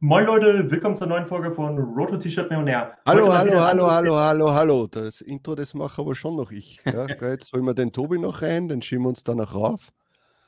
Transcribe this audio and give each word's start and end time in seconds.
Moin 0.00 0.26
Leute, 0.26 0.70
willkommen 0.70 0.94
zur 0.94 1.06
neuen 1.06 1.26
Folge 1.26 1.54
von 1.54 1.78
Roto 1.78 2.18
T-Shirt 2.18 2.50
Millionär. 2.50 2.98
Hallo, 3.06 3.32
hallo, 3.32 3.58
hallo, 3.58 3.90
hallo, 3.90 4.14
hallo, 4.14 4.52
hallo. 4.52 4.86
Das 4.86 5.22
Intro, 5.22 5.54
das 5.54 5.72
mache 5.72 6.02
aber 6.02 6.14
schon 6.14 6.36
noch 6.36 6.50
ich. 6.50 6.78
Ja, 6.84 7.06
jetzt 7.30 7.54
holen 7.54 7.64
wir 7.64 7.72
den 7.72 7.90
Tobi 7.94 8.18
noch 8.18 8.42
rein, 8.42 8.68
den 8.68 8.82
schieben 8.82 9.04
wir 9.04 9.08
uns 9.08 9.24
dann 9.24 9.38
noch 9.38 9.54
rauf. 9.54 9.90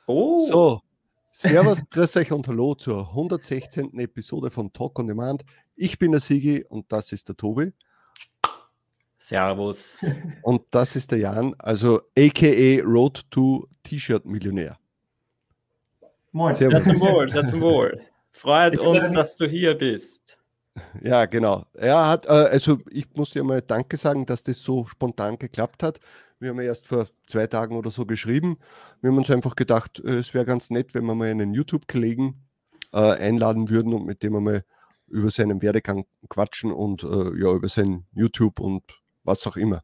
Oh. 0.05 0.45
So, 0.45 0.81
Servus, 1.31 1.81
grüß 1.89 2.17
euch 2.17 2.31
und 2.31 2.47
hallo 2.47 2.75
zur 2.75 3.09
116. 3.09 3.97
Episode 3.97 4.51
von 4.51 4.71
Talk 4.71 4.99
on 4.99 5.07
Demand. 5.07 5.43
Ich 5.75 5.97
bin 5.97 6.11
der 6.11 6.21
Sigi 6.21 6.63
und 6.69 6.91
das 6.91 7.11
ist 7.11 7.27
der 7.27 7.35
Tobi. 7.35 7.73
Servus. 9.17 10.05
Und 10.43 10.61
das 10.69 10.95
ist 10.95 11.11
der 11.11 11.17
Jan, 11.17 11.55
also 11.57 12.01
aka 12.17 12.83
Road 12.85 13.23
to 13.31 13.67
T-Shirt 13.83 14.25
Millionär. 14.25 14.77
Moin. 16.31 16.53
Servus. 16.53 16.85
Sehr 16.85 16.93
zum 16.93 17.01
Wohl, 17.01 17.29
sehr 17.29 17.45
zum 17.45 17.61
Wohl. 17.61 17.99
Freut 18.31 18.79
uns, 18.79 19.11
dass 19.11 19.35
du 19.35 19.47
hier 19.47 19.75
bist. 19.75 20.37
Ja, 21.01 21.25
genau. 21.25 21.65
Er 21.73 22.07
hat, 22.07 22.25
äh, 22.25 22.29
also 22.29 22.79
ich 22.89 23.07
muss 23.15 23.31
dir 23.31 23.43
mal 23.43 23.61
Danke 23.61 23.97
sagen, 23.97 24.25
dass 24.25 24.43
das 24.43 24.61
so 24.61 24.85
spontan 24.85 25.37
geklappt 25.37 25.83
hat. 25.83 25.99
Wir 26.39 26.49
haben 26.49 26.57
ja 26.61 26.67
erst 26.67 26.87
vor 26.87 27.07
zwei 27.27 27.47
Tagen 27.47 27.75
oder 27.75 27.91
so 27.91 28.05
geschrieben. 28.05 28.57
Wir 29.01 29.09
haben 29.09 29.17
uns 29.17 29.29
einfach 29.29 29.55
gedacht, 29.55 29.99
äh, 30.05 30.17
es 30.17 30.33
wäre 30.33 30.45
ganz 30.45 30.69
nett, 30.69 30.93
wenn 30.93 31.05
wir 31.05 31.15
mal 31.15 31.29
einen 31.29 31.53
YouTube-Kollegen 31.53 32.45
äh, 32.93 32.97
einladen 32.97 33.69
würden 33.69 33.93
und 33.93 34.05
mit 34.05 34.23
dem 34.23 34.33
wir 34.33 34.41
mal 34.41 34.63
über 35.07 35.31
seinen 35.31 35.61
Werdegang 35.61 36.05
quatschen 36.29 36.71
und 36.71 37.03
äh, 37.03 37.07
ja, 37.07 37.51
über 37.53 37.67
sein 37.67 38.05
YouTube 38.13 38.59
und 38.59 38.83
was 39.23 39.45
auch 39.47 39.57
immer. 39.57 39.83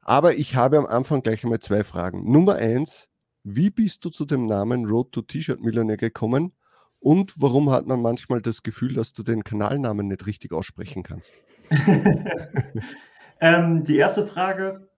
Aber 0.00 0.34
ich 0.36 0.56
habe 0.56 0.78
am 0.78 0.86
Anfang 0.86 1.22
gleich 1.22 1.44
einmal 1.44 1.60
zwei 1.60 1.84
Fragen. 1.84 2.30
Nummer 2.30 2.56
eins, 2.56 3.08
wie 3.44 3.70
bist 3.70 4.04
du 4.04 4.10
zu 4.10 4.24
dem 4.24 4.46
Namen 4.46 4.86
Road 4.86 5.12
to 5.12 5.22
T-Shirt 5.22 5.60
Millionär 5.60 5.96
gekommen? 5.96 6.52
Und 7.02 7.32
warum 7.36 7.70
hat 7.70 7.86
man 7.86 8.00
manchmal 8.00 8.40
das 8.40 8.62
Gefühl, 8.62 8.94
dass 8.94 9.12
du 9.12 9.24
den 9.24 9.42
Kanalnamen 9.42 10.06
nicht 10.06 10.24
richtig 10.24 10.52
aussprechen 10.52 11.02
kannst? 11.02 11.34
ähm, 13.40 13.82
die 13.82 13.96
erste 13.96 14.24
Frage, 14.24 14.88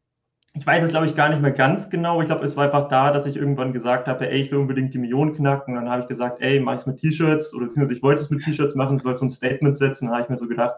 ich 0.53 0.67
weiß 0.67 0.83
es 0.83 0.91
glaube 0.91 1.07
ich 1.07 1.17
gar 1.17 1.31
nicht 1.31 1.41
mehr 1.41 1.51
ganz 1.51 1.89
genau. 1.89 2.21
Ich 2.21 2.27
glaube, 2.27 2.45
es 2.45 2.59
war 2.59 2.67
einfach 2.67 2.89
da, 2.89 3.11
dass 3.11 3.25
ich 3.25 3.37
irgendwann 3.37 3.73
gesagt 3.73 4.07
habe, 4.07 4.29
ey, 4.29 4.43
ich 4.43 4.53
will 4.53 4.59
unbedingt 4.59 4.93
die 4.93 4.99
Millionen 4.99 5.35
knacken. 5.35 5.75
Und 5.75 5.85
dann 5.85 5.91
habe 5.91 6.03
ich 6.03 6.09
gesagt, 6.09 6.43
ey, 6.43 6.61
mach 6.61 6.75
ich 6.75 6.81
es 6.81 6.87
mit 6.87 6.99
T-Shirts 6.99 7.55
oder 7.55 7.67
beziehungsweise 7.67 7.97
ich 7.97 8.03
wollte 8.03 8.21
es 8.21 8.29
mit 8.29 8.45
T-Shirts 8.45 8.75
machen, 8.75 8.99
ich 8.99 9.05
wollte 9.05 9.21
so 9.21 9.25
ein 9.25 9.31
Statement 9.31 9.79
setzen. 9.79 10.09
Da 10.09 10.13
habe 10.13 10.25
ich 10.25 10.29
mir 10.29 10.37
so 10.37 10.47
gedacht, 10.47 10.77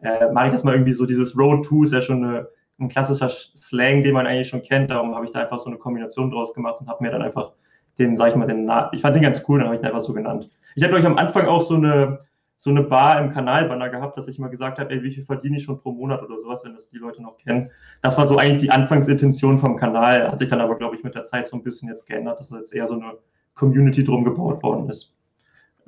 äh, 0.00 0.32
mache 0.32 0.46
ich 0.46 0.52
das 0.52 0.64
mal 0.64 0.72
irgendwie 0.72 0.94
so, 0.94 1.04
dieses 1.04 1.36
Road 1.36 1.66
to 1.66 1.82
ist 1.82 1.92
ja 1.92 2.00
schon 2.00 2.24
eine, 2.24 2.48
ein 2.80 2.88
klassischer 2.88 3.28
Slang, 3.28 4.02
den 4.02 4.14
man 4.14 4.26
eigentlich 4.26 4.48
schon 4.48 4.62
kennt. 4.62 4.90
Darum 4.90 5.14
habe 5.14 5.26
ich 5.26 5.32
da 5.32 5.40
einfach 5.40 5.60
so 5.60 5.66
eine 5.66 5.76
Kombination 5.76 6.30
draus 6.30 6.54
gemacht 6.54 6.80
und 6.80 6.88
habe 6.88 7.04
mir 7.04 7.10
dann 7.10 7.20
einfach 7.20 7.52
den, 7.98 8.16
sag 8.16 8.30
ich 8.30 8.36
mal, 8.36 8.46
den, 8.46 8.64
Na 8.64 8.90
ich 8.94 9.02
fand 9.02 9.14
den 9.16 9.22
ganz 9.22 9.44
cool, 9.46 9.58
dann 9.58 9.66
habe 9.66 9.74
ich 9.74 9.82
den 9.82 9.88
einfach 9.88 10.00
so 10.00 10.14
genannt. 10.14 10.48
Ich 10.74 10.84
habe 10.84 10.94
euch 10.94 11.06
am 11.06 11.18
Anfang 11.18 11.46
auch 11.46 11.60
so 11.60 11.74
eine, 11.74 12.20
so 12.56 12.70
eine 12.70 12.82
Bar 12.82 13.20
im 13.20 13.30
Kanalbanner 13.30 13.88
gehabt, 13.88 14.16
dass 14.16 14.28
ich 14.28 14.38
mal 14.38 14.48
gesagt 14.48 14.78
habe, 14.78 14.90
ey, 14.90 15.02
wie 15.02 15.10
viel 15.10 15.24
verdiene 15.24 15.56
ich 15.56 15.64
schon 15.64 15.80
pro 15.80 15.92
Monat 15.92 16.22
oder 16.22 16.38
sowas, 16.38 16.62
wenn 16.64 16.74
das 16.74 16.88
die 16.88 16.98
Leute 16.98 17.22
noch 17.22 17.36
kennen. 17.36 17.70
Das 18.02 18.16
war 18.16 18.26
so 18.26 18.38
eigentlich 18.38 18.62
die 18.62 18.70
Anfangsintention 18.70 19.58
vom 19.58 19.76
Kanal, 19.76 20.30
hat 20.30 20.38
sich 20.38 20.48
dann 20.48 20.60
aber, 20.60 20.76
glaube 20.76 20.96
ich, 20.96 21.02
mit 21.02 21.14
der 21.14 21.24
Zeit 21.24 21.48
so 21.48 21.56
ein 21.56 21.62
bisschen 21.62 21.88
jetzt 21.88 22.06
geändert, 22.06 22.38
dass 22.38 22.50
jetzt 22.50 22.74
eher 22.74 22.86
so 22.86 22.94
eine 22.94 23.14
Community 23.54 24.04
drum 24.04 24.24
gebaut 24.24 24.62
worden 24.62 24.88
ist. 24.88 25.14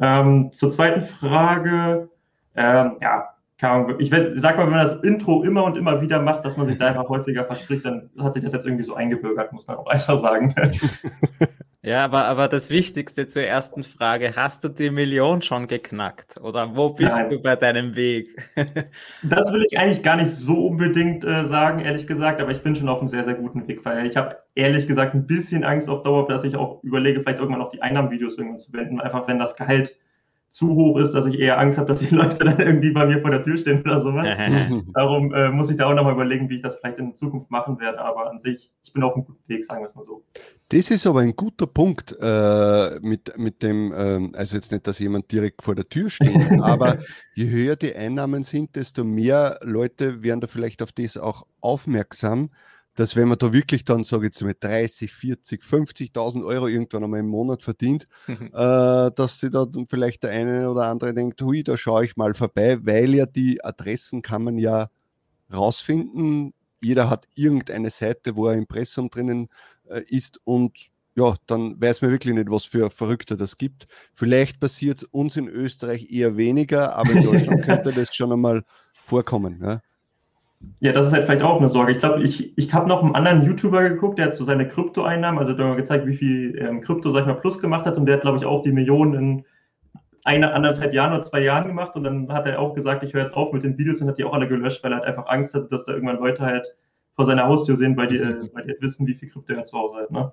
Ähm, 0.00 0.50
zur 0.52 0.70
zweiten 0.70 1.02
Frage, 1.02 2.10
ähm, 2.56 2.96
ja, 3.00 3.28
ich 3.98 4.10
sag 4.10 4.56
mal, 4.56 4.64
wenn 4.64 4.72
man 4.72 4.84
das 4.84 5.00
Intro 5.04 5.44
immer 5.44 5.64
und 5.64 5.76
immer 5.76 6.00
wieder 6.00 6.20
macht, 6.20 6.44
dass 6.44 6.56
man 6.56 6.66
sich 6.66 6.76
da 6.76 6.88
einfach 6.88 7.08
häufiger 7.08 7.44
verspricht, 7.44 7.84
dann 7.84 8.10
hat 8.18 8.34
sich 8.34 8.42
das 8.42 8.52
jetzt 8.52 8.66
irgendwie 8.66 8.82
so 8.82 8.94
eingebürgert, 8.94 9.52
muss 9.52 9.66
man 9.66 9.76
auch 9.76 9.86
einfach 9.86 10.18
sagen. 10.18 10.54
Ja, 11.84 12.02
aber, 12.02 12.24
aber 12.24 12.48
das 12.48 12.70
Wichtigste 12.70 13.26
zur 13.26 13.42
ersten 13.42 13.84
Frage, 13.84 14.32
hast 14.34 14.64
du 14.64 14.70
die 14.70 14.88
Million 14.88 15.42
schon 15.42 15.66
geknackt 15.66 16.40
oder 16.40 16.74
wo 16.74 16.88
bist 16.88 17.14
Nein. 17.14 17.28
du 17.28 17.42
bei 17.42 17.56
deinem 17.56 17.94
Weg? 17.94 18.42
das 19.22 19.52
will 19.52 19.62
ich 19.70 19.78
eigentlich 19.78 20.02
gar 20.02 20.16
nicht 20.16 20.30
so 20.30 20.68
unbedingt 20.68 21.24
äh, 21.24 21.44
sagen, 21.44 21.80
ehrlich 21.80 22.06
gesagt, 22.06 22.40
aber 22.40 22.52
ich 22.52 22.62
bin 22.62 22.74
schon 22.74 22.88
auf 22.88 23.00
einem 23.00 23.10
sehr, 23.10 23.24
sehr 23.24 23.34
guten 23.34 23.68
Weg, 23.68 23.84
weil 23.84 24.06
ich 24.06 24.16
habe 24.16 24.38
ehrlich 24.54 24.88
gesagt 24.88 25.14
ein 25.14 25.26
bisschen 25.26 25.62
Angst 25.62 25.90
auf 25.90 26.00
Dauer, 26.00 26.26
dass 26.26 26.42
ich 26.42 26.56
auch 26.56 26.82
überlege, 26.82 27.20
vielleicht 27.20 27.40
irgendwann 27.40 27.60
noch 27.60 27.70
die 27.70 27.82
Einnahmenvideos 27.82 28.38
irgendwann 28.38 28.60
zu 28.60 28.72
wenden, 28.72 28.98
einfach 28.98 29.28
wenn 29.28 29.38
das 29.38 29.54
Gehalt 29.54 29.94
zu 30.54 30.68
hoch 30.68 31.00
ist, 31.00 31.12
dass 31.14 31.26
ich 31.26 31.40
eher 31.40 31.58
Angst 31.58 31.78
habe, 31.78 31.88
dass 31.88 31.98
die 31.98 32.06
Leute 32.14 32.44
dann 32.44 32.60
irgendwie 32.60 32.92
bei 32.92 33.06
mir 33.06 33.20
vor 33.20 33.30
der 33.30 33.42
Tür 33.42 33.58
stehen 33.58 33.80
oder 33.80 33.98
sowas. 33.98 34.24
Darum 34.94 35.34
äh, 35.34 35.50
muss 35.50 35.68
ich 35.68 35.76
da 35.76 35.86
auch 35.86 35.94
nochmal 35.94 36.12
überlegen, 36.12 36.48
wie 36.48 36.56
ich 36.56 36.62
das 36.62 36.76
vielleicht 36.76 36.98
in 36.98 37.16
Zukunft 37.16 37.50
machen 37.50 37.80
werde. 37.80 37.98
Aber 37.98 38.30
an 38.30 38.38
sich, 38.38 38.72
ich 38.84 38.92
bin 38.92 39.02
auf 39.02 39.16
einem 39.16 39.24
guten 39.24 39.48
Weg, 39.48 39.64
sagen 39.64 39.82
wir 39.82 39.88
es 39.88 39.96
mal 39.96 40.04
so. 40.04 40.22
Das 40.68 40.92
ist 40.92 41.08
aber 41.08 41.20
ein 41.20 41.34
guter 41.34 41.66
Punkt 41.66 42.16
äh, 42.20 43.00
mit, 43.00 43.36
mit 43.36 43.64
dem, 43.64 43.92
äh, 43.92 44.38
also 44.38 44.54
jetzt 44.54 44.70
nicht, 44.70 44.86
dass 44.86 45.00
jemand 45.00 45.32
direkt 45.32 45.60
vor 45.60 45.74
der 45.74 45.88
Tür 45.88 46.08
steht, 46.08 46.52
aber 46.62 46.98
je 47.34 47.50
höher 47.50 47.74
die 47.74 47.92
Einnahmen 47.92 48.44
sind, 48.44 48.76
desto 48.76 49.02
mehr 49.02 49.58
Leute 49.64 50.22
werden 50.22 50.40
da 50.40 50.46
vielleicht 50.46 50.82
auf 50.82 50.92
das 50.92 51.16
auch 51.16 51.46
aufmerksam 51.62 52.50
dass 52.94 53.16
wenn 53.16 53.28
man 53.28 53.38
da 53.38 53.52
wirklich 53.52 53.84
dann, 53.84 54.04
sage 54.04 54.26
ich 54.26 54.34
jetzt 54.34 54.42
mit 54.42 54.62
30, 54.62 55.12
40, 55.12 55.62
50.000 55.62 56.44
Euro 56.44 56.68
irgendwann 56.68 57.04
einmal 57.04 57.20
im 57.20 57.26
Monat 57.26 57.62
verdient, 57.62 58.06
mhm. 58.26 58.50
äh, 58.52 59.10
dass 59.10 59.40
sie 59.40 59.50
da 59.50 59.66
vielleicht 59.88 60.22
der 60.22 60.30
eine 60.30 60.70
oder 60.70 60.86
andere 60.86 61.12
denkt, 61.12 61.42
hui, 61.42 61.64
da 61.64 61.76
schaue 61.76 62.04
ich 62.04 62.16
mal 62.16 62.34
vorbei, 62.34 62.78
weil 62.82 63.14
ja 63.14 63.26
die 63.26 63.64
Adressen 63.64 64.22
kann 64.22 64.44
man 64.44 64.58
ja 64.58 64.90
rausfinden. 65.52 66.54
Jeder 66.80 67.10
hat 67.10 67.26
irgendeine 67.34 67.90
Seite, 67.90 68.36
wo 68.36 68.46
ein 68.46 68.58
Impressum 68.58 69.10
drinnen 69.10 69.48
äh, 69.88 70.02
ist 70.08 70.40
und 70.44 70.90
ja, 71.16 71.36
dann 71.46 71.80
weiß 71.80 72.02
man 72.02 72.10
wirklich 72.10 72.34
nicht, 72.34 72.50
was 72.50 72.64
für 72.64 72.90
Verrückte 72.90 73.36
das 73.36 73.56
gibt. 73.56 73.86
Vielleicht 74.12 74.58
passiert 74.58 74.98
es 74.98 75.04
uns 75.04 75.36
in 75.36 75.48
Österreich 75.48 76.10
eher 76.10 76.36
weniger, 76.36 76.96
aber 76.96 77.12
in 77.12 77.22
Deutschland 77.22 77.62
könnte 77.64 77.92
das 77.92 78.14
schon 78.14 78.32
einmal 78.32 78.64
vorkommen. 79.04 79.60
Ja. 79.62 79.80
Ja, 80.80 80.92
das 80.92 81.06
ist 81.06 81.12
halt 81.12 81.24
vielleicht 81.24 81.42
auch 81.42 81.58
eine 81.58 81.68
Sorge. 81.68 81.92
Ich 81.92 81.98
glaube, 81.98 82.22
ich, 82.22 82.56
ich 82.58 82.72
habe 82.72 82.88
noch 82.88 83.02
einen 83.02 83.14
anderen 83.14 83.42
YouTuber 83.42 83.88
geguckt, 83.88 84.18
der 84.18 84.26
hat 84.26 84.34
so 84.34 84.44
seine 84.44 84.68
Krypto-Einnahmen, 84.68 85.38
also 85.38 85.52
der 85.52 85.64
hat 85.64 85.72
mal 85.72 85.76
gezeigt, 85.76 86.06
wie 86.06 86.16
viel 86.16 86.58
ähm, 86.58 86.80
Krypto, 86.80 87.10
sag 87.10 87.20
ich 87.20 87.26
mal, 87.26 87.34
plus 87.34 87.58
gemacht 87.58 87.86
hat 87.86 87.96
und 87.96 88.06
der 88.06 88.16
hat, 88.16 88.22
glaube 88.22 88.38
ich, 88.38 88.44
auch 88.44 88.62
die 88.62 88.72
Millionen 88.72 89.14
in 89.14 89.44
eine, 90.24 90.52
anderthalb 90.52 90.94
Jahren 90.94 91.12
oder 91.12 91.24
zwei 91.24 91.40
Jahren 91.40 91.68
gemacht 91.68 91.96
und 91.96 92.04
dann 92.04 92.32
hat 92.32 92.46
er 92.46 92.58
auch 92.58 92.74
gesagt, 92.74 93.02
ich 93.02 93.14
höre 93.14 93.22
jetzt 93.22 93.34
auf 93.34 93.52
mit 93.52 93.62
den 93.62 93.78
Videos 93.78 94.00
und 94.00 94.08
hat 94.08 94.18
die 94.18 94.24
auch 94.24 94.32
alle 94.32 94.48
gelöscht, 94.48 94.82
weil 94.82 94.92
er 94.92 94.98
halt 94.98 95.06
einfach 95.06 95.26
Angst 95.26 95.54
hatte, 95.54 95.68
dass 95.70 95.84
da 95.84 95.92
irgendwann 95.92 96.18
Leute 96.18 96.42
halt 96.42 96.74
vor 97.14 97.26
seiner 97.26 97.46
Haustür 97.46 97.76
sehen, 97.76 97.96
weil 97.96 98.08
die, 98.08 98.18
mhm. 98.18 98.50
weil 98.52 98.64
die 98.64 98.70
halt 98.70 98.82
wissen, 98.82 99.06
wie 99.06 99.14
viel 99.14 99.28
Krypto 99.28 99.52
er 99.52 99.64
zu 99.64 99.78
Hause 99.78 99.96
hat, 99.96 100.10
ne? 100.10 100.32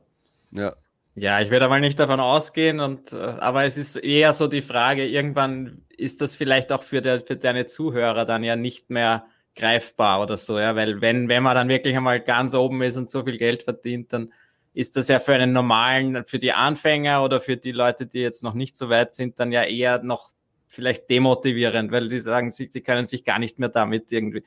Ja. 0.52 0.74
Ja, 1.14 1.42
ich 1.42 1.50
werde 1.50 1.68
mal 1.68 1.82
nicht 1.82 2.00
davon 2.00 2.22
ausgehen, 2.22 2.80
und, 2.80 3.12
äh, 3.12 3.18
aber 3.18 3.66
es 3.66 3.78
ist 3.78 3.98
eher 3.98 4.32
so 4.32 4.48
die 4.48 4.62
Frage, 4.62 5.06
irgendwann 5.06 5.82
ist 5.90 6.22
das 6.22 6.36
vielleicht 6.36 6.72
auch 6.72 6.84
für, 6.84 7.02
der, 7.02 7.20
für 7.20 7.36
deine 7.36 7.68
Zuhörer 7.68 8.26
dann 8.26 8.44
ja 8.44 8.56
nicht 8.56 8.90
mehr 8.90 9.26
greifbar 9.56 10.22
oder 10.22 10.38
so, 10.38 10.60
ja, 10.60 10.76
weil 10.76 11.02
wenn, 11.02 11.28
wenn 11.28 11.44
man 11.44 11.56
dann 11.56 11.70
wirklich 11.70 11.96
einmal 11.96 12.22
ganz 12.22 12.56
oben 12.56 12.82
ist 12.82 12.98
und 12.98 13.10
so 13.10 13.24
viel 13.24 13.38
Geld 13.38 13.64
verdient, 13.64 14.14
dann 14.14 14.32
ist 14.74 14.96
das 14.96 15.10
ja 15.10 15.20
für 15.20 15.34
einen 15.34 15.52
normalen, 15.52 16.26
für 16.26 16.40
die 16.40 16.54
Anfänger 16.54 17.24
oder 17.24 17.42
für 17.42 17.58
die 17.58 17.74
Leute, 17.74 18.06
die 18.06 18.20
jetzt 18.20 18.44
noch 18.44 18.54
nicht 18.54 18.78
so 18.78 18.90
weit 18.90 19.14
sind, 19.14 19.40
dann 19.40 19.52
ja 19.52 19.64
eher 19.64 20.02
noch 20.02 20.30
vielleicht 20.68 21.10
demotivierend, 21.10 21.92
weil 21.92 22.08
die 22.08 22.22
sagen, 22.22 22.52
sie, 22.52 22.70
sie 22.72 22.82
können 22.82 23.06
sich 23.06 23.26
gar 23.26 23.40
nicht 23.40 23.60
mehr 23.60 23.68
damit 23.68 24.12
irgendwie 24.12 24.44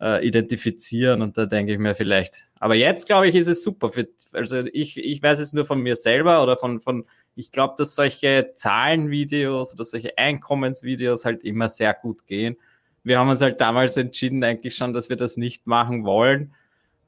äh, 0.00 0.26
identifizieren 0.26 1.20
und 1.20 1.36
da 1.36 1.44
denke 1.44 1.72
ich 1.72 1.78
mir 1.78 1.94
vielleicht. 1.94 2.46
Aber 2.58 2.74
jetzt 2.74 3.06
glaube 3.06 3.28
ich, 3.28 3.34
ist 3.34 3.48
es 3.48 3.62
super. 3.62 3.92
Für, 3.92 4.08
also 4.32 4.60
ich, 4.72 4.96
ich 4.96 5.22
weiß 5.22 5.38
es 5.40 5.52
nur 5.52 5.66
von 5.66 5.80
mir 5.82 5.96
selber 5.96 6.42
oder 6.42 6.56
von, 6.56 6.80
von 6.80 7.04
ich 7.34 7.52
glaube, 7.52 7.74
dass 7.76 7.94
solche 7.94 8.52
Zahlenvideos 8.54 9.74
oder 9.74 9.84
solche 9.84 10.16
Einkommensvideos 10.16 11.26
halt 11.26 11.44
immer 11.44 11.68
sehr 11.68 11.92
gut 11.92 12.26
gehen 12.26 12.56
wir 13.08 13.18
haben 13.18 13.28
uns 13.28 13.42
halt 13.42 13.60
damals 13.60 13.96
entschieden, 13.96 14.44
eigentlich 14.44 14.76
schon, 14.76 14.92
dass 14.92 15.08
wir 15.08 15.16
das 15.16 15.36
nicht 15.36 15.66
machen 15.66 16.04
wollen. 16.04 16.52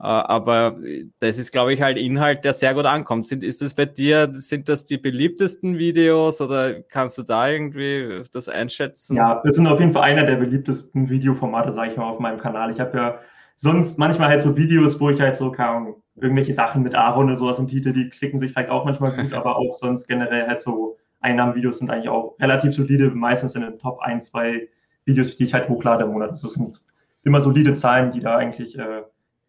Äh, 0.00 0.04
aber 0.04 0.78
das 1.18 1.38
ist, 1.38 1.52
glaube 1.52 1.74
ich, 1.74 1.82
halt 1.82 1.98
Inhalt, 1.98 2.44
der 2.44 2.54
sehr 2.54 2.72
gut 2.74 2.86
ankommt. 2.86 3.26
Sind, 3.26 3.44
ist 3.44 3.60
das 3.60 3.74
bei 3.74 3.84
dir, 3.84 4.30
sind 4.32 4.68
das 4.68 4.86
die 4.86 4.96
beliebtesten 4.96 5.78
Videos 5.78 6.40
oder 6.40 6.80
kannst 6.80 7.18
du 7.18 7.22
da 7.22 7.48
irgendwie 7.48 8.22
das 8.32 8.48
einschätzen? 8.48 9.16
Ja, 9.16 9.42
das 9.44 9.56
sind 9.56 9.66
auf 9.66 9.78
jeden 9.78 9.92
Fall 9.92 10.02
einer 10.02 10.24
der 10.24 10.36
beliebtesten 10.36 11.10
Videoformate, 11.10 11.72
sage 11.72 11.90
ich 11.90 11.96
mal, 11.98 12.08
auf 12.08 12.18
meinem 12.18 12.38
Kanal. 12.38 12.70
Ich 12.70 12.80
habe 12.80 12.96
ja 12.96 13.18
sonst 13.56 13.98
manchmal 13.98 14.30
halt 14.30 14.40
so 14.40 14.56
Videos, 14.56 14.98
wo 14.98 15.10
ich 15.10 15.20
halt 15.20 15.36
so 15.36 15.52
kann, 15.52 15.94
irgendwelche 16.16 16.54
Sachen 16.54 16.82
mit 16.82 16.94
Aaron 16.94 17.26
oder 17.26 17.36
sowas 17.36 17.58
im 17.58 17.68
Titel, 17.68 17.92
die 17.92 18.08
klicken 18.08 18.38
sich 18.38 18.52
vielleicht 18.52 18.70
auch 18.70 18.86
manchmal 18.86 19.12
gut, 19.12 19.32
aber 19.34 19.58
auch 19.58 19.74
sonst 19.74 20.08
generell 20.08 20.46
halt 20.46 20.60
so 20.60 20.96
Einnahmenvideos 21.20 21.78
sind 21.78 21.90
eigentlich 21.90 22.08
auch 22.08 22.36
relativ 22.40 22.72
solide, 22.72 23.10
meistens 23.10 23.54
in 23.54 23.60
den 23.60 23.78
Top 23.78 24.00
1, 24.00 24.30
2 24.30 24.66
Videos, 25.10 25.36
die 25.36 25.44
ich 25.44 25.54
halt 25.54 25.68
hochlade 25.68 26.04
im 26.04 26.12
Monat. 26.12 26.32
Das 26.32 26.40
sind 26.40 26.80
immer 27.22 27.40
solide 27.40 27.74
Zahlen, 27.74 28.12
die 28.12 28.20
da 28.20 28.36
eigentlich 28.36 28.78
äh, 28.78 29.02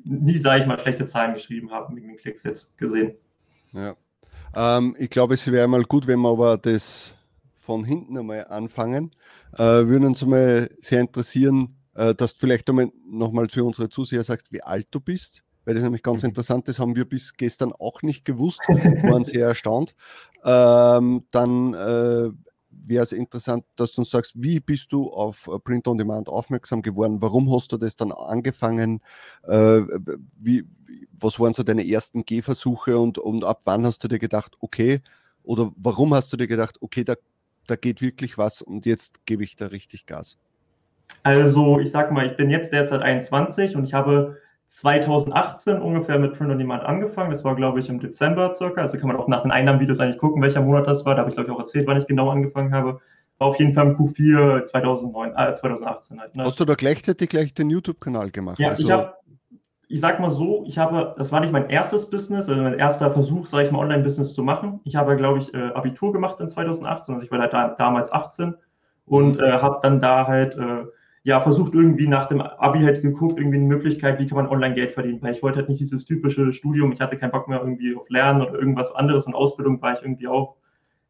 nie, 0.04 0.38
sage 0.38 0.62
ich 0.62 0.68
mal, 0.68 0.80
schlechte 0.80 1.06
Zahlen 1.06 1.34
geschrieben 1.34 1.72
haben, 1.72 1.96
wegen 1.96 2.08
den 2.08 2.18
Klicks 2.18 2.44
jetzt 2.44 2.78
gesehen. 2.78 3.14
Ja. 3.74 3.96
Ähm, 4.56 4.96
ich 5.00 5.10
glaube, 5.10 5.36
es 5.36 5.50
wäre 5.50 5.68
mal 5.68 5.84
gut, 5.84 6.08
wenn 6.08 6.20
wir 6.20 6.30
aber 6.30 6.58
das 6.58 7.16
von 7.60 7.86
hinten 7.86 8.18
einmal 8.18 8.46
anfangen. 8.48 9.12
Äh, 9.54 9.64
würden 9.64 10.06
uns 10.06 10.26
mal 10.26 10.70
sehr 10.82 11.00
interessieren, 11.00 11.78
äh, 11.96 12.14
dass 12.16 12.34
du 12.34 12.40
vielleicht 12.42 12.70
einmal 12.70 12.92
nochmal 13.10 13.48
für 13.50 13.64
unsere 13.64 13.90
Zuseher 13.90 14.24
sagst, 14.24 14.52
wie 14.52 14.62
alt 14.62 14.88
du 14.92 15.00
bist. 15.00 15.44
Weil 15.64 15.76
das 15.76 15.84
nämlich 15.84 16.02
ganz 16.02 16.24
mhm. 16.24 16.30
interessant 16.30 16.68
ist, 16.70 16.80
haben 16.80 16.96
wir 16.96 17.06
bis 17.06 17.34
gestern 17.34 17.72
auch 17.72 18.02
nicht 18.02 18.26
gewusst, 18.26 18.60
waren 18.68 19.24
sehr 19.24 19.48
erstaunt. 19.48 19.96
Ähm, 20.44 21.24
dann 21.32 21.74
äh, 21.74 22.30
wäre 22.72 23.04
es 23.04 23.12
interessant, 23.12 23.66
dass 23.76 23.94
du 23.94 24.02
uns 24.02 24.10
sagst, 24.10 24.34
wie 24.36 24.60
bist 24.60 24.92
du 24.92 25.10
auf 25.10 25.48
äh, 25.48 25.60
Print 25.60 25.88
on 25.88 25.98
Demand 25.98 26.30
aufmerksam 26.30 26.82
geworden? 26.82 27.22
Warum 27.22 27.54
hast 27.54 27.72
du 27.72 27.78
das 27.78 27.96
dann 27.96 28.12
angefangen? 28.12 29.02
Äh, 29.44 29.82
wie, 30.40 30.66
was 31.20 31.40
waren 31.40 31.54
so 31.54 31.64
deine 31.64 31.88
ersten 31.88 32.26
Gehversuche 32.26 32.98
und, 32.98 33.18
und 33.18 33.44
ab 33.44 33.62
wann 33.66 33.86
hast 33.86 34.04
du 34.04 34.08
dir 34.08 34.20
gedacht, 34.20 34.56
okay, 34.60 35.02
oder 35.44 35.72
warum 35.76 36.14
hast 36.14 36.32
du 36.34 36.38
dir 36.38 36.48
gedacht, 36.48 36.78
okay, 36.82 37.04
da, 37.04 37.16
da 37.68 37.76
geht 37.76 38.02
wirklich 38.02 38.38
was 38.38 38.62
und 38.62 38.86
jetzt 38.86 39.26
gebe 39.26 39.44
ich 39.44 39.56
da 39.56 39.68
richtig 39.68 40.06
Gas? 40.06 40.38
Also, 41.24 41.80
ich 41.80 41.92
sag 41.92 42.12
mal, 42.12 42.26
ich 42.26 42.38
bin 42.38 42.50
jetzt 42.50 42.72
derzeit 42.74 43.02
21 43.02 43.76
und 43.76 43.84
ich 43.84 43.94
habe 43.94 44.38
2018 44.72 45.82
ungefähr 45.82 46.18
mit 46.18 46.34
Print 46.34 46.50
on 46.50 46.58
Demand 46.58 46.84
angefangen. 46.84 47.30
Das 47.30 47.44
war, 47.44 47.56
glaube 47.56 47.82
ich, 47.82 47.90
im 47.90 48.00
Dezember 48.00 48.56
circa. 48.56 48.82
Also 48.82 48.98
kann 48.98 49.10
man 49.10 49.18
auch 49.18 49.28
nach 49.28 49.42
den 49.42 49.52
Einnahmenvideos 49.52 50.00
eigentlich 50.00 50.18
gucken, 50.18 50.42
welcher 50.42 50.62
Monat 50.62 50.88
das 50.88 51.06
war. 51.06 51.14
Da 51.14 51.20
habe 51.20 51.30
ich, 51.30 51.36
glaube 51.36 51.50
ich, 51.50 51.56
auch 51.56 51.60
erzählt, 51.60 51.88
wann 51.88 51.98
ich 51.98 52.08
genau 52.08 52.30
angefangen 52.30 52.74
habe. 52.74 53.02
War 53.38 53.50
auf 53.50 53.60
jeden 53.60 53.74
Fall 53.74 53.88
im 53.88 53.98
Q4 53.98 54.66
2009, 54.66 55.34
äh, 55.36 55.54
2018 55.54 56.22
halt. 56.22 56.36
Ne? 56.36 56.46
Hast 56.46 56.60
du 56.60 56.64
da 56.64 56.76
gleichzeitig 56.76 57.28
gleich 57.28 57.54
den 57.54 57.70
YouTube-Kanal 57.70 58.32
gemacht? 58.32 58.60
Ja, 58.60 58.70
also, 58.70 58.84
ich 58.84 58.92
habe, 58.92 59.14
ich 59.90 60.00
sag 60.00 60.22
mal 60.22 60.32
so, 60.32 60.64
ich 60.66 60.78
habe, 60.78 61.16
das 61.18 61.34
war 61.34 61.42
nicht 61.42 61.52
mein 61.52 61.70
erstes 61.70 62.10
Business, 62.10 62.48
also 62.48 62.62
mein 62.62 62.80
erster 62.80 63.12
Versuch, 63.12 63.46
sage 63.48 63.66
ich 63.66 63.72
mal, 63.72 63.80
Online-Business 63.80 64.34
zu 64.34 64.42
machen. 64.42 64.80
Ich 64.86 64.96
habe, 64.96 65.18
glaube 65.18 65.40
ich, 65.40 65.54
äh, 65.54 65.72
Abitur 65.74 66.14
gemacht 66.14 66.40
in 66.40 66.48
2018. 66.48 67.16
Also 67.16 67.26
ich 67.26 67.32
war 67.32 67.46
da, 67.46 67.68
damals 67.68 68.12
18 68.12 68.56
und 69.06 69.38
äh, 69.38 69.52
habe 69.52 69.80
dann 69.82 70.00
da 70.00 70.28
halt 70.28 70.56
äh, 70.56 70.86
ja, 71.24 71.40
versucht 71.42 71.76
irgendwie 71.76 72.08
nach 72.08 72.28
dem 72.28 72.42
Abi 72.42 72.80
halt 72.80 73.02
geguckt, 73.02 73.38
irgendwie 73.38 73.58
eine 73.58 73.68
Möglichkeit, 73.68 74.20
wie 74.20 74.26
kann 74.26 74.38
man 74.38 74.48
online 74.48 74.74
Geld 74.74 74.94
verdienen, 74.94 75.22
weil 75.22 75.34
ich 75.34 75.44
wollte 75.44 75.60
halt 75.60 75.70
nicht 75.70 75.80
dieses 75.80 76.06
typische 76.06 76.52
Studium, 76.52 76.92
ich 76.92 77.00
hatte 77.00 77.16
keinen 77.16 77.32
Bock 77.32 77.48
mehr 77.48 77.60
irgendwie 77.60 77.96
auf 77.96 78.10
Lernen 78.10 78.42
oder 78.42 78.58
irgendwas 78.58 78.92
anderes 78.96 79.28
und 79.28 79.36
Ausbildung 79.36 79.82
war 79.82 79.94
ich 79.94 80.02
irgendwie 80.02 80.28
auch, 80.28 80.56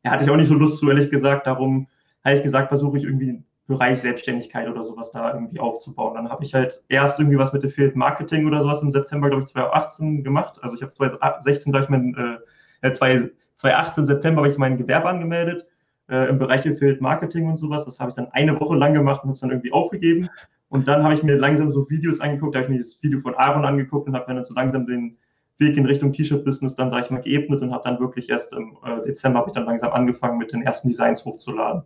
ja, 0.04 0.12
hatte 0.12 0.26
ich 0.26 0.30
auch 0.30 0.36
nicht 0.36 0.50
so 0.50 0.56
Lust 0.56 0.80
zu, 0.80 0.90
ehrlich 0.90 1.10
gesagt, 1.10 1.48
darum 1.48 1.88
habe 2.26 2.36
ich 2.36 2.44
gesagt, 2.44 2.68
versuche 2.68 2.98
ich 2.98 3.06
irgendwie 3.06 3.30
einen 3.30 3.46
Bereich 3.68 4.02
Selbstständigkeit 4.02 4.68
oder 4.68 4.84
sowas 4.84 5.12
da 5.12 5.34
irgendwie 5.34 5.60
aufzubauen. 5.60 6.16
Dann 6.16 6.30
habe 6.30 6.44
ich 6.44 6.54
halt 6.54 6.84
erst 6.90 7.20
irgendwie 7.20 7.38
was 7.38 7.54
mit 7.54 7.64
Affiliate 7.64 7.98
Marketing 7.98 8.46
oder 8.46 8.62
sowas 8.62 8.82
im 8.82 8.92
September, 8.92 9.30
glaube 9.30 9.44
ich, 9.44 9.48
2018 9.48 10.24
gemacht, 10.24 10.60
also 10.62 10.76
ich 10.76 10.82
habe 10.82 10.94
2016, 10.94 11.72
glaube 11.72 11.86
ich, 11.86 11.90
mein, 11.90 12.40
äh, 12.82 12.92
2018 12.92 14.06
September 14.08 14.42
habe 14.42 14.52
ich 14.52 14.58
mein 14.58 14.78
Gewerbe 14.78 15.08
angemeldet 15.08 15.66
äh, 16.12 16.30
im 16.30 16.38
Bereich 16.38 16.68
Affiliate 16.68 17.02
Marketing 17.02 17.50
und 17.50 17.58
sowas. 17.58 17.86
Das 17.86 18.00
habe 18.00 18.10
ich 18.10 18.16
dann 18.16 18.28
eine 18.32 18.60
Woche 18.60 18.78
lang 18.78 18.94
gemacht 18.94 19.24
und 19.24 19.30
habe 19.30 19.34
es 19.34 19.42
dann 19.42 19.50
irgendwie 19.50 19.72
aufgegeben. 19.72 20.30
Und 20.70 20.88
dann 20.88 21.04
habe 21.04 21.14
ich 21.14 21.24
mir 21.24 21.36
langsam 21.36 21.72
so 21.72 21.90
Videos 21.90 22.20
angeguckt, 22.20 22.56
da 22.56 22.60
habe 22.60 22.66
ich 22.68 22.78
mir 22.78 22.84
das 22.84 23.02
Video 23.02 23.20
von 23.20 23.36
Aaron 23.36 23.66
angeguckt 23.66 24.08
und 24.08 24.16
habe 24.16 24.30
mir 24.30 24.36
dann 24.36 24.44
so 24.44 24.54
langsam 24.54 24.86
den 24.86 25.18
Weg 25.58 25.78
in 25.78 25.86
Richtung 25.86 26.14
T-Shirt-Business 26.14 26.76
dann, 26.76 26.90
sage 26.90 27.06
ich 27.06 27.12
mal, 27.12 27.22
geebnet 27.22 27.62
und 27.62 27.72
habe 27.72 27.84
dann 27.84 28.00
wirklich 28.00 28.30
erst 28.30 28.54
im 28.54 28.78
äh, 28.86 29.02
Dezember 29.02 29.40
habe 29.40 29.50
ich 29.50 29.54
dann 29.54 29.66
langsam 29.66 29.92
angefangen, 29.92 30.38
mit 30.38 30.54
den 30.54 30.62
ersten 30.62 30.90
Designs 30.90 31.26
hochzuladen. 31.26 31.84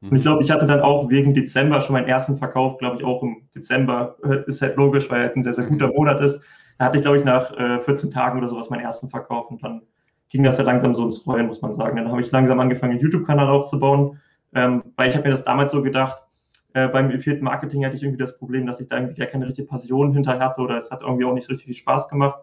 Mhm. 0.00 0.08
Und 0.08 0.16
ich 0.16 0.22
glaube, 0.22 0.42
ich 0.42 0.50
hatte 0.50 0.66
dann 0.66 0.80
auch 0.80 1.08
wegen 1.08 1.34
Dezember 1.34 1.80
schon 1.80 1.94
meinen 1.94 2.08
ersten 2.08 2.38
Verkauf, 2.38 2.78
glaube 2.78 2.96
ich, 2.96 3.04
auch 3.04 3.22
im 3.22 3.42
Dezember, 3.54 4.16
äh, 4.24 4.48
ist 4.48 4.62
halt 4.62 4.76
logisch, 4.76 5.08
weil 5.10 5.22
halt 5.22 5.36
ein 5.36 5.42
sehr, 5.42 5.54
sehr 5.54 5.66
guter 5.66 5.88
mhm. 5.88 5.94
Monat 5.94 6.20
ist. 6.20 6.40
Da 6.78 6.86
hatte 6.86 6.96
ich, 6.96 7.02
glaube 7.02 7.18
ich, 7.18 7.24
nach 7.24 7.52
äh, 7.56 7.80
14 7.80 8.10
Tagen 8.10 8.38
oder 8.38 8.48
sowas 8.48 8.70
meinen 8.70 8.80
ersten 8.80 9.08
Verkauf 9.08 9.50
und 9.50 9.62
dann 9.62 9.82
ging 10.32 10.42
das 10.42 10.56
ja 10.56 10.64
langsam 10.64 10.94
so 10.94 11.04
ins 11.04 11.26
Rollen, 11.26 11.46
muss 11.46 11.62
man 11.62 11.74
sagen. 11.74 11.96
Dann 11.96 12.08
habe 12.10 12.20
ich 12.20 12.32
langsam 12.32 12.58
angefangen, 12.58 12.92
einen 12.92 13.00
YouTube-Kanal 13.00 13.48
aufzubauen, 13.48 14.18
ähm, 14.54 14.82
weil 14.96 15.10
ich 15.10 15.14
habe 15.14 15.28
mir 15.28 15.30
das 15.30 15.44
damals 15.44 15.72
so 15.72 15.82
gedacht, 15.82 16.22
äh, 16.72 16.88
beim 16.88 17.10
vierten 17.10 17.44
Marketing 17.44 17.84
hatte 17.84 17.96
ich 17.96 18.02
irgendwie 18.02 18.22
das 18.22 18.38
Problem, 18.38 18.66
dass 18.66 18.80
ich 18.80 18.88
da 18.88 18.96
irgendwie 18.96 19.14
gar 19.14 19.26
keine 19.26 19.46
richtige 19.46 19.68
Passion 19.68 20.12
hinter 20.14 20.38
hatte 20.38 20.62
oder 20.62 20.78
es 20.78 20.90
hat 20.90 21.02
irgendwie 21.02 21.26
auch 21.26 21.34
nicht 21.34 21.44
so 21.44 21.50
richtig 21.50 21.66
viel 21.66 21.76
Spaß 21.76 22.08
gemacht. 22.08 22.40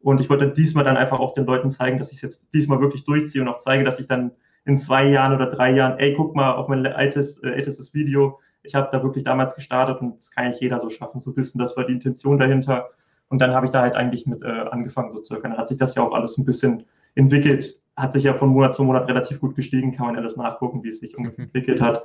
Und 0.00 0.20
ich 0.20 0.28
wollte 0.28 0.48
diesmal 0.48 0.84
dann 0.84 0.96
einfach 0.96 1.20
auch 1.20 1.32
den 1.32 1.46
Leuten 1.46 1.70
zeigen, 1.70 1.96
dass 1.96 2.10
ich 2.10 2.16
es 2.16 2.22
jetzt 2.22 2.46
diesmal 2.52 2.80
wirklich 2.80 3.04
durchziehe 3.04 3.40
und 3.40 3.48
auch 3.48 3.58
zeige, 3.58 3.84
dass 3.84 4.00
ich 4.00 4.08
dann 4.08 4.32
in 4.64 4.76
zwei 4.76 5.08
Jahren 5.08 5.32
oder 5.32 5.46
drei 5.46 5.72
Jahren, 5.72 5.98
ey, 5.98 6.14
guck 6.14 6.34
mal 6.34 6.54
auf 6.54 6.68
mein 6.68 6.86
altes, 6.86 7.38
äh, 7.38 7.50
ältestes 7.50 7.94
Video, 7.94 8.40
ich 8.62 8.74
habe 8.74 8.88
da 8.90 9.02
wirklich 9.02 9.22
damals 9.24 9.54
gestartet 9.54 10.00
und 10.00 10.18
das 10.18 10.30
kann 10.30 10.48
nicht 10.48 10.60
jeder 10.60 10.80
so 10.80 10.90
schaffen, 10.90 11.20
so 11.20 11.30
ein 11.30 11.34
bisschen, 11.34 11.60
das 11.60 11.76
war 11.76 11.84
die 11.84 11.92
Intention 11.92 12.38
dahinter. 12.38 12.90
Und 13.28 13.38
dann 13.40 13.52
habe 13.52 13.66
ich 13.66 13.72
da 13.72 13.82
halt 13.82 13.94
eigentlich 13.94 14.26
mit 14.26 14.42
äh, 14.42 14.46
angefangen, 14.46 15.12
so 15.12 15.22
circa. 15.22 15.48
Dann 15.48 15.58
hat 15.58 15.68
sich 15.68 15.76
das 15.76 15.94
ja 15.94 16.02
auch 16.02 16.12
alles 16.12 16.36
ein 16.36 16.44
bisschen 16.44 16.84
entwickelt, 17.14 17.80
hat 17.96 18.12
sich 18.12 18.24
ja 18.24 18.34
von 18.34 18.50
Monat 18.50 18.76
zu 18.76 18.84
Monat 18.84 19.08
relativ 19.08 19.40
gut 19.40 19.56
gestiegen, 19.56 19.92
kann 19.92 20.06
man 20.06 20.16
alles 20.16 20.36
nachgucken, 20.36 20.82
wie 20.84 20.88
es 20.88 21.00
sich 21.00 21.16
mhm. 21.18 21.32
entwickelt 21.36 21.82
hat. 21.82 22.04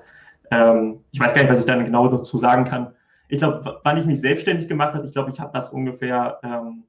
Ähm, 0.51 0.99
ich 1.11 1.19
weiß 1.19 1.33
gar 1.33 1.41
nicht, 1.41 1.51
was 1.51 1.59
ich 1.59 1.65
dann 1.65 1.85
genau 1.85 2.07
dazu 2.07 2.37
sagen 2.37 2.65
kann. 2.65 2.93
Ich 3.29 3.39
glaube, 3.39 3.79
wann 3.83 3.97
ich 3.97 4.05
mich 4.05 4.19
selbstständig 4.19 4.67
gemacht 4.67 4.93
habe, 4.93 5.05
ich 5.05 5.13
glaube, 5.13 5.31
ich 5.31 5.39
habe 5.39 5.51
das 5.53 5.69
ungefähr, 5.69 6.39
ähm, 6.43 6.83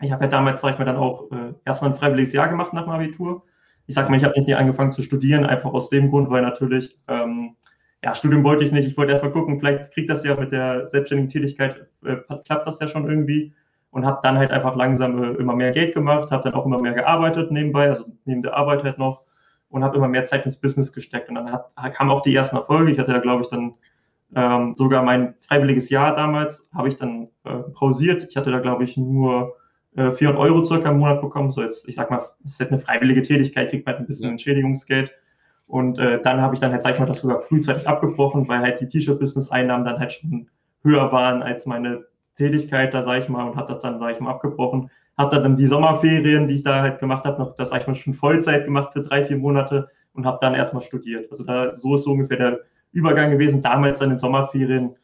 ich 0.00 0.12
habe 0.12 0.24
ja 0.24 0.30
damals, 0.30 0.60
sag 0.60 0.72
ich 0.72 0.78
mal, 0.78 0.84
dann 0.84 0.96
auch 0.96 1.30
äh, 1.30 1.52
erstmal 1.64 1.90
ein 1.90 1.96
freiwilliges 1.96 2.32
Jahr 2.32 2.48
gemacht 2.48 2.72
nach 2.72 2.84
dem 2.84 2.92
Abitur. 2.92 3.42
Ich 3.86 3.94
sage 3.94 4.10
mal, 4.10 4.16
ich 4.16 4.24
habe 4.24 4.38
nicht 4.40 4.54
angefangen 4.54 4.92
zu 4.92 5.02
studieren, 5.02 5.44
einfach 5.44 5.72
aus 5.72 5.88
dem 5.88 6.10
Grund, 6.10 6.30
weil 6.30 6.42
natürlich, 6.42 6.98
ähm, 7.08 7.56
ja, 8.02 8.14
Studium 8.14 8.44
wollte 8.44 8.64
ich 8.64 8.70
nicht. 8.70 8.86
Ich 8.86 8.96
wollte 8.96 9.12
erstmal 9.12 9.32
gucken, 9.32 9.58
vielleicht 9.58 9.92
kriegt 9.92 10.10
das 10.10 10.24
ja 10.24 10.38
mit 10.38 10.52
der 10.52 10.86
selbstständigen 10.88 11.30
Tätigkeit, 11.30 11.88
äh, 12.04 12.16
klappt 12.44 12.66
das 12.66 12.78
ja 12.80 12.86
schon 12.86 13.08
irgendwie 13.08 13.54
und 13.90 14.04
habe 14.04 14.20
dann 14.22 14.38
halt 14.38 14.50
einfach 14.50 14.76
langsam 14.76 15.36
immer 15.36 15.54
mehr 15.54 15.70
Geld 15.70 15.94
gemacht, 15.94 16.30
habe 16.30 16.42
dann 16.42 16.54
auch 16.54 16.66
immer 16.66 16.80
mehr 16.80 16.92
gearbeitet 16.92 17.50
nebenbei, 17.50 17.88
also 17.88 18.06
neben 18.24 18.42
der 18.42 18.56
Arbeit 18.56 18.84
halt 18.84 18.98
noch 18.98 19.22
und 19.70 19.84
habe 19.84 19.96
immer 19.96 20.08
mehr 20.08 20.24
Zeit 20.24 20.44
ins 20.44 20.56
Business 20.56 20.92
gesteckt. 20.92 21.28
Und 21.28 21.36
dann 21.36 21.52
hat, 21.52 21.70
kamen 21.94 22.10
auch 22.10 22.22
die 22.22 22.34
ersten 22.34 22.56
Erfolge. 22.56 22.90
Ich 22.90 22.98
hatte 22.98 23.12
ja, 23.12 23.18
glaube 23.18 23.42
ich, 23.42 23.48
dann 23.48 23.74
ähm, 24.34 24.74
sogar 24.76 25.02
mein 25.02 25.34
freiwilliges 25.38 25.90
Jahr 25.90 26.14
damals, 26.14 26.68
habe 26.74 26.88
ich 26.88 26.96
dann 26.96 27.28
äh, 27.44 27.60
pausiert. 27.74 28.26
Ich 28.28 28.36
hatte 28.36 28.50
da, 28.50 28.58
glaube 28.58 28.84
ich, 28.84 28.96
nur 28.96 29.56
äh, 29.96 30.10
400 30.10 30.40
Euro 30.40 30.64
circa 30.64 30.90
im 30.90 30.98
Monat 30.98 31.20
bekommen. 31.20 31.50
So 31.50 31.62
jetzt, 31.62 31.88
ich 31.88 31.94
sag 31.94 32.10
mal, 32.10 32.22
es 32.44 32.52
ist 32.52 32.60
halt 32.60 32.72
eine 32.72 32.80
freiwillige 32.80 33.22
Tätigkeit, 33.22 33.70
kriegt 33.70 33.86
man 33.86 33.94
halt 33.94 34.04
ein 34.04 34.06
bisschen 34.06 34.30
Entschädigungsgeld. 34.30 35.12
Und 35.66 35.98
äh, 35.98 36.20
dann 36.22 36.40
habe 36.40 36.54
ich 36.54 36.60
dann 36.60 36.72
halt, 36.72 36.82
sag 36.82 36.94
ich 36.94 36.98
mal, 36.98 37.06
das 37.06 37.20
sogar 37.20 37.40
frühzeitig 37.40 37.86
abgebrochen, 37.86 38.48
weil 38.48 38.60
halt 38.60 38.80
die 38.80 38.88
T-Shirt-Business-Einnahmen 38.88 39.84
dann 39.84 39.98
halt 39.98 40.12
schon 40.12 40.48
höher 40.82 41.12
waren 41.12 41.42
als 41.42 41.66
meine 41.66 42.06
Tätigkeit 42.38 42.94
da, 42.94 43.02
sage 43.02 43.18
ich 43.18 43.28
mal, 43.28 43.46
und 43.48 43.56
habe 43.56 43.72
das 43.72 43.82
dann, 43.82 43.98
sage 43.98 44.12
ich 44.12 44.20
mal, 44.20 44.30
abgebrochen. 44.30 44.90
Habe 45.18 45.40
dann 45.40 45.56
die 45.56 45.66
Sommerferien, 45.66 46.46
die 46.46 46.54
ich 46.54 46.62
da 46.62 46.80
halt 46.80 47.00
gemacht 47.00 47.24
habe, 47.24 47.42
noch 47.42 47.54
das, 47.54 47.70
sage 47.70 47.82
ich 47.82 47.86
mal, 47.88 47.94
schon 47.94 48.14
Vollzeit 48.14 48.64
gemacht 48.64 48.92
für 48.92 49.00
drei, 49.00 49.26
vier 49.26 49.36
Monate 49.36 49.88
und 50.14 50.24
habe 50.24 50.38
dann 50.40 50.54
erstmal 50.54 50.82
studiert. 50.82 51.30
Also 51.30 51.44
da, 51.44 51.74
so 51.74 51.96
ist 51.96 52.04
so 52.04 52.12
ungefähr 52.12 52.36
der 52.36 52.60
Übergang 52.92 53.32
gewesen. 53.32 53.60
Damals 53.60 54.00
in 54.00 54.10
den 54.10 54.18
Sommerferien 54.18 54.94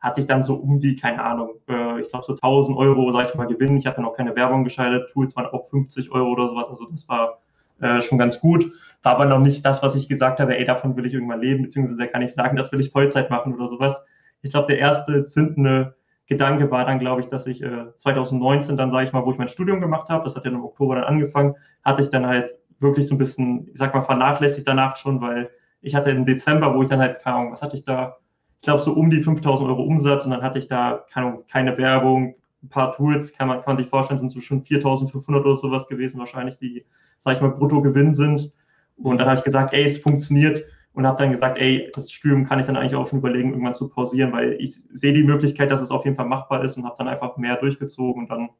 hatte 0.00 0.20
ich 0.20 0.26
dann 0.26 0.42
so 0.42 0.54
um 0.56 0.78
die, 0.78 0.96
keine 0.96 1.24
Ahnung, 1.24 1.54
äh, 1.66 2.00
ich 2.00 2.10
glaube 2.10 2.26
so 2.26 2.34
1000 2.34 2.76
Euro, 2.76 3.10
sage 3.12 3.30
ich 3.30 3.34
mal, 3.34 3.46
Gewinn. 3.46 3.76
Ich 3.78 3.86
habe 3.86 3.96
dann 3.96 4.04
auch 4.04 4.16
keine 4.16 4.36
Werbung 4.36 4.62
geschaltet. 4.62 5.10
Tools 5.10 5.34
waren 5.34 5.46
auch 5.46 5.64
50 5.64 6.12
Euro 6.12 6.30
oder 6.32 6.48
sowas. 6.48 6.68
Also 6.68 6.86
das 6.90 7.08
war 7.08 7.38
äh, 7.80 8.02
schon 8.02 8.18
ganz 8.18 8.38
gut. 8.38 8.70
War 9.02 9.14
aber 9.14 9.24
noch 9.24 9.40
nicht 9.40 9.64
das, 9.64 9.82
was 9.82 9.94
ich 9.94 10.08
gesagt 10.08 10.40
habe, 10.40 10.58
ey, 10.58 10.64
davon 10.64 10.96
will 10.96 11.06
ich 11.06 11.14
irgendwann 11.14 11.40
leben, 11.40 11.62
beziehungsweise 11.62 12.06
kann 12.06 12.22
ich 12.22 12.34
sagen, 12.34 12.56
das 12.56 12.70
will 12.70 12.80
ich 12.80 12.90
Vollzeit 12.90 13.30
machen 13.30 13.54
oder 13.54 13.68
sowas. 13.68 14.04
Ich 14.42 14.50
glaube, 14.50 14.66
der 14.66 14.78
erste 14.78 15.24
zündende 15.24 15.94
Gedanke 16.26 16.70
war 16.70 16.86
dann, 16.86 16.98
glaube 16.98 17.20
ich, 17.20 17.28
dass 17.28 17.46
ich 17.46 17.62
äh, 17.62 17.94
2019 17.96 18.76
dann, 18.76 18.90
sage 18.90 19.04
ich 19.04 19.12
mal, 19.12 19.24
wo 19.24 19.32
ich 19.32 19.38
mein 19.38 19.48
Studium 19.48 19.80
gemacht 19.80 20.08
habe, 20.08 20.24
das 20.24 20.36
hat 20.36 20.44
ja 20.44 20.50
im 20.50 20.64
Oktober 20.64 20.96
dann 20.96 21.04
angefangen, 21.04 21.54
hatte 21.84 22.02
ich 22.02 22.10
dann 22.10 22.26
halt 22.26 22.56
wirklich 22.80 23.06
so 23.08 23.14
ein 23.14 23.18
bisschen, 23.18 23.68
ich 23.68 23.78
sag 23.78 23.94
mal, 23.94 24.02
vernachlässigt 24.02 24.66
danach 24.66 24.96
schon, 24.96 25.20
weil 25.20 25.50
ich 25.82 25.94
hatte 25.94 26.10
im 26.10 26.24
Dezember, 26.24 26.74
wo 26.74 26.82
ich 26.82 26.88
dann 26.88 27.00
halt, 27.00 27.20
keine 27.20 27.36
Ahnung, 27.36 27.52
was 27.52 27.62
hatte 27.62 27.76
ich 27.76 27.84
da? 27.84 28.16
Ich 28.58 28.64
glaube, 28.64 28.82
so 28.82 28.94
um 28.94 29.10
die 29.10 29.22
5000 29.22 29.68
Euro 29.68 29.82
Umsatz 29.82 30.24
und 30.24 30.30
dann 30.30 30.42
hatte 30.42 30.58
ich 30.58 30.68
da, 30.68 31.04
keine 31.12 31.40
keine 31.50 31.76
Werbung, 31.76 32.36
ein 32.62 32.68
paar 32.70 32.94
Tools, 32.94 33.32
kann 33.32 33.48
man, 33.48 33.58
kann 33.58 33.74
man 33.74 33.78
sich 33.78 33.88
vorstellen, 33.88 34.18
sind 34.18 34.30
so 34.30 34.40
schon 34.40 34.62
4500 34.62 35.44
oder 35.44 35.56
sowas 35.56 35.86
gewesen, 35.86 36.18
wahrscheinlich, 36.18 36.56
die, 36.58 36.86
sage 37.18 37.36
ich 37.36 37.42
mal, 37.42 37.50
Bruttogewinn 37.50 38.14
sind. 38.14 38.52
Und 38.96 39.18
dann 39.18 39.28
habe 39.28 39.38
ich 39.38 39.44
gesagt, 39.44 39.74
ey, 39.74 39.84
es 39.84 39.98
funktioniert 39.98 40.64
und 40.94 41.06
habe 41.06 41.18
dann 41.18 41.32
gesagt, 41.32 41.58
ey, 41.58 41.90
das 41.92 42.10
Studium 42.10 42.46
kann 42.46 42.60
ich 42.60 42.66
dann 42.66 42.76
eigentlich 42.76 42.94
auch 42.94 43.06
schon 43.06 43.18
überlegen, 43.18 43.50
irgendwann 43.50 43.74
zu 43.74 43.88
pausieren, 43.88 44.32
weil 44.32 44.52
ich 44.60 44.76
sehe 44.90 45.12
die 45.12 45.24
Möglichkeit, 45.24 45.70
dass 45.70 45.80
es 45.80 45.90
auf 45.90 46.04
jeden 46.04 46.16
Fall 46.16 46.26
machbar 46.26 46.64
ist 46.64 46.76
und 46.76 46.84
habe 46.84 46.94
dann 46.96 47.08
einfach 47.08 47.36
mehr 47.36 47.56
durchgezogen 47.56 48.22
und 48.22 48.30
dann 48.30 48.50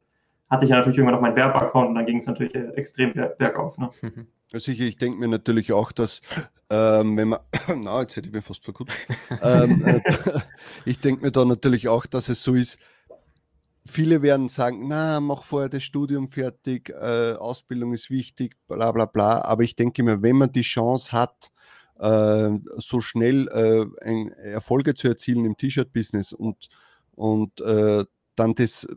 hatte 0.49 0.65
ich 0.65 0.69
ja 0.69 0.77
natürlich 0.77 0.97
irgendwann 0.97 1.15
noch 1.15 1.21
meinen 1.21 1.35
Werbeaccount 1.35 1.89
und 1.89 1.95
dann 1.95 2.05
ging 2.05 2.17
es 2.17 2.27
natürlich 2.27 2.53
extrem 2.53 3.13
bergauf. 3.13 3.77
Ne? 3.77 3.89
Also 4.53 4.71
ich, 4.71 4.97
denke 4.97 5.17
mir 5.17 5.27
natürlich 5.27 5.73
auch, 5.73 5.91
dass 5.91 6.21
ähm, 6.69 7.17
wenn 7.17 7.29
man, 7.29 7.39
na, 7.81 8.01
jetzt 8.01 8.15
hätte 8.15 8.27
ich 8.27 8.33
mir 8.33 8.43
fast 8.43 8.63
verkutzt, 8.63 8.95
ähm, 9.41 9.83
äh, 9.83 10.01
ich 10.85 10.99
denke 10.99 11.25
mir 11.25 11.31
da 11.31 11.43
natürlich 11.43 11.87
auch, 11.87 12.05
dass 12.05 12.29
es 12.29 12.43
so 12.43 12.53
ist, 12.53 12.77
viele 13.87 14.21
werden 14.21 14.47
sagen, 14.47 14.87
na, 14.87 15.19
mach 15.19 15.43
vorher 15.43 15.67
das 15.67 15.83
Studium 15.83 16.29
fertig, 16.29 16.89
äh, 16.89 17.33
Ausbildung 17.33 17.93
ist 17.93 18.11
wichtig, 18.11 18.55
bla 18.67 18.91
bla 18.91 19.05
bla, 19.05 19.41
aber 19.41 19.63
ich 19.63 19.75
denke 19.75 20.03
mir, 20.03 20.21
wenn 20.21 20.37
man 20.37 20.51
die 20.51 20.61
Chance 20.61 21.11
hat, 21.11 21.49
äh, 21.49 21.54
so 21.97 22.99
schnell 22.99 23.47
äh, 23.47 23.85
ein, 24.05 24.31
Erfolge 24.31 24.95
zu 24.95 25.07
erzielen 25.07 25.45
im 25.45 25.55
T-Shirt-Business 25.55 26.33
und, 26.33 26.69
und 27.15 27.61
äh, 27.61 28.03
dann 28.35 28.53
das, 28.55 28.83
äh, 28.83 28.95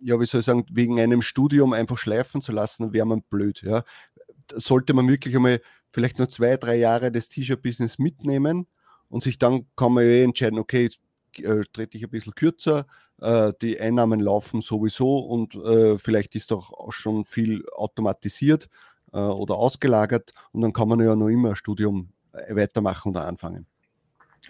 ja, 0.00 0.18
wie 0.18 0.26
soll 0.26 0.40
ich 0.40 0.46
sagen, 0.46 0.66
wegen 0.70 1.00
einem 1.00 1.22
Studium 1.22 1.72
einfach 1.72 1.98
schleifen 1.98 2.42
zu 2.42 2.52
lassen, 2.52 2.92
wäre 2.92 3.06
man 3.06 3.22
blöd. 3.22 3.62
Ja. 3.62 3.84
Sollte 4.52 4.94
man 4.94 5.08
wirklich 5.08 5.36
einmal 5.36 5.60
vielleicht 5.90 6.18
noch 6.18 6.26
zwei, 6.26 6.56
drei 6.56 6.76
Jahre 6.76 7.12
das 7.12 7.28
T-Shirt-Business 7.28 7.98
mitnehmen 7.98 8.66
und 9.08 9.22
sich 9.22 9.38
dann 9.38 9.66
kann 9.76 9.92
man 9.92 10.04
ja 10.04 10.24
entscheiden, 10.24 10.58
okay, 10.58 10.82
jetzt 10.82 11.02
äh, 11.38 11.62
trete 11.72 11.96
ich 11.96 12.04
ein 12.04 12.10
bisschen 12.10 12.34
kürzer, 12.34 12.86
äh, 13.20 13.52
die 13.62 13.80
Einnahmen 13.80 14.18
laufen 14.18 14.60
sowieso 14.60 15.18
und 15.18 15.54
äh, 15.54 15.98
vielleicht 15.98 16.34
ist 16.34 16.50
doch 16.50 16.72
auch 16.72 16.92
schon 16.92 17.24
viel 17.24 17.64
automatisiert 17.76 18.68
äh, 19.14 19.18
oder 19.18 19.54
ausgelagert 19.54 20.32
und 20.52 20.60
dann 20.60 20.72
kann 20.72 20.88
man 20.88 21.00
ja 21.00 21.14
noch 21.14 21.28
immer 21.28 21.50
ein 21.50 21.56
Studium 21.56 22.10
äh, 22.32 22.54
weitermachen 22.54 23.10
oder 23.10 23.26
anfangen. 23.26 23.66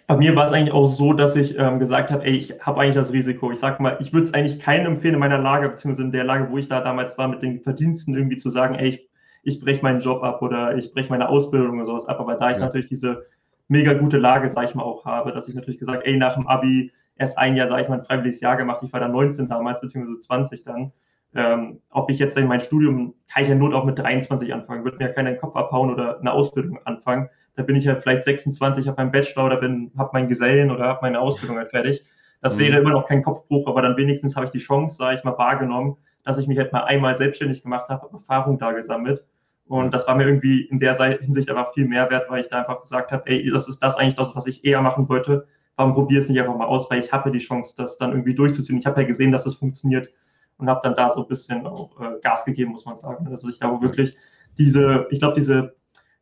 Bei 0.08 0.16
mir 0.16 0.34
war 0.34 0.46
es 0.46 0.52
eigentlich 0.52 0.74
auch 0.74 0.88
so, 0.88 1.12
dass 1.12 1.36
ich 1.36 1.56
ähm, 1.56 1.78
gesagt 1.78 2.10
habe, 2.10 2.24
ey, 2.24 2.36
ich 2.36 2.60
habe 2.60 2.80
eigentlich 2.80 2.96
das 2.96 3.12
Risiko. 3.12 3.52
Ich 3.52 3.60
sag 3.60 3.78
mal, 3.78 3.96
ich 4.00 4.12
würde 4.12 4.26
es 4.26 4.34
eigentlich 4.34 4.58
keinem 4.58 4.94
empfehlen 4.94 5.14
in 5.14 5.20
meiner 5.20 5.38
Lage, 5.38 5.68
beziehungsweise 5.68 6.06
in 6.06 6.12
der 6.12 6.24
Lage, 6.24 6.50
wo 6.50 6.58
ich 6.58 6.68
da 6.68 6.80
damals 6.80 7.16
war, 7.16 7.28
mit 7.28 7.42
den 7.42 7.60
Verdiensten 7.60 8.14
irgendwie 8.14 8.36
zu 8.36 8.50
sagen, 8.50 8.74
ey, 8.74 8.88
ich, 8.88 9.08
ich 9.44 9.60
breche 9.60 9.82
meinen 9.82 10.00
Job 10.00 10.24
ab 10.24 10.42
oder 10.42 10.76
ich 10.76 10.92
breche 10.92 11.10
meine 11.10 11.28
Ausbildung 11.28 11.76
oder 11.76 11.86
sowas 11.86 12.06
ab. 12.06 12.18
Aber 12.18 12.34
da 12.34 12.50
ich 12.50 12.58
ja. 12.58 12.64
natürlich 12.64 12.88
diese 12.88 13.26
mega 13.68 13.94
gute 13.94 14.18
Lage, 14.18 14.48
sag 14.48 14.64
ich 14.64 14.74
mal, 14.74 14.82
auch 14.82 15.04
habe, 15.04 15.32
dass 15.32 15.48
ich 15.48 15.54
natürlich 15.54 15.78
gesagt, 15.78 16.04
ey, 16.04 16.16
nach 16.16 16.34
dem 16.34 16.48
Abi 16.48 16.92
erst 17.16 17.38
ein 17.38 17.54
Jahr, 17.56 17.68
sage 17.68 17.82
ich 17.82 17.88
mal, 17.88 17.98
ein 18.00 18.04
freiwilliges 18.04 18.40
Jahr 18.40 18.56
gemacht. 18.56 18.82
Ich 18.82 18.92
war 18.92 19.00
da 19.00 19.08
19 19.08 19.48
damals, 19.48 19.80
beziehungsweise 19.80 20.18
20 20.18 20.64
dann. 20.64 20.92
Ähm, 21.34 21.80
ob 21.90 22.10
ich 22.10 22.18
jetzt 22.18 22.36
in 22.36 22.46
mein 22.46 22.60
Studium, 22.60 23.14
kann 23.32 23.42
ich 23.42 23.48
ja 23.48 23.54
Not 23.56 23.74
auch 23.74 23.84
mit 23.84 23.98
23 23.98 24.54
anfangen, 24.54 24.84
wird 24.84 24.98
mir 24.98 25.06
ja 25.06 25.12
keiner 25.12 25.30
den 25.30 25.40
Kopf 25.40 25.56
abhauen 25.56 25.90
oder 25.90 26.20
eine 26.20 26.32
Ausbildung 26.32 26.78
anfangen. 26.84 27.28
Da 27.56 27.62
bin 27.62 27.76
ich 27.76 27.84
ja 27.84 27.96
vielleicht 27.96 28.24
26, 28.24 28.86
habe 28.86 29.02
meinen 29.02 29.12
Bachelor 29.12 29.46
oder 29.46 29.56
habe 29.56 30.10
meinen 30.12 30.28
Gesellen 30.28 30.70
oder 30.70 30.84
habe 30.86 31.00
meine 31.02 31.20
Ausbildung 31.20 31.56
halt 31.56 31.70
fertig. 31.70 32.04
Das 32.40 32.54
mhm. 32.54 32.60
wäre 32.60 32.78
immer 32.78 32.92
noch 32.92 33.06
kein 33.06 33.22
Kopfbruch, 33.22 33.66
aber 33.66 33.82
dann 33.82 33.96
wenigstens 33.96 34.36
habe 34.36 34.46
ich 34.46 34.52
die 34.52 34.58
Chance, 34.58 34.96
sage 34.96 35.16
ich 35.16 35.24
mal, 35.24 35.36
wahrgenommen, 35.38 35.96
dass 36.24 36.38
ich 36.38 36.46
mich 36.46 36.58
halt 36.58 36.72
mal 36.72 36.84
einmal 36.84 37.16
selbstständig 37.16 37.62
gemacht 37.62 37.88
habe, 37.88 38.02
habe 38.02 38.16
Erfahrung 38.16 38.58
da 38.58 38.72
gesammelt. 38.72 39.24
Und 39.66 39.94
das 39.94 40.06
war 40.06 40.14
mir 40.14 40.26
irgendwie 40.26 40.62
in 40.62 40.78
der 40.78 40.94
Hinsicht 41.20 41.50
aber 41.50 41.72
viel 41.72 41.86
mehr 41.86 42.10
wert, 42.10 42.28
weil 42.28 42.40
ich 42.40 42.48
da 42.48 42.60
einfach 42.60 42.80
gesagt 42.80 43.12
habe, 43.12 43.22
ey, 43.26 43.50
das 43.50 43.66
ist 43.66 43.82
das 43.82 43.96
eigentlich 43.96 44.14
das, 44.14 44.34
was 44.36 44.46
ich 44.46 44.64
eher 44.64 44.82
machen 44.82 45.08
wollte. 45.08 45.46
Warum 45.76 45.94
probiere 45.94 46.22
es 46.22 46.28
nicht 46.28 46.38
einfach 46.38 46.56
mal 46.56 46.66
aus? 46.66 46.90
Weil 46.90 47.00
ich 47.00 47.12
habe 47.12 47.30
ja 47.30 47.32
die 47.32 47.38
Chance, 47.38 47.74
das 47.76 47.96
dann 47.96 48.12
irgendwie 48.12 48.34
durchzuziehen. 48.34 48.78
Ich 48.78 48.86
habe 48.86 49.00
ja 49.00 49.06
gesehen, 49.06 49.32
dass 49.32 49.46
es 49.46 49.54
funktioniert 49.54 50.10
und 50.58 50.68
habe 50.68 50.80
dann 50.82 50.94
da 50.94 51.10
so 51.10 51.22
ein 51.22 51.28
bisschen 51.28 51.66
auch 51.66 52.00
äh, 52.00 52.20
Gas 52.22 52.44
gegeben, 52.44 52.72
muss 52.72 52.84
man 52.84 52.96
sagen. 52.96 53.26
Also 53.28 53.48
ich 53.48 53.60
glaube 53.60 53.84
wirklich 53.84 54.16
diese, 54.58 55.06
ich 55.10 55.18
glaube 55.18 55.34
diese, 55.34 55.74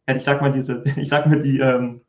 ja, 0.09 0.15
ich 0.15 0.23
sag 0.23 0.41
mal 0.41 0.53
diese, 0.53 0.85
ich 0.97 1.09
sag 1.09 1.27
mal 1.27 1.41
die, 1.41 1.59
ähm, 1.61 2.01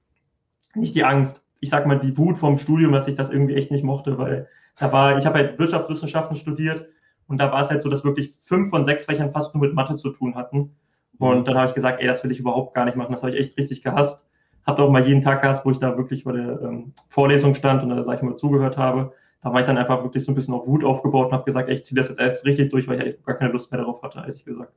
nicht 0.75 0.96
die 0.96 1.03
Angst, 1.03 1.44
ich 1.60 1.70
sag 1.70 1.86
mal 1.86 2.00
die 2.00 2.18
Wut 2.18 2.38
vom 2.38 2.58
Studium, 2.58 2.92
dass 2.92 3.08
ich 3.08 3.15
das 3.15 3.30
irgendwie 3.30 3.56
echt 3.56 3.72
nicht 3.72 3.84
mochte, 3.84 4.18
weil 4.18 4.48
da 4.80 4.92
war, 4.92 5.18
ich 5.18 5.25
habe 5.25 5.38
halt 5.38 5.60
Wirtschaftswissenschaften 5.60 6.36
studiert 6.36 6.88
und 7.27 7.38
da 7.38 7.51
war 7.51 7.62
es 7.62 7.70
halt 7.70 7.82
so, 7.82 7.89
dass 7.89 8.03
wirklich 8.03 8.32
fünf 8.32 8.70
von 8.70 8.86
sechs 8.86 9.06
Fächern 9.06 9.32
fast 9.32 9.53
nur 9.53 9.63
mit 9.63 9.74
Mathe 9.74 9.96
zu 9.96 10.10
tun 10.10 10.36
hatten. 10.36 10.75
Und 11.20 11.39
mhm. 11.39 11.46
dann 11.46 11.56
habe 11.56 11.68
ich 11.68 11.75
gesagt, 11.75 12.01
ey, 12.01 12.08
das 12.08 12.24
will 12.24 12.32
ich 12.32 12.39
überhaupt 12.39 12.74
gar 12.74 12.86
nicht 12.86 12.98
machen. 12.98 13.12
Das 13.12 13.22
habe 13.22 13.34
ich 13.34 13.39
echt 13.39 13.58
richtig 13.58 13.84
gehasst. 13.84 14.25
Habe 14.65 14.84
auch 14.84 14.89
mal 14.89 15.06
jeden 15.08 15.22
Tag 15.22 15.42
gehasst, 15.42 15.65
wo 15.65 15.72
ich 15.72 15.77
da 15.77 15.96
wirklich 15.98 16.24
bei 16.24 16.32
der 16.32 16.62
ähm, 16.62 16.94
Vorlesung 17.10 17.53
stand 17.53 17.84
und 17.84 17.89
da, 17.89 18.01
sag 18.01 18.18
ich 18.18 18.24
mal, 18.24 18.36
zugehört 18.36 18.77
habe 18.77 19.13
da 19.44 19.52
war 19.52 19.60
ich 19.60 19.66
dann 19.66 19.78
einfach 19.78 20.02
wirklich 20.04 20.24
so 20.24 20.32
ein 20.32 20.36
bisschen 20.36 20.54
auf 20.54 20.66
Wut 20.66 20.86
aufgebaut 20.86 21.28
und 21.28 21.34
habe 21.34 21.44
gesagt, 21.44 21.70
ich 21.70 21.84
ziehe 21.84 22.00
das 22.00 22.08
jetzt 22.08 22.20
erst 22.20 22.46
richtig 22.46 22.70
durch, 22.70 22.88
weil 22.88 23.06
ich 23.06 23.24
gar 23.24 23.36
keine 23.36 23.52
Lust 23.52 23.72
mehr 23.72 23.82
darauf 23.82 24.02
hatte, 24.02 24.20
ehrlich 24.20 24.46
gesagt. 24.46 24.72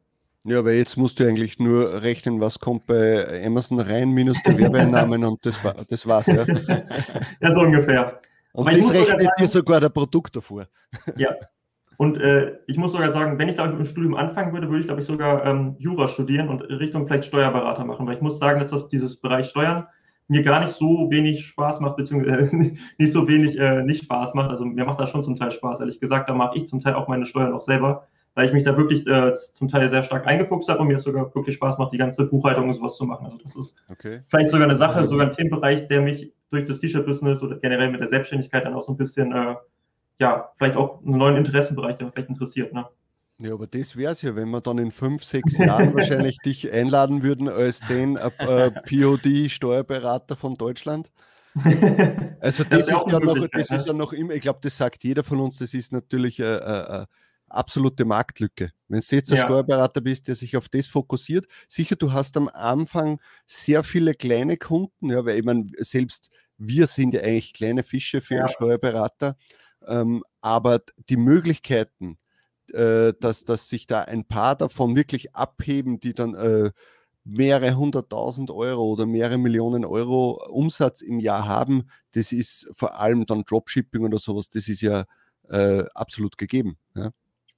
Ja, 0.44 0.64
weil 0.64 0.74
jetzt 0.74 0.96
musst 0.96 1.18
du 1.18 1.26
eigentlich 1.26 1.58
nur 1.58 2.02
rechnen, 2.02 2.40
was 2.40 2.58
kommt 2.58 2.86
bei 2.86 3.44
Amazon 3.44 3.80
rein, 3.80 4.10
minus 4.10 4.42
der 4.42 4.58
Werbeeinnahmen 4.58 5.24
und 5.24 5.44
das, 5.46 5.62
war, 5.64 5.74
das 5.88 6.06
war's, 6.06 6.26
ja. 6.26 6.44
ja, 7.40 7.54
so 7.54 7.60
ungefähr. 7.60 8.20
Und 8.52 8.68
Aber 8.68 8.76
das 8.76 8.92
rechnet 8.92 9.20
sagen, 9.20 9.28
dir 9.38 9.46
sogar 9.46 9.80
der 9.80 9.88
Produkt 9.88 10.36
davor. 10.36 10.66
Ja. 11.16 11.30
Und 11.98 12.20
äh, 12.20 12.58
ich 12.66 12.76
muss 12.76 12.92
sogar 12.92 13.10
sagen, 13.10 13.38
wenn 13.38 13.48
ich 13.48 13.56
da 13.56 13.66
mit 13.66 13.78
dem 13.78 13.84
Studium 13.86 14.16
anfangen 14.16 14.52
würde, 14.52 14.68
würde 14.68 14.80
ich, 14.80 14.86
glaube 14.86 15.00
ich, 15.00 15.06
sogar 15.06 15.46
ähm, 15.46 15.76
Jura 15.78 16.08
studieren 16.08 16.50
und 16.50 16.60
Richtung 16.60 17.06
vielleicht 17.06 17.24
Steuerberater 17.24 17.86
machen. 17.86 18.06
Weil 18.06 18.16
ich 18.16 18.20
muss 18.20 18.38
sagen, 18.38 18.60
dass 18.60 18.68
das 18.68 18.88
dieses 18.90 19.16
Bereich 19.16 19.48
Steuern 19.48 19.86
mir 20.28 20.42
gar 20.42 20.60
nicht 20.60 20.72
so 20.72 21.10
wenig 21.10 21.46
Spaß 21.46 21.80
macht, 21.80 21.96
beziehungsweise 21.96 22.54
nicht 22.98 23.12
so 23.12 23.28
wenig 23.28 23.58
äh, 23.58 23.82
nicht 23.82 24.04
Spaß 24.04 24.34
macht. 24.34 24.50
Also 24.50 24.64
mir 24.64 24.84
macht 24.84 25.00
das 25.00 25.10
schon 25.10 25.24
zum 25.24 25.36
Teil 25.36 25.50
Spaß, 25.50 25.80
ehrlich 25.80 26.00
gesagt. 26.00 26.28
Da 26.28 26.34
mache 26.34 26.56
ich 26.56 26.66
zum 26.66 26.80
Teil 26.80 26.94
auch 26.94 27.08
meine 27.08 27.26
Steuern 27.26 27.52
auch 27.52 27.60
selber, 27.60 28.06
weil 28.34 28.46
ich 28.46 28.52
mich 28.52 28.64
da 28.64 28.76
wirklich 28.76 29.06
äh, 29.06 29.34
zum 29.34 29.68
Teil 29.68 29.88
sehr 29.88 30.02
stark 30.02 30.26
eingefuchst 30.26 30.68
habe 30.68 30.80
und 30.80 30.88
mir 30.88 30.94
es 30.94 31.02
sogar 31.02 31.32
wirklich 31.34 31.54
Spaß 31.56 31.78
macht, 31.78 31.92
die 31.92 31.98
ganze 31.98 32.26
Buchhaltung 32.26 32.68
und 32.68 32.74
sowas 32.74 32.96
zu 32.96 33.04
machen. 33.04 33.26
Also 33.26 33.38
das 33.38 33.56
ist 33.56 33.82
okay. 33.88 34.20
vielleicht 34.28 34.50
sogar 34.50 34.68
eine 34.68 34.76
Sache, 34.76 35.06
sogar 35.06 35.26
ein 35.26 35.32
Themenbereich, 35.32 35.86
der 35.88 36.02
mich 36.02 36.32
durch 36.50 36.64
das 36.64 36.80
T-Shirt-Business 36.80 37.42
oder 37.42 37.58
generell 37.58 37.90
mit 37.90 38.00
der 38.00 38.08
Selbstständigkeit 38.08 38.64
dann 38.64 38.74
auch 38.74 38.82
so 38.82 38.92
ein 38.92 38.96
bisschen, 38.96 39.32
äh, 39.32 39.54
ja, 40.18 40.50
vielleicht 40.56 40.76
auch 40.76 41.02
einen 41.04 41.18
neuen 41.18 41.36
Interessenbereich, 41.36 41.96
der 41.96 42.06
mich 42.06 42.14
vielleicht 42.14 42.30
interessiert. 42.30 42.72
Ne? 42.72 42.86
Ja, 43.38 43.52
aber 43.52 43.66
das 43.66 43.96
wäre 43.96 44.12
es 44.12 44.22
ja, 44.22 44.34
wenn 44.34 44.48
wir 44.48 44.62
dann 44.62 44.78
in 44.78 44.90
fünf, 44.90 45.22
sechs 45.22 45.58
Jahren 45.58 45.94
wahrscheinlich 45.94 46.38
dich 46.38 46.72
einladen 46.72 47.22
würden 47.22 47.48
als 47.48 47.80
den 47.80 48.16
äh, 48.16 48.30
äh 48.38 48.70
POD-Steuerberater 48.70 50.36
von 50.36 50.54
Deutschland. 50.54 51.10
Also 52.40 52.64
das, 52.70 52.86
das 52.86 52.88
ist, 52.88 53.10
ja 53.10 53.20
noch, 53.20 53.48
das 53.48 53.70
ist 53.70 53.86
ja 53.86 53.92
noch 53.92 54.12
immer, 54.12 54.32
ich 54.34 54.40
glaube, 54.40 54.60
das 54.62 54.76
sagt 54.76 55.04
jeder 55.04 55.22
von 55.22 55.40
uns, 55.40 55.58
das 55.58 55.74
ist 55.74 55.92
natürlich 55.92 56.42
eine, 56.42 56.64
eine 56.64 57.06
absolute 57.48 58.04
Marktlücke. 58.04 58.72
Wenn 58.88 59.00
du 59.00 59.16
jetzt 59.16 59.30
ein 59.30 59.36
ja. 59.36 59.44
Steuerberater 59.44 60.00
bist, 60.00 60.28
der 60.28 60.34
sich 60.34 60.56
auf 60.56 60.68
das 60.68 60.86
fokussiert, 60.86 61.46
sicher, 61.68 61.96
du 61.96 62.12
hast 62.12 62.36
am 62.36 62.48
Anfang 62.48 63.20
sehr 63.46 63.82
viele 63.82 64.14
kleine 64.14 64.56
Kunden, 64.56 65.10
ja, 65.10 65.24
weil 65.24 65.38
ich 65.38 65.44
meine, 65.44 65.70
selbst 65.78 66.30
wir 66.58 66.86
sind 66.86 67.14
ja 67.14 67.20
eigentlich 67.20 67.52
kleine 67.52 67.82
Fische 67.82 68.20
für 68.20 68.34
ja. 68.34 68.40
einen 68.40 68.48
Steuerberater, 68.48 69.36
ähm, 69.86 70.22
aber 70.40 70.80
die 71.08 71.16
Möglichkeiten, 71.16 72.18
äh, 72.72 73.12
dass, 73.20 73.44
dass 73.44 73.68
sich 73.68 73.86
da 73.86 74.02
ein 74.02 74.24
paar 74.24 74.56
davon 74.56 74.96
wirklich 74.96 75.34
abheben, 75.34 76.00
die 76.00 76.14
dann 76.14 76.34
äh, 76.34 76.70
mehrere 77.24 77.76
hunderttausend 77.76 78.50
Euro 78.50 78.84
oder 78.84 79.06
mehrere 79.06 79.38
Millionen 79.38 79.84
Euro 79.84 80.42
Umsatz 80.48 81.00
im 81.00 81.18
Jahr 81.18 81.46
haben, 81.46 81.88
das 82.14 82.32
ist 82.32 82.68
vor 82.72 83.00
allem 83.00 83.26
dann 83.26 83.44
Dropshipping 83.44 84.04
oder 84.04 84.18
sowas, 84.18 84.48
das 84.48 84.68
ist 84.68 84.80
ja 84.80 85.04
äh, 85.48 85.84
absolut 85.94 86.38
gegeben. 86.38 86.76
Ja. 86.94 87.10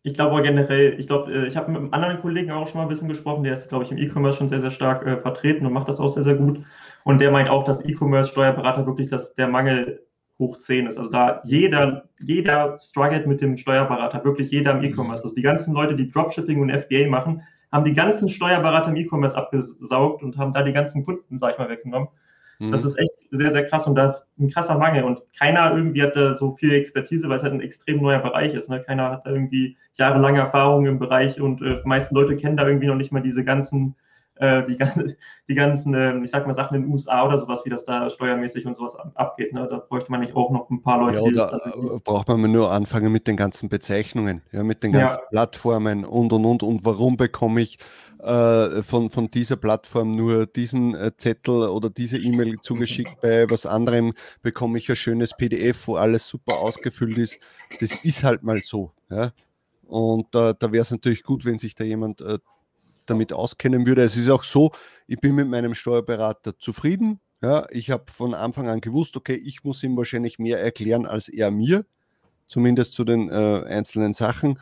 Ich 0.03 0.15
glaube 0.15 0.41
generell, 0.43 0.99
ich 0.99 1.07
glaube, 1.07 1.33
äh, 1.33 1.47
ich 1.47 1.57
habe 1.57 1.71
mit 1.71 1.81
einem 1.81 1.93
anderen 1.93 2.19
Kollegen 2.19 2.51
auch 2.51 2.67
schon 2.67 2.79
mal 2.79 2.85
ein 2.85 2.89
bisschen 2.89 3.09
gesprochen, 3.09 3.43
der 3.45 3.53
ist, 3.53 3.69
glaube 3.69 3.85
ich, 3.85 3.91
im 3.91 3.99
E-Commerce 3.99 4.39
schon 4.39 4.49
sehr, 4.49 4.61
sehr 4.61 4.71
stark 4.71 5.07
äh, 5.07 5.21
vertreten 5.21 5.67
und 5.67 5.73
macht 5.73 5.89
das 5.89 6.01
auch 6.01 6.09
sehr, 6.09 6.23
sehr 6.23 6.37
gut. 6.37 6.65
Und 7.05 7.21
der 7.21 7.31
meint 7.31 7.51
auch, 7.51 7.65
dass 7.65 7.85
E-Commerce-Steuerberater 7.85 8.87
wirklich 8.87 9.09
das, 9.09 9.35
der 9.35 9.49
Mangel 9.49 10.07
hoch 10.39 10.57
10 10.57 10.87
ist. 10.87 10.99
Also 10.99 11.11
da 11.11 11.41
jeder, 11.45 12.05
jeder 12.19 12.79
struggelt 12.79 13.27
mit 13.27 13.41
dem 13.41 13.57
Steuerberater, 13.57 14.25
wirklich 14.25 14.51
jeder 14.51 14.73
im 14.73 14.83
E-Commerce. 14.83 15.25
Also 15.25 15.35
die 15.35 15.43
ganzen 15.43 15.75
Leute, 15.75 15.97
die 15.97 16.11
Dropshipping 16.11 16.61
und 16.61 16.71
FBA 16.71 17.09
machen, 17.09 17.43
haben 17.73 17.85
die 17.85 17.93
ganzen 17.93 18.29
Steuerberater 18.29 18.91
im 18.91 18.97
E-Commerce 18.97 19.37
abgesaugt 19.37 20.23
und 20.23 20.37
haben 20.39 20.53
da 20.53 20.63
die 20.63 20.73
ganzen 20.73 21.05
Kunden, 21.05 21.39
sag 21.39 21.53
ich 21.53 21.59
mal, 21.59 21.69
weggenommen. 21.69 22.09
Mhm. 22.59 22.73
Das 22.73 22.85
ist 22.85 22.99
echt 22.99 23.13
sehr, 23.31 23.51
sehr 23.51 23.65
krass 23.65 23.87
und 23.87 23.95
da 23.95 24.07
ist 24.07 24.27
ein 24.39 24.49
krasser 24.49 24.79
Mangel 24.79 25.05
und 25.05 25.23
keiner 25.39 25.77
irgendwie 25.77 26.03
hat 26.03 26.17
da 26.17 26.35
so 26.35 26.53
viel 26.53 26.73
Expertise, 26.73 27.29
weil 27.29 27.37
es 27.37 27.43
halt 27.43 27.53
ein 27.53 27.61
extrem 27.61 28.01
neuer 28.01 28.19
Bereich 28.21 28.55
ist. 28.55 28.71
Ne? 28.71 28.83
Keiner 28.83 29.11
hat 29.11 29.27
da 29.27 29.31
irgendwie 29.31 29.77
jahrelange 29.95 30.41
Erfahrung 30.41 30.87
im 30.87 30.99
Bereich 30.99 31.41
und 31.41 31.63
äh, 31.63 31.83
die 31.83 31.89
meisten 31.89 32.15
Leute 32.15 32.37
kennen 32.37 32.57
da 32.57 32.67
irgendwie 32.67 32.87
noch 32.87 32.97
nicht 32.97 33.13
mal 33.13 33.23
diese 33.23 33.45
ganzen 33.45 33.97
äh, 34.41 34.65
die, 34.67 34.77
die 35.49 35.55
ganzen, 35.55 35.95
äh, 35.95 36.19
ich 36.19 36.31
sag 36.31 36.47
mal, 36.47 36.55
Sachen 36.55 36.77
in 36.77 36.83
den 36.83 36.93
USA 36.93 37.27
oder 37.27 37.39
sowas, 37.39 37.63
wie 37.65 37.71
das 37.71 37.85
da 37.85 38.09
steuermäßig 38.11 38.67
und 38.67 38.77
sowas 38.77 38.97
abgeht. 39.15 39.53
Ne? 39.53 39.67
Da 39.71 39.79
bräuchte 39.79 40.11
man 40.11 40.21
nicht 40.21 40.35
auch 40.35 40.51
noch 40.51 40.71
ein 40.71 40.83
paar 40.83 41.01
Leute. 41.01 41.35
Ja, 41.35 41.47
da 41.47 41.99
braucht 42.05 42.29
man 42.29 42.51
nur 42.51 42.71
anfangen 42.71 43.13
mit 43.13 43.27
den 43.27 43.37
ganzen 43.37 43.69
Bezeichnungen, 43.69 44.43
ja, 44.53 44.63
mit 44.63 44.83
den 44.83 44.93
ganzen 44.93 45.19
ja. 45.19 45.29
Plattformen 45.31 46.05
und 46.05 46.33
und 46.33 46.45
und 46.45 46.63
und 46.63 46.85
warum 46.85 47.17
bekomme 47.17 47.61
ich 47.61 47.79
äh, 48.19 48.83
von, 48.83 49.11
von 49.11 49.31
dieser 49.31 49.57
Plattform 49.57 50.11
nur 50.11 50.47
diesen 50.47 50.95
äh, 50.95 51.13
Zettel 51.17 51.69
oder 51.69 51.89
diese 51.89 52.19
E-Mail 52.19 52.61
zugeschickt, 52.61 53.21
bei 53.21 53.49
was 53.49 53.65
anderem 53.65 54.13
bekomme 54.43 54.79
ich 54.79 54.89
ein 54.91 54.97
schönes 54.97 55.37
PDF, 55.37 55.87
wo 55.87 55.97
alles 55.97 56.27
super 56.27 56.59
ausgefüllt 56.59 57.17
ist. 57.17 57.39
Das 57.81 57.95
ist 58.03 58.25
halt 58.25 58.43
mal 58.43 58.61
so. 58.61 58.93
Ja? 59.09 59.33
Und 59.87 60.35
äh, 60.35 60.55
da 60.59 60.73
wäre 60.73 60.83
es 60.83 60.91
natürlich 60.91 61.23
gut, 61.23 61.45
wenn 61.45 61.59
sich 61.59 61.75
da 61.75 61.85
jemand 61.85 62.21
äh, 62.21 62.39
damit 63.11 63.33
auskennen 63.33 63.87
würde. 63.87 64.03
Es 64.03 64.17
ist 64.17 64.31
auch 64.31 64.45
so, 64.45 64.73
ich 65.07 65.21
bin 65.21 65.35
mit 65.35 65.49
meinem 65.49 65.75
Steuerberater 65.75 66.59
zufrieden. 66.59 67.21
Ja, 67.43 67.67
ich 67.71 67.91
habe 67.91 68.11
von 68.13 68.35
Anfang 68.35 68.69
an 68.69 68.81
gewusst, 68.81 69.17
okay, 69.17 69.35
ich 69.35 69.63
muss 69.63 69.83
ihm 69.83 69.97
wahrscheinlich 69.97 70.39
mehr 70.39 70.61
erklären 70.61 71.07
als 71.07 71.29
er 71.29 71.51
mir, 71.51 71.85
zumindest 72.47 72.95
zu 72.95 73.05
den 73.05 73.31
äh, 73.31 73.65
einzelnen 73.67 74.13
Sachen. 74.13 74.59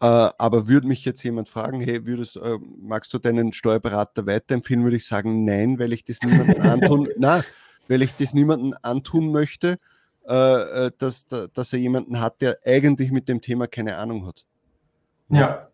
Äh, 0.00 0.06
aber 0.06 0.68
würde 0.68 0.86
mich 0.86 1.04
jetzt 1.04 1.22
jemand 1.22 1.48
fragen, 1.48 1.80
hey, 1.80 2.06
würdest, 2.06 2.36
äh, 2.36 2.58
magst 2.80 3.12
du 3.14 3.18
deinen 3.18 3.52
Steuerberater 3.52 4.26
weiterempfehlen, 4.26 4.84
würde 4.84 4.96
ich 4.96 5.06
sagen, 5.06 5.44
nein, 5.44 5.78
weil 5.78 5.92
ich 5.92 6.04
das 6.04 6.20
niemandem 6.22 6.60
antun, 6.62 7.08
na, 7.18 7.44
weil 7.88 8.02
ich 8.02 8.14
das 8.14 8.34
niemandem 8.34 8.74
antun 8.82 9.32
möchte, 9.32 9.78
äh, 10.28 10.86
äh, 10.86 10.90
dass, 10.98 11.26
dass 11.26 11.72
er 11.72 11.78
jemanden 11.78 12.20
hat, 12.20 12.40
der 12.42 12.58
eigentlich 12.64 13.10
mit 13.10 13.28
dem 13.28 13.40
Thema 13.40 13.66
keine 13.66 13.96
Ahnung 13.96 14.26
hat. 14.26 14.46
Ja, 15.30 15.68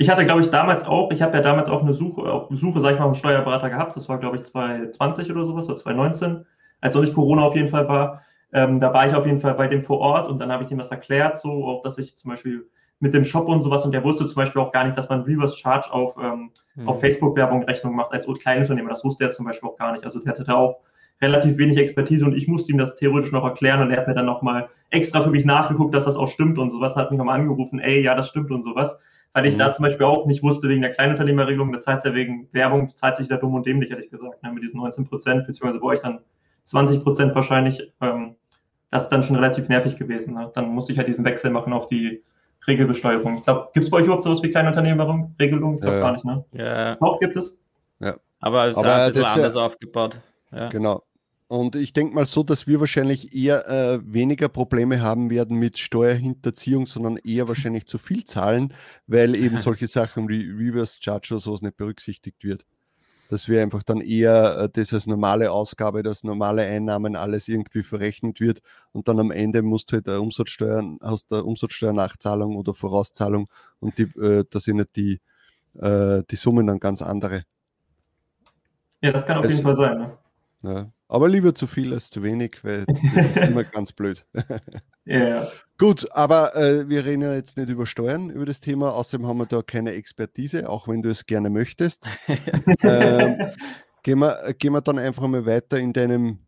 ich 0.00 0.08
hatte, 0.08 0.24
glaube 0.24 0.40
ich, 0.40 0.50
damals 0.50 0.84
auch, 0.84 1.10
ich 1.10 1.22
habe 1.22 1.36
ja 1.36 1.42
damals 1.42 1.68
auch 1.68 1.82
eine 1.82 1.92
Suche, 1.92 2.46
Suche, 2.50 2.80
sag 2.80 2.92
ich 2.92 2.98
mal, 3.00 3.06
einen 3.06 3.16
Steuerberater 3.16 3.68
gehabt. 3.68 3.96
Das 3.96 4.08
war, 4.08 4.18
glaube 4.18 4.36
ich, 4.36 4.44
2020 4.44 5.30
oder 5.30 5.44
sowas, 5.44 5.66
oder 5.66 5.76
2019, 5.76 6.46
als 6.80 6.94
auch 6.94 7.00
nicht 7.00 7.14
Corona 7.14 7.42
auf 7.42 7.56
jeden 7.56 7.68
Fall 7.68 7.88
war. 7.88 8.22
Ähm, 8.52 8.78
da 8.80 8.94
war 8.94 9.06
ich 9.06 9.14
auf 9.14 9.26
jeden 9.26 9.40
Fall 9.40 9.54
bei 9.54 9.66
dem 9.66 9.82
vor 9.82 9.98
Ort 9.98 10.28
und 10.28 10.40
dann 10.40 10.52
habe 10.52 10.62
ich 10.62 10.68
dem 10.68 10.78
was 10.78 10.90
erklärt, 10.90 11.36
so 11.36 11.66
auch, 11.66 11.82
dass 11.82 11.98
ich 11.98 12.16
zum 12.16 12.30
Beispiel 12.30 12.66
mit 13.00 13.12
dem 13.12 13.24
Shop 13.24 13.48
und 13.48 13.60
sowas 13.60 13.84
und 13.84 13.92
der 13.92 14.04
wusste 14.04 14.26
zum 14.26 14.40
Beispiel 14.40 14.62
auch 14.62 14.72
gar 14.72 14.84
nicht, 14.84 14.96
dass 14.96 15.08
man 15.08 15.22
Reverse 15.22 15.56
Charge 15.56 15.92
auf, 15.92 16.16
ähm, 16.16 16.50
mhm. 16.76 16.88
auf 16.88 17.00
Facebook-Werbung 17.00 17.64
Rechnung 17.64 17.94
macht 17.94 18.12
als 18.12 18.26
Kleinunternehmer. 18.26 18.88
Das 18.88 19.04
wusste 19.04 19.24
er 19.24 19.30
zum 19.32 19.46
Beispiel 19.46 19.68
auch 19.68 19.76
gar 19.76 19.92
nicht. 19.92 20.04
Also 20.04 20.20
der 20.20 20.30
hatte 20.30 20.44
da 20.44 20.54
auch 20.54 20.78
relativ 21.20 21.58
wenig 21.58 21.76
Expertise 21.76 22.24
und 22.24 22.36
ich 22.36 22.46
musste 22.46 22.72
ihm 22.72 22.78
das 22.78 22.94
theoretisch 22.94 23.32
noch 23.32 23.44
erklären 23.44 23.82
und 23.82 23.90
er 23.90 23.98
hat 23.98 24.08
mir 24.08 24.14
dann 24.14 24.26
nochmal 24.26 24.68
extra 24.90 25.20
für 25.20 25.30
mich 25.30 25.44
nachgeguckt, 25.44 25.94
dass 25.94 26.04
das 26.04 26.16
auch 26.16 26.28
stimmt 26.28 26.58
und 26.58 26.70
sowas, 26.70 26.94
hat 26.94 27.10
mich 27.10 27.18
nochmal 27.18 27.40
angerufen, 27.40 27.80
ey, 27.80 28.02
ja, 28.02 28.14
das 28.14 28.28
stimmt 28.28 28.52
und 28.52 28.62
sowas 28.62 28.96
weil 29.38 29.46
ich 29.46 29.54
mhm. 29.54 29.58
da 29.58 29.72
zum 29.72 29.84
Beispiel 29.84 30.04
auch 30.04 30.26
nicht 30.26 30.42
wusste, 30.42 30.68
wegen 30.68 30.82
der 30.82 30.90
Kleinunternehmerregelung, 30.90 31.70
da 31.72 31.78
zahlt 31.78 32.02
ja 32.02 32.12
wegen 32.12 32.48
Werbung, 32.50 32.88
zahlt 32.88 33.16
sich 33.16 33.28
da 33.28 33.36
dumm 33.36 33.54
und 33.54 33.66
dämlich, 33.66 33.88
hätte 33.88 34.02
ich 34.02 34.10
gesagt, 34.10 34.42
ne, 34.42 34.50
mit 34.52 34.64
diesen 34.64 34.80
19 34.80 35.04
Prozent, 35.04 35.46
beziehungsweise 35.46 35.78
bei 35.78 35.86
euch 35.86 36.00
dann 36.00 36.18
20 36.64 37.04
Prozent 37.04 37.36
wahrscheinlich. 37.36 37.92
Ähm, 38.00 38.34
das 38.90 39.04
ist 39.04 39.10
dann 39.10 39.22
schon 39.22 39.36
relativ 39.36 39.68
nervig 39.68 39.96
gewesen. 39.96 40.34
Ne? 40.34 40.50
Dann 40.54 40.70
musste 40.70 40.90
ich 40.90 40.98
halt 40.98 41.06
diesen 41.06 41.24
Wechsel 41.24 41.52
machen 41.52 41.72
auf 41.72 41.86
die 41.86 42.24
Regelbesteuerung. 42.66 43.36
Ich 43.36 43.42
glaube, 43.44 43.68
gibt 43.74 43.84
es 43.84 43.90
bei 43.90 43.98
euch 43.98 44.06
überhaupt 44.06 44.24
sowas 44.24 44.42
wie 44.42 44.50
Kleinunternehmerregelung? 44.50 45.76
Ich 45.76 45.82
glaube 45.82 45.96
ja, 45.98 46.02
gar 46.02 46.12
nicht, 46.12 46.24
ne? 46.24 46.44
Ja. 46.52 46.96
Auch 47.00 47.20
gibt 47.20 47.36
es? 47.36 47.56
Ja. 48.00 48.16
Aber 48.40 48.64
es 48.64 48.76
ist 48.76 48.84
Aber 48.84 49.04
ein 49.04 49.12
bisschen 49.12 49.24
anders 49.24 49.56
aufgebaut. 49.56 50.20
Ja. 50.50 50.68
Genau. 50.68 51.04
Und 51.48 51.76
ich 51.76 51.94
denke 51.94 52.14
mal 52.14 52.26
so, 52.26 52.42
dass 52.42 52.66
wir 52.66 52.78
wahrscheinlich 52.78 53.34
eher 53.34 53.66
äh, 53.66 54.00
weniger 54.04 54.50
Probleme 54.50 55.00
haben 55.00 55.30
werden 55.30 55.56
mit 55.56 55.78
Steuerhinterziehung, 55.78 56.84
sondern 56.84 57.16
eher 57.16 57.48
wahrscheinlich 57.48 57.86
zu 57.86 57.96
viel 57.96 58.24
zahlen, 58.24 58.74
weil 59.06 59.34
eben 59.34 59.56
solche 59.56 59.88
Sachen 59.88 60.28
wie 60.28 60.42
Reverse 60.42 60.98
Charge 61.00 61.32
oder 61.32 61.40
sowas 61.40 61.62
nicht 61.62 61.78
berücksichtigt 61.78 62.44
wird. 62.44 62.66
Dass 63.30 63.48
wir 63.48 63.62
einfach 63.62 63.82
dann 63.82 64.02
eher 64.02 64.58
äh, 64.58 64.68
das 64.70 64.92
als 64.92 65.06
normale 65.06 65.50
Ausgabe, 65.50 66.02
das 66.02 66.22
normale 66.22 66.66
Einnahmen 66.66 67.16
alles 67.16 67.48
irgendwie 67.48 67.82
verrechnet 67.82 68.40
wird 68.40 68.60
und 68.92 69.08
dann 69.08 69.18
am 69.18 69.30
Ende 69.30 69.62
musst 69.62 69.90
du 69.90 69.96
halt 69.96 70.08
eine 70.08 70.20
Umsatzsteuer, 70.20 70.98
hast 71.00 71.30
der 71.30 71.46
Umsatzsteuernachzahlung 71.46 72.56
oder 72.56 72.74
Vorauszahlung 72.74 73.48
und 73.80 73.96
die, 73.96 74.02
äh, 74.20 74.44
da 74.50 74.60
sind 74.60 74.78
halt 74.78 74.94
die, 74.96 75.18
äh, 75.78 76.22
die 76.30 76.36
Summen 76.36 76.66
dann 76.66 76.78
ganz 76.78 77.00
andere. 77.00 77.44
Ja, 79.00 79.12
das 79.12 79.24
kann 79.24 79.38
auf 79.38 79.46
es, 79.46 79.52
jeden 79.52 79.62
Fall 79.62 79.76
sein. 79.76 79.98
Ne? 79.98 80.18
Ja. 80.62 80.92
Aber 81.06 81.28
lieber 81.28 81.54
zu 81.54 81.66
viel 81.66 81.94
als 81.94 82.10
zu 82.10 82.22
wenig, 82.22 82.62
weil 82.62 82.84
das 82.86 83.26
ist 83.28 83.36
immer 83.36 83.64
ganz 83.64 83.92
blöd. 83.92 84.26
Ja. 85.04 85.48
Gut, 85.78 86.06
aber 86.12 86.54
äh, 86.54 86.88
wir 86.88 87.06
reden 87.06 87.22
ja 87.22 87.34
jetzt 87.34 87.56
nicht 87.56 87.70
über 87.70 87.86
Steuern, 87.86 88.28
über 88.30 88.44
das 88.44 88.60
Thema. 88.60 88.92
Außerdem 88.92 89.26
haben 89.26 89.38
wir 89.38 89.46
da 89.46 89.62
keine 89.62 89.92
Expertise, 89.92 90.68
auch 90.68 90.88
wenn 90.88 91.00
du 91.00 91.08
es 91.08 91.24
gerne 91.24 91.48
möchtest. 91.48 92.06
ähm, 92.82 93.38
gehen, 94.02 94.18
wir, 94.18 94.54
gehen 94.58 94.72
wir 94.72 94.82
dann 94.82 94.98
einfach 94.98 95.26
mal 95.26 95.46
weiter 95.46 95.78
in 95.78 95.92
deinem, 95.94 96.40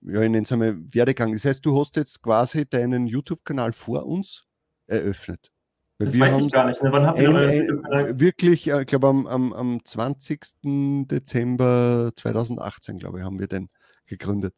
ja, 0.00 0.22
ich 0.22 0.30
nenne 0.30 0.42
es 0.42 0.50
einmal 0.50 0.78
Werdegang. 0.92 1.32
Das 1.32 1.44
heißt, 1.44 1.64
du 1.64 1.78
hast 1.78 1.96
jetzt 1.96 2.22
quasi 2.22 2.68
deinen 2.68 3.06
YouTube-Kanal 3.06 3.72
vor 3.72 4.06
uns 4.06 4.46
eröffnet. 4.88 5.52
Das 5.98 6.14
wir 6.14 6.20
weiß 6.20 6.38
ich 6.38 6.52
gar 6.52 6.66
nicht. 6.66 6.80
Ne? 6.82 6.92
Wann 6.92 7.06
habt 7.06 7.18
ihr 7.18 7.34
ein, 7.34 8.20
Wirklich, 8.20 8.68
ich 8.68 8.86
glaube 8.86 9.08
am, 9.08 9.26
am, 9.26 9.52
am 9.52 9.84
20. 9.84 11.06
Dezember 11.08 12.12
2018, 12.14 12.98
glaube 12.98 13.18
ich, 13.18 13.24
haben 13.24 13.40
wir 13.40 13.48
den 13.48 13.68
gegründet. 14.06 14.54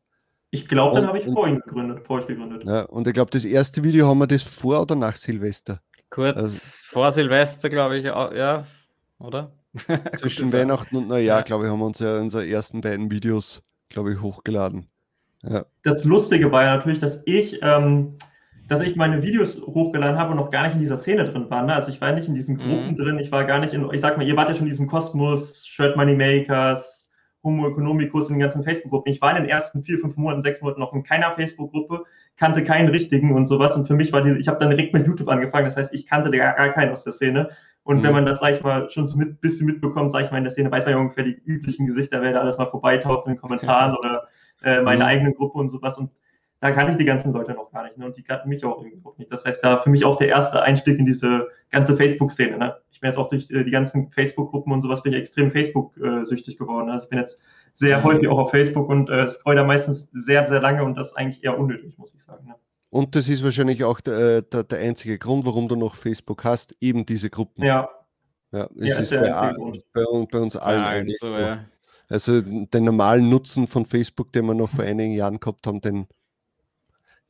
Ich 0.50 0.68
glaube, 0.68 0.96
dann 0.96 1.06
habe 1.06 1.18
ich 1.18 1.24
vor 1.24 1.46
ihm 1.48 1.60
gegründet, 1.60 2.04
vor 2.06 2.18
euch 2.18 2.26
gegründet. 2.26 2.64
Ja, 2.64 2.82
und 2.82 3.06
ich 3.06 3.14
glaube, 3.14 3.30
das 3.30 3.44
erste 3.44 3.82
Video 3.82 4.08
haben 4.08 4.18
wir 4.18 4.26
das 4.26 4.42
vor 4.42 4.82
oder 4.82 4.96
nach 4.96 5.16
Silvester? 5.16 5.80
Kurz 6.10 6.36
also, 6.36 6.58
vor 6.84 7.12
Silvester, 7.12 7.68
glaube 7.68 7.98
ich, 7.98 8.04
ja, 8.04 8.66
oder? 9.18 9.52
Zwischen 10.18 10.52
Weihnachten 10.52 10.96
und 10.96 11.08
Neujahr, 11.08 11.38
ja. 11.38 11.44
glaube 11.44 11.64
ich, 11.64 11.70
haben 11.70 11.78
wir 11.78 11.86
uns 11.86 12.00
ja 12.00 12.18
unsere 12.18 12.46
ersten 12.48 12.80
beiden 12.80 13.10
Videos, 13.10 13.62
glaube 13.88 14.12
ich, 14.12 14.20
hochgeladen. 14.20 14.86
Ja. 15.44 15.64
Das 15.84 16.04
Lustige 16.04 16.50
war 16.50 16.64
ja 16.64 16.76
natürlich, 16.76 16.98
dass 16.98 17.22
ich 17.24 17.60
ähm, 17.62 18.18
dass 18.70 18.80
ich 18.80 18.94
meine 18.94 19.24
Videos 19.24 19.60
hochgeladen 19.60 20.16
habe 20.16 20.30
und 20.30 20.36
noch 20.36 20.52
gar 20.52 20.62
nicht 20.62 20.74
in 20.74 20.80
dieser 20.80 20.96
Szene 20.96 21.24
drin 21.24 21.50
war. 21.50 21.64
Ne? 21.64 21.74
Also 21.74 21.88
ich 21.88 22.00
war 22.00 22.12
nicht 22.12 22.28
in 22.28 22.34
diesen 22.34 22.56
Gruppen 22.56 22.92
mhm. 22.92 22.96
drin, 22.96 23.18
ich 23.18 23.32
war 23.32 23.44
gar 23.44 23.58
nicht 23.58 23.74
in, 23.74 23.84
ich 23.92 24.00
sag 24.00 24.16
mal, 24.16 24.24
ihr 24.24 24.36
wart 24.36 24.48
ja 24.48 24.54
schon 24.54 24.66
in 24.66 24.70
diesem 24.70 24.86
Kosmos, 24.86 25.66
Shirt 25.66 25.96
Money 25.96 26.14
Makers, 26.14 27.10
Homo 27.42 27.66
Economicus 27.66 28.28
in 28.28 28.36
den 28.36 28.42
ganzen 28.42 28.62
Facebook-Gruppen. 28.62 29.12
Ich 29.12 29.20
war 29.20 29.36
in 29.36 29.42
den 29.42 29.50
ersten 29.50 29.82
vier, 29.82 29.98
fünf 29.98 30.16
Monaten, 30.16 30.42
sechs 30.42 30.60
Monaten 30.60 30.78
noch 30.78 30.92
in 30.92 31.02
keiner 31.02 31.32
Facebook-Gruppe, 31.32 32.04
kannte 32.36 32.62
keinen 32.62 32.90
richtigen 32.90 33.34
und 33.34 33.46
sowas. 33.46 33.74
Und 33.74 33.88
für 33.88 33.94
mich 33.94 34.12
war 34.12 34.22
diese, 34.22 34.38
ich 34.38 34.46
habe 34.46 34.60
dann 34.60 34.70
direkt 34.70 34.94
mit 34.94 35.04
YouTube 35.04 35.28
angefangen, 35.28 35.64
das 35.64 35.76
heißt, 35.76 35.92
ich 35.92 36.06
kannte 36.06 36.30
gar, 36.30 36.54
gar 36.54 36.68
keinen 36.68 36.92
aus 36.92 37.02
der 37.02 37.12
Szene. 37.12 37.50
Und 37.82 37.98
mhm. 37.98 38.02
wenn 38.04 38.12
man 38.12 38.24
das, 38.24 38.38
sag 38.38 38.54
ich 38.54 38.62
mal, 38.62 38.88
schon 38.88 39.08
so 39.08 39.18
ein 39.18 39.36
bisschen 39.40 39.66
mitbekommt, 39.66 40.12
sag 40.12 40.22
ich 40.22 40.30
mal, 40.30 40.38
in 40.38 40.44
der 40.44 40.52
Szene, 40.52 40.70
weiß 40.70 40.84
man 40.84 40.94
ja 40.94 41.00
ungefähr 41.00 41.24
die 41.24 41.42
üblichen 41.44 41.86
Gesichter, 41.86 42.22
wer 42.22 42.34
da 42.34 42.40
alles 42.40 42.56
mal 42.56 42.70
vorbeitaucht 42.70 43.26
in 43.26 43.32
den 43.32 43.40
Kommentaren 43.40 43.96
oder 43.96 44.28
äh, 44.62 44.80
meine 44.80 45.02
mhm. 45.02 45.10
eigene 45.10 45.32
Gruppe 45.32 45.58
und 45.58 45.70
sowas. 45.70 45.98
Und 45.98 46.12
da 46.60 46.72
kannte 46.72 46.92
ich 46.92 46.98
die 46.98 47.06
ganzen 47.06 47.32
Leute 47.32 47.54
noch 47.54 47.70
gar 47.72 47.84
nicht. 47.84 47.96
Ne? 47.96 48.04
Und 48.04 48.16
die 48.18 48.22
kannten 48.22 48.48
mich 48.50 48.64
auch 48.64 48.82
irgendwie 48.82 49.00
nicht. 49.16 49.32
Das 49.32 49.44
heißt, 49.44 49.64
da 49.64 49.78
für 49.78 49.88
mich 49.88 50.04
auch 50.04 50.16
der 50.16 50.28
erste 50.28 50.62
Einstieg 50.62 50.98
in 50.98 51.06
diese 51.06 51.48
ganze 51.70 51.96
Facebook-Szene. 51.96 52.58
Ne? 52.58 52.76
Ich 52.92 53.00
bin 53.00 53.08
jetzt 53.08 53.16
auch 53.16 53.28
durch 53.28 53.50
äh, 53.50 53.64
die 53.64 53.70
ganzen 53.70 54.10
Facebook-Gruppen 54.12 54.72
und 54.72 54.82
sowas 54.82 55.02
bin 55.02 55.12
ich 55.12 55.18
extrem 55.18 55.50
Facebook-süchtig 55.50 56.58
geworden. 56.58 56.90
Also 56.90 57.04
ich 57.04 57.10
bin 57.10 57.18
jetzt 57.18 57.40
sehr 57.72 57.98
mhm. 57.98 58.04
häufig 58.04 58.28
auch 58.28 58.38
auf 58.38 58.50
Facebook 58.50 58.90
und 58.90 59.08
äh, 59.08 59.26
scroll 59.28 59.56
da 59.56 59.64
meistens 59.64 60.08
sehr, 60.12 60.46
sehr 60.46 60.60
lange 60.60 60.84
und 60.84 60.96
das 60.96 61.08
ist 61.08 61.16
eigentlich 61.16 61.42
eher 61.42 61.58
unnötig, 61.58 61.96
muss 61.96 62.12
ich 62.14 62.22
sagen. 62.22 62.46
Ne? 62.46 62.54
Und 62.90 63.14
das 63.14 63.28
ist 63.28 63.42
wahrscheinlich 63.42 63.84
auch 63.84 64.00
der, 64.00 64.18
äh, 64.18 64.42
der, 64.42 64.64
der, 64.64 64.80
einzige 64.80 65.18
Grund, 65.18 65.46
warum 65.46 65.66
du 65.68 65.76
noch 65.76 65.94
Facebook 65.94 66.44
hast, 66.44 66.74
eben 66.80 67.06
diese 67.06 67.30
Gruppen. 67.30 67.64
Ja. 67.64 67.88
Ja, 68.52 68.68
es 68.76 68.88
ja, 68.88 68.98
ist, 68.98 69.12
ist 69.12 69.20
bei, 69.20 69.54
bei, 69.92 70.26
bei, 70.28 70.38
uns 70.40 70.56
allen. 70.56 70.82
Ja, 70.82 70.88
also, 70.90 71.28
ja. 71.28 71.64
also 72.08 72.40
den 72.42 72.84
normalen 72.84 73.30
Nutzen 73.30 73.68
von 73.68 73.86
Facebook, 73.86 74.32
den 74.32 74.46
wir 74.46 74.54
noch 74.54 74.70
vor 74.70 74.84
einigen 74.84 75.12
Jahren 75.12 75.38
gehabt 75.38 75.68
haben, 75.68 75.80
den 75.80 76.08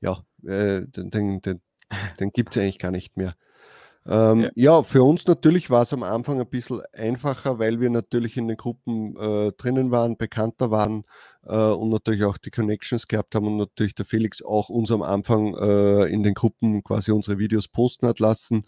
ja, 0.01 0.25
äh, 0.45 0.83
den, 0.87 1.11
den, 1.11 1.41
den, 1.43 1.61
den 2.21 2.31
gibt 2.31 2.57
es 2.57 2.63
eigentlich 2.63 2.79
gar 2.79 2.91
nicht 2.91 3.17
mehr. 3.17 3.35
Ähm, 4.07 4.41
ja. 4.41 4.51
ja. 4.55 4.83
für 4.83 5.03
uns 5.03 5.27
natürlich 5.27 5.69
war 5.69 5.83
es 5.83 5.93
am 5.93 6.03
Anfang 6.03 6.41
ein 6.41 6.49
bisschen 6.49 6.81
einfacher, 6.95 7.59
weil 7.59 7.81
wir 7.81 7.91
natürlich 7.91 8.37
in 8.37 8.49
den 8.49 8.57
Gruppen 8.57 9.15
äh, 9.17 9.53
drinnen 9.53 9.91
waren, 9.91 10.17
bekannter 10.17 10.71
waren 10.71 11.05
äh, 11.45 11.55
und 11.55 11.91
natürlich 11.91 12.25
auch 12.25 12.39
die 12.39 12.51
Connections 12.51 13.09
gehabt 13.09 13.35
haben 13.35 13.47
und 13.47 13.59
natürlich 13.59 13.95
der 13.95 14.07
Felix 14.07 14.43
auch 14.43 14.71
uns 14.71 14.91
am 14.91 15.03
Anfang 15.03 15.55
äh, 15.55 16.07
in 16.07 16.23
den 16.23 16.35
Gruppen 16.35 16.83
quasi 16.83 17.13
unsere 17.13 17.39
Videos 17.39 17.69
posten 17.69 18.07
hat 18.09 18.21
lassen. 18.21 18.65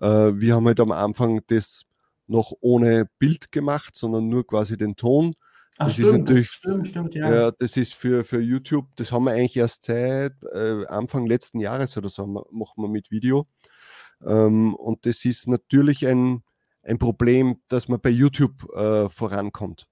Äh, 0.00 0.06
wir 0.34 0.54
haben 0.54 0.66
halt 0.66 0.78
am 0.78 0.92
Anfang 0.92 1.40
das 1.48 1.82
noch 2.28 2.52
ohne 2.60 3.08
Bild 3.18 3.50
gemacht, 3.52 3.96
sondern 3.96 4.28
nur 4.28 4.46
quasi 4.46 4.76
den 4.76 4.96
Ton 4.96 5.34
Ach, 5.78 5.86
das 5.86 5.94
stimmt, 5.94 6.08
ist 6.08 6.18
natürlich, 6.18 6.48
stimmt, 6.48 6.88
stimmt, 6.88 7.14
ja. 7.14 7.34
ja. 7.34 7.50
Das 7.50 7.76
ist 7.76 7.94
für, 7.94 8.24
für 8.24 8.40
YouTube, 8.40 8.88
das 8.96 9.12
haben 9.12 9.24
wir 9.24 9.32
eigentlich 9.32 9.56
erst 9.56 9.84
seit 9.84 10.32
äh, 10.52 10.86
Anfang 10.86 11.26
letzten 11.26 11.60
Jahres 11.60 11.96
oder 11.96 12.08
so, 12.08 12.26
machen 12.26 12.82
wir 12.82 12.88
mit 12.88 13.10
Video. 13.10 13.46
Ähm, 14.24 14.74
und 14.74 15.04
das 15.04 15.24
ist 15.24 15.48
natürlich 15.48 16.06
ein, 16.06 16.42
ein 16.82 16.98
Problem, 16.98 17.60
dass 17.68 17.88
man 17.88 18.00
bei 18.00 18.10
YouTube 18.10 18.64
äh, 18.74 19.08
vorankommt. 19.10 19.86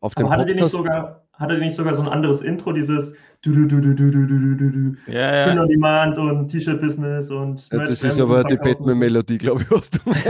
Auf 0.00 0.16
Aber 0.16 0.30
hattet 0.30 0.48
ihr 0.48 0.54
nicht 0.56 0.68
sogar, 0.68 1.26
hattet 1.34 1.58
ihr 1.58 1.64
nicht 1.64 1.76
sogar 1.76 1.94
so 1.94 2.02
ein 2.02 2.08
anderes 2.08 2.40
Intro, 2.42 2.72
dieses 2.72 3.14
du 3.42 3.52
du 3.52 3.66
du 3.66 3.80
du 3.80 3.94
du 3.94 4.10
du 4.10 4.26
du 4.26 4.56
du 4.56 4.70
du 4.70 5.12
ja, 5.12 5.54
ja. 5.54 5.66
Demand 5.66 6.18
und 6.18 6.48
T-Shirt-Business 6.48 7.30
und 7.30 7.66
ja, 7.72 7.86
das 7.86 8.02
ist 8.02 8.20
aber 8.20 8.44
die 8.44 8.56
Batman-Melodie, 8.56 9.38
glaube 9.38 9.62
ich, 9.62 9.70
was 9.70 9.88
du 9.90 9.98
meinst. 10.04 10.26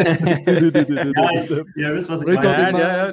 ja, 1.76 1.88
ihr 1.88 1.94
wisst, 1.94 2.08
was 2.08 2.20
ich 2.20 2.26
meine. 2.26 2.78
Ja, 2.78 2.78
ja, 2.78 3.12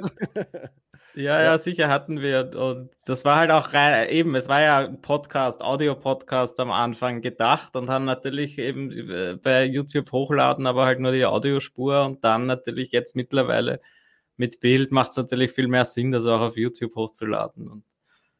ja, 1.22 1.58
sicher 1.58 1.88
hatten 1.88 2.20
wir. 2.20 2.50
Und 2.54 2.90
das 3.06 3.24
war 3.24 3.36
halt 3.36 3.50
auch 3.50 3.72
rein, 3.72 4.08
eben, 4.08 4.34
es 4.34 4.48
war 4.48 4.60
ja 4.60 4.78
ein 4.78 5.00
Podcast, 5.00 5.62
Audio-Podcast 5.62 6.58
am 6.60 6.70
Anfang 6.70 7.20
gedacht 7.20 7.76
und 7.76 7.90
haben 7.90 8.04
natürlich 8.04 8.58
eben 8.58 8.90
äh, 8.90 9.34
bei 9.34 9.64
YouTube 9.64 10.12
hochladen, 10.12 10.66
aber 10.66 10.84
halt 10.86 11.00
nur 11.00 11.12
die 11.12 11.26
Audiospur 11.26 12.04
und 12.04 12.24
dann 12.24 12.46
natürlich 12.46 12.92
jetzt 12.92 13.16
mittlerweile 13.16 13.78
mit 14.36 14.60
Bild 14.60 14.92
macht 14.92 15.10
es 15.10 15.16
natürlich 15.16 15.52
viel 15.52 15.68
mehr 15.68 15.84
Sinn, 15.84 16.12
das 16.12 16.24
auch 16.26 16.40
auf 16.40 16.56
YouTube 16.56 16.94
hochzuladen. 16.94 17.68
Und 17.68 17.82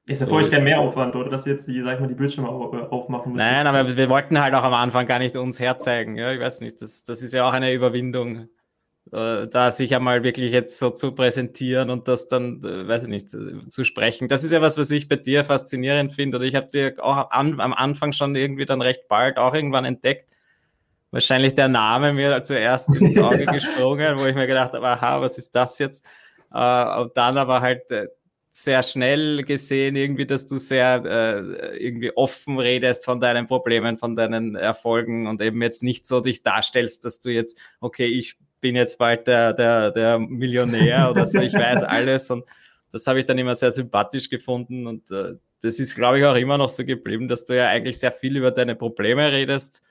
ist 0.07 0.21
so 0.23 0.39
für 0.39 0.49
kein 0.49 0.65
Mehraufwand, 0.65 1.15
oder 1.17 1.29
dass 1.29 1.45
jetzt 1.45 1.69
die, 1.69 1.83
sag 1.83 1.95
ich 1.95 2.01
mal, 2.01 2.07
die 2.07 2.15
Bildschirme 2.15 2.49
äh, 2.49 2.87
aufmachen 2.89 3.33
müssen? 3.33 3.45
Nein, 3.45 3.67
aber 3.67 3.95
wir 3.95 4.09
wollten 4.09 4.41
halt 4.41 4.55
auch 4.55 4.63
am 4.63 4.73
Anfang 4.73 5.07
gar 5.07 5.19
nicht 5.19 5.37
uns 5.37 5.61
herzeigen. 5.61 6.17
Ja, 6.17 6.33
ich 6.33 6.41
weiß 6.41 6.61
nicht, 6.61 6.81
das, 6.81 7.05
das 7.05 7.23
ist 7.23 7.35
ja 7.35 7.47
auch 7.47 7.53
eine 7.53 7.75
Überwindung 7.75 8.49
da 9.11 9.71
sich 9.71 9.95
einmal 9.95 10.23
wirklich 10.23 10.53
jetzt 10.53 10.79
so 10.79 10.91
zu 10.91 11.13
präsentieren 11.13 11.91
und 11.91 12.09
das 12.09 12.29
dann, 12.29 12.63
äh, 12.63 12.87
weiß 12.87 13.05
ich 13.05 13.09
nicht, 13.09 13.33
äh, 13.35 13.69
zu 13.69 13.85
sprechen. 13.85 14.29
Das 14.29 14.45
ist 14.45 14.53
ja 14.53 14.61
was, 14.61 14.77
was 14.77 14.91
ich 14.91 15.09
bei 15.09 15.17
dir 15.17 15.45
faszinierend 15.45 16.13
finde. 16.13 16.37
Oder 16.37 16.47
ich 16.47 16.55
habe 16.55 16.69
dir 16.69 16.95
auch 16.99 17.31
an, 17.31 17.61
am 17.61 17.73
Anfang 17.73 18.13
schon 18.13 18.37
irgendwie 18.37 18.67
dann 18.67 18.83
recht 18.83 19.09
bald 19.09 19.39
auch 19.39 19.55
irgendwann 19.55 19.85
entdeckt. 19.85 20.31
Wahrscheinlich 21.11 21.55
der 21.55 21.69
Name 21.69 22.13
mir 22.13 22.45
zuerst 22.45 22.95
ins 22.95 23.17
Auge 23.17 23.47
gesprungen, 23.53 24.19
wo 24.19 24.27
ich 24.27 24.35
mir 24.35 24.47
gedacht 24.47 24.73
habe, 24.75 24.87
aha, 24.87 25.21
was 25.21 25.39
ist 25.39 25.55
das 25.55 25.79
jetzt? 25.79 26.05
und 26.51 27.11
dann 27.15 27.37
aber 27.37 27.61
halt 27.61 27.83
sehr 28.51 28.83
schnell 28.83 29.45
gesehen, 29.45 29.95
irgendwie, 29.95 30.27
dass 30.27 30.47
du 30.47 30.59
sehr 30.59 31.03
äh, 31.05 31.77
irgendwie 31.77 32.11
offen 32.17 32.59
redest 32.59 33.05
von 33.05 33.21
deinen 33.21 33.47
Problemen, 33.47 33.99
von 33.99 34.17
deinen 34.17 34.57
Erfolgen 34.57 35.29
und 35.29 35.41
eben 35.41 35.63
jetzt 35.63 35.83
nicht 35.83 36.07
so 36.07 36.21
dich 36.21 36.43
darstellst, 36.43 37.05
dass 37.05 37.21
du 37.21 37.31
jetzt, 37.31 37.59
okay, 37.81 38.07
ich 38.07 38.37
bin 38.61 38.77
jetzt 38.77 38.99
bald 38.99 39.27
der, 39.27 39.53
der, 39.53 39.91
der 39.91 40.19
Millionär 40.19 41.11
oder 41.11 41.27
so, 41.27 41.41
ich 41.41 41.55
weiß 41.55 41.83
alles. 41.85 42.31
Und 42.31 42.45
das 42.91 43.07
habe 43.07 43.21
ich 43.21 43.27
dann 43.27 43.39
immer 43.39 43.57
sehr 43.57 43.73
sympathisch 43.73 44.29
gefunden. 44.29 44.87
Und 44.87 45.11
äh, 45.11 45.35
das 45.61 45.79
ist, 45.81 45.95
glaube 45.95 46.19
ich, 46.19 46.25
auch 46.25 46.37
immer 46.37 46.59
noch 46.59 46.69
so 46.69 46.85
geblieben, 46.85 47.29
dass 47.29 47.45
du 47.45 47.57
ja 47.57 47.69
eigentlich 47.69 47.99
sehr 47.99 48.13
viel 48.13 48.37
über 48.37 48.51
deine 48.51 48.75
Probleme 48.75 49.33
redest. 49.33 49.83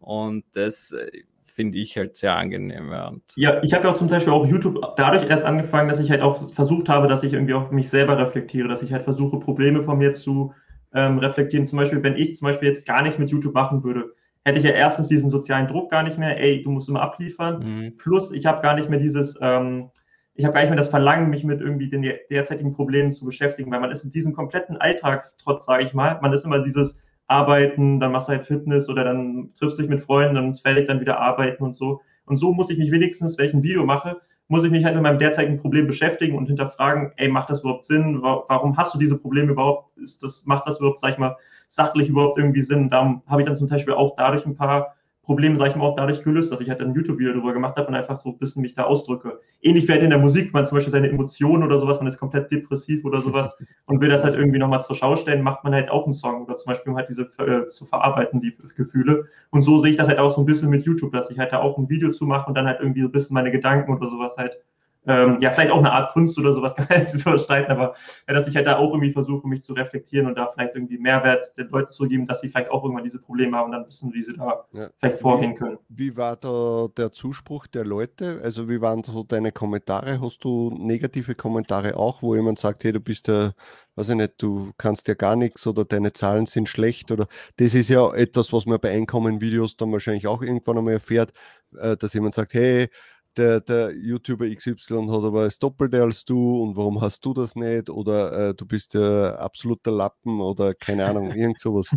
Und 0.00 0.44
das 0.54 0.92
äh, 0.92 1.22
finde 1.46 1.78
ich 1.78 1.96
halt 1.96 2.16
sehr 2.16 2.36
angenehm. 2.36 2.90
Ja, 2.90 3.12
ja 3.36 3.62
ich 3.62 3.72
habe 3.72 3.84
ja 3.84 3.92
auch 3.92 3.96
zum 3.96 4.08
Beispiel 4.08 4.32
auch 4.32 4.46
YouTube 4.46 4.78
dadurch 4.96 5.28
erst 5.28 5.42
angefangen, 5.42 5.88
dass 5.88 6.00
ich 6.00 6.10
halt 6.10 6.20
auch 6.20 6.52
versucht 6.52 6.88
habe, 6.88 7.08
dass 7.08 7.22
ich 7.22 7.32
irgendwie 7.32 7.54
auch 7.54 7.70
mich 7.70 7.88
selber 7.88 8.18
reflektiere, 8.18 8.68
dass 8.68 8.82
ich 8.82 8.92
halt 8.92 9.04
versuche, 9.04 9.38
Probleme 9.38 9.82
von 9.82 9.98
mir 9.98 10.12
zu 10.12 10.52
ähm, 10.94 11.18
reflektieren. 11.18 11.66
Zum 11.66 11.78
Beispiel, 11.78 12.02
wenn 12.02 12.16
ich 12.16 12.36
zum 12.36 12.46
Beispiel 12.46 12.68
jetzt 12.68 12.86
gar 12.86 13.02
nichts 13.02 13.18
mit 13.18 13.30
YouTube 13.30 13.54
machen 13.54 13.82
würde, 13.84 14.14
hätte 14.46 14.60
ich 14.60 14.64
ja 14.64 14.70
erstens 14.70 15.08
diesen 15.08 15.28
sozialen 15.28 15.66
Druck 15.66 15.90
gar 15.90 16.04
nicht 16.04 16.18
mehr, 16.18 16.40
ey, 16.40 16.62
du 16.62 16.70
musst 16.70 16.88
immer 16.88 17.02
abliefern. 17.02 17.64
Mhm. 17.64 17.96
Plus, 17.96 18.30
ich 18.30 18.46
habe 18.46 18.62
gar 18.62 18.76
nicht 18.76 18.88
mehr 18.88 19.00
dieses, 19.00 19.36
ähm, 19.42 19.90
ich 20.34 20.44
habe 20.44 20.54
gar 20.54 20.60
nicht 20.60 20.70
mehr 20.70 20.76
das 20.76 20.88
Verlangen, 20.88 21.30
mich 21.30 21.42
mit 21.42 21.60
irgendwie 21.60 21.90
den 21.90 22.08
derzeitigen 22.30 22.72
Problemen 22.72 23.10
zu 23.10 23.24
beschäftigen, 23.24 23.72
weil 23.72 23.80
man 23.80 23.90
ist 23.90 24.04
in 24.04 24.12
diesem 24.12 24.32
kompletten 24.32 24.76
Alltagstrotz, 24.76 25.64
sage 25.64 25.82
ich 25.82 25.94
mal, 25.94 26.20
man 26.22 26.32
ist 26.32 26.44
immer 26.44 26.60
dieses 26.60 27.00
Arbeiten, 27.26 27.98
dann 27.98 28.12
machst 28.12 28.28
du 28.28 28.34
halt 28.34 28.46
Fitness 28.46 28.88
oder 28.88 29.02
dann 29.02 29.50
triffst 29.58 29.78
du 29.78 29.82
dich 29.82 29.90
mit 29.90 30.00
Freunden, 30.00 30.36
dann 30.36 30.50
ist 30.50 30.60
fertig, 30.60 30.86
dann 30.86 31.00
wieder 31.00 31.18
arbeiten 31.18 31.64
und 31.64 31.74
so. 31.74 32.00
Und 32.26 32.36
so 32.36 32.52
muss 32.52 32.70
ich 32.70 32.78
mich 32.78 32.92
wenigstens, 32.92 33.38
wenn 33.38 33.46
ich 33.46 33.54
ein 33.54 33.64
Video 33.64 33.84
mache, 33.84 34.20
muss 34.46 34.64
ich 34.64 34.70
mich 34.70 34.84
halt 34.84 34.94
mit 34.94 35.02
meinem 35.02 35.18
derzeitigen 35.18 35.58
Problem 35.58 35.88
beschäftigen 35.88 36.38
und 36.38 36.46
hinterfragen, 36.46 37.10
ey, 37.16 37.26
macht 37.26 37.50
das 37.50 37.62
überhaupt 37.62 37.84
Sinn? 37.84 38.22
Warum 38.22 38.76
hast 38.76 38.94
du 38.94 38.98
diese 38.98 39.18
Probleme 39.18 39.50
überhaupt? 39.50 39.96
Ist 39.98 40.22
das, 40.22 40.46
macht 40.46 40.68
das 40.68 40.78
überhaupt, 40.78 41.00
sag 41.00 41.14
ich 41.14 41.18
mal, 41.18 41.36
sachlich 41.68 42.08
überhaupt 42.08 42.38
irgendwie 42.38 42.62
Sinn? 42.62 42.90
Da 42.90 43.22
habe 43.26 43.42
ich 43.42 43.46
dann 43.46 43.56
zum 43.56 43.68
Beispiel 43.68 43.94
auch 43.94 44.14
dadurch 44.16 44.46
ein 44.46 44.54
paar 44.54 44.96
Probleme, 45.26 45.56
sage 45.56 45.70
ich 45.70 45.76
mal, 45.76 45.84
auch 45.84 45.96
dadurch 45.96 46.22
gelöst, 46.22 46.52
dass 46.52 46.60
ich 46.60 46.70
halt 46.70 46.80
ein 46.80 46.94
YouTube-Video 46.94 47.32
darüber 47.32 47.52
gemacht 47.52 47.76
habe 47.76 47.88
und 47.88 47.96
einfach 47.96 48.16
so 48.16 48.30
ein 48.30 48.38
bisschen 48.38 48.62
mich 48.62 48.74
da 48.74 48.84
ausdrücke. 48.84 49.40
Ähnlich 49.60 49.88
wie 49.88 49.92
halt 49.92 50.02
in 50.02 50.10
der 50.10 50.20
Musik, 50.20 50.54
man 50.54 50.64
zum 50.66 50.76
Beispiel 50.76 50.92
seine 50.92 51.08
Emotionen 51.08 51.64
oder 51.64 51.80
sowas, 51.80 51.98
man 51.98 52.06
ist 52.06 52.16
komplett 52.16 52.52
depressiv 52.52 53.04
oder 53.04 53.20
sowas 53.20 53.50
und 53.86 54.00
will 54.00 54.08
das 54.08 54.22
halt 54.22 54.36
irgendwie 54.36 54.60
nochmal 54.60 54.82
zur 54.82 54.94
Schau 54.94 55.16
stellen, 55.16 55.42
macht 55.42 55.64
man 55.64 55.74
halt 55.74 55.90
auch 55.90 56.04
einen 56.04 56.14
Song 56.14 56.44
oder 56.44 56.54
zum 56.54 56.70
Beispiel 56.70 56.92
um 56.92 56.96
halt 56.96 57.08
diese 57.08 57.22
äh, 57.38 57.66
zu 57.66 57.86
verarbeiten, 57.86 58.38
die 58.38 58.56
Gefühle. 58.76 59.24
Und 59.50 59.64
so 59.64 59.80
sehe 59.80 59.90
ich 59.90 59.96
das 59.96 60.06
halt 60.06 60.20
auch 60.20 60.30
so 60.30 60.42
ein 60.42 60.46
bisschen 60.46 60.70
mit 60.70 60.84
YouTube, 60.84 61.10
dass 61.10 61.28
ich 61.28 61.40
halt 61.40 61.52
da 61.52 61.58
auch 61.58 61.76
ein 61.76 61.88
Video 61.88 62.12
zu 62.12 62.24
mache 62.24 62.46
und 62.46 62.56
dann 62.56 62.68
halt 62.68 62.78
irgendwie 62.80 63.00
so 63.00 63.08
ein 63.08 63.12
bisschen 63.12 63.34
meine 63.34 63.50
Gedanken 63.50 63.92
oder 63.92 64.06
sowas 64.06 64.36
halt 64.36 64.60
ähm, 65.06 65.38
ja, 65.40 65.50
vielleicht 65.50 65.70
auch 65.70 65.78
eine 65.78 65.92
Art 65.92 66.12
Kunst 66.12 66.38
oder 66.38 66.52
sowas 66.52 66.74
kann 66.76 66.86
man 66.88 67.00
jetzt 67.00 67.14
nicht 67.14 67.26
überstreiten, 67.26 67.70
aber 67.70 67.94
ja, 68.28 68.34
dass 68.34 68.46
ich 68.48 68.56
halt 68.56 68.66
da 68.66 68.76
auch 68.76 68.90
irgendwie 68.90 69.12
versuche, 69.12 69.46
mich 69.46 69.62
zu 69.62 69.72
reflektieren 69.72 70.26
und 70.26 70.36
da 70.36 70.50
vielleicht 70.52 70.74
irgendwie 70.74 70.98
Mehrwert 70.98 71.56
den 71.56 71.68
Leuten 71.68 71.90
zu 71.90 72.06
geben, 72.08 72.26
dass 72.26 72.40
sie 72.40 72.48
vielleicht 72.48 72.70
auch 72.70 72.82
irgendwann 72.82 73.04
diese 73.04 73.20
Probleme 73.20 73.56
haben 73.56 73.66
und 73.66 73.72
dann 73.72 73.86
wissen, 73.86 74.12
wie 74.12 74.22
sie 74.22 74.36
da 74.36 74.64
ja. 74.72 74.90
vielleicht 74.98 75.18
vorgehen 75.18 75.54
können. 75.54 75.78
Wie 75.88 76.16
war 76.16 76.36
da 76.36 76.88
der 76.96 77.12
Zuspruch 77.12 77.66
der 77.66 77.84
Leute? 77.84 78.40
Also 78.42 78.68
wie 78.68 78.80
waren 78.80 79.02
so 79.04 79.22
deine 79.22 79.52
Kommentare? 79.52 80.20
Hast 80.20 80.42
du 80.44 80.74
negative 80.76 81.34
Kommentare 81.34 81.96
auch, 81.96 82.22
wo 82.22 82.34
jemand 82.34 82.58
sagt, 82.58 82.84
hey, 82.84 82.92
du 82.92 83.00
bist 83.00 83.28
ja 83.28 83.52
weiß 83.96 84.10
ich 84.10 84.14
nicht, 84.14 84.34
du 84.38 84.72
kannst 84.76 85.08
ja 85.08 85.14
gar 85.14 85.36
nichts 85.36 85.66
oder 85.66 85.84
deine 85.84 86.12
Zahlen 86.12 86.46
sind 86.46 86.68
schlecht 86.68 87.10
oder 87.10 87.26
das 87.56 87.74
ist 87.74 87.88
ja 87.88 88.12
etwas, 88.14 88.52
was 88.52 88.66
man 88.66 88.78
bei 88.78 88.92
Einkommen-Videos 88.92 89.76
dann 89.76 89.90
wahrscheinlich 89.90 90.26
auch 90.26 90.42
irgendwann 90.42 90.78
einmal 90.78 90.94
erfährt, 90.94 91.32
äh, 91.78 91.96
dass 91.96 92.14
jemand 92.14 92.34
sagt, 92.34 92.54
hey, 92.54 92.88
der, 93.36 93.60
der 93.60 93.94
YouTuber 93.94 94.48
XY 94.48 95.08
hat 95.08 95.24
aber 95.24 95.44
das 95.44 95.58
Doppelte 95.58 96.02
als 96.02 96.24
du 96.24 96.62
und 96.62 96.76
warum 96.76 97.00
hast 97.00 97.24
du 97.24 97.34
das 97.34 97.56
nicht? 97.56 97.90
Oder 97.90 98.50
äh, 98.50 98.54
du 98.54 98.66
bist 98.66 98.94
ja 98.94 99.36
absoluter 99.36 99.90
Lappen 99.90 100.40
oder 100.40 100.74
keine 100.74 101.06
Ahnung, 101.06 101.30
irgend 101.34 101.60
sowas. 101.60 101.94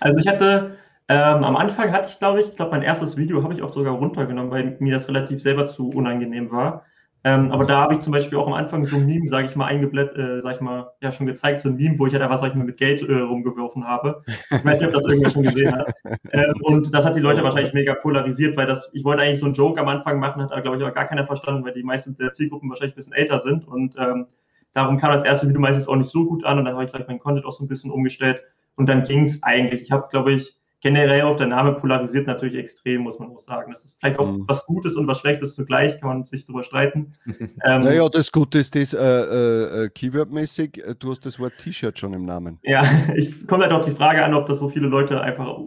Also 0.00 0.18
ich 0.18 0.28
hatte, 0.28 0.76
ähm, 1.08 1.44
am 1.44 1.56
Anfang 1.56 1.92
hatte 1.92 2.08
ich, 2.08 2.18
glaube 2.18 2.40
ich, 2.40 2.48
ich 2.48 2.56
glaube, 2.56 2.72
mein 2.72 2.82
erstes 2.82 3.16
Video 3.16 3.42
habe 3.42 3.54
ich 3.54 3.62
auch 3.62 3.72
sogar 3.72 3.94
runtergenommen, 3.94 4.50
weil 4.50 4.76
mir 4.80 4.94
das 4.94 5.08
relativ 5.08 5.40
selber 5.40 5.66
zu 5.66 5.90
unangenehm 5.90 6.50
war. 6.50 6.84
Ähm, 7.26 7.50
aber 7.52 7.64
da 7.64 7.80
habe 7.80 7.94
ich 7.94 8.00
zum 8.00 8.12
Beispiel 8.12 8.36
auch 8.36 8.46
am 8.46 8.52
Anfang 8.52 8.84
so 8.84 8.96
ein 8.96 9.06
Meme, 9.06 9.26
sage 9.26 9.46
ich 9.46 9.56
mal, 9.56 9.64
eingeblättert, 9.64 10.18
äh, 10.18 10.40
sage 10.42 10.56
ich 10.56 10.60
mal, 10.60 10.92
ja 11.00 11.10
schon 11.10 11.26
gezeigt, 11.26 11.62
so 11.62 11.70
ein 11.70 11.76
Meme, 11.76 11.98
wo 11.98 12.06
ich 12.06 12.12
halt 12.12 12.22
einfach, 12.22 12.38
sag 12.38 12.50
ich 12.50 12.54
mal, 12.54 12.64
mit 12.64 12.76
Geld 12.76 13.00
äh, 13.00 13.20
rumgeworfen 13.20 13.86
habe. 13.86 14.22
Ich 14.50 14.62
weiß 14.64 14.80
nicht, 14.80 14.88
ob 14.88 14.94
das 14.94 15.06
irgendwer 15.06 15.30
schon 15.30 15.42
gesehen 15.44 15.74
hat. 15.74 15.94
Ähm, 16.32 16.54
und 16.62 16.92
das 16.94 17.04
hat 17.04 17.16
die 17.16 17.20
Leute 17.20 17.42
wahrscheinlich 17.42 17.72
mega 17.72 17.94
polarisiert, 17.94 18.56
weil 18.58 18.66
das, 18.66 18.90
ich 18.92 19.04
wollte 19.04 19.22
eigentlich 19.22 19.40
so 19.40 19.46
einen 19.46 19.54
Joke 19.54 19.80
am 19.80 19.88
Anfang 19.88 20.20
machen, 20.20 20.42
hat 20.42 20.52
aber, 20.52 20.60
glaube 20.60 20.76
ich, 20.76 20.84
auch 20.84 20.92
gar 20.92 21.06
keiner 21.06 21.26
verstanden, 21.26 21.64
weil 21.64 21.72
die 21.72 21.82
meisten 21.82 22.14
der 22.16 22.32
Zielgruppen 22.32 22.68
wahrscheinlich 22.68 22.94
ein 22.94 22.96
bisschen 22.96 23.14
älter 23.14 23.40
sind. 23.40 23.66
Und 23.66 23.94
ähm, 23.98 24.26
darum 24.74 24.98
kam 24.98 25.12
das 25.12 25.24
erste 25.24 25.48
Video 25.48 25.60
meistens 25.60 25.88
auch 25.88 25.96
nicht 25.96 26.10
so 26.10 26.26
gut 26.26 26.44
an 26.44 26.58
und 26.58 26.66
dann 26.66 26.74
habe 26.74 26.84
ich 26.84 26.90
vielleicht 26.90 27.08
meinen 27.08 27.20
Content 27.20 27.46
auch 27.46 27.52
so 27.52 27.64
ein 27.64 27.68
bisschen 27.68 27.90
umgestellt. 27.90 28.42
Und 28.76 28.86
dann 28.86 29.02
ging 29.04 29.24
es 29.24 29.42
eigentlich. 29.42 29.80
Ich 29.80 29.92
habe, 29.92 30.08
glaube 30.10 30.32
ich, 30.32 30.58
generell 30.84 31.22
auch 31.22 31.36
der 31.38 31.46
Name 31.46 31.72
polarisiert 31.72 32.26
natürlich 32.26 32.56
extrem, 32.56 33.00
muss 33.00 33.18
man 33.18 33.30
auch 33.30 33.38
sagen. 33.38 33.72
Das 33.72 33.86
ist 33.86 33.96
vielleicht 33.98 34.18
auch 34.18 34.30
mhm. 34.30 34.44
was 34.46 34.66
Gutes 34.66 34.96
und 34.96 35.06
was 35.06 35.18
Schlechtes 35.18 35.54
zugleich, 35.54 35.98
kann 35.98 36.08
man 36.08 36.24
sich 36.24 36.44
darüber 36.44 36.62
streiten. 36.62 37.14
ähm, 37.26 37.82
naja, 37.82 38.06
das 38.10 38.30
Gute 38.30 38.58
ist 38.58 38.76
das 38.76 38.92
äh, 38.92 38.98
äh, 38.98 39.88
Keyword-mäßig, 39.88 40.86
äh, 40.86 40.94
du 40.94 41.10
hast 41.10 41.24
das 41.24 41.40
Wort 41.40 41.54
T-Shirt 41.56 41.98
schon 41.98 42.12
im 42.12 42.26
Namen. 42.26 42.58
Ja, 42.64 42.84
ich 43.16 43.46
komme 43.46 43.62
halt 43.62 43.72
auf 43.72 43.86
die 43.86 43.92
Frage 43.92 44.22
an, 44.22 44.34
ob 44.34 44.44
das 44.44 44.58
so 44.58 44.68
viele 44.68 44.86
Leute 44.88 45.22
einfach, 45.22 45.58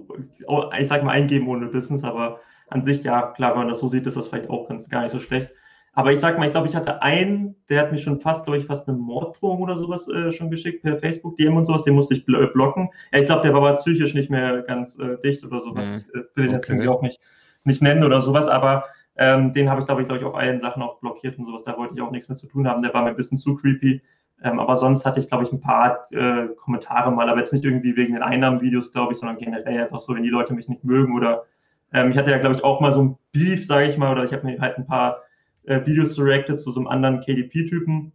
ich 0.79 0.87
sag 0.87 1.03
mal, 1.03 1.11
eingeben 1.11 1.47
ohne 1.47 1.73
Wissens, 1.73 2.03
aber 2.03 2.39
an 2.69 2.83
sich, 2.83 3.03
ja, 3.03 3.23
klar, 3.31 3.53
wenn 3.53 3.61
man 3.61 3.69
das 3.69 3.79
so 3.79 3.87
sieht, 3.87 4.05
ist 4.05 4.17
das 4.17 4.27
vielleicht 4.27 4.51
auch 4.51 4.69
ganz 4.69 4.87
gar 4.87 5.01
nicht 5.01 5.13
so 5.13 5.19
schlecht. 5.19 5.49
Aber 5.97 6.13
ich 6.13 6.19
sag 6.19 6.37
mal, 6.37 6.45
ich 6.45 6.51
glaube, 6.51 6.67
ich 6.67 6.75
hatte 6.75 7.01
einen, 7.01 7.55
der 7.69 7.81
hat 7.81 7.91
mir 7.91 7.97
schon 7.97 8.19
fast, 8.19 8.43
glaube 8.43 8.59
ich, 8.59 8.67
fast 8.67 8.87
eine 8.87 8.95
Morddrohung 8.95 9.63
oder 9.63 9.79
sowas 9.79 10.07
äh, 10.07 10.31
schon 10.31 10.51
geschickt 10.51 10.83
per 10.83 10.95
Facebook, 10.95 11.37
DM 11.37 11.57
und 11.57 11.65
sowas, 11.65 11.85
den 11.85 11.95
musste 11.95 12.13
ich 12.13 12.23
bl 12.23 12.35
äh, 12.35 12.45
blocken. 12.45 12.91
Ja, 13.11 13.17
ich 13.17 13.25
glaube, 13.25 13.41
der 13.41 13.51
war 13.51 13.63
aber 13.63 13.77
psychisch 13.77 14.13
nicht 14.13 14.29
mehr 14.29 14.61
ganz 14.61 14.99
äh, 14.99 15.17
dicht 15.23 15.43
oder 15.43 15.59
sowas. 15.59 15.89
Mhm. 15.89 15.95
Ich 15.95 16.03
äh, 16.09 16.13
will 16.13 16.23
den 16.35 16.45
okay. 16.45 16.53
jetzt 16.53 16.69
irgendwie 16.69 16.87
auch 16.87 17.01
nicht, 17.01 17.19
nicht 17.63 17.81
nennen 17.81 18.03
oder 18.03 18.21
sowas, 18.21 18.47
aber 18.47 18.85
ähm, 19.17 19.53
den 19.53 19.71
habe 19.71 19.79
ich, 19.79 19.87
glaube 19.87 20.01
ich, 20.01 20.07
glaube 20.07 20.21
ich, 20.21 20.27
auf 20.27 20.35
allen 20.35 20.59
Sachen 20.59 20.83
auch 20.83 20.99
blockiert 20.99 21.39
und 21.39 21.45
sowas. 21.45 21.63
Da 21.63 21.75
wollte 21.79 21.95
ich 21.95 22.01
auch 22.03 22.11
nichts 22.11 22.29
mehr 22.29 22.35
zu 22.35 22.45
tun 22.45 22.67
haben. 22.67 22.83
Der 22.83 22.93
war 22.93 23.01
mir 23.01 23.09
ein 23.09 23.15
bisschen 23.15 23.39
zu 23.39 23.55
creepy. 23.55 23.99
Ähm, 24.43 24.59
aber 24.59 24.75
sonst 24.75 25.03
hatte 25.03 25.19
ich, 25.19 25.27
glaube 25.27 25.45
ich, 25.45 25.51
ein 25.51 25.61
paar 25.61 26.05
äh, 26.11 26.49
Kommentare 26.57 27.11
mal, 27.11 27.27
aber 27.27 27.39
jetzt 27.39 27.53
nicht 27.53 27.65
irgendwie 27.65 27.97
wegen 27.97 28.13
den 28.13 28.21
Einnahmenvideos, 28.21 28.91
glaube 28.91 29.13
ich, 29.13 29.17
sondern 29.17 29.39
generell 29.39 29.81
einfach 29.81 29.99
so, 29.99 30.13
wenn 30.13 30.21
die 30.21 30.29
Leute 30.29 30.53
mich 30.53 30.69
nicht 30.69 30.83
mögen 30.83 31.15
oder 31.15 31.45
ähm, 31.91 32.11
ich 32.11 32.17
hatte 32.19 32.29
ja, 32.29 32.37
glaube 32.37 32.55
ich, 32.55 32.63
auch 32.63 32.81
mal 32.81 32.91
so 32.91 33.01
ein 33.01 33.17
Beef, 33.31 33.65
sage 33.65 33.87
ich 33.87 33.97
mal, 33.97 34.11
oder 34.11 34.25
ich 34.25 34.33
habe 34.33 34.45
mir 34.45 34.59
halt 34.59 34.77
ein 34.77 34.85
paar 34.85 35.23
äh, 35.67 35.85
Videos 35.85 36.15
directed 36.15 36.59
zu 36.59 36.71
so 36.71 36.79
einem 36.79 36.87
anderen 36.87 37.21
KDP-Typen. 37.21 38.11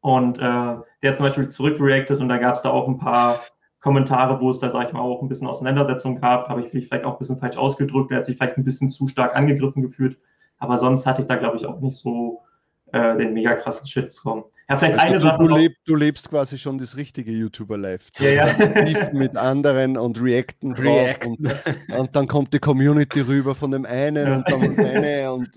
Und 0.00 0.38
äh, 0.38 0.42
der 0.42 1.10
hat 1.10 1.16
zum 1.16 1.26
Beispiel 1.26 1.48
zurückreacted 1.48 2.18
und 2.18 2.28
da 2.28 2.38
gab 2.38 2.56
es 2.56 2.62
da 2.62 2.70
auch 2.70 2.88
ein 2.88 2.98
paar 2.98 3.38
Kommentare, 3.80 4.40
wo 4.40 4.50
es 4.50 4.58
da, 4.58 4.68
sag 4.68 4.88
ich 4.88 4.92
mal, 4.92 5.00
auch 5.00 5.22
ein 5.22 5.28
bisschen 5.28 5.46
Auseinandersetzung 5.46 6.20
gab. 6.20 6.48
Habe 6.48 6.62
ich 6.62 6.70
vielleicht 6.70 7.04
auch 7.04 7.12
ein 7.12 7.18
bisschen 7.18 7.38
falsch 7.38 7.56
ausgedrückt. 7.56 8.10
Der 8.10 8.18
hat 8.18 8.26
sich 8.26 8.36
vielleicht 8.36 8.56
ein 8.56 8.64
bisschen 8.64 8.90
zu 8.90 9.06
stark 9.06 9.36
angegriffen 9.36 9.82
gefühlt. 9.82 10.18
Aber 10.58 10.76
sonst 10.76 11.06
hatte 11.06 11.22
ich 11.22 11.28
da, 11.28 11.36
glaube 11.36 11.56
ich, 11.56 11.66
auch 11.66 11.80
nicht 11.80 11.96
so 11.96 12.42
äh, 12.92 13.16
den 13.16 13.32
mega 13.32 13.54
krassen 13.54 13.86
Shitstorm. 13.86 14.44
Ja, 14.68 14.76
vielleicht 14.76 14.98
also 14.98 15.06
eine 15.06 15.18
du, 15.18 15.22
Sache. 15.22 15.38
Du, 15.38 15.56
leb, 15.56 15.76
du, 15.84 15.94
lebst 15.96 16.30
quasi 16.30 16.58
schon 16.58 16.78
das 16.78 16.96
richtige 16.96 17.32
YouTuber-Life. 17.32 18.10
Ja, 18.18 18.30
ja. 18.30 18.42
Also 18.44 18.66
mit 19.12 19.36
anderen 19.36 19.96
und 19.96 20.20
reacten 20.22 20.74
drauf. 20.74 20.84
React. 20.84 21.26
Und, 21.26 21.98
und, 21.98 22.16
dann 22.16 22.26
kommt 22.28 22.54
die 22.54 22.58
Community 22.58 23.20
rüber 23.20 23.54
von 23.54 23.72
dem 23.72 23.84
einen 23.84 24.32
und 24.32 24.50
dann 24.50 24.60
von 24.76 24.78
eine 24.78 25.32
und 25.32 25.50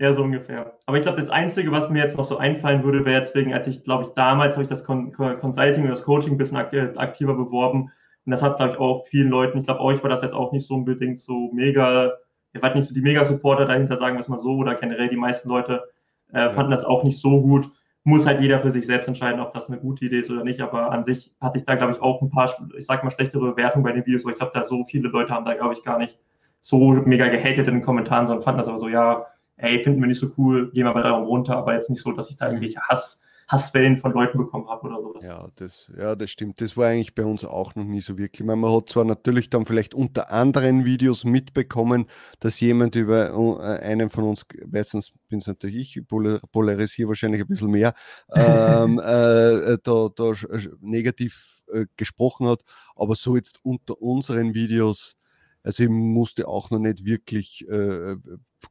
Ja, 0.00 0.12
so 0.12 0.22
ungefähr. 0.24 0.76
Aber 0.86 0.96
ich 0.96 1.04
glaube, 1.04 1.20
das 1.20 1.30
Einzige, 1.30 1.70
was 1.70 1.88
mir 1.88 2.00
jetzt 2.02 2.16
noch 2.16 2.24
so 2.24 2.36
einfallen 2.36 2.82
würde, 2.82 3.04
wäre 3.04 3.18
jetzt 3.18 3.34
wegen, 3.36 3.54
als 3.54 3.68
ich, 3.68 3.84
glaube 3.84 4.04
ich, 4.04 4.08
damals 4.10 4.54
habe 4.56 4.64
ich 4.64 4.68
das 4.68 4.82
Con 4.82 5.12
Consulting 5.12 5.84
und 5.84 5.90
das 5.90 6.02
Coaching 6.02 6.32
ein 6.34 6.38
bisschen 6.38 6.56
aktiver 6.56 7.34
beworben. 7.34 7.92
Und 8.26 8.30
das 8.30 8.42
hat, 8.42 8.56
glaube 8.56 8.72
ich, 8.72 8.78
auch 8.78 9.06
vielen 9.06 9.30
Leuten, 9.30 9.58
ich 9.58 9.64
glaube, 9.64 9.80
euch 9.80 10.02
war 10.02 10.10
das 10.10 10.22
jetzt 10.22 10.34
auch 10.34 10.50
nicht 10.50 10.66
so 10.66 10.74
unbedingt 10.74 11.20
so 11.20 11.50
mega, 11.52 12.12
ihr 12.54 12.62
wart 12.62 12.74
nicht 12.74 12.88
so 12.88 12.94
die 12.94 13.02
Mega-Supporter 13.02 13.66
dahinter, 13.66 13.96
sagen 13.96 14.16
wir 14.16 14.20
es 14.20 14.28
mal 14.28 14.38
so, 14.38 14.56
oder 14.56 14.74
generell 14.74 15.08
die 15.08 15.16
meisten 15.16 15.48
Leute 15.48 15.84
äh, 16.32 16.50
fanden 16.50 16.72
das 16.72 16.84
auch 16.84 17.04
nicht 17.04 17.20
so 17.20 17.40
gut. 17.40 17.70
Muss 18.02 18.26
halt 18.26 18.40
jeder 18.40 18.60
für 18.60 18.70
sich 18.70 18.86
selbst 18.86 19.06
entscheiden, 19.06 19.40
ob 19.40 19.52
das 19.52 19.68
eine 19.70 19.78
gute 19.78 20.06
Idee 20.06 20.20
ist 20.20 20.30
oder 20.30 20.44
nicht. 20.44 20.60
Aber 20.60 20.90
an 20.90 21.04
sich 21.04 21.34
hatte 21.40 21.58
ich 21.58 21.64
da, 21.64 21.76
glaube 21.76 21.92
ich, 21.92 22.02
auch 22.02 22.20
ein 22.20 22.30
paar, 22.30 22.50
ich 22.76 22.84
sag 22.84 23.04
mal, 23.04 23.10
schlechtere 23.10 23.52
Bewertungen 23.52 23.84
bei 23.84 23.92
den 23.92 24.04
Videos, 24.04 24.24
weil 24.24 24.32
ich 24.32 24.38
glaube, 24.38 24.52
da 24.54 24.64
so 24.64 24.84
viele 24.84 25.08
Leute 25.08 25.32
haben 25.32 25.44
da, 25.44 25.54
glaube 25.54 25.74
ich, 25.74 25.82
gar 25.84 25.98
nicht 25.98 26.18
so 26.60 26.92
mega 26.92 27.28
gehatet 27.28 27.68
in 27.68 27.74
den 27.74 27.82
Kommentaren, 27.82 28.26
sondern 28.26 28.42
fanden 28.42 28.58
das 28.58 28.68
aber 28.68 28.78
so, 28.78 28.88
ja, 28.88 29.26
ey, 29.56 29.82
finden 29.82 30.00
wir 30.00 30.08
nicht 30.08 30.20
so 30.20 30.30
cool, 30.38 30.70
gehen 30.70 30.84
wir 30.84 30.94
mal 30.94 31.02
darum 31.02 31.24
runter, 31.24 31.56
aber 31.56 31.74
jetzt 31.74 31.90
nicht 31.90 32.02
so, 32.02 32.12
dass 32.12 32.30
ich 32.30 32.36
da 32.36 32.46
irgendwelche 32.46 32.80
Hass, 32.80 33.20
Hasswellen 33.48 33.98
von 33.98 34.12
Leuten 34.12 34.38
bekommen 34.38 34.68
habe 34.68 34.86
oder 34.86 35.02
sowas. 35.02 35.24
Ja 35.24 35.48
das, 35.56 35.92
ja, 35.98 36.14
das 36.14 36.30
stimmt. 36.30 36.60
Das 36.60 36.76
war 36.76 36.88
eigentlich 36.88 37.14
bei 37.14 37.24
uns 37.24 37.44
auch 37.44 37.74
noch 37.74 37.84
nie 37.84 38.00
so 38.00 38.16
wirklich. 38.16 38.46
Meine, 38.46 38.60
man 38.60 38.74
hat 38.74 38.88
zwar 38.88 39.04
natürlich 39.04 39.50
dann 39.50 39.66
vielleicht 39.66 39.94
unter 39.94 40.30
anderen 40.30 40.84
Videos 40.84 41.24
mitbekommen, 41.24 42.06
dass 42.40 42.60
jemand 42.60 42.96
über 42.96 43.30
äh, 43.30 43.84
einen 43.84 44.10
von 44.10 44.24
uns, 44.24 44.46
meistens 44.66 45.12
bin 45.28 45.40
es 45.40 45.46
natürlich 45.46 45.96
ich, 45.96 46.08
polarisiere 46.08 47.08
wahrscheinlich 47.08 47.42
ein 47.42 47.48
bisschen 47.48 47.70
mehr, 47.70 47.94
ähm, 48.34 48.98
äh, 48.98 49.78
da, 49.82 50.08
da 50.14 50.32
negativ 50.80 51.64
äh, 51.72 51.86
gesprochen 51.96 52.46
hat, 52.46 52.62
aber 52.96 53.14
so 53.14 53.36
jetzt 53.36 53.60
unter 53.62 54.00
unseren 54.00 54.54
Videos, 54.54 55.16
also 55.62 55.84
ich 55.84 55.88
musste 55.88 56.48
auch 56.48 56.70
noch 56.70 56.78
nicht 56.78 57.04
wirklich 57.04 57.66
äh, 57.68 58.16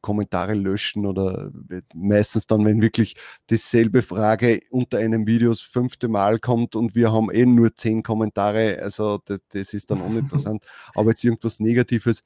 Kommentare 0.02 0.54
löschen 0.54 1.06
oder 1.06 1.50
meistens 1.94 2.46
dann, 2.46 2.64
wenn 2.64 2.82
wirklich 2.82 3.16
dieselbe 3.50 4.02
Frage 4.02 4.60
unter 4.70 4.98
einem 4.98 5.26
Video 5.26 5.50
das 5.50 5.60
fünfte 5.60 6.08
Mal 6.08 6.38
kommt 6.38 6.76
und 6.76 6.94
wir 6.94 7.12
haben 7.12 7.30
eh 7.30 7.46
nur 7.46 7.74
zehn 7.74 8.02
Kommentare, 8.02 8.80
also 8.82 9.20
das, 9.24 9.40
das 9.50 9.74
ist 9.74 9.90
dann 9.90 10.00
uninteressant. 10.00 10.64
Aber 10.94 11.10
jetzt 11.10 11.24
irgendwas 11.24 11.60
Negatives 11.60 12.22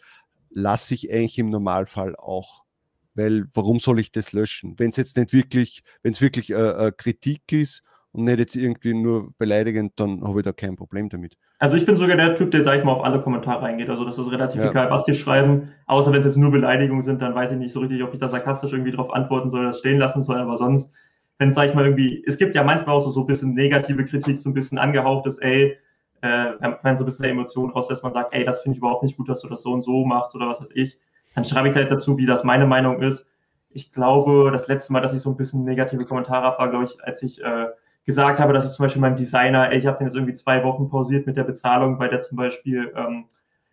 lasse 0.51 0.95
ich 0.95 1.13
eigentlich 1.13 1.39
im 1.39 1.51
Normalfall 1.51 2.17
auch. 2.17 2.65
Weil 3.15 3.47
warum 3.53 3.81
soll 3.81 4.01
ich 4.01 4.13
das 4.13 4.33
löschen? 4.33 4.79
Wenn 4.79 4.91
es 4.91 4.97
jetzt 4.97 5.17
nicht 5.17 5.33
wirklich, 5.33 5.83
wenn 6.03 6.13
es 6.13 6.21
wirklich 6.21 6.51
äh, 6.51 6.87
äh, 6.89 6.93
Kritik 6.97 7.43
ist 7.51 7.83
und 8.13 8.25
nicht 8.25 8.39
jetzt 8.39 8.57
irgendwie 8.57 8.95
nur 8.95 9.33
beleidigend, 9.39 9.93
dann 9.97 10.23
habe 10.27 10.41
ich 10.41 10.45
da 10.45 10.53
kein 10.53 10.77
Problem 10.77 11.09
damit. 11.09 11.37
Also 11.59 11.77
ich 11.77 11.85
bin 11.85 11.97
sogar 11.97 12.17
der 12.17 12.35
Typ, 12.35 12.51
der, 12.51 12.65
sag 12.65 12.79
ich 12.79 12.85
mal, 12.85 12.93
auf 12.93 13.05
alle 13.05 13.21
Kommentare 13.21 13.67
eingeht. 13.67 13.91
Also 13.91 14.05
das 14.05 14.19
ist 14.19 14.31
relativ 14.31 14.63
ja. 14.63 14.71
egal, 14.71 14.91
was 14.91 15.05
die 15.05 15.15
schreiben. 15.15 15.73
Außer 15.87 16.13
wenn 16.13 16.21
es 16.21 16.27
jetzt 16.27 16.37
nur 16.37 16.51
Beleidigungen 16.51 17.03
sind, 17.03 17.21
dann 17.21 17.35
weiß 17.35 17.53
ich 17.53 17.59
nicht 17.59 17.73
so 17.73 17.81
richtig, 17.81 18.03
ob 18.03 18.15
ich 18.15 18.21
da 18.21 18.29
sarkastisch 18.29 18.73
irgendwie 18.73 18.93
drauf 18.93 19.13
antworten 19.13 19.51
soll 19.51 19.61
oder 19.61 19.73
stehen 19.75 19.99
lassen 19.99 20.23
soll. 20.23 20.39
Aber 20.39 20.57
sonst, 20.57 20.93
wenn, 21.39 21.53
sag 21.53 21.69
ich 21.69 21.75
mal, 21.75 21.85
irgendwie, 21.85 22.23
es 22.27 22.39
gibt 22.39 22.55
ja 22.55 22.63
manchmal 22.63 22.97
auch 22.97 23.05
so, 23.05 23.11
so 23.11 23.21
ein 23.21 23.27
bisschen 23.27 23.55
negative 23.55 24.05
Kritik, 24.05 24.39
so 24.39 24.51
ein 24.51 24.55
bisschen 24.55 24.79
angehauchtes, 24.79 25.39
ey, 25.39 25.77
äh, 26.23 26.53
wenn 26.83 26.97
so 26.97 27.05
ein 27.05 27.07
bisschen 27.07 27.27
Emotionen 27.27 27.73
raus, 27.73 27.89
dass 27.89 28.03
man 28.03 28.13
sagt, 28.13 28.35
ey, 28.35 28.45
das 28.45 28.61
finde 28.61 28.77
ich 28.77 28.79
überhaupt 28.79 29.03
nicht 29.03 29.17
gut, 29.17 29.29
dass 29.29 29.41
du 29.41 29.49
das 29.49 29.63
so 29.63 29.73
und 29.73 29.83
so 29.83 30.05
machst 30.05 30.35
oder 30.35 30.49
was 30.49 30.61
weiß 30.61 30.71
ich, 30.75 30.99
dann 31.35 31.45
schreibe 31.45 31.69
ich 31.69 31.75
halt 31.75 31.91
dazu, 31.91 32.19
wie 32.19 32.27
das 32.27 32.43
meine 32.43 32.67
Meinung 32.67 33.01
ist. 33.03 33.27
Ich 33.71 33.93
glaube, 33.93 34.51
das 34.51 34.67
letzte 34.67 34.93
Mal, 34.93 35.01
dass 35.01 35.13
ich 35.13 35.21
so 35.21 35.31
ein 35.31 35.37
bisschen 35.37 35.65
negative 35.65 36.05
Kommentare 36.05 36.45
habe, 36.45 36.59
war, 36.59 36.71
glaube 36.71 36.85
ich, 36.85 37.05
als 37.05 37.23
ich 37.23 37.43
äh, 37.43 37.67
gesagt 38.09 38.41
habe, 38.41 38.55
dass 38.55 38.65
ich 38.65 38.73
zum 38.73 38.85
Beispiel 38.85 39.03
meinem 39.03 39.17
Designer, 39.17 39.71
ey, 39.71 39.77
ich 39.77 39.87
habe 39.87 39.99
den 39.99 40.07
jetzt 40.07 40.17
irgendwie 40.17 40.33
zwei 40.33 40.65
Wochen 40.65 40.89
pausiert 40.89 41.27
mit 41.27 41.37
der 41.37 41.45
Bezahlung, 41.45 41.99
weil 41.99 42.09
der 42.09 42.23
zum 42.23 42.39
Beispiel, 42.39 42.91
ähm, 42.97 43.27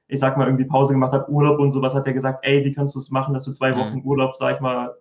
ich 0.10 0.20
sag 0.20 0.36
mal, 0.36 0.46
irgendwie 0.46 0.66
Pause 0.66 0.92
gemacht 0.92 1.14
hat, 1.14 1.30
Urlaub 1.30 1.58
und 1.58 1.72
sowas, 1.72 1.96
hat 1.96 2.06
er 2.06 2.12
gesagt, 2.12 2.40
ey, 2.42 2.66
wie 2.66 2.74
kannst 2.74 2.96
du 2.96 3.00
es 3.00 3.10
machen, 3.10 3.34
dass 3.34 3.46
du 3.46 3.54
zwei 3.54 3.72
mhm. 3.72 3.78
Wochen 3.78 4.02
Urlaub, 4.04 4.36
sag 4.36 4.56
ich 4.56 4.60
mal, 4.60 4.94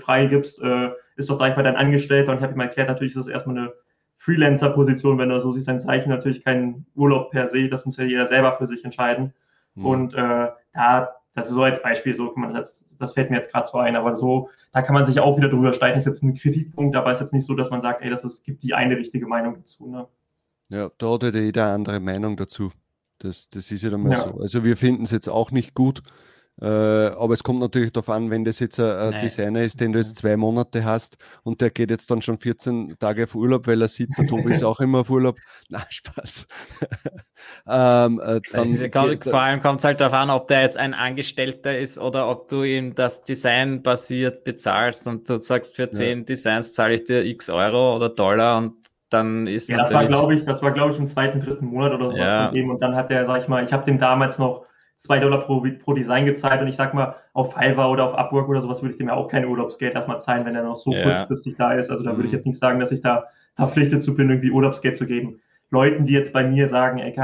frei 0.00 0.24
gibst, 0.24 0.62
äh, 0.62 0.88
ist 1.16 1.28
doch, 1.28 1.38
sag 1.38 1.50
ich 1.50 1.56
mal, 1.56 1.64
dein 1.64 1.76
Angestellter. 1.76 2.32
Und 2.32 2.38
ich 2.38 2.42
habe 2.42 2.54
ihm 2.54 2.60
erklärt, 2.60 2.88
natürlich 2.88 3.14
ist 3.14 3.26
das 3.26 3.26
erstmal 3.26 3.58
eine 3.58 3.72
Freelancer-Position, 4.16 5.18
wenn 5.18 5.28
du 5.28 5.38
so 5.38 5.52
siehst, 5.52 5.68
ein 5.68 5.80
Zeichen 5.80 6.08
natürlich 6.08 6.42
kein 6.42 6.86
Urlaub 6.94 7.30
per 7.30 7.48
se, 7.48 7.68
das 7.68 7.84
muss 7.84 7.98
ja 7.98 8.04
jeder 8.04 8.26
selber 8.26 8.56
für 8.56 8.66
sich 8.66 8.86
entscheiden. 8.86 9.34
Mhm. 9.74 9.84
Und 9.84 10.14
äh, 10.14 10.48
da, 10.72 11.10
das 11.38 11.48
ist 11.48 11.54
so 11.54 11.62
als 11.62 11.82
Beispiel, 11.82 12.14
so 12.14 12.30
kann 12.30 12.42
man 12.42 12.54
das, 12.54 12.84
das 12.98 13.12
fällt 13.12 13.30
mir 13.30 13.36
jetzt 13.36 13.52
gerade 13.52 13.68
so 13.68 13.78
ein, 13.78 13.96
aber 13.96 14.16
so, 14.16 14.50
da 14.72 14.82
kann 14.82 14.94
man 14.94 15.06
sich 15.06 15.20
auch 15.20 15.36
wieder 15.36 15.48
drüber 15.48 15.72
streiten, 15.72 15.98
ist 15.98 16.06
jetzt 16.06 16.22
ein 16.22 16.34
Kritikpunkt, 16.34 16.96
aber 16.96 17.10
ist 17.10 17.20
jetzt 17.20 17.32
nicht 17.32 17.46
so, 17.46 17.54
dass 17.54 17.70
man 17.70 17.80
sagt, 17.80 18.02
ey, 18.02 18.10
das 18.10 18.24
ist, 18.24 18.44
gibt 18.44 18.62
die 18.62 18.74
eine 18.74 18.96
richtige 18.96 19.26
Meinung 19.26 19.54
dazu. 19.56 19.88
Ne? 19.88 20.06
Ja, 20.68 20.90
da 20.98 21.12
hat 21.12 21.22
ja 21.22 21.30
jeder 21.30 21.72
andere 21.72 22.00
Meinung 22.00 22.36
dazu. 22.36 22.72
Das, 23.18 23.48
das 23.48 23.70
ist 23.70 23.82
ja 23.82 23.90
dann 23.90 24.02
mal 24.02 24.12
ja. 24.12 24.18
so. 24.18 24.40
Also 24.40 24.64
wir 24.64 24.76
finden 24.76 25.04
es 25.04 25.10
jetzt 25.10 25.28
auch 25.28 25.50
nicht 25.50 25.74
gut, 25.74 26.02
aber 26.64 27.34
es 27.34 27.42
kommt 27.42 27.60
natürlich 27.60 27.92
darauf 27.92 28.08
an, 28.08 28.30
wenn 28.30 28.44
das 28.44 28.58
jetzt 28.58 28.80
ein, 28.80 29.14
ein 29.14 29.20
Designer 29.20 29.62
ist, 29.62 29.80
den 29.80 29.92
du 29.92 29.98
jetzt 29.98 30.16
zwei 30.16 30.36
Monate 30.36 30.84
hast 30.84 31.16
und 31.44 31.60
der 31.60 31.70
geht 31.70 31.90
jetzt 31.90 32.10
dann 32.10 32.20
schon 32.20 32.38
14 32.38 32.96
Tage 32.98 33.24
auf 33.24 33.34
Urlaub, 33.34 33.66
weil 33.66 33.80
er 33.80 33.88
sieht, 33.88 34.10
der 34.18 34.26
Tobi 34.26 34.54
ist 34.54 34.64
auch 34.64 34.80
immer 34.80 35.00
auf 35.00 35.10
Urlaub. 35.10 35.38
Na, 35.68 35.82
Spaß. 35.88 36.46
ähm, 37.68 38.20
äh, 38.24 38.40
dann, 38.52 38.74
ja, 38.74 38.88
kommt, 38.88 39.24
vor 39.24 39.40
allem 39.40 39.62
kommt 39.62 39.80
es 39.80 39.84
halt 39.84 40.00
darauf 40.00 40.14
an, 40.14 40.30
ob 40.30 40.48
der 40.48 40.62
jetzt 40.62 40.76
ein 40.76 40.94
Angestellter 40.94 41.78
ist 41.78 41.98
oder 41.98 42.28
ob 42.28 42.48
du 42.48 42.64
ihm 42.64 42.94
das 42.94 43.22
Design 43.22 43.82
basiert 43.82 44.44
bezahlst 44.44 45.06
und 45.06 45.28
du 45.28 45.40
sagst, 45.40 45.76
für 45.76 45.90
10 45.90 46.18
ja. 46.18 46.24
Designs 46.24 46.72
zahle 46.72 46.94
ich 46.94 47.04
dir 47.04 47.24
x 47.24 47.50
Euro 47.50 47.94
oder 47.94 48.08
Dollar 48.08 48.58
und 48.58 48.74
dann 49.10 49.46
ist 49.46 49.68
ja, 49.68 49.78
das 49.78 49.92
war 49.92 50.06
glaube 50.06 50.34
ich, 50.34 50.44
das 50.44 50.62
war 50.62 50.70
glaube 50.70 50.92
ich 50.92 50.98
im 50.98 51.06
zweiten, 51.08 51.40
dritten 51.40 51.66
Monat 51.66 51.92
oder 51.94 52.10
sowas 52.10 52.28
ja. 52.28 52.48
von 52.48 52.56
ihm 52.56 52.70
und 52.70 52.82
dann 52.82 52.94
hat 52.94 53.10
der, 53.10 53.24
sag 53.24 53.40
ich 53.40 53.48
mal, 53.48 53.64
ich 53.64 53.72
habe 53.72 53.84
dem 53.84 53.98
damals 53.98 54.38
noch 54.38 54.66
2 54.98 55.20
Dollar 55.20 55.38
pro, 55.38 55.64
pro 55.82 55.94
Design 55.94 56.26
gezahlt 56.26 56.60
und 56.60 56.66
ich 56.66 56.76
sag 56.76 56.92
mal, 56.92 57.14
auf 57.32 57.54
Fiverr 57.54 57.90
oder 57.90 58.04
auf 58.04 58.14
Upwork 58.14 58.48
oder 58.48 58.60
sowas 58.60 58.82
würde 58.82 58.92
ich 58.92 58.98
dem 58.98 59.08
ja 59.08 59.14
auch 59.14 59.28
kein 59.28 59.46
Urlaubsgeld 59.46 59.94
erstmal 59.94 60.20
zahlen, 60.20 60.44
wenn 60.44 60.56
er 60.56 60.64
noch 60.64 60.74
so 60.74 60.92
ja. 60.92 61.04
kurzfristig 61.04 61.56
da 61.56 61.72
ist. 61.72 61.90
Also 61.90 62.02
da 62.02 62.10
würde 62.10 62.24
ich 62.24 62.32
mhm. 62.32 62.38
jetzt 62.38 62.46
nicht 62.46 62.58
sagen, 62.58 62.80
dass 62.80 62.90
ich 62.90 63.00
da 63.00 63.26
verpflichtet 63.54 64.02
zu 64.02 64.14
bin, 64.14 64.28
irgendwie 64.28 64.50
Urlaubsgeld 64.50 64.96
zu 64.96 65.06
geben. 65.06 65.40
Leuten, 65.70 66.04
die 66.04 66.14
jetzt 66.14 66.32
bei 66.32 66.44
mir 66.44 66.66
sagen, 66.66 66.98
ey, 66.98 67.14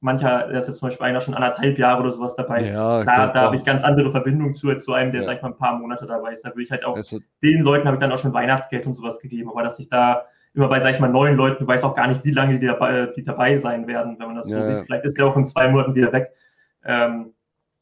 mancher, 0.00 0.48
da 0.48 0.58
ist 0.58 0.66
jetzt 0.66 0.78
zum 0.78 0.88
Beispiel 0.88 1.06
einer 1.06 1.20
schon 1.20 1.34
anderthalb 1.34 1.78
Jahre 1.78 2.00
oder 2.00 2.12
sowas 2.12 2.34
dabei, 2.34 2.64
ja, 2.66 3.04
da, 3.04 3.28
da 3.28 3.42
habe 3.42 3.56
ich 3.56 3.64
ganz 3.64 3.82
andere 3.82 4.10
Verbindungen 4.10 4.56
zu, 4.56 4.68
als 4.68 4.84
zu 4.84 4.92
einem, 4.92 5.12
der, 5.12 5.20
ja. 5.20 5.26
sag 5.26 5.36
ich 5.36 5.42
mal, 5.42 5.50
ein 5.50 5.56
paar 5.56 5.78
Monate 5.78 6.06
dabei 6.06 6.32
ist. 6.32 6.44
Da 6.44 6.50
würde 6.50 6.62
ich 6.62 6.70
halt 6.70 6.84
auch, 6.84 6.96
also, 6.96 7.20
den 7.42 7.62
Leuten 7.62 7.86
habe 7.86 7.96
ich 7.96 8.00
dann 8.00 8.10
auch 8.10 8.18
schon 8.18 8.34
Weihnachtsgeld 8.34 8.86
und 8.86 8.94
sowas 8.94 9.20
gegeben, 9.20 9.50
aber 9.50 9.62
dass 9.62 9.78
ich 9.78 9.88
da 9.88 10.24
immer 10.54 10.68
bei, 10.68 10.80
sag 10.80 10.94
ich 10.94 11.00
mal, 11.00 11.08
neuen 11.08 11.36
Leuten, 11.36 11.66
weiß 11.66 11.84
auch 11.84 11.94
gar 11.94 12.08
nicht, 12.08 12.24
wie 12.24 12.32
lange 12.32 12.58
die 12.58 12.66
dabei, 12.66 13.06
die 13.06 13.24
dabei 13.24 13.56
sein 13.56 13.86
werden, 13.86 14.16
wenn 14.18 14.26
man 14.26 14.36
das 14.36 14.50
ja, 14.50 14.62
so 14.62 14.70
sieht. 14.70 14.84
Vielleicht 14.84 15.04
ist 15.04 15.16
der 15.16 15.26
auch 15.26 15.36
in 15.36 15.46
zwei 15.46 15.68
Monaten 15.68 15.94
wieder 15.94 16.12
weg. 16.12 16.32
Ähm, 16.84 17.34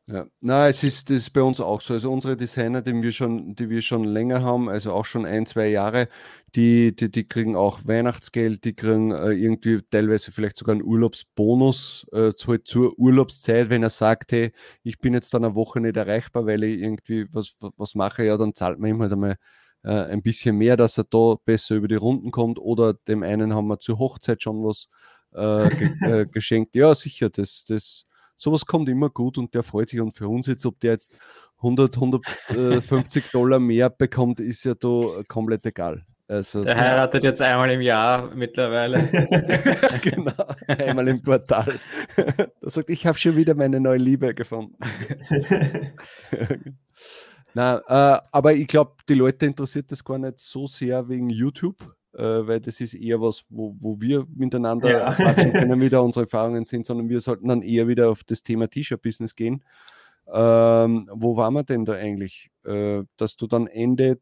ja, 0.07 0.27
na, 0.41 0.69
es 0.69 0.83
ist, 0.83 1.09
das 1.09 1.19
ist 1.19 1.31
bei 1.31 1.43
uns 1.43 1.61
auch 1.61 1.81
so. 1.81 1.95
Also 1.95 2.11
unsere 2.11 2.37
Designer, 2.37 2.83
die 2.83 3.01
wir 3.01 3.13
schon, 3.13 3.55
die 3.55 3.71
wir 3.71 3.81
schon 3.81 4.05
länger 4.05 4.43
haben, 4.43 4.69
also 4.69 4.93
auch 4.93 5.05
schon 5.05 5.25
ein, 5.25 5.47
zwei 5.47 5.69
Jahre, 5.69 6.09
die, 6.57 6.95
die, 6.97 7.11
die 7.11 7.29
kriegen 7.29 7.55
auch 7.55 7.81
Weihnachtsgeld, 7.85 8.65
die 8.65 8.75
kriegen 8.75 9.13
äh, 9.13 9.31
irgendwie 9.33 9.81
teilweise 9.91 10.33
vielleicht 10.33 10.57
sogar 10.57 10.73
einen 10.75 10.83
Urlaubsbonus 10.83 12.07
äh, 12.13 12.33
halt 12.47 12.67
zur 12.67 12.99
Urlaubszeit, 12.99 13.71
wenn 13.71 13.85
er 13.85 13.91
sagt, 13.91 14.33
hey, 14.33 14.53
ich 14.83 14.99
bin 14.99 15.15
jetzt 15.15 15.33
dann 15.33 15.45
eine 15.45 15.55
Woche 15.55 15.81
nicht 15.81 15.97
erreichbar, 15.97 16.45
weil 16.47 16.65
ich 16.65 16.81
irgendwie 16.81 17.27
was, 17.33 17.57
was 17.77 17.95
mache, 17.95 18.25
ja, 18.25 18.37
dann 18.37 18.55
zahlt 18.55 18.81
man 18.81 18.91
ihm 18.91 19.01
halt 19.03 19.13
einmal 19.13 19.37
äh, 19.85 19.91
ein 19.91 20.23
bisschen 20.23 20.57
mehr, 20.57 20.77
dass 20.77 20.99
er 20.99 21.05
da 21.05 21.37
besser 21.45 21.77
über 21.77 21.89
die 21.89 21.95
Runden 21.95 22.31
kommt. 22.33 22.59
Oder 22.59 22.95
dem 22.95 23.23
einen 23.23 23.55
haben 23.55 23.69
wir 23.69 23.79
zur 23.79 23.99
Hochzeit 23.99 24.43
schon 24.43 24.65
was 24.65 24.89
äh, 25.33 25.69
ge 25.71 25.91
äh, 26.23 26.27
geschenkt. 26.27 26.75
Ja, 26.75 26.95
sicher, 26.95 27.31
das, 27.31 27.65
das 27.67 28.05
sowas 28.41 28.67
kommt 28.67 28.89
immer 28.89 29.11
gut 29.11 29.39
und 29.39 29.55
der 29.55 29.63
freut 29.63 29.91
sich. 29.91 30.01
Und 30.01 30.13
für 30.13 30.29
uns 30.29 30.47
jetzt, 30.47 30.65
ob 30.67 30.81
der 30.81 30.93
jetzt 30.93 31.15
100, 31.59 31.95
150 31.97 33.31
Dollar 33.31 33.61
mehr 33.61 33.91
bekommt, 33.91 34.41
ist 34.41 34.65
ja 34.65 34.75
da 34.75 35.23
komplett 35.29 35.67
egal. 35.67 36.05
Also, 36.27 36.63
der 36.63 36.77
heiratet 36.77 37.25
jetzt 37.25 37.43
einmal 37.43 37.71
im 37.71 37.81
Jahr 37.81 38.33
mittlerweile. 38.35 39.09
genau, 40.03 40.47
einmal 40.69 41.09
im 41.09 41.23
Quartal. 41.23 41.75
Er 42.17 42.51
sagt, 42.63 42.89
ich 42.89 43.05
habe 43.05 43.19
schon 43.19 43.37
wieder 43.37 43.55
meine 43.55 43.81
neue 43.81 43.99
Liebe 43.99 44.33
gefunden. 44.33 44.77
Na, 47.55 47.79
äh, 47.89 48.21
aber 48.31 48.53
ich 48.53 48.69
glaube, 48.69 48.93
die 49.09 49.15
Leute 49.15 49.47
interessiert 49.47 49.91
das 49.91 50.05
gar 50.05 50.19
nicht 50.19 50.39
so 50.39 50.69
sehr 50.69 51.09
wegen 51.09 51.31
YouTube 51.31 51.83
äh, 51.83 52.00
weil 52.19 52.61
das 52.61 52.81
ist 52.81 52.95
eher 52.95 53.21
was, 53.21 53.45
wo, 53.49 53.77
wo 53.79 54.01
wir 54.01 54.27
miteinander 54.35 54.91
ja. 54.91 55.15
quatschen 55.15 55.53
können, 55.53 55.81
wieder 55.81 56.03
unsere 56.05 56.25
Erfahrungen 56.25 56.65
sind, 56.65 56.87
sondern 56.87 57.09
wir 57.09 57.21
sollten 57.21 57.49
dann 57.49 57.63
eher 57.63 57.89
wieder 57.89 58.11
auf 58.11 58.25
das 58.25 58.43
Thema 58.43 58.69
T-Shirt-Business 58.69 59.35
gehen. 59.37 59.63
Ähm, 60.33 61.09
wo 61.13 61.37
waren 61.37 61.55
wir 61.55 61.65
denn 61.65 61.85
da 61.85 61.95
eigentlich? 61.95 62.51
Äh, 62.65 63.03
dass 63.17 63.37
du 63.37 63.47
dann 63.47 63.67
Ende 63.67 64.19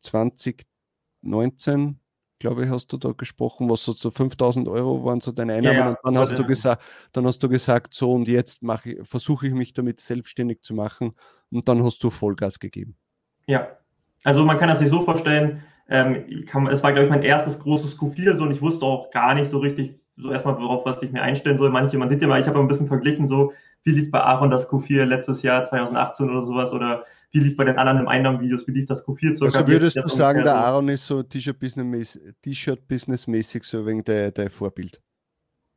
2019, 0.00 1.98
glaube 2.38 2.64
ich, 2.64 2.70
hast 2.70 2.92
du 2.92 2.96
da 2.96 3.12
gesprochen, 3.12 3.70
was 3.70 3.84
so 3.84 4.10
5000 4.10 4.68
Euro 4.68 5.04
waren 5.04 5.20
so 5.20 5.32
deine 5.32 5.54
Einnahmen. 5.54 5.78
Ja, 5.78 5.88
und 5.90 5.98
dann 6.04 6.18
hast, 6.18 6.38
du 6.38 6.46
gesagt, 6.46 6.82
dann 7.12 7.24
hast 7.24 7.42
du 7.42 7.48
gesagt, 7.48 7.94
so 7.94 8.12
und 8.12 8.28
jetzt 8.28 8.60
versuche 9.02 9.46
ich 9.48 9.54
mich 9.54 9.72
damit 9.72 10.00
selbstständig 10.00 10.62
zu 10.62 10.74
machen 10.74 11.12
und 11.50 11.68
dann 11.68 11.82
hast 11.82 12.02
du 12.04 12.10
Vollgas 12.10 12.58
gegeben. 12.58 12.96
Ja, 13.46 13.68
also 14.24 14.44
man 14.44 14.58
kann 14.58 14.68
das 14.68 14.80
sich 14.80 14.90
so 14.90 15.02
vorstellen, 15.02 15.62
ähm, 15.88 16.44
kann, 16.46 16.66
es 16.66 16.82
war, 16.82 16.92
glaube 16.92 17.06
ich, 17.06 17.10
mein 17.10 17.22
erstes 17.22 17.58
großes 17.58 17.98
Q4 17.98 18.34
so 18.34 18.44
und 18.44 18.50
ich 18.50 18.60
wusste 18.60 18.84
auch 18.84 19.10
gar 19.10 19.34
nicht 19.34 19.48
so 19.48 19.56
richtig, 19.58 19.98
so 20.16 20.30
erstmal, 20.30 20.58
worauf 20.58 20.84
was 20.84 21.02
ich 21.02 21.12
mir 21.12 21.22
einstellen 21.22 21.56
soll. 21.56 21.70
Manche, 21.70 21.96
man 21.96 22.10
sieht 22.10 22.20
ja 22.20 22.28
mal, 22.28 22.40
ich 22.40 22.46
habe 22.46 22.58
ein 22.58 22.68
bisschen 22.68 22.88
verglichen, 22.88 23.26
so 23.26 23.52
wie 23.84 23.92
lief 23.92 24.10
bei 24.10 24.20
Aaron 24.20 24.50
das 24.50 24.68
Q4 24.68 25.04
letztes 25.04 25.42
Jahr, 25.42 25.64
2018 25.64 26.28
oder 26.28 26.42
sowas, 26.42 26.72
oder 26.72 27.06
wie 27.30 27.40
lief 27.40 27.56
bei 27.56 27.64
den 27.64 27.78
anderen 27.78 28.00
im 28.00 28.08
Einnahmenvideos, 28.08 28.66
wie 28.66 28.72
lief 28.72 28.86
das 28.86 29.06
Q4 29.06 29.34
circa? 29.34 29.60
Also 29.60 29.72
würdest 29.72 29.96
du 29.96 30.08
sagen, 30.08 30.44
der 30.44 30.56
Aaron 30.56 30.88
ist 30.88 31.06
so 31.06 31.22
T-Shirt-Business-mäßig 31.22 33.64
so 33.64 33.86
wegen 33.86 34.04
der, 34.04 34.30
der 34.30 34.50
Vorbild? 34.50 35.00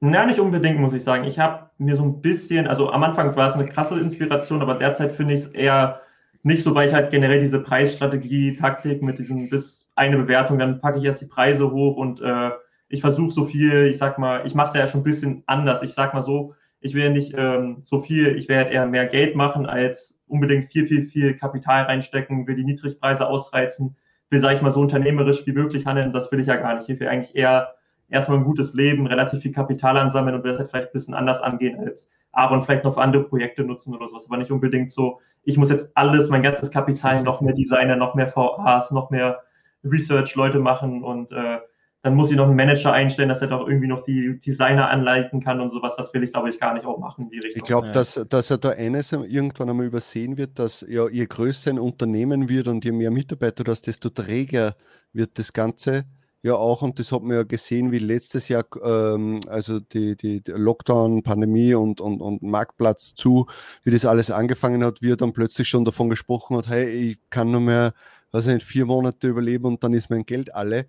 Na, 0.02 0.26
nicht 0.26 0.40
unbedingt, 0.40 0.80
muss 0.80 0.94
ich 0.94 1.04
sagen. 1.04 1.26
Ich 1.26 1.38
habe 1.38 1.70
mir 1.78 1.96
so 1.96 2.04
ein 2.04 2.22
bisschen, 2.22 2.68
also 2.68 2.92
am 2.92 3.04
Anfang 3.04 3.36
war 3.36 3.50
es 3.50 3.54
eine 3.54 3.66
krasse 3.66 4.00
Inspiration, 4.00 4.62
aber 4.62 4.76
derzeit 4.76 5.12
finde 5.12 5.34
ich 5.36 5.42
es 5.42 5.48
eher 5.48 6.02
nicht 6.44 6.64
so, 6.64 6.74
weil 6.74 6.88
ich 6.88 6.94
halt 6.94 7.12
generell 7.12 7.40
diese 7.40 7.60
Preisstrategie, 7.60 8.56
Taktik 8.56 9.02
mit 9.02 9.20
diesem 9.20 9.50
bis 9.50 9.90
eine 9.96 10.18
Bewertung, 10.18 10.58
dann 10.58 10.80
packe 10.80 10.98
ich 10.98 11.04
erst 11.04 11.22
die 11.22 11.26
Preise 11.26 11.72
hoch 11.72 11.98
und 11.98 12.22
äh, 12.22 12.52
ich 12.90 13.02
versuche 13.02 13.32
so 13.32 13.44
viel, 13.44 13.88
ich 13.88 13.98
sag 13.98 14.18
mal, 14.18 14.46
ich 14.46 14.56
mache 14.56 14.70
es 14.70 14.74
ja 14.74 14.88
schon 14.88 15.02
ein 15.02 15.06
bisschen 15.06 15.44
anders. 15.46 15.82
Ich 15.82 15.94
sag 15.94 16.14
mal 16.14 16.24
so, 16.24 16.56
ich 16.82 16.94
will 16.94 17.12
nicht 17.12 17.34
ähm, 17.38 17.78
so 17.82 18.00
viel, 18.00 18.36
ich 18.36 18.50
werde 18.50 18.72
eher 18.72 18.86
mehr 18.86 19.06
Geld 19.06 19.36
machen, 19.36 19.66
als 19.66 20.20
unbedingt 20.28 20.72
viel, 20.72 20.88
viel, 20.88 21.06
viel 21.06 21.36
Kapital 21.36 21.84
reinstecken, 21.84 22.48
will 22.48 22.56
die 22.56 22.64
Niedrigpreise 22.64 23.28
ausreizen, 23.28 23.96
will, 24.30 24.42
sag 24.42 24.56
ich 24.56 24.62
mal, 24.62 24.72
so 24.72 24.82
unternehmerisch 24.82 25.46
wie 25.46 25.54
möglich 25.54 25.86
handeln. 25.86 26.12
Das 26.12 26.32
will 26.32 26.40
ich 26.40 26.48
ja 26.48 26.56
gar 26.56 26.76
nicht. 26.76 26.90
Ich 26.90 27.00
will 27.00 27.08
eigentlich 27.08 27.36
eher 27.36 27.76
erstmal 28.12 28.38
ein 28.38 28.44
gutes 28.44 28.74
Leben, 28.74 29.08
relativ 29.08 29.42
viel 29.42 29.52
Kapital 29.52 29.98
ansammeln 29.98 30.36
und 30.36 30.44
will 30.44 30.52
das 30.52 30.60
halt 30.60 30.70
vielleicht 30.70 30.90
ein 30.90 30.94
bisschen 30.94 31.14
anders 31.14 31.42
angehen 31.42 31.80
als 31.80 32.12
Aaron 32.34 32.62
vielleicht 32.62 32.84
noch 32.84 32.94
für 32.94 33.02
andere 33.02 33.24
Projekte 33.24 33.64
nutzen 33.64 33.94
oder 33.96 34.08
sowas, 34.08 34.26
aber 34.28 34.38
nicht 34.38 34.52
unbedingt 34.52 34.92
so, 34.92 35.20
ich 35.44 35.58
muss 35.58 35.70
jetzt 35.70 35.90
alles, 35.96 36.30
mein 36.30 36.44
ganzes 36.44 36.72
Kapital, 36.72 37.24
noch 37.24 37.42
mehr 37.42 37.54
Designer, 37.54 37.96
noch 37.96 38.16
mehr 38.16 38.32
VAs, 38.34 38.92
noch 38.92 39.10
mehr 39.10 39.42
Research-Leute 39.84 40.60
machen 40.60 41.04
und 41.04 41.32
äh, 41.32 41.58
dann 42.04 42.16
muss 42.16 42.32
ich 42.32 42.38
noch 42.38 42.48
einen 42.48 42.56
Manager 42.56 42.94
einstellen, 42.94 43.30
dass 43.30 43.42
er 43.42 43.48
doch 43.48 43.68
irgendwie 43.68 43.88
noch 43.88 44.02
die 44.02 44.40
Designer 44.40 44.90
anleiten 44.90 45.40
kann 45.40 45.60
und 45.60 45.70
sowas. 45.70 45.96
Das 45.96 46.12
will 46.16 46.24
ich, 46.24 46.32
glaube 46.32 46.50
ich, 46.50 46.60
gar 46.60 46.74
nicht 46.74 46.84
auch 46.84 46.98
machen 46.98 47.26
in 47.26 47.30
die 47.30 47.38
Richtung. 47.38 47.62
Ich 47.62 47.64
glaube, 47.64 47.88
ja. 47.88 47.94
dass, 47.94 48.26
dass 48.28 48.50
er 48.50 48.58
da 48.58 48.70
eines 48.70 49.12
irgendwann 49.12 49.70
einmal 49.70 49.86
übersehen 49.86 50.36
wird, 50.36 50.58
dass 50.58 50.84
ja, 50.88 51.08
je 51.08 51.28
größer 51.28 51.70
ein 51.70 51.78
Unternehmen 51.78 52.50
wird 52.50 52.68
und 52.68 52.84
je 52.84 52.92
mehr 52.92 53.12
Mitarbeiter 53.12 53.64
du 53.64 53.72
hast, 53.72 53.86
desto 53.86 54.10
träger 54.10 54.76
wird 55.14 55.38
das 55.38 55.54
Ganze 55.54 56.06
ja 56.44 56.56
auch, 56.56 56.82
und 56.82 57.00
das 57.00 57.12
hat 57.12 57.22
man 57.22 57.38
ja 57.38 57.44
gesehen, 57.44 57.92
wie 57.92 58.00
letztes 58.00 58.48
Jahr, 58.48 58.66
ähm, 58.84 59.42
also 59.48 59.80
die, 59.80 60.16
die, 60.16 60.42
die, 60.42 60.52
Lockdown, 60.52 61.24
Pandemie 61.24 61.74
und, 61.76 62.02
und, 62.02 62.22
und 62.22 62.42
Marktplatz 62.42 63.14
zu, 63.14 63.48
wie 63.84 63.92
das 63.92 64.06
alles 64.06 64.32
angefangen 64.32 64.84
hat, 64.84 65.02
wie 65.02 65.12
er 65.12 65.18
dann 65.18 65.34
plötzlich 65.34 65.68
schon 65.68 65.86
davon 65.86 66.10
gesprochen 66.10 66.58
hat, 66.58 66.68
hey, 66.68 66.90
ich 66.90 67.20
kann 67.30 67.52
nur 67.52 67.62
mehr, 67.62 67.94
was 68.32 68.48
nicht, 68.48 68.66
vier 68.66 68.86
Monate 68.86 69.28
überleben 69.28 69.66
und 69.66 69.84
dann 69.84 69.94
ist 69.94 70.10
mein 70.10 70.26
Geld 70.26 70.54
alle. 70.56 70.88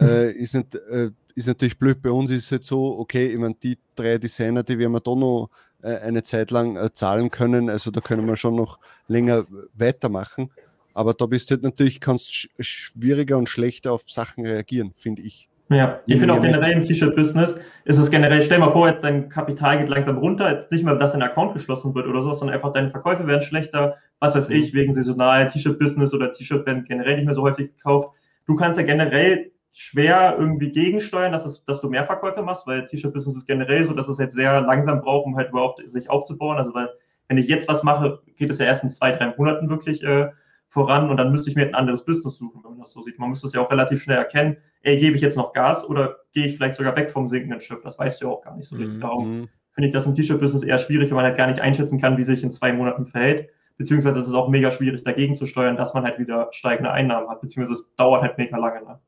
Äh, 0.00 0.32
ist, 0.32 0.54
nicht, 0.54 0.74
äh, 0.74 1.10
ist 1.34 1.46
natürlich 1.46 1.78
blöd. 1.78 2.02
Bei 2.02 2.10
uns 2.10 2.30
ist 2.30 2.44
es 2.44 2.52
halt 2.52 2.64
so, 2.64 2.98
okay, 2.98 3.28
ich 3.28 3.38
meine, 3.38 3.54
die 3.62 3.78
drei 3.94 4.18
Designer, 4.18 4.62
die 4.62 4.78
werden 4.78 4.92
wir 4.92 5.00
da 5.00 5.14
noch 5.14 5.50
äh, 5.82 5.96
eine 5.98 6.22
Zeit 6.22 6.50
lang 6.50 6.76
äh, 6.76 6.92
zahlen 6.92 7.30
können. 7.30 7.68
Also 7.68 7.90
da 7.90 8.00
können 8.00 8.26
wir 8.26 8.36
schon 8.36 8.56
noch 8.56 8.78
länger 9.06 9.46
weitermachen. 9.74 10.50
Aber 10.94 11.14
da 11.14 11.26
bist 11.26 11.50
du 11.50 11.54
halt 11.54 11.62
natürlich, 11.62 12.00
kannst 12.00 12.48
schwieriger 12.58 13.38
und 13.38 13.48
schlechter 13.48 13.92
auf 13.92 14.02
Sachen 14.06 14.44
reagieren, 14.44 14.92
finde 14.94 15.22
ich. 15.22 15.48
Ja, 15.68 16.00
ich 16.06 16.18
finde 16.18 16.34
auch 16.34 16.40
generell 16.40 16.72
im 16.72 16.82
T-Shirt-Business 16.82 17.58
ist 17.84 17.96
es 17.96 18.10
generell, 18.10 18.42
stell 18.42 18.58
mal 18.58 18.70
vor, 18.70 18.88
jetzt 18.88 19.04
dein 19.04 19.28
Kapital 19.28 19.78
geht 19.78 19.88
langsam 19.88 20.18
runter, 20.18 20.50
jetzt 20.52 20.70
nicht 20.70 20.84
mehr, 20.84 20.96
dass 20.96 21.12
dein 21.12 21.22
Account 21.22 21.54
geschlossen 21.54 21.94
wird 21.94 22.06
oder 22.06 22.20
so, 22.20 22.32
sondern 22.34 22.56
einfach 22.56 22.72
deine 22.72 22.90
Verkäufe 22.90 23.26
werden 23.26 23.42
schlechter, 23.42 23.96
was 24.20 24.34
weiß 24.34 24.50
ich, 24.50 24.74
wegen 24.74 24.92
saisonal 24.92 25.48
T-Shirt-Business 25.48 26.12
oder 26.12 26.32
T-Shirt 26.32 26.66
werden 26.66 26.84
generell 26.84 27.16
nicht 27.16 27.24
mehr 27.24 27.34
so 27.34 27.42
häufig 27.42 27.74
gekauft. 27.74 28.10
Du 28.46 28.54
kannst 28.54 28.78
ja 28.78 28.84
generell 28.84 29.52
schwer 29.72 30.36
irgendwie 30.38 30.70
gegensteuern, 30.70 31.32
dass, 31.32 31.46
es, 31.46 31.64
dass 31.64 31.80
du 31.80 31.88
mehr 31.88 32.04
Verkäufe 32.04 32.42
machst, 32.42 32.66
weil 32.66 32.84
T-Shirt-Business 32.86 33.36
ist 33.36 33.46
generell 33.46 33.84
so, 33.84 33.94
dass 33.94 34.08
es 34.08 34.18
halt 34.18 34.32
sehr 34.32 34.60
langsam 34.60 35.00
braucht, 35.00 35.26
um 35.26 35.36
halt 35.36 35.50
überhaupt 35.50 35.80
sich 35.88 36.10
aufzubauen. 36.10 36.58
Also 36.58 36.74
weil, 36.74 36.90
wenn 37.28 37.38
ich 37.38 37.48
jetzt 37.48 37.68
was 37.68 37.82
mache, 37.82 38.20
geht 38.36 38.50
es 38.50 38.58
ja 38.58 38.66
erst 38.66 38.84
in 38.84 38.90
zwei, 38.90 39.12
drei 39.12 39.32
Monaten 39.38 39.70
wirklich 39.70 40.02
äh, 40.02 40.28
voran 40.72 41.10
und 41.10 41.18
dann 41.18 41.30
müsste 41.30 41.50
ich 41.50 41.56
mir 41.56 41.66
ein 41.66 41.74
anderes 41.74 42.04
Business 42.04 42.38
suchen, 42.38 42.62
wenn 42.64 42.70
man 42.70 42.80
das 42.80 42.92
so 42.92 43.02
sieht. 43.02 43.18
Man 43.18 43.28
müsste 43.28 43.46
es 43.46 43.52
ja 43.52 43.60
auch 43.60 43.70
relativ 43.70 44.02
schnell 44.02 44.16
erkennen, 44.16 44.56
ey, 44.80 44.96
gebe 44.96 45.14
ich 45.14 45.20
jetzt 45.20 45.36
noch 45.36 45.52
Gas 45.52 45.86
oder 45.86 46.16
gehe 46.32 46.46
ich 46.46 46.56
vielleicht 46.56 46.76
sogar 46.76 46.96
weg 46.96 47.10
vom 47.10 47.28
sinkenden 47.28 47.60
Schiff? 47.60 47.80
Das 47.82 47.98
weißt 47.98 48.20
du 48.20 48.26
ja 48.26 48.32
auch 48.32 48.42
gar 48.42 48.56
nicht 48.56 48.66
so 48.66 48.76
richtig. 48.76 48.96
Mhm. 48.96 49.00
Darum 49.00 49.48
finde 49.74 49.88
ich 49.88 49.92
das 49.92 50.06
im 50.06 50.14
T-Shirt-Business 50.14 50.62
eher 50.62 50.78
schwierig, 50.78 51.10
weil 51.10 51.16
man 51.16 51.26
halt 51.26 51.36
gar 51.36 51.46
nicht 51.46 51.60
einschätzen 51.60 52.00
kann, 52.00 52.16
wie 52.16 52.24
sich 52.24 52.42
in 52.42 52.50
zwei 52.50 52.72
Monaten 52.72 53.06
verhält. 53.06 53.50
Beziehungsweise 53.76 54.20
ist 54.20 54.28
es 54.28 54.34
auch 54.34 54.48
mega 54.48 54.70
schwierig, 54.70 55.02
dagegen 55.02 55.36
zu 55.36 55.44
steuern, 55.44 55.76
dass 55.76 55.92
man 55.92 56.04
halt 56.04 56.18
wieder 56.18 56.48
steigende 56.52 56.90
Einnahmen 56.90 57.28
hat. 57.28 57.42
Beziehungsweise 57.42 57.80
es 57.80 57.94
dauert 57.96 58.22
halt 58.22 58.38
mega 58.38 58.56
lange. 58.56 58.82
Ne? 58.82 58.98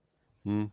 Mhm. 0.45 0.71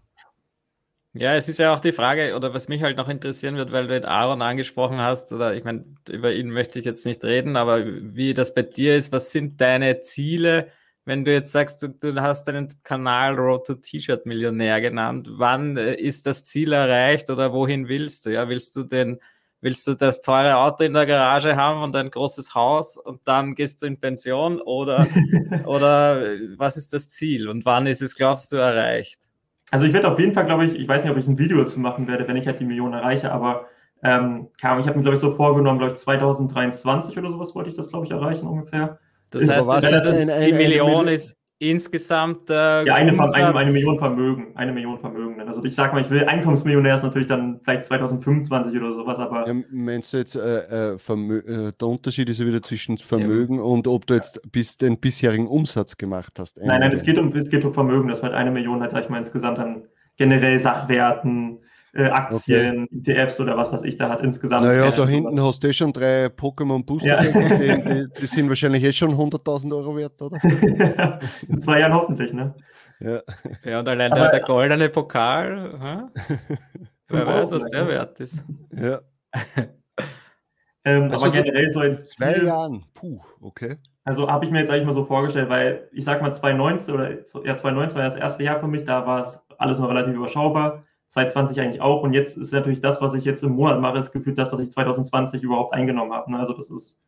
Ja, 1.14 1.36
es 1.36 1.50
ist 1.50 1.60
ja 1.60 1.74
auch 1.74 1.82
die 1.82 1.92
Frage, 1.92 2.36
oder 2.36 2.54
was 2.54 2.70
mich 2.70 2.82
halt 2.82 2.96
noch 2.96 3.10
interessieren 3.10 3.58
wird, 3.58 3.72
weil 3.74 3.88
du 3.88 4.00
den 4.00 4.06
Aaron 4.06 4.42
angesprochen 4.42 5.00
hast, 5.00 5.34
oder 5.34 5.54
ich 5.56 5.66
meine, 5.66 5.84
über 6.10 6.34
ihn 6.34 6.50
möchte 6.50 6.80
ich 6.80 6.86
jetzt 6.86 7.06
nicht 7.06 7.24
reden, 7.26 7.58
aber 7.58 7.86
wie 7.86 8.34
das 8.34 8.54
bei 8.54 8.62
dir 8.62 8.96
ist, 8.96 9.12
was 9.12 9.32
sind 9.32 9.60
deine 9.60 10.02
Ziele? 10.04 10.68
Wenn 11.06 11.26
du 11.26 11.32
jetzt 11.32 11.52
sagst, 11.52 11.82
du, 11.82 11.90
du 11.90 12.22
hast 12.22 12.46
deinen 12.46 12.70
Kanal 12.84 13.36
Road 13.36 13.66
to 13.66 13.76
T-Shirt 13.76 14.26
Millionär 14.26 14.82
genannt, 14.82 15.30
wann 15.32 15.78
äh, 15.78 15.96
ist 15.96 16.26
das 16.26 16.44
Ziel 16.44 16.74
erreicht 16.74 17.30
oder 17.30 17.54
wohin 17.54 17.88
willst 17.88 18.26
du? 18.26 18.32
Ja, 18.32 18.48
willst 18.50 18.76
du 18.76 18.84
den, 18.84 19.20
willst 19.62 19.88
du 19.88 19.96
das 19.96 20.22
teure 20.22 20.58
Auto 20.58 20.84
in 20.84 20.94
der 20.94 21.06
Garage 21.06 21.56
haben 21.56 21.82
und 21.82 21.96
ein 21.96 22.12
großes 22.12 22.54
Haus 22.54 22.98
und 22.98 23.22
dann 23.26 23.56
gehst 23.56 23.82
du 23.82 23.88
in 23.88 24.00
Pension 24.00 24.62
oder, 24.62 25.08
oder 25.66 26.34
äh, 26.34 26.58
was 26.58 26.78
ist 26.78 26.94
das 26.94 27.10
Ziel 27.10 27.50
und 27.50 27.66
wann 27.66 27.88
ist 27.88 28.02
es, 28.02 28.16
glaubst 28.16 28.52
du, 28.52 28.58
erreicht? 28.58 29.20
Also 29.72 29.86
ich 29.86 29.94
werde 29.94 30.12
auf 30.12 30.20
jeden 30.20 30.34
Fall, 30.34 30.46
glaube 30.46 30.66
ich, 30.66 30.76
ich 30.76 30.88
weiß 30.88 31.04
nicht, 31.04 31.12
ob 31.12 31.18
ich 31.18 31.28
ein 31.28 31.38
Video 31.38 31.58
dazu 31.58 31.80
machen 31.80 32.08
werde, 32.08 32.28
wenn 32.28 32.36
ich 32.36 32.46
halt 32.46 32.60
die 32.60 32.66
Million 32.66 32.94
erreiche, 32.94 33.32
aber 33.32 33.68
ähm, 34.04 34.50
ich 34.58 34.64
habe 34.64 34.82
mir, 34.82 35.02
glaube 35.02 35.14
ich, 35.14 35.20
so 35.20 35.32
vorgenommen, 35.32 35.80
glaube 35.80 35.94
ich, 35.94 36.00
2023 36.00 37.18
oder 37.18 37.30
sowas 37.32 37.56
wollte 37.56 37.70
ich 37.70 37.76
das, 37.76 37.90
glaube 37.90 38.06
ich, 38.06 38.12
erreichen 38.12 38.48
ungefähr. 38.48 39.00
Das 39.32 39.48
heißt, 39.48 39.68
was, 39.68 39.82
das 39.82 40.06
ist, 40.06 40.30
ein, 40.30 40.46
die 40.46 40.54
Million 40.54 41.08
ist 41.08 41.38
insgesamt. 41.62 42.50
Äh, 42.50 42.86
ja, 42.86 42.96
eine, 42.96 43.12
eine, 43.12 43.56
eine, 43.56 43.72
Million 43.72 43.98
Vermögen. 43.98 44.48
Eine 44.56 44.74
Million 44.74 45.00
Vermögen. 45.00 45.40
Also 45.42 45.64
ich 45.64 45.76
sag 45.76 45.94
mal, 45.94 46.02
ich 46.02 46.10
will 46.10 46.26
Einkommensmillionär 46.26 46.96
ist 46.96 47.04
natürlich 47.04 47.28
dann 47.28 47.60
vielleicht 47.64 47.86
2025 47.86 48.76
oder 48.80 48.94
sowas, 48.94 49.20
aber. 49.20 49.48
Ja, 49.48 49.54
meinst 49.72 50.12
du 50.12 50.18
jetzt, 50.18 50.36
äh, 50.36 50.40
äh, 50.40 50.96
äh, 50.96 51.72
der 51.80 51.88
Unterschied 51.88 52.30
ist 52.30 52.40
ja 52.40 52.46
wieder 52.46 52.62
zwischen 52.62 52.98
Vermögen 52.98 53.56
ja. 53.56 53.62
und 53.62 53.88
ob 53.88 54.08
du 54.08 54.16
jetzt 54.16 54.42
bis 54.52 54.78
den 54.78 55.00
bisherigen 55.00 55.48
Umsatz 55.48 55.98
gemacht 55.98 56.34
hast? 56.40 56.58
Nein, 56.58 56.82
nein, 56.82 56.92
es 56.92 57.04
geht 57.04 57.20
um, 57.20 57.28
es 57.28 57.50
geht 57.50 57.64
um 57.64 57.74
Vermögen, 57.74 58.08
dass 58.10 58.22
man 58.22 58.32
halt 58.32 58.42
eine 58.42 58.52
Million 58.52 58.82
halt, 58.82 58.92
sag 58.92 59.04
ich 59.04 59.10
mal, 59.10 59.20
insgesamt 59.20 59.60
an 59.60 59.88
generell 60.18 60.60
Sachwerten, 60.60 61.60
äh, 61.94 62.06
Aktien, 62.06 62.88
okay. 62.92 63.12
ETFs 63.12 63.40
oder 63.40 63.58
was 63.58 63.72
weiß 63.72 63.84
ich 63.84 63.98
da 63.98 64.10
hat 64.10 64.22
insgesamt. 64.22 64.64
Naja, 64.64 64.92
da 64.92 65.06
hinten 65.06 65.42
hast 65.42 65.64
du 65.64 65.68
eh 65.68 65.74
schon 65.74 65.92
drei 65.92 66.28
Pokémon 66.28 66.86
Booster. 66.86 67.22
Ja. 67.22 67.22
Die, 67.22 68.08
die, 68.22 68.26
sind 68.26 68.48
wahrscheinlich 68.48 68.84
eh 68.84 68.94
schon 68.94 69.14
100.000 69.14 69.76
Euro 69.76 69.98
wert, 69.98 70.22
oder? 70.22 70.40
In 71.48 71.58
zwei 71.58 71.80
Jahren 71.80 71.94
hoffentlich, 71.94 72.34
ne? 72.34 72.56
Ja, 73.00 73.22
ja 73.66 73.80
und 73.80 73.88
allein 73.88 74.12
der, 74.12 74.30
der 74.30 74.42
goldene 74.42 74.90
Pokal, 74.90 76.10
wer 77.08 77.28
weiß, 77.28 77.52
was 77.52 77.66
der 77.66 77.88
wert 77.88 78.20
ist. 78.20 78.44
Ja. 78.74 79.02
ähm, 80.86 81.12
also 81.12 81.26
aber 81.26 81.32
generell 81.32 81.72
so 81.72 81.82
ins 81.82 82.06
Zwei 82.06 82.34
Ziel, 82.34 82.46
Jahren, 82.46 82.86
puh, 82.94 83.20
okay. 83.42 83.78
Also 84.04 84.30
habe 84.30 84.46
ich 84.46 84.52
mir 84.52 84.60
jetzt 84.60 84.70
eigentlich 84.70 84.86
mal 84.86 84.94
so 84.94 85.04
vorgestellt, 85.04 85.50
weil 85.50 85.90
ich 85.92 86.06
sag 86.06 86.22
mal 86.22 86.32
2019 86.32 86.94
oder 86.94 87.12
ja 87.12 87.58
2019 87.58 87.98
war 87.98 88.06
das 88.06 88.16
erste 88.16 88.44
Jahr 88.44 88.60
für 88.60 88.68
mich, 88.68 88.86
da 88.86 89.06
war 89.06 89.22
es 89.22 89.42
alles 89.58 89.80
noch 89.80 89.90
relativ 89.90 90.16
überschaubar 90.16 90.84
2020 91.12 91.60
eigentlich 91.60 91.82
auch. 91.82 92.04
Und 92.04 92.14
jetzt 92.14 92.38
ist 92.38 92.54
natürlich 92.54 92.80
das, 92.80 93.02
was 93.02 93.14
ich 93.14 93.26
jetzt 93.26 93.44
im 93.44 93.52
Monat 93.52 93.82
mache, 93.82 94.00
ist 94.00 94.14
gefühlt 94.14 94.38
das, 94.38 94.52
was 94.52 94.60
ich 94.60 94.72
2020 94.72 95.44
überhaupt 95.44 95.74
eingenommen 95.74 96.14
habe. 96.14 96.32
Ne? 96.32 96.40
Also 96.40 96.54
das 96.54 96.70
ist. 96.70 97.02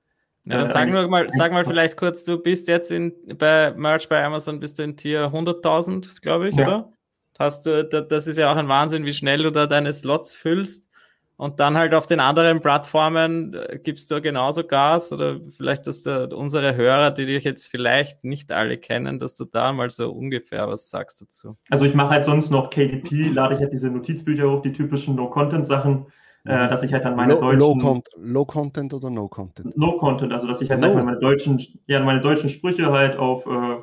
Ja, 0.43 0.57
dann 0.57 0.67
äh, 0.67 0.69
sagen 0.71 0.93
wir 0.93 1.07
mal, 1.07 1.29
sag 1.29 1.53
mal 1.53 1.63
vielleicht 1.63 1.95
kurz, 1.95 2.25
du 2.25 2.37
bist 2.37 2.67
jetzt 2.67 2.91
in, 2.91 3.13
bei 3.37 3.73
Merch 3.77 4.09
bei 4.09 4.21
Amazon, 4.21 4.59
bist 4.59 4.77
du 4.77 4.83
in 4.83 4.97
Tier 4.97 5.31
100.000, 5.31 6.21
glaube 6.21 6.49
ich, 6.49 6.55
ja. 6.55 6.67
oder? 6.67 6.93
Hast 7.39 7.65
du, 7.65 7.85
das 7.85 8.27
ist 8.27 8.37
ja 8.37 8.51
auch 8.51 8.57
ein 8.57 8.67
Wahnsinn, 8.67 9.05
wie 9.05 9.13
schnell 9.13 9.41
du 9.41 9.51
da 9.51 9.67
deine 9.67 9.93
Slots 9.93 10.35
füllst. 10.35 10.89
Und 11.35 11.59
dann 11.59 11.77
halt 11.77 11.93
auf 11.93 12.05
den 12.05 12.19
anderen 12.19 12.61
Plattformen 12.61 13.53
äh, 13.53 13.79
gibst 13.81 14.11
du 14.11 14.21
genauso 14.21 14.63
Gas 14.63 15.11
oder 15.11 15.39
vielleicht, 15.57 15.87
dass 15.87 16.03
du, 16.03 16.29
unsere 16.35 16.75
Hörer, 16.75 17.11
die 17.11 17.25
dich 17.25 17.43
jetzt 17.43 17.67
vielleicht 17.67 18.23
nicht 18.23 18.51
alle 18.51 18.77
kennen, 18.77 19.19
dass 19.19 19.35
du 19.35 19.45
da 19.45 19.73
mal 19.73 19.89
so 19.89 20.11
ungefähr 20.11 20.67
was 20.69 20.89
sagst 20.89 21.21
dazu. 21.21 21.57
Also 21.69 21.85
ich 21.85 21.95
mache 21.95 22.09
halt 22.09 22.25
sonst 22.25 22.51
noch 22.51 22.69
KDP, 22.69 23.29
lade 23.29 23.55
ich 23.55 23.59
halt 23.59 23.73
diese 23.73 23.89
Notizbücher 23.89 24.49
hoch, 24.49 24.61
die 24.61 24.71
typischen 24.71 25.15
No-Content-Sachen, 25.15 26.05
äh, 26.45 26.67
dass 26.69 26.83
ich 26.83 26.93
halt 26.93 27.03
dann 27.03 27.15
meine 27.15 27.33
low, 27.33 27.41
deutschen... 27.41 27.59
Low, 27.59 27.75
Con 27.77 28.03
low, 28.17 28.45
Content 28.45 28.93
oder 28.93 29.09
No 29.09 29.27
Content? 29.27 29.75
No 29.75 29.97
Content, 29.97 30.31
also 30.33 30.45
dass 30.45 30.61
ich 30.61 30.69
halt 30.69 30.81
no. 30.81 30.93
meine 30.93 31.17
deutschen, 31.17 31.59
ja, 31.87 31.99
meine 32.01 32.21
deutschen 32.21 32.49
Sprüche 32.49 32.91
halt 32.91 33.17
auf... 33.17 33.45
Äh, 33.47 33.77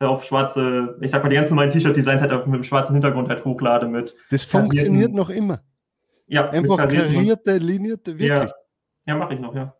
auf 0.00 0.24
schwarze, 0.24 0.98
ich 1.00 1.12
sag 1.12 1.22
mal, 1.22 1.30
die 1.30 1.36
ganzen 1.36 1.54
neuen 1.54 1.70
T-Shirt-Designs 1.70 2.20
halt 2.20 2.32
auf, 2.32 2.44
mit 2.46 2.56
dem 2.56 2.64
schwarzen 2.64 2.94
Hintergrund 2.94 3.28
halt 3.28 3.44
hochlade 3.44 3.86
mit. 3.86 4.14
Das 4.28 4.44
funktioniert 4.44 5.14
noch 5.14 5.30
immer. 5.30 5.62
Ja, 6.26 6.50
einfach 6.50 6.76
karierte, 6.76 7.56
linierte, 7.58 8.18
wirklich. 8.18 8.38
Ja, 8.38 8.54
ja 9.06 9.14
mache 9.16 9.34
ich 9.34 9.40
noch, 9.40 9.54
ja. 9.54 9.74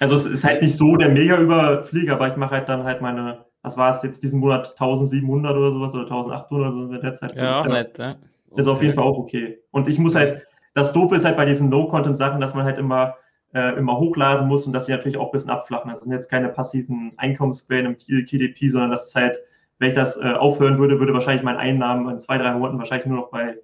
Also 0.00 0.16
es 0.16 0.26
ist 0.26 0.44
halt 0.44 0.62
nicht 0.62 0.76
so 0.76 0.96
der 0.96 1.08
mega 1.08 1.38
Überflieger, 1.38 2.14
aber 2.14 2.28
ich 2.28 2.36
mache 2.36 2.56
halt 2.56 2.68
dann 2.68 2.84
halt 2.84 3.00
meine, 3.00 3.44
was 3.62 3.76
war 3.76 3.94
es 3.94 4.02
jetzt 4.02 4.22
diesen 4.22 4.40
Monat, 4.40 4.70
1700 4.70 5.56
oder 5.56 5.72
sowas 5.72 5.94
oder 5.94 6.02
1800 6.02 6.74
so 6.74 6.82
in 6.84 7.00
der 7.00 7.14
Zeit. 7.14 7.36
Ja, 7.36 7.60
auch 7.60 7.66
nett. 7.66 7.98
Ist 7.98 8.66
okay. 8.66 8.70
auf 8.70 8.82
jeden 8.82 8.94
Fall 8.94 9.04
auch 9.04 9.18
okay. 9.18 9.58
Und 9.70 9.88
ich 9.88 9.98
muss 9.98 10.14
halt, 10.14 10.42
das 10.74 10.92
Doofe 10.92 11.16
ist 11.16 11.24
halt 11.24 11.36
bei 11.36 11.44
diesen 11.44 11.68
No-Content-Sachen, 11.68 12.40
dass 12.40 12.54
man 12.54 12.64
halt 12.64 12.78
immer, 12.78 13.16
äh, 13.52 13.76
immer 13.76 13.98
hochladen 13.98 14.48
muss 14.48 14.66
und 14.66 14.72
dass 14.72 14.86
sie 14.86 14.92
natürlich 14.92 15.16
auch 15.16 15.26
ein 15.26 15.32
bisschen 15.32 15.50
abflachen. 15.50 15.90
Das 15.90 16.00
sind 16.00 16.12
jetzt 16.12 16.28
keine 16.28 16.48
passiven 16.48 17.12
Einkommensquellen 17.16 17.86
im 17.86 17.96
KDP, 17.96 18.68
sondern 18.68 18.90
das 18.90 19.06
ist 19.06 19.14
halt, 19.14 19.38
wenn 19.78 19.90
ich 19.90 19.94
das 19.94 20.16
äh, 20.16 20.32
aufhören 20.32 20.78
würde, 20.78 20.98
würde 20.98 21.14
wahrscheinlich 21.14 21.44
mein 21.44 21.56
Einnahmen 21.56 22.08
in 22.08 22.20
zwei, 22.20 22.38
drei 22.38 22.52
Monaten 22.52 22.78
wahrscheinlich 22.78 23.06
nur 23.06 23.18
noch 23.18 23.30
bei 23.30 23.58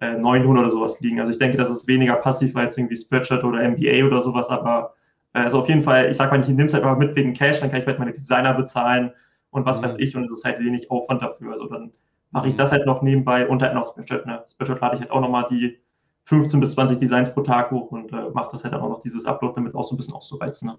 900 0.00 0.46
äh, 0.46 0.46
oder 0.46 0.70
sowas 0.70 1.00
liegen. 1.00 1.20
Also 1.20 1.32
ich 1.32 1.38
denke, 1.38 1.56
das 1.56 1.70
ist 1.70 1.86
weniger 1.86 2.16
passiv 2.16 2.54
als 2.56 2.76
irgendwie 2.76 2.96
Spreadshirt 2.96 3.44
oder 3.44 3.62
MBA 3.62 4.04
oder 4.06 4.20
sowas, 4.20 4.48
aber 4.48 4.94
äh, 5.32 5.40
also 5.40 5.60
auf 5.60 5.68
jeden 5.68 5.82
Fall, 5.82 6.10
ich 6.10 6.16
sag 6.16 6.30
mal, 6.30 6.40
ich 6.40 6.48
nehme 6.48 6.66
es 6.66 6.74
halt 6.74 6.84
einfach 6.84 6.98
mit 6.98 7.16
wegen 7.16 7.32
Cash, 7.32 7.60
dann 7.60 7.70
kann 7.70 7.80
ich 7.80 7.86
halt 7.86 7.98
meine 7.98 8.12
Designer 8.12 8.54
bezahlen 8.54 9.12
und 9.50 9.64
was 9.64 9.80
mhm. 9.80 9.84
weiß 9.84 9.96
ich 9.98 10.16
und 10.16 10.24
es 10.24 10.32
ist 10.32 10.44
halt 10.44 10.58
wenig 10.60 10.90
Aufwand 10.90 11.22
dafür. 11.22 11.52
Also 11.52 11.66
dann 11.66 11.92
mache 12.30 12.48
ich 12.48 12.54
mhm. 12.54 12.58
das 12.58 12.72
halt 12.72 12.86
noch 12.86 13.02
nebenbei 13.02 13.48
und 13.48 13.62
halt 13.62 13.74
noch 13.74 13.88
Spreadshirt. 13.88 14.26
Ne? 14.26 14.42
Spreadshirt 14.46 14.80
lade 14.80 14.96
ich 14.96 15.00
halt 15.00 15.10
auch 15.10 15.20
nochmal 15.20 15.46
die 15.48 15.78
15 16.24 16.60
bis 16.60 16.72
20 16.72 16.98
Designs 16.98 17.32
pro 17.32 17.42
Tag 17.42 17.70
hoch 17.70 17.90
und 17.92 18.12
äh, 18.12 18.30
mache 18.34 18.50
das 18.52 18.64
halt 18.64 18.74
dann 18.74 18.80
auch 18.80 18.88
noch 18.88 19.00
dieses 19.00 19.24
Upload 19.26 19.54
damit 19.56 19.74
auch 19.74 19.84
so 19.84 19.94
ein 19.94 19.96
bisschen 19.96 20.14
auszureizen. 20.14 20.68
Ne? 20.68 20.78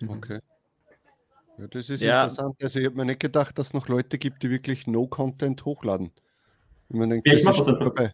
Mhm. 0.00 0.10
Okay. 0.10 0.38
Ja, 1.58 1.66
das 1.68 1.90
ist 1.90 2.02
ja. 2.02 2.22
interessant. 2.22 2.56
Also 2.62 2.78
ich 2.78 2.86
habe 2.86 2.96
mir 2.96 3.04
nicht 3.04 3.20
gedacht, 3.20 3.58
dass 3.58 3.68
es 3.68 3.74
noch 3.74 3.88
Leute 3.88 4.18
gibt, 4.18 4.42
die 4.42 4.50
wirklich 4.50 4.86
No-Content 4.86 5.64
hochladen. 5.64 6.10
Ich, 6.88 6.96
meine, 6.96 7.20
ja, 7.24 7.32
ich 7.32 7.44
mache 7.44 7.64
das 7.64 7.78
dabei. 7.78 8.12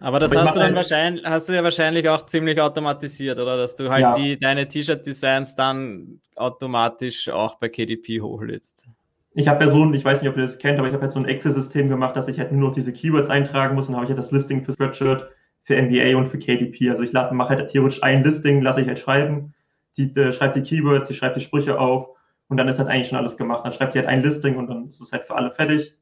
Aber 0.00 0.18
das 0.18 0.34
hast 0.34 0.56
du 0.56 0.60
dann 0.60 0.74
wahrscheinlich, 0.74 1.24
hast 1.24 1.48
du 1.48 1.52
ja 1.52 1.62
wahrscheinlich 1.62 2.08
auch 2.08 2.24
ziemlich 2.24 2.60
automatisiert, 2.60 3.38
oder? 3.38 3.58
Dass 3.58 3.76
du 3.76 3.90
halt 3.90 4.00
ja. 4.00 4.12
die, 4.12 4.38
deine 4.38 4.66
T-Shirt-Designs 4.66 5.54
dann 5.54 6.20
automatisch 6.36 7.28
auch 7.28 7.56
bei 7.56 7.68
KDP 7.68 8.22
hochlädst. 8.22 8.86
Ich 9.34 9.46
habe 9.46 9.64
ja 9.64 9.70
so 9.70 9.84
ein, 9.84 9.92
ich 9.94 10.04
weiß 10.04 10.22
nicht, 10.22 10.30
ob 10.30 10.36
ihr 10.38 10.42
das 10.42 10.58
kennt, 10.58 10.78
aber 10.78 10.88
ich 10.88 10.94
habe 10.94 11.02
halt 11.02 11.12
so 11.12 11.20
ein 11.20 11.26
Excel-System 11.26 11.88
gemacht, 11.88 12.16
dass 12.16 12.28
ich 12.28 12.38
halt 12.38 12.50
nur 12.50 12.68
noch 12.68 12.74
diese 12.74 12.92
Keywords 12.92 13.28
eintragen 13.28 13.76
muss 13.76 13.88
und 13.88 13.94
habe 13.94 14.04
ich 14.06 14.08
halt 14.08 14.18
das 14.18 14.32
Listing 14.32 14.64
für 14.64 14.72
Spreadshirt, 14.72 15.28
für 15.62 15.80
MBA 15.80 16.16
und 16.16 16.28
für 16.28 16.38
KDP. 16.38 16.90
Also 16.90 17.02
ich 17.02 17.12
mache 17.12 17.50
halt 17.50 17.70
theoretisch 17.70 18.02
ein 18.02 18.24
Listing, 18.24 18.62
lasse 18.62 18.80
ich 18.80 18.88
halt 18.88 18.98
schreiben, 18.98 19.54
die 19.98 20.14
äh, 20.16 20.32
schreibt 20.32 20.56
die 20.56 20.62
Keywords, 20.62 21.08
die 21.08 21.14
schreibt 21.14 21.36
die 21.36 21.42
Sprüche 21.42 21.78
auf 21.78 22.08
und 22.48 22.56
dann 22.56 22.68
ist 22.68 22.78
halt 22.78 22.88
eigentlich 22.88 23.08
schon 23.08 23.18
alles 23.18 23.36
gemacht. 23.36 23.66
Dann 23.66 23.72
schreibt 23.74 23.94
die 23.94 23.98
halt 23.98 24.08
ein 24.08 24.22
Listing 24.22 24.56
und 24.56 24.66
dann 24.68 24.88
ist 24.88 25.00
es 25.00 25.12
halt 25.12 25.26
für 25.26 25.36
alle 25.36 25.50
fertig 25.50 25.94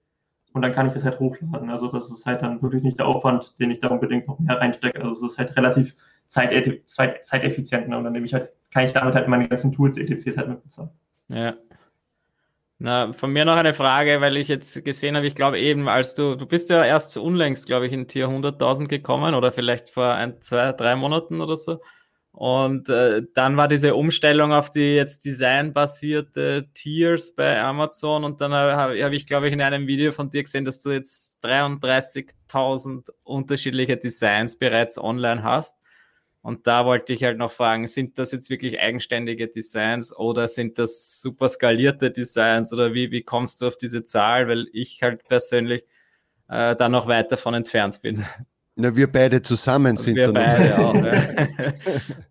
und 0.53 0.63
dann 0.63 0.73
kann 0.73 0.87
ich 0.87 0.93
das 0.93 1.05
halt 1.05 1.21
hochladen. 1.21 1.71
Also 1.71 1.91
das 1.91 2.11
ist 2.11 2.27
halt 2.27 2.43
dann 2.43 2.63
wirklich 2.63 2.83
nicht 2.83 2.99
der 2.99 3.07
Aufwand, 3.07 3.59
den 3.59 3.71
ich 3.71 3.81
da 3.81 3.89
unbedingt 3.89 4.27
noch 4.29 4.39
mehr 4.39 4.59
reinstecke. 4.59 4.99
Also 4.99 5.27
es 5.27 5.33
ist 5.33 5.39
halt 5.39 5.57
relativ 5.57 5.95
zeiteffizient. 6.29 7.89
Ne? 7.89 7.97
Und 7.97 8.05
dann 8.05 8.13
nehme 8.13 8.27
ich 8.27 8.35
halt, 8.35 8.53
kann 8.71 8.85
ich 8.85 8.93
damit 8.93 9.15
halt 9.15 9.29
meine 9.29 9.49
ganzen 9.49 9.73
Tools, 9.73 9.97
ETCs 9.97 10.37
halt 10.37 10.49
mitbezahlen. 10.49 10.91
Ja. 11.29 11.55
Na, 12.81 13.13
von 13.13 13.33
mir 13.33 13.45
noch 13.45 13.57
eine 13.57 13.75
Frage, 13.75 14.21
weil 14.21 14.37
ich 14.37 14.47
jetzt 14.47 14.85
gesehen 14.85 15.17
habe, 15.17 15.27
ich 15.27 15.35
glaube 15.35 15.59
eben, 15.59 15.89
als 15.89 16.15
du, 16.15 16.37
du 16.37 16.47
bist 16.47 16.71
ja 16.71 16.85
erst 16.85 17.17
unlängst, 17.17 17.67
glaube 17.67 17.89
ich, 17.89 17.93
in 17.93 18.07
Tier 18.07 18.29
100.000 18.29 18.87
gekommen 18.87 19.35
oder 19.35 19.51
vielleicht 19.51 19.91
vor 19.91 20.15
ein, 20.15 20.41
zwei, 20.41 20.73
drei 20.73 20.95
Monaten 20.95 21.41
oder 21.41 21.57
so. 21.57 21.81
Und 22.39 22.89
äh, 22.89 23.25
dann 23.35 23.57
war 23.57 23.67
diese 23.67 23.97
Umstellung 23.97 24.53
auf 24.53 24.71
die 24.71 24.95
jetzt 24.95 25.25
designbasierte 25.25 26.69
Tiers 26.73 27.35
bei 27.35 27.61
Amazon 27.61 28.23
und 28.23 28.41
dann 28.41 28.53
habe 28.53 29.03
hab 29.03 29.11
ich, 29.11 29.27
glaube 29.27 29.49
ich, 29.49 29.53
in 29.53 29.61
einem 29.61 29.89
Video 29.89 30.13
von 30.13 30.31
dir 30.31 30.45
gesehen, 30.45 30.65
dass 30.65 30.79
du 30.79 30.91
jetzt 30.93 31.39
33 31.41 32.31
tausend 32.47 33.13
unterschiedliche 33.25 33.97
Designs 33.97 34.57
bereits 34.57 34.99
online 34.99 35.43
hast. 35.43 35.75
Und 36.41 36.69
da 36.69 36.85
wollte 36.87 37.13
ich 37.13 37.25
halt 37.25 37.39
noch 37.39 37.51
fragen, 37.51 37.89
sind 37.89 38.19
das 38.19 38.31
jetzt 38.31 38.51
wirklich 38.51 38.79
eigenständige 38.79 39.49
Designs 39.49 40.17
oder 40.17 40.47
sind 40.47 40.79
das 40.79 41.21
super 41.21 41.49
skalierte 41.49 42.13
Designs 42.13 42.73
oder 42.73 42.95
wie, 42.95 43.11
wie 43.11 43.23
kommst 43.23 43.63
du 43.63 43.67
auf 43.67 43.77
diese 43.77 44.05
Zahl? 44.05 44.47
Weil 44.47 44.69
ich 44.73 45.03
halt 45.03 45.25
persönlich 45.25 45.87
äh, 46.49 46.77
da 46.77 46.89
noch 46.89 47.09
weit 47.09 47.33
davon 47.33 47.55
entfernt 47.55 48.01
bin. 48.01 48.25
Na, 48.77 48.95
wir 48.95 49.11
beide 49.11 49.43
zusammen 49.43 49.97
sind 49.97 50.15
wir 50.15 50.33
beide 50.33 50.79
auch. 50.79 50.95
Ja. 50.95 51.49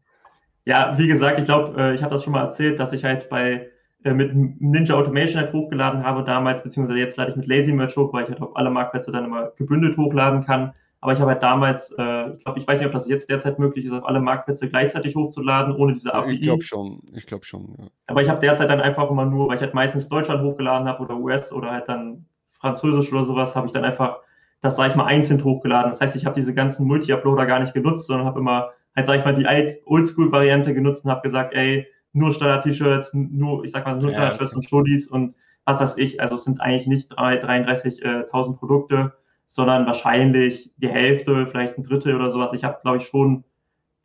ja, 0.68 0.98
wie 0.98 1.08
gesagt, 1.08 1.40
ich 1.40 1.46
glaube, 1.46 1.82
äh, 1.82 1.96
ich 1.96 2.04
habe 2.04 2.14
das 2.14 2.26
schon 2.26 2.34
mal 2.34 2.44
erzählt, 2.44 2.78
dass 2.78 2.92
ich 2.92 3.06
halt 3.06 3.30
bei 3.30 3.70
äh, 4.04 4.14
mit 4.14 4.36
Ninja 4.36 4.96
Automation 4.96 5.42
halt 5.42 5.54
hochgeladen 5.54 6.04
habe 6.04 6.26
damals, 6.26 6.62
beziehungsweise 6.62 7.00
jetzt 7.00 7.16
lade 7.16 7.32
ich 7.32 7.38
mit 7.38 7.48
Lazy 7.48 7.72
Merch 7.72 7.96
hoch, 7.96 8.12
weil 8.12 8.24
ich 8.24 8.30
halt 8.30 8.42
auf 8.42 8.54
alle 8.58 8.70
Marktplätze 8.70 9.14
dann 9.14 9.24
immer 9.24 9.52
gebündelt 9.56 9.96
hochladen 9.96 10.44
kann. 10.44 10.74
Aber 11.00 11.14
ich 11.14 11.22
habe 11.22 11.32
halt 11.32 11.42
damals, 11.42 11.92
äh, 11.98 12.32
ich 12.32 12.44
glaube, 12.44 12.60
ich 12.60 12.68
weiß 12.68 12.80
nicht, 12.80 12.88
ob 12.88 12.92
das 12.92 13.08
jetzt 13.08 13.30
derzeit 13.30 13.60
möglich 13.60 13.86
ist, 13.86 13.94
auf 13.94 14.06
alle 14.06 14.20
Marktplätze 14.20 14.68
gleichzeitig 14.68 15.16
hochzuladen, 15.16 15.74
ohne 15.74 15.94
diese 15.94 16.14
API. 16.14 16.34
Ich 16.34 16.42
glaube 16.42 16.64
schon, 16.64 17.02
ich 17.14 17.26
glaube 17.26 17.46
schon. 17.46 17.76
Ja. 17.80 17.86
Aber 18.08 18.22
ich 18.22 18.28
habe 18.28 18.42
derzeit 18.42 18.70
dann 18.70 18.82
einfach 18.82 19.10
immer 19.10 19.26
nur, 19.26 19.48
weil 19.48 19.56
ich 19.56 19.62
halt 19.62 19.74
meistens 19.74 20.10
Deutschland 20.10 20.44
hochgeladen 20.44 20.86
habe 20.86 21.02
oder 21.02 21.16
US 21.16 21.54
oder 21.54 21.72
halt 21.72 21.88
dann 21.88 22.26
Französisch 22.52 23.14
oder 23.14 23.24
sowas, 23.24 23.56
habe 23.56 23.68
ich 23.68 23.74
dann 23.74 23.86
einfach 23.86 24.18
das, 24.60 24.76
sage 24.76 24.90
ich 24.90 24.96
mal, 24.98 25.06
einzeln 25.06 25.42
hochgeladen. 25.42 25.92
Das 25.92 26.02
heißt, 26.02 26.18
ich 26.18 26.26
habe 26.26 26.36
diese 26.36 26.54
ganzen 26.54 26.88
Multi-Uploader 26.88 27.46
gar 27.46 27.62
nicht 27.62 27.74
genutzt, 27.74 28.08
sondern 28.08 28.28
habe 28.28 28.42
immer 28.42 28.72
halt, 28.98 29.08
sage 29.08 29.20
ich 29.20 29.26
mal, 29.26 29.34
die 29.34 29.82
Oldschool-Variante 29.86 30.74
genutzt 30.74 31.06
und 31.06 31.12
habe 31.12 31.22
gesagt, 31.22 31.54
ey, 31.54 31.88
nur 32.14 32.34
Standard-T-Shirts, 32.34 33.12
nur, 33.14 33.64
ich 33.64 33.72
sag 33.72 33.86
mal, 33.86 33.96
nur 33.96 34.10
Standard-Shirts 34.10 34.52
ja, 34.52 34.58
okay. 34.58 34.66
und 34.66 34.70
Shoddies 34.70 35.08
und 35.08 35.36
was 35.66 35.80
weiß 35.80 35.98
ich. 35.98 36.22
Also 36.22 36.36
es 36.36 36.44
sind 36.44 36.60
eigentlich 36.60 36.88
nicht 36.88 37.14
33.000 37.18 38.58
Produkte, 38.58 39.14
sondern 39.46 39.86
wahrscheinlich 39.86 40.74
die 40.78 40.90
Hälfte, 40.90 41.46
vielleicht 41.48 41.78
ein 41.78 41.84
Drittel 41.84 42.16
oder 42.16 42.32
sowas. 42.32 42.54
Ich 42.54 42.64
habe, 42.64 42.80
glaube 42.82 42.98
ich, 42.98 43.08
schon 43.08 43.44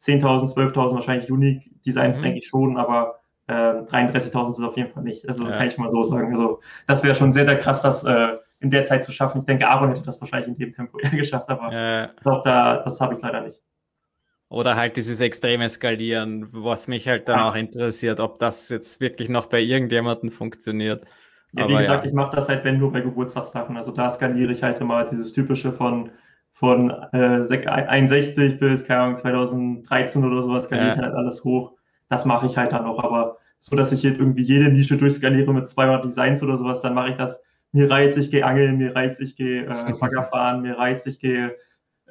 10.000, 0.00 0.54
12.000 0.54 0.94
wahrscheinlich 0.94 1.30
Unique 1.30 1.70
Designs, 1.84 2.18
mhm. 2.18 2.22
denke 2.22 2.38
ich 2.40 2.46
schon, 2.48 2.76
aber 2.76 3.20
äh, 3.46 3.52
33.000 3.52 4.50
ist 4.50 4.58
es 4.58 4.64
auf 4.64 4.76
jeden 4.76 4.92
Fall 4.92 5.04
nicht. 5.04 5.28
Also 5.28 5.44
ja. 5.44 5.56
kann 5.56 5.68
ich 5.68 5.78
mal 5.78 5.88
so 5.88 6.02
sagen. 6.02 6.34
Also 6.34 6.60
das 6.86 7.02
wäre 7.02 7.14
schon 7.14 7.32
sehr, 7.32 7.44
sehr 7.44 7.58
krass, 7.58 7.82
das 7.82 8.04
äh, 8.04 8.36
in 8.60 8.70
der 8.70 8.84
Zeit 8.84 9.04
zu 9.04 9.12
schaffen. 9.12 9.40
Ich 9.40 9.46
denke, 9.46 9.68
Aaron 9.68 9.90
hätte 9.90 10.02
das 10.02 10.20
wahrscheinlich 10.20 10.48
in 10.48 10.56
dem 10.56 10.72
Tempo 10.72 10.98
eher 11.02 11.10
geschafft, 11.10 11.48
aber 11.48 11.72
ja. 11.72 12.04
ich 12.06 12.22
glaube, 12.22 12.42
da, 12.44 12.82
das 12.82 13.00
habe 13.00 13.14
ich 13.14 13.22
leider 13.22 13.40
nicht. 13.40 13.62
Oder 14.52 14.76
halt 14.76 14.98
dieses 14.98 15.22
extreme 15.22 15.66
Skalieren, 15.66 16.46
was 16.52 16.86
mich 16.86 17.08
halt 17.08 17.26
dann 17.26 17.40
auch 17.40 17.54
interessiert, 17.54 18.20
ob 18.20 18.38
das 18.38 18.68
jetzt 18.68 19.00
wirklich 19.00 19.30
noch 19.30 19.46
bei 19.46 19.60
irgendjemandem 19.60 20.30
funktioniert. 20.30 21.06
Ja, 21.52 21.68
wie 21.68 21.76
gesagt, 21.76 22.04
ja. 22.04 22.10
ich 22.10 22.14
mache 22.14 22.36
das 22.36 22.50
halt, 22.50 22.62
wenn 22.62 22.76
nur 22.76 22.92
bei 22.92 23.00
Geburtstagssachen. 23.00 23.78
Also 23.78 23.92
da 23.92 24.10
skaliere 24.10 24.52
ich 24.52 24.62
halt 24.62 24.78
immer 24.80 25.04
dieses 25.04 25.32
typische 25.32 25.72
von, 25.72 26.10
von 26.52 26.90
äh, 27.14 27.46
61 27.46 28.58
bis, 28.58 28.84
keine 28.84 29.00
Ahnung, 29.00 29.16
2013 29.16 30.22
oder 30.22 30.42
sowas, 30.42 30.64
skaliere 30.64 30.88
ja. 30.88 30.94
ich 30.96 31.00
halt 31.00 31.14
alles 31.14 31.44
hoch. 31.44 31.72
Das 32.10 32.26
mache 32.26 32.44
ich 32.44 32.58
halt 32.58 32.72
dann 32.72 32.84
noch. 32.84 33.02
Aber 33.02 33.38
so, 33.58 33.74
dass 33.74 33.90
ich 33.90 34.02
jetzt 34.02 34.18
irgendwie 34.18 34.42
jede 34.42 34.70
Nische 34.70 34.98
durchskaliere 34.98 35.54
mit 35.54 35.66
200 35.66 36.04
Designs 36.04 36.42
oder 36.42 36.58
sowas, 36.58 36.82
dann 36.82 36.92
mache 36.92 37.08
ich 37.08 37.16
das. 37.16 37.40
Mir 37.72 37.90
reizt, 37.90 38.18
ich 38.18 38.30
gehe 38.30 38.44
angeln, 38.44 38.76
mir 38.76 38.94
reizt, 38.94 39.18
ich 39.18 39.34
gehe 39.34 39.62
äh, 39.62 39.92
Bagger 39.98 40.24
fahren, 40.24 40.60
mir 40.60 40.76
reizt, 40.76 41.06
ich 41.06 41.18
gehe 41.18 41.56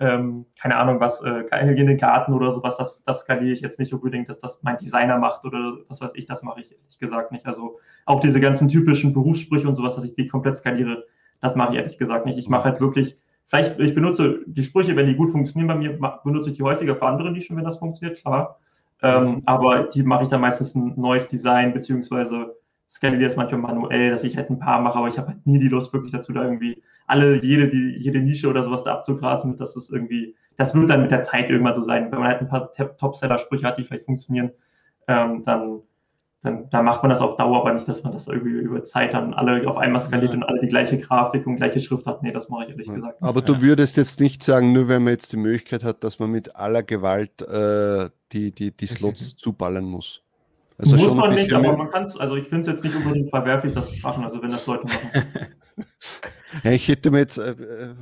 ähm, 0.01 0.47
keine 0.59 0.77
Ahnung 0.77 0.99
was, 0.99 1.21
äh, 1.21 1.43
in 1.61 1.85
den 1.85 1.97
Garten 1.97 2.33
oder 2.33 2.51
sowas, 2.51 2.77
das, 2.77 3.03
das 3.03 3.21
skaliere 3.21 3.53
ich 3.53 3.61
jetzt 3.61 3.79
nicht 3.79 3.93
unbedingt, 3.93 4.27
dass 4.29 4.39
das 4.39 4.59
mein 4.63 4.79
Designer 4.79 5.19
macht 5.19 5.45
oder 5.45 5.77
was 5.87 6.01
weiß 6.01 6.13
ich, 6.15 6.25
das 6.25 6.41
mache 6.41 6.61
ich 6.61 6.71
ehrlich 6.71 6.97
gesagt 6.97 7.31
nicht. 7.31 7.45
Also 7.45 7.79
auch 8.05 8.19
diese 8.19 8.39
ganzen 8.39 8.67
typischen 8.67 9.13
Berufssprüche 9.13 9.67
und 9.67 9.75
sowas, 9.75 9.95
dass 9.95 10.03
ich 10.03 10.15
die 10.15 10.27
komplett 10.27 10.57
skaliere, 10.57 11.05
das 11.39 11.55
mache 11.55 11.73
ich 11.73 11.77
ehrlich 11.77 11.97
gesagt 11.99 12.25
nicht. 12.25 12.39
Ich 12.39 12.49
mache 12.49 12.63
halt 12.63 12.81
wirklich, 12.81 13.19
vielleicht, 13.45 13.79
ich 13.79 13.93
benutze 13.93 14.39
die 14.47 14.63
Sprüche, 14.63 14.95
wenn 14.95 15.05
die 15.05 15.15
gut 15.15 15.29
funktionieren 15.29 15.67
bei 15.67 15.75
mir, 15.75 15.99
benutze 16.23 16.49
ich 16.49 16.57
die 16.57 16.63
häufiger 16.63 16.95
für 16.95 17.05
andere 17.05 17.31
Nischen, 17.31 17.55
wenn 17.55 17.63
das 17.63 17.77
funktioniert, 17.77 18.19
klar. 18.19 18.59
Ähm, 19.03 19.43
aber 19.45 19.83
die 19.83 20.01
mache 20.01 20.23
ich 20.23 20.29
dann 20.29 20.41
meistens 20.41 20.73
ein 20.73 20.93
neues 20.95 21.27
Design, 21.27 21.73
beziehungsweise 21.73 22.55
skaliere 22.93 23.25
es 23.29 23.37
manchmal 23.37 23.61
manuell, 23.61 24.11
dass 24.11 24.23
ich 24.23 24.35
halt 24.35 24.49
ein 24.49 24.59
paar 24.59 24.81
mache, 24.81 24.97
aber 24.97 25.07
ich 25.07 25.17
habe 25.17 25.29
halt 25.29 25.47
nie 25.47 25.59
die 25.59 25.69
Lust 25.69 25.93
wirklich 25.93 26.11
dazu, 26.11 26.33
da 26.33 26.43
irgendwie 26.43 26.81
alle, 27.07 27.41
jede, 27.43 27.69
die, 27.69 27.95
jede 27.97 28.19
Nische 28.19 28.49
oder 28.49 28.63
sowas 28.63 28.83
da 28.83 28.93
abzugrasen. 28.93 29.57
Das 29.57 29.75
ist 29.75 29.91
irgendwie, 29.91 30.35
das 30.57 30.75
wird 30.75 30.89
dann 30.89 31.01
mit 31.01 31.11
der 31.11 31.23
Zeit 31.23 31.49
irgendwann 31.49 31.75
so 31.75 31.81
sein. 31.81 32.11
Wenn 32.11 32.19
man 32.19 32.27
halt 32.27 32.41
ein 32.41 32.49
paar 32.49 32.71
Top-Seller-Sprüche 32.73 33.65
hat, 33.65 33.77
die 33.77 33.83
vielleicht 33.83 34.05
funktionieren, 34.05 34.51
ähm, 35.07 35.43
dann, 35.43 35.81
dann, 36.41 36.69
dann 36.69 36.85
macht 36.85 37.01
man 37.01 37.09
das 37.09 37.21
auf 37.21 37.37
Dauer, 37.37 37.61
aber 37.61 37.73
nicht, 37.73 37.87
dass 37.87 38.03
man 38.03 38.11
das 38.11 38.27
irgendwie 38.27 38.51
über 38.51 38.83
Zeit 38.83 39.13
dann 39.13 39.33
alle 39.33 39.67
auf 39.69 39.77
einmal 39.77 40.01
skaliert 40.01 40.33
ja. 40.33 40.37
und 40.37 40.43
alle 40.43 40.59
die 40.59 40.67
gleiche 40.67 40.97
Grafik 40.97 41.47
und 41.47 41.55
gleiche 41.55 41.79
Schrift 41.79 42.07
hat. 42.07 42.23
Nee, 42.23 42.31
das 42.31 42.49
mache 42.49 42.65
ich 42.65 42.69
ehrlich 42.71 42.87
ja. 42.87 42.93
gesagt. 42.93 43.21
Nicht. 43.21 43.27
Aber 43.27 43.41
du 43.41 43.61
würdest 43.61 43.95
jetzt 43.97 44.19
nicht 44.19 44.43
sagen, 44.43 44.73
nur 44.73 44.89
wenn 44.89 45.03
man 45.03 45.13
jetzt 45.13 45.31
die 45.31 45.37
Möglichkeit 45.37 45.83
hat, 45.83 46.03
dass 46.03 46.19
man 46.19 46.29
mit 46.29 46.55
aller 46.55 46.83
Gewalt 46.83 47.41
äh, 47.41 48.09
die, 48.33 48.51
die, 48.51 48.75
die 48.75 48.85
Slots 48.87 49.35
zuballern 49.37 49.85
muss. 49.85 50.23
Also 50.81 50.95
Muss 50.95 51.13
man 51.13 51.35
nicht, 51.35 51.53
aber 51.53 51.77
man 51.77 51.91
kann 51.91 52.05
es, 52.05 52.17
also 52.17 52.35
ich 52.35 52.47
finde 52.47 52.61
es 52.61 52.67
jetzt 52.67 52.83
nicht 52.83 52.95
unbedingt 52.95 53.29
verwerflich, 53.29 53.73
das 53.73 53.91
zu 53.91 53.99
machen, 54.01 54.23
also 54.23 54.41
wenn 54.41 54.49
das 54.49 54.65
Leute 54.65 54.85
machen. 54.85 55.27
ja, 56.63 56.71
ich 56.71 56.87
hätte 56.87 57.11
mir 57.11 57.19
jetzt. 57.19 57.37
Äh, 57.37 57.51
äh 57.51 57.93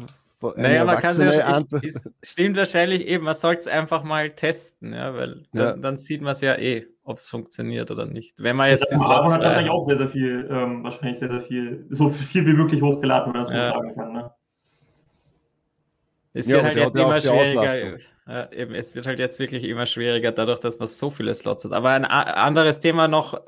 naja, 0.56 0.86
man 0.86 0.96
kann 1.00 1.12
es 1.12 1.20
ja, 1.20 1.62
stimmt 2.24 2.56
wahrscheinlich 2.56 3.06
eben, 3.06 3.26
man 3.26 3.36
sollte 3.36 3.60
es 3.60 3.68
einfach 3.68 4.06
mal 4.06 4.30
testen, 4.30 4.94
ja, 4.94 5.14
weil 5.14 5.44
ja. 5.52 5.72
Dann, 5.72 5.82
dann, 5.82 5.98
sieht 5.98 6.22
man 6.22 6.32
es 6.32 6.40
ja 6.40 6.56
eh, 6.56 6.88
ob 7.04 7.18
es 7.18 7.28
funktioniert 7.28 7.92
oder 7.92 8.06
nicht. 8.06 8.36
Wenn 8.38 8.56
man 8.56 8.70
jetzt 8.70 8.90
ja, 8.90 8.98
Slots 8.98 9.34
hat 9.34 9.42
wahrscheinlich 9.42 9.70
auch 9.70 9.84
sehr, 9.84 9.98
sehr 9.98 10.08
viel, 10.08 10.48
ähm, 10.50 10.82
wahrscheinlich 10.82 11.20
sehr, 11.20 11.30
sehr 11.30 11.42
viel, 11.42 11.86
so 11.90 12.08
viel 12.08 12.46
wie 12.46 12.54
möglich 12.54 12.82
hochgeladen, 12.82 13.34
wenn 13.34 13.42
man 13.42 13.52
das 13.52 13.54
ja. 13.54 13.68
so 13.68 13.74
sagen 13.74 13.96
kann, 13.96 14.14
ne? 14.14 14.32
Es 16.32 16.48
wird 16.48 16.64
halt 16.64 16.78
jetzt 16.78 16.96
immer 16.96 17.20
schwieriger. 17.20 17.98
Ja, 18.30 18.52
eben, 18.52 18.76
es 18.76 18.94
wird 18.94 19.08
halt 19.08 19.18
jetzt 19.18 19.40
wirklich 19.40 19.64
immer 19.64 19.88
schwieriger, 19.88 20.32
dadurch, 20.32 20.60
dass 20.60 20.78
man 20.78 20.88
so 20.88 21.10
viele 21.10 21.34
Slots 21.34 21.66
hat. 21.66 21.72
Aber 21.72 21.90
ein 21.90 22.06
anderes 22.06 22.80
Thema 22.80 23.08
noch 23.08 23.44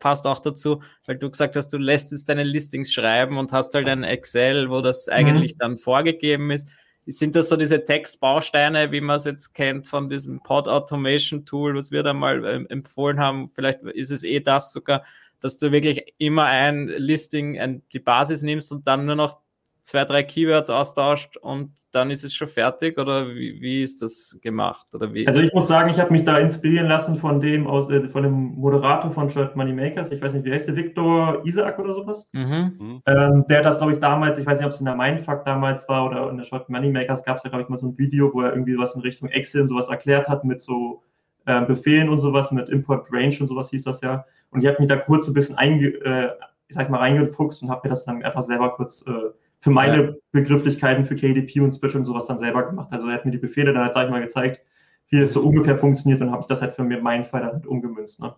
passt 0.00 0.26
auch 0.26 0.38
dazu, 0.38 0.82
weil 1.04 1.18
du 1.18 1.30
gesagt 1.30 1.54
hast, 1.54 1.68
du 1.68 1.76
lässt 1.76 2.12
jetzt 2.12 2.30
deine 2.30 2.42
Listings 2.42 2.94
schreiben 2.94 3.36
und 3.36 3.52
hast 3.52 3.74
halt 3.74 3.86
ein 3.88 4.04
Excel, 4.04 4.70
wo 4.70 4.80
das 4.80 5.06
mhm. 5.06 5.12
eigentlich 5.12 5.58
dann 5.58 5.76
vorgegeben 5.76 6.50
ist. 6.50 6.66
Sind 7.04 7.36
das 7.36 7.50
so 7.50 7.56
diese 7.56 7.84
Textbausteine, 7.84 8.90
wie 8.90 9.02
man 9.02 9.18
es 9.18 9.26
jetzt 9.26 9.52
kennt 9.52 9.86
von 9.86 10.08
diesem 10.08 10.40
Pod 10.42 10.66
Automation 10.66 11.44
Tool, 11.44 11.74
was 11.74 11.90
wir 11.90 12.02
da 12.02 12.14
mal 12.14 12.42
äh, 12.42 12.64
empfohlen 12.72 13.20
haben? 13.20 13.50
Vielleicht 13.54 13.82
ist 13.82 14.10
es 14.10 14.24
eh 14.24 14.40
das 14.40 14.72
sogar, 14.72 15.04
dass 15.42 15.58
du 15.58 15.72
wirklich 15.72 16.14
immer 16.16 16.46
ein 16.46 16.88
Listing, 16.88 17.60
ein, 17.60 17.82
die 17.92 17.98
Basis 17.98 18.40
nimmst 18.40 18.72
und 18.72 18.86
dann 18.86 19.04
nur 19.04 19.16
noch 19.16 19.42
zwei, 19.82 20.04
drei 20.04 20.22
Keywords 20.22 20.70
austauscht 20.70 21.36
und 21.36 21.72
dann 21.90 22.10
ist 22.10 22.22
es 22.22 22.34
schon 22.34 22.48
fertig 22.48 22.98
oder 22.98 23.28
wie, 23.28 23.60
wie 23.60 23.82
ist 23.82 24.00
das 24.00 24.38
gemacht? 24.40 24.86
Oder 24.94 25.12
wie? 25.12 25.26
Also 25.26 25.40
ich 25.40 25.52
muss 25.52 25.66
sagen, 25.66 25.90
ich 25.90 25.98
habe 25.98 26.12
mich 26.12 26.22
da 26.22 26.38
inspirieren 26.38 26.86
lassen 26.86 27.16
von 27.16 27.40
dem 27.40 27.66
aus, 27.66 27.90
äh, 27.90 28.08
von 28.08 28.22
dem 28.22 28.54
Moderator 28.54 29.10
von 29.10 29.28
Shirt 29.28 29.56
Money 29.56 29.72
Makers, 29.72 30.12
ich 30.12 30.22
weiß 30.22 30.34
nicht, 30.34 30.44
wie 30.44 30.52
heißt 30.52 30.68
der, 30.68 30.76
Victor 30.76 31.44
Isaac 31.44 31.78
oder 31.78 31.94
sowas? 31.94 32.28
Mhm. 32.32 32.76
mhm. 32.78 33.02
Ähm, 33.06 33.44
der 33.48 33.58
hat 33.58 33.66
das, 33.66 33.78
glaube 33.78 33.92
ich, 33.92 33.98
damals, 33.98 34.38
ich 34.38 34.46
weiß 34.46 34.58
nicht, 34.58 34.66
ob 34.66 34.72
es 34.72 34.80
in 34.80 34.86
der 34.86 34.94
Mindfuck 34.94 35.44
damals 35.44 35.88
war 35.88 36.06
oder 36.06 36.30
in 36.30 36.36
der 36.36 36.44
Shirt 36.44 36.68
Money 36.68 36.90
Makers 36.90 37.24
gab 37.24 37.38
es 37.38 37.42
ja, 37.42 37.50
glaube 37.50 37.64
ich, 37.64 37.68
mal 37.68 37.76
so 37.76 37.88
ein 37.88 37.98
Video, 37.98 38.32
wo 38.32 38.42
er 38.42 38.52
irgendwie 38.52 38.78
was 38.78 38.94
in 38.94 39.02
Richtung 39.02 39.28
Excel 39.30 39.62
und 39.62 39.68
sowas 39.68 39.88
erklärt 39.88 40.28
hat 40.28 40.44
mit 40.44 40.62
so 40.62 41.02
äh, 41.46 41.64
Befehlen 41.64 42.08
und 42.08 42.20
sowas, 42.20 42.52
mit 42.52 42.68
Import 42.68 43.08
Range 43.10 43.36
und 43.40 43.48
sowas 43.48 43.70
hieß 43.70 43.82
das 43.84 44.00
ja. 44.00 44.24
Und 44.50 44.62
ich 44.62 44.68
habe 44.68 44.80
mich 44.80 44.88
da 44.88 44.96
kurz 44.96 45.26
ein 45.26 45.34
bisschen 45.34 45.56
einge, 45.56 45.88
äh, 45.88 46.30
ich 46.68 46.76
sag 46.76 46.88
mal, 46.88 46.98
reingefuchst 46.98 47.62
und 47.62 47.70
habe 47.70 47.80
mir 47.84 47.90
das 47.90 48.04
dann 48.04 48.22
einfach 48.22 48.44
selber 48.44 48.70
kurz 48.70 49.04
äh, 49.06 49.30
für 49.62 49.70
meine 49.70 50.04
ja. 50.04 50.12
Begrifflichkeiten 50.32 51.06
für 51.06 51.14
KDP 51.14 51.60
und 51.60 51.70
Switch 51.70 51.94
und 51.94 52.04
sowas 52.04 52.26
dann 52.26 52.38
selber 52.38 52.64
gemacht. 52.64 52.88
Also 52.90 53.06
er 53.06 53.14
hat 53.14 53.24
mir 53.24 53.30
die 53.30 53.38
Befehle 53.38 53.72
dann 53.72 53.84
halt, 53.84 53.94
sag 53.94 54.04
ich 54.04 54.10
mal, 54.10 54.20
gezeigt, 54.20 54.60
wie 55.08 55.18
es 55.18 55.32
so 55.32 55.40
ungefähr 55.40 55.78
funktioniert 55.78 56.20
und 56.20 56.32
habe 56.32 56.40
ich 56.40 56.48
das 56.48 56.60
halt 56.60 56.74
für 56.74 56.82
meinen 56.82 57.24
Fall 57.24 57.42
dann 57.42 57.52
halt 57.52 57.66
umgemünzt. 57.66 58.20
Ne? 58.20 58.34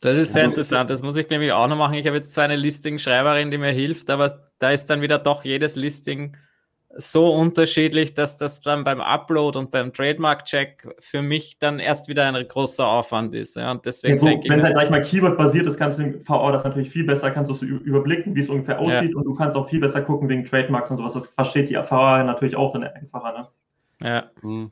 Das 0.00 0.18
ist 0.18 0.32
sehr 0.32 0.44
also, 0.44 0.52
interessant. 0.52 0.88
Das 0.88 1.02
muss 1.02 1.14
ich 1.16 1.28
nämlich 1.28 1.52
auch 1.52 1.68
noch 1.68 1.76
machen. 1.76 1.94
Ich 1.94 2.06
habe 2.06 2.16
jetzt 2.16 2.32
zwar 2.32 2.44
eine 2.44 2.56
Listing-Schreiberin, 2.56 3.50
die 3.50 3.58
mir 3.58 3.70
hilft, 3.70 4.08
aber 4.08 4.50
da 4.58 4.70
ist 4.70 4.86
dann 4.86 5.02
wieder 5.02 5.18
doch 5.18 5.44
jedes 5.44 5.76
Listing 5.76 6.36
so 6.96 7.32
unterschiedlich, 7.34 8.14
dass 8.14 8.36
das 8.36 8.60
dann 8.62 8.82
beim 8.82 9.00
Upload 9.00 9.58
und 9.58 9.70
beim 9.70 9.92
Trademark-Check 9.92 10.96
für 10.98 11.20
mich 11.20 11.58
dann 11.58 11.78
erst 11.78 12.08
wieder 12.08 12.26
ein 12.26 12.48
großer 12.48 12.86
Aufwand 12.86 13.34
ist. 13.34 13.56
Ja, 13.56 13.70
und 13.72 13.84
deswegen 13.84 14.14
ja, 14.14 14.20
so, 14.20 14.26
wenn 14.26 14.58
es 14.58 14.64
halt, 14.64 14.74
sag 14.74 14.84
ich 14.84 14.90
mal, 14.90 15.02
Keyword-basiert 15.02 15.66
ist, 15.66 15.76
kannst 15.76 15.98
du 15.98 16.02
im 16.02 16.28
VA 16.28 16.50
das 16.50 16.64
natürlich 16.64 16.90
viel 16.90 17.04
besser, 17.04 17.30
kannst 17.30 17.50
du 17.50 17.54
es 17.54 17.62
überblicken, 17.62 18.34
wie 18.34 18.40
es 18.40 18.48
ungefähr 18.48 18.78
aussieht 18.78 19.12
ja. 19.12 19.16
und 19.16 19.24
du 19.24 19.34
kannst 19.34 19.56
auch 19.56 19.68
viel 19.68 19.80
besser 19.80 20.00
gucken 20.00 20.28
wegen 20.28 20.44
Trademarks 20.44 20.90
und 20.90 20.96
sowas. 20.96 21.12
Das 21.12 21.28
versteht 21.28 21.68
die 21.68 21.76
VA 21.76 22.24
natürlich 22.24 22.56
auch 22.56 22.72
dann 22.72 22.84
einfacher. 22.84 23.32
Ne? 23.32 24.08
Ja. 24.08 24.30
Mhm. 24.42 24.70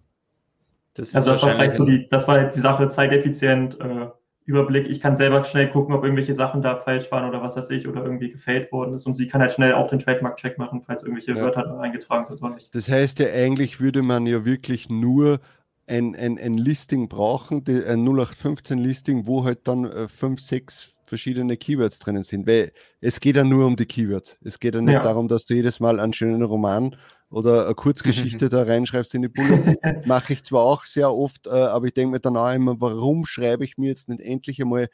Das 0.94 1.14
also 1.14 1.30
das 1.30 1.42
war 1.42 1.50
vielleicht 1.50 1.74
so 1.74 1.84
die, 1.84 2.08
das 2.08 2.26
war 2.26 2.36
halt 2.38 2.56
die 2.56 2.60
Sache 2.60 2.88
zeiteffizient, 2.88 3.78
äh, 3.78 4.06
Überblick. 4.46 4.88
Ich 4.88 5.00
kann 5.00 5.16
selber 5.16 5.42
schnell 5.42 5.68
gucken, 5.68 5.94
ob 5.94 6.04
irgendwelche 6.04 6.34
Sachen 6.34 6.62
da 6.62 6.76
falsch 6.76 7.10
waren 7.10 7.28
oder 7.28 7.42
was 7.42 7.56
weiß 7.56 7.68
ich 7.70 7.86
oder 7.88 8.02
irgendwie 8.04 8.30
gefällt 8.30 8.70
worden 8.70 8.94
ist. 8.94 9.04
Und 9.04 9.16
sie 9.16 9.26
kann 9.26 9.40
halt 9.40 9.52
schnell 9.52 9.74
auch 9.74 9.88
den 9.88 9.98
Trademark-Check 9.98 10.56
machen, 10.56 10.82
falls 10.82 11.02
irgendwelche 11.02 11.32
ja. 11.32 11.42
Wörter 11.42 11.64
da 11.64 11.78
eingetragen 11.80 12.24
sind 12.24 12.40
oder 12.40 12.54
nicht. 12.54 12.74
Das 12.74 12.88
heißt 12.88 13.18
ja, 13.18 13.26
eigentlich 13.26 13.80
würde 13.80 14.02
man 14.02 14.24
ja 14.24 14.44
wirklich 14.44 14.88
nur 14.88 15.40
ein, 15.88 16.14
ein, 16.14 16.38
ein 16.38 16.54
Listing 16.54 17.08
brauchen, 17.08 17.64
die, 17.64 17.84
ein 17.84 18.06
0815-Listing, 18.06 19.26
wo 19.26 19.44
halt 19.44 19.66
dann 19.66 19.84
äh, 19.84 20.08
fünf, 20.08 20.40
sechs 20.40 20.92
verschiedene 21.04 21.56
Keywords 21.56 21.98
drinnen 21.98 22.22
sind. 22.22 22.46
Weil 22.46 22.72
es 23.00 23.20
geht 23.20 23.36
ja 23.36 23.44
nur 23.44 23.66
um 23.66 23.76
die 23.76 23.86
Keywords. 23.86 24.38
Es 24.44 24.60
geht 24.60 24.74
ja 24.76 24.80
nicht 24.80 24.94
ja. 24.94 25.02
darum, 25.02 25.28
dass 25.28 25.44
du 25.44 25.54
jedes 25.54 25.80
Mal 25.80 25.98
einen 25.98 26.12
schönen 26.12 26.42
Roman 26.42 26.96
oder 27.30 27.66
eine 27.66 27.74
Kurzgeschichte 27.74 28.48
da 28.48 28.62
reinschreibst 28.62 29.14
in 29.14 29.22
die 29.22 29.28
Bullets, 29.28 29.74
mache 30.06 30.32
ich 30.32 30.44
zwar 30.44 30.62
auch 30.62 30.84
sehr 30.84 31.12
oft, 31.12 31.46
äh, 31.46 31.50
aber 31.50 31.86
ich 31.86 31.94
denke 31.94 32.12
mir 32.12 32.20
dann 32.20 32.36
auch 32.36 32.52
immer, 32.52 32.80
warum 32.80 33.24
schreibe 33.26 33.64
ich 33.64 33.78
mir 33.78 33.88
jetzt 33.88 34.08
nicht 34.08 34.20
endlich 34.20 34.60
einmal 34.60 34.88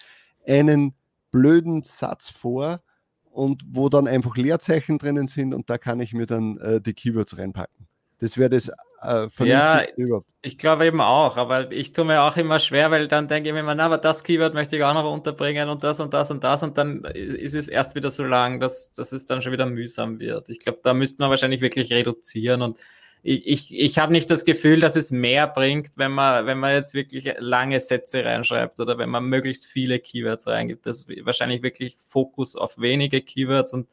einen 0.46 0.94
blöden 1.30 1.82
Satz 1.82 2.30
vor 2.30 2.82
und 3.24 3.62
wo 3.66 3.88
dann 3.88 4.06
einfach 4.06 4.36
Leerzeichen 4.36 4.98
drinnen 4.98 5.26
sind 5.26 5.54
und 5.54 5.70
da 5.70 5.78
kann 5.78 6.00
ich 6.00 6.12
mir 6.12 6.26
dann 6.26 6.58
äh, 6.58 6.80
die 6.80 6.94
Keywords 6.94 7.38
reinpacken. 7.38 7.86
Das 8.22 8.38
wäre 8.38 8.50
das 8.50 8.68
äh, 9.02 9.26
ja, 9.44 9.82
überhaupt. 9.96 10.28
Ich 10.42 10.56
glaube 10.56 10.86
eben 10.86 11.00
auch, 11.00 11.36
aber 11.36 11.72
ich 11.72 11.92
tue 11.92 12.04
mir 12.04 12.22
auch 12.22 12.36
immer 12.36 12.60
schwer, 12.60 12.92
weil 12.92 13.08
dann 13.08 13.26
denke 13.26 13.48
ich 13.48 13.52
mir 13.52 13.60
immer, 13.60 13.74
na, 13.74 13.86
aber 13.86 13.98
das 13.98 14.22
Keyword 14.22 14.54
möchte 14.54 14.76
ich 14.76 14.84
auch 14.84 14.94
noch 14.94 15.12
unterbringen 15.12 15.68
und 15.68 15.82
das 15.82 15.98
und 15.98 16.14
das 16.14 16.30
und 16.30 16.44
das 16.44 16.62
und 16.62 16.78
dann 16.78 17.04
ist 17.04 17.54
es 17.54 17.66
erst 17.66 17.96
wieder 17.96 18.12
so 18.12 18.22
lang, 18.22 18.60
dass, 18.60 18.92
dass 18.92 19.10
es 19.10 19.26
dann 19.26 19.42
schon 19.42 19.50
wieder 19.50 19.66
mühsam 19.66 20.20
wird. 20.20 20.48
Ich 20.50 20.60
glaube, 20.60 20.78
da 20.84 20.94
müsste 20.94 21.20
man 21.20 21.30
wahrscheinlich 21.30 21.62
wirklich 21.62 21.92
reduzieren 21.92 22.62
und 22.62 22.78
ich, 23.24 23.44
ich, 23.44 23.74
ich 23.74 23.98
habe 23.98 24.12
nicht 24.12 24.30
das 24.30 24.44
Gefühl, 24.44 24.78
dass 24.78 24.94
es 24.94 25.10
mehr 25.10 25.48
bringt, 25.48 25.90
wenn 25.96 26.12
man, 26.12 26.46
wenn 26.46 26.58
man 26.58 26.74
jetzt 26.74 26.94
wirklich 26.94 27.28
lange 27.38 27.80
Sätze 27.80 28.24
reinschreibt 28.24 28.78
oder 28.78 28.98
wenn 28.98 29.10
man 29.10 29.24
möglichst 29.24 29.66
viele 29.66 29.98
Keywords 29.98 30.46
reingibt. 30.46 30.86
Das 30.86 31.02
ist 31.02 31.26
wahrscheinlich 31.26 31.64
wirklich 31.64 31.96
Fokus 32.06 32.54
auf 32.54 32.78
wenige 32.78 33.20
Keywords 33.20 33.72
und 33.72 33.88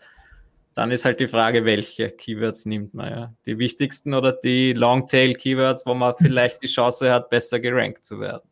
dann 0.79 0.91
ist 0.91 1.03
halt 1.03 1.19
die 1.19 1.27
Frage, 1.27 1.65
welche 1.65 2.09
Keywords 2.09 2.65
nimmt 2.65 2.93
man. 2.93 3.11
Ja? 3.11 3.33
Die 3.45 3.59
wichtigsten 3.59 4.13
oder 4.13 4.31
die 4.31 4.71
Longtail-Keywords, 4.71 5.85
wo 5.85 5.93
man 5.93 6.13
vielleicht 6.17 6.63
die 6.63 6.67
Chance 6.67 7.11
hat, 7.11 7.29
besser 7.29 7.59
gerankt 7.59 8.05
zu 8.05 8.21
werden. 8.21 8.49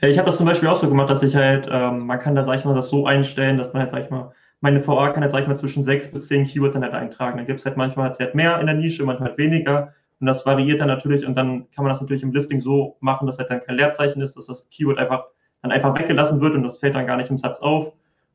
Ich 0.00 0.16
habe 0.18 0.26
das 0.26 0.38
zum 0.38 0.46
Beispiel 0.46 0.70
auch 0.70 0.80
so 0.80 0.88
gemacht, 0.88 1.10
dass 1.10 1.22
ich 1.22 1.36
halt, 1.36 1.68
ähm, 1.70 2.06
man 2.06 2.18
kann 2.18 2.34
da, 2.34 2.44
sag 2.44 2.58
ich 2.58 2.64
mal, 2.64 2.74
das 2.74 2.88
so 2.88 3.06
einstellen, 3.06 3.58
dass 3.58 3.74
man 3.74 3.82
halt, 3.82 3.90
sag 3.90 4.04
ich 4.04 4.10
mal, 4.10 4.32
meine 4.60 4.84
VA 4.86 5.10
kann 5.10 5.22
halt, 5.22 5.32
sag 5.32 5.42
ich 5.42 5.46
mal, 5.46 5.58
zwischen 5.58 5.82
sechs 5.82 6.10
bis 6.10 6.28
zehn 6.28 6.46
Keywords 6.46 6.72
dann 6.72 6.82
halt 6.82 6.94
eintragen. 6.94 7.36
Dann 7.36 7.46
gibt 7.46 7.60
es 7.60 7.66
halt 7.66 7.76
manchmal 7.76 8.10
halt 8.10 8.34
mehr 8.34 8.58
in 8.58 8.66
der 8.66 8.74
Nische, 8.74 9.04
manchmal 9.04 9.28
halt 9.28 9.38
weniger. 9.38 9.92
Und 10.18 10.26
das 10.26 10.46
variiert 10.46 10.80
dann 10.80 10.88
natürlich 10.88 11.26
und 11.26 11.36
dann 11.36 11.68
kann 11.72 11.84
man 11.84 11.88
das 11.92 12.00
natürlich 12.00 12.22
im 12.22 12.32
Listing 12.32 12.60
so 12.60 12.96
machen, 13.00 13.26
dass 13.26 13.38
halt 13.38 13.50
dann 13.50 13.60
kein 13.60 13.76
Leerzeichen 13.76 14.22
ist, 14.22 14.36
dass 14.36 14.46
das 14.46 14.70
Keyword 14.70 14.98
einfach 14.98 15.26
dann 15.60 15.72
einfach 15.72 15.96
weggelassen 15.98 16.40
wird 16.40 16.54
und 16.54 16.62
das 16.62 16.78
fällt 16.78 16.94
dann 16.94 17.06
gar 17.06 17.18
nicht 17.18 17.28
im 17.28 17.38
Satz 17.38 17.60
auf. 17.60 17.92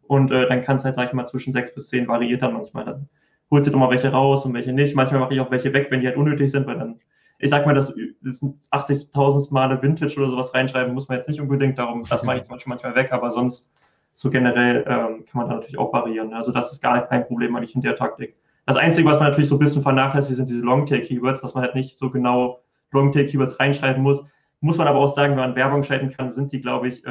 Und 0.08 0.32
äh, 0.32 0.48
dann 0.48 0.62
kann 0.62 0.78
es 0.78 0.86
halt, 0.86 0.96
sag 0.96 1.08
ich 1.08 1.14
mal, 1.14 1.28
zwischen 1.28 1.54
sechs 1.54 1.74
bis 1.74 1.90
zehn 1.90 2.08
variiert 2.08 2.42
dann 2.42 2.54
manchmal. 2.54 2.86
Dann 2.86 3.10
holt 3.52 3.64
sie 3.64 3.72
doch 3.72 3.80
mal 3.80 3.90
welche 3.90 4.12
raus 4.12 4.46
und 4.46 4.54
welche 4.54 4.74
nicht. 4.74 4.96
Manchmal 4.96 5.20
mache 5.20 5.34
ich 5.34 5.40
auch 5.40 5.52
welche 5.52 5.74
weg, 5.74 5.88
wenn 5.90 6.02
die 6.02 6.08
halt 6.08 6.18
unnötig 6.18 6.52
sind, 6.52 6.68
weil 6.68 6.78
dann, 6.78 7.00
ich 7.40 7.50
sag 7.50 7.66
mal, 7.66 7.74
das, 7.74 7.94
das 8.22 8.42
80.000 8.42 9.54
Male 9.54 9.82
Vintage 9.82 10.18
oder 10.18 10.30
sowas 10.30 10.54
reinschreiben, 10.54 10.94
muss 10.94 11.08
man 11.08 11.18
jetzt 11.18 11.30
nicht 11.30 11.42
unbedingt. 11.42 11.78
Darum, 11.78 12.04
das 12.10 12.24
mache 12.24 12.38
ich 12.38 12.44
zum 12.44 12.56
Beispiel 12.56 12.70
manchmal 12.70 12.96
weg, 12.96 13.12
aber 13.12 13.32
sonst 13.32 13.72
so 14.14 14.30
generell 14.30 14.84
ähm, 14.88 15.26
kann 15.26 15.42
man 15.42 15.48
da 15.48 15.56
natürlich 15.56 15.78
auch 15.78 15.94
variieren. 15.94 16.34
Also 16.34 16.52
das 16.52 16.72
ist 16.72 16.82
gar 16.82 17.08
kein 17.08 17.28
Problem 17.28 17.56
eigentlich 17.56 17.76
in 17.76 17.82
der 17.82 17.96
Taktik. 17.96 18.36
Das 18.66 18.76
Einzige, 18.76 19.08
was 19.08 19.20
man 19.20 19.30
natürlich 19.30 19.48
so 19.48 19.56
ein 19.56 19.60
bisschen 19.60 19.82
vernachlässigt, 19.82 20.38
sind 20.38 20.50
diese 20.50 20.62
Longtail-Keywords, 20.62 21.42
dass 21.42 21.54
man 21.54 21.64
halt 21.64 21.76
nicht 21.76 21.98
so 21.98 22.10
genau 22.10 22.60
Longtail-Keywords 22.92 23.60
reinschreiben 23.60 24.02
muss. 24.02 24.26
Muss 24.60 24.78
man 24.78 24.88
aber 24.88 25.00
auch 25.00 25.14
sagen, 25.14 25.32
wenn 25.32 25.40
man 25.40 25.56
Werbung 25.56 25.84
schalten 25.84 26.10
kann, 26.10 26.32
sind 26.32 26.52
die, 26.52 26.62
glaube 26.62 26.88
ich, 26.88 27.06
äh, 27.06 27.10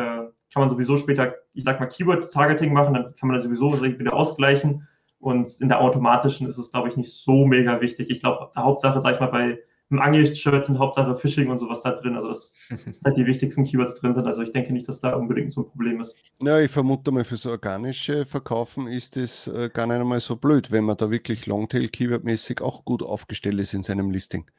kann 0.52 0.60
man 0.60 0.68
sowieso 0.68 0.96
später, 0.96 1.34
ich 1.54 1.64
sag 1.64 1.80
mal, 1.80 1.86
Keyword-Targeting 1.86 2.72
machen, 2.72 2.94
dann 2.94 3.14
kann 3.14 3.28
man 3.28 3.36
das 3.36 3.44
sowieso 3.44 3.82
wieder 3.82 4.14
ausgleichen. 4.14 4.88
Und 5.18 5.60
in 5.60 5.68
der 5.68 5.80
automatischen 5.80 6.46
ist 6.46 6.58
es, 6.58 6.70
glaube 6.70 6.88
ich, 6.88 6.96
nicht 6.96 7.12
so 7.12 7.46
mega 7.46 7.80
wichtig. 7.80 8.10
Ich 8.10 8.20
glaube, 8.20 8.50
der 8.54 8.64
Hauptsache, 8.64 9.00
sag 9.00 9.14
ich 9.14 9.20
mal, 9.20 9.26
bei 9.26 9.58
einem 9.90 10.00
Angel-Shirt 10.00 10.64
sind 10.64 10.78
Hauptsache 10.78 11.16
Phishing 11.16 11.48
und 11.48 11.58
sowas 11.58 11.80
da 11.82 11.92
drin. 11.92 12.16
Also 12.16 12.28
das 12.28 12.56
dass 12.70 13.04
halt 13.04 13.16
die 13.16 13.26
wichtigsten 13.26 13.64
Keywords 13.64 13.94
drin 13.94 14.14
sind. 14.14 14.26
Also 14.26 14.42
ich 14.42 14.52
denke 14.52 14.72
nicht, 14.72 14.88
dass 14.88 15.00
da 15.00 15.14
unbedingt 15.14 15.52
so 15.52 15.62
ein 15.62 15.68
Problem 15.68 16.00
ist. 16.00 16.16
Ja, 16.42 16.60
ich 16.60 16.70
vermute 16.70 17.12
mal, 17.12 17.24
für 17.24 17.36
so 17.36 17.50
organische 17.50 18.26
Verkaufen 18.26 18.88
ist 18.88 19.16
es 19.16 19.46
äh, 19.46 19.70
gar 19.72 19.86
nicht 19.86 19.98
einmal 19.98 20.20
so 20.20 20.36
blöd, 20.36 20.70
wenn 20.70 20.84
man 20.84 20.96
da 20.96 21.10
wirklich 21.10 21.46
Longtail-Keyword-mäßig 21.46 22.60
auch 22.60 22.84
gut 22.84 23.02
aufgestellt 23.02 23.60
ist 23.60 23.74
in 23.74 23.82
seinem 23.82 24.10
Listing. 24.10 24.50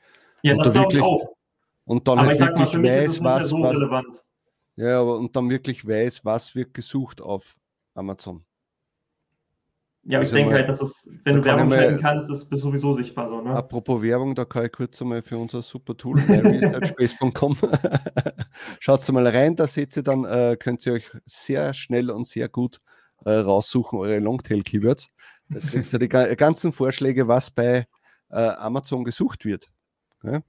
Ja, 0.43 0.53
und 0.53 0.59
das 0.59 0.73
da 0.73 0.79
wirklich, 0.81 1.01
auch. 1.01 1.36
Und 1.87 2.07
dann 2.07 2.19
Aber 2.19 2.27
halt 2.27 2.39
wirklich 2.39 2.73
mal, 2.73 2.83
weiß, 2.83 3.23
was, 3.23 3.47
so 3.47 3.61
was, 3.61 4.25
ja, 4.75 4.99
aber 4.99 5.17
und 5.17 5.35
dann 5.35 5.49
wirklich 5.49 5.87
weiß, 5.87 6.25
was 6.25 6.53
wird 6.53 6.73
gesucht 6.73 7.21
auf 7.21 7.55
Amazon. 7.95 8.43
Ja, 10.03 10.19
aber 10.19 10.25
ich 10.25 10.31
denke 10.31 10.51
mal, 10.51 10.59
halt, 10.59 10.69
dass 10.69 10.81
es, 10.81 11.09
wenn 11.23 11.35
da 11.35 11.41
du 11.41 11.45
Werbung 11.45 11.69
schalten 11.69 12.01
kannst, 12.01 12.29
ist 12.29 12.51
es 12.51 12.61
sowieso 12.61 12.93
sichtbar 12.93 13.27
so. 13.29 13.41
Ne? 13.41 13.51
Apropos 13.51 14.01
Werbung, 14.01 14.35
da 14.35 14.45
kann 14.45 14.65
ich 14.65 14.71
kurz 14.71 15.01
einmal 15.01 15.21
für 15.21 15.37
unser 15.37 15.61
super 15.61 15.95
Tool 15.95 16.19
researchbase.com 16.19 17.57
schaut 18.79 19.09
mal 19.09 19.27
rein, 19.27 19.55
da 19.55 19.65
seht 19.65 19.95
ihr 19.97 20.03
dann, 20.03 20.25
äh, 20.25 20.57
könnt 20.59 20.85
ihr 20.85 20.93
euch 20.93 21.09
sehr 21.25 21.73
schnell 21.73 22.11
und 22.11 22.27
sehr 22.27 22.47
gut 22.49 22.79
äh, 23.25 23.31
raussuchen, 23.31 23.97
eure 23.97 24.19
Longtail-Keywords. 24.19 25.09
Da 25.49 25.59
kriegt 25.61 25.93
ihr 25.93 25.99
die 25.99 26.09
ganzen 26.09 26.71
Vorschläge, 26.73 27.27
was 27.27 27.49
bei 27.49 27.87
äh, 28.29 28.35
Amazon 28.35 29.03
gesucht 29.03 29.45
wird. 29.45 29.67
Ja? 30.23 30.41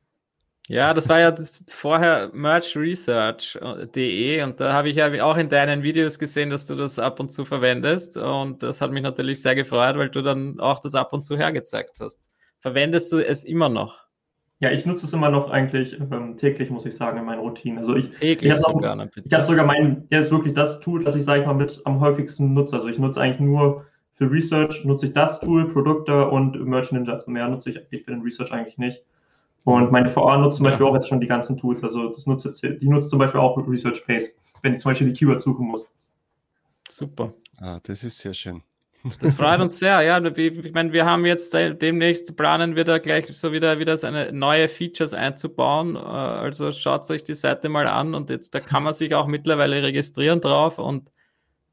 Ja, 0.69 0.93
das 0.93 1.09
war 1.09 1.19
ja 1.19 1.31
das 1.31 1.65
vorher 1.69 2.31
merchresearch.de 2.35 4.43
und 4.43 4.61
da 4.61 4.75
habe 4.75 4.91
ich 4.91 4.97
ja 4.97 5.25
auch 5.25 5.39
in 5.39 5.49
deinen 5.49 5.83
Videos 5.83 6.19
gesehen, 6.19 6.51
dass 6.51 6.67
du 6.67 6.75
das 6.75 6.99
ab 6.99 7.21
und 7.21 7.33
zu 7.33 7.47
verwendest 7.47 8.19
und 8.19 8.63
das 8.63 8.83
hat 8.83 8.91
mich 8.91 9.03
natürlich 9.03 9.41
sehr 9.41 9.55
gefreut, 9.55 9.97
weil 9.97 10.11
du 10.11 10.21
dann 10.21 10.61
auch 10.61 10.81
das 10.81 10.95
ab 10.95 11.15
und 11.15 11.25
zu 11.25 11.39
hergezeigt 11.39 12.01
hast. 12.01 12.31
Verwendest 12.61 13.11
du 13.13 13.27
es 13.27 13.45
immer 13.45 13.71
noch? 13.71 14.09
Ja, 14.61 14.71
ich 14.71 14.85
nutze 14.85 15.07
es 15.07 15.15
immer 15.15 15.31
noch 15.31 15.51
eigentlich 15.51 15.99
ähm, 15.99 16.37
täglich, 16.37 16.69
muss 16.69 16.85
ich 16.85 16.97
sagen, 16.97 17.17
in 17.17 17.25
meinen 17.25 17.39
Routinen. 17.39 17.79
Also 17.79 17.95
ich, 17.95 18.11
täglich 18.11 18.53
ich 18.53 18.59
sogar, 18.59 19.01
auch, 19.01 19.07
Ich 19.25 19.33
habe 19.33 19.45
sogar 19.45 19.65
mein, 19.65 20.07
ja, 20.11 20.19
ist 20.19 20.33
wirklich 20.33 20.53
das 20.53 20.81
Tool, 20.81 21.03
das 21.03 21.17
ich, 21.17 21.25
sage 21.25 21.41
ich 21.41 21.47
mal, 21.47 21.55
mit 21.55 21.81
am 21.85 22.01
häufigsten 22.01 22.53
nutze. 22.53 22.77
Also 22.77 22.89
ich 22.89 22.99
nutze 22.99 23.21
eigentlich 23.21 23.41
nur 23.41 23.87
für 24.15 24.31
Research, 24.31 24.85
nutze 24.85 25.07
ich 25.07 25.13
das 25.13 25.41
Tool, 25.41 25.73
Produkte 25.73 26.29
und 26.29 26.61
Merch 26.67 26.91
Ninja. 26.91 27.15
Also 27.15 27.31
mehr 27.31 27.49
nutze 27.49 27.71
ich 27.71 27.79
eigentlich 27.79 28.05
für 28.05 28.11
den 28.11 28.23
Research 28.23 28.53
eigentlich 28.53 28.79
nicht. 28.79 29.05
Und 29.69 29.93
meine 29.93 30.09
VA 30.17 30.39
nutzt 30.39 30.57
zum 30.57 30.65
Beispiel 30.65 30.87
auch 30.87 30.95
jetzt 30.95 31.09
schon 31.09 31.21
die 31.21 31.27
ganzen 31.27 31.59
Tools. 31.59 31.83
Also 31.83 32.09
das 32.09 32.27
nutzt 32.27 32.47
jetzt, 32.47 32.63
die 32.63 32.89
nutzt 32.89 33.11
zum 33.11 33.19
Beispiel 33.19 33.39
auch 33.39 33.55
Research 33.69 33.99
Space, 33.99 34.35
wenn 34.63 34.73
ich 34.73 34.81
zum 34.81 34.93
Beispiel 34.93 35.09
die 35.09 35.13
Keywords 35.13 35.45
suchen 35.45 35.67
muss. 35.67 35.93
Super. 36.89 37.35
Ah, 37.59 37.79
das 37.83 38.03
ist 38.03 38.17
sehr 38.17 38.33
schön. 38.33 38.63
Das 39.21 39.35
freut 39.35 39.61
uns 39.61 39.79
sehr, 39.79 40.01
ja. 40.01 40.25
Ich 40.25 40.73
meine, 40.73 40.95
wir 40.95 41.05
haben 41.05 41.27
jetzt 41.27 41.53
demnächst 41.53 42.35
planen 42.35 42.77
wir 42.77 42.85
da 42.85 42.97
gleich 42.97 43.27
so 43.37 43.53
wieder, 43.53 43.79
wieder 43.79 43.99
seine 43.99 44.33
neue 44.33 44.71
Features 44.71 45.13
einzubauen. 45.13 45.97
Äh, 45.97 45.99
also 45.99 46.73
schaut 46.73 47.11
euch 47.11 47.23
die 47.23 47.35
Seite 47.35 47.69
mal 47.69 47.87
an 47.87 48.15
und 48.15 48.31
jetzt 48.31 48.55
da 48.55 48.61
kann 48.61 48.85
man 48.85 48.95
sich 48.95 49.15
auch 49.15 49.27
mittlerweile 49.27 49.83
registrieren 49.83 50.41
drauf 50.41 50.79
und 50.79 51.11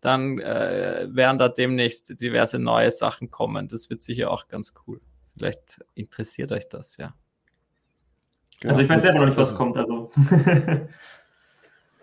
dann 0.01 0.39
äh, 0.39 1.07
werden 1.11 1.39
da 1.39 1.47
demnächst 1.47 2.19
diverse 2.19 2.59
neue 2.59 2.91
Sachen 2.91 3.31
kommen. 3.31 3.69
Das 3.69 3.89
wird 3.89 4.03
sicher 4.03 4.31
auch 4.31 4.49
ganz 4.49 4.73
cool. 4.85 4.99
Vielleicht 5.33 5.79
interessiert 5.93 6.51
euch 6.51 6.67
das, 6.67 6.97
ja. 6.97 7.13
Genau. 8.61 8.73
Also 8.73 8.83
ich 8.83 8.89
weiß 8.89 9.01
selber 9.01 9.19
noch 9.19 9.25
nicht, 9.25 9.37
was 9.37 9.53
kommt. 9.55 9.77
Also. 9.77 10.11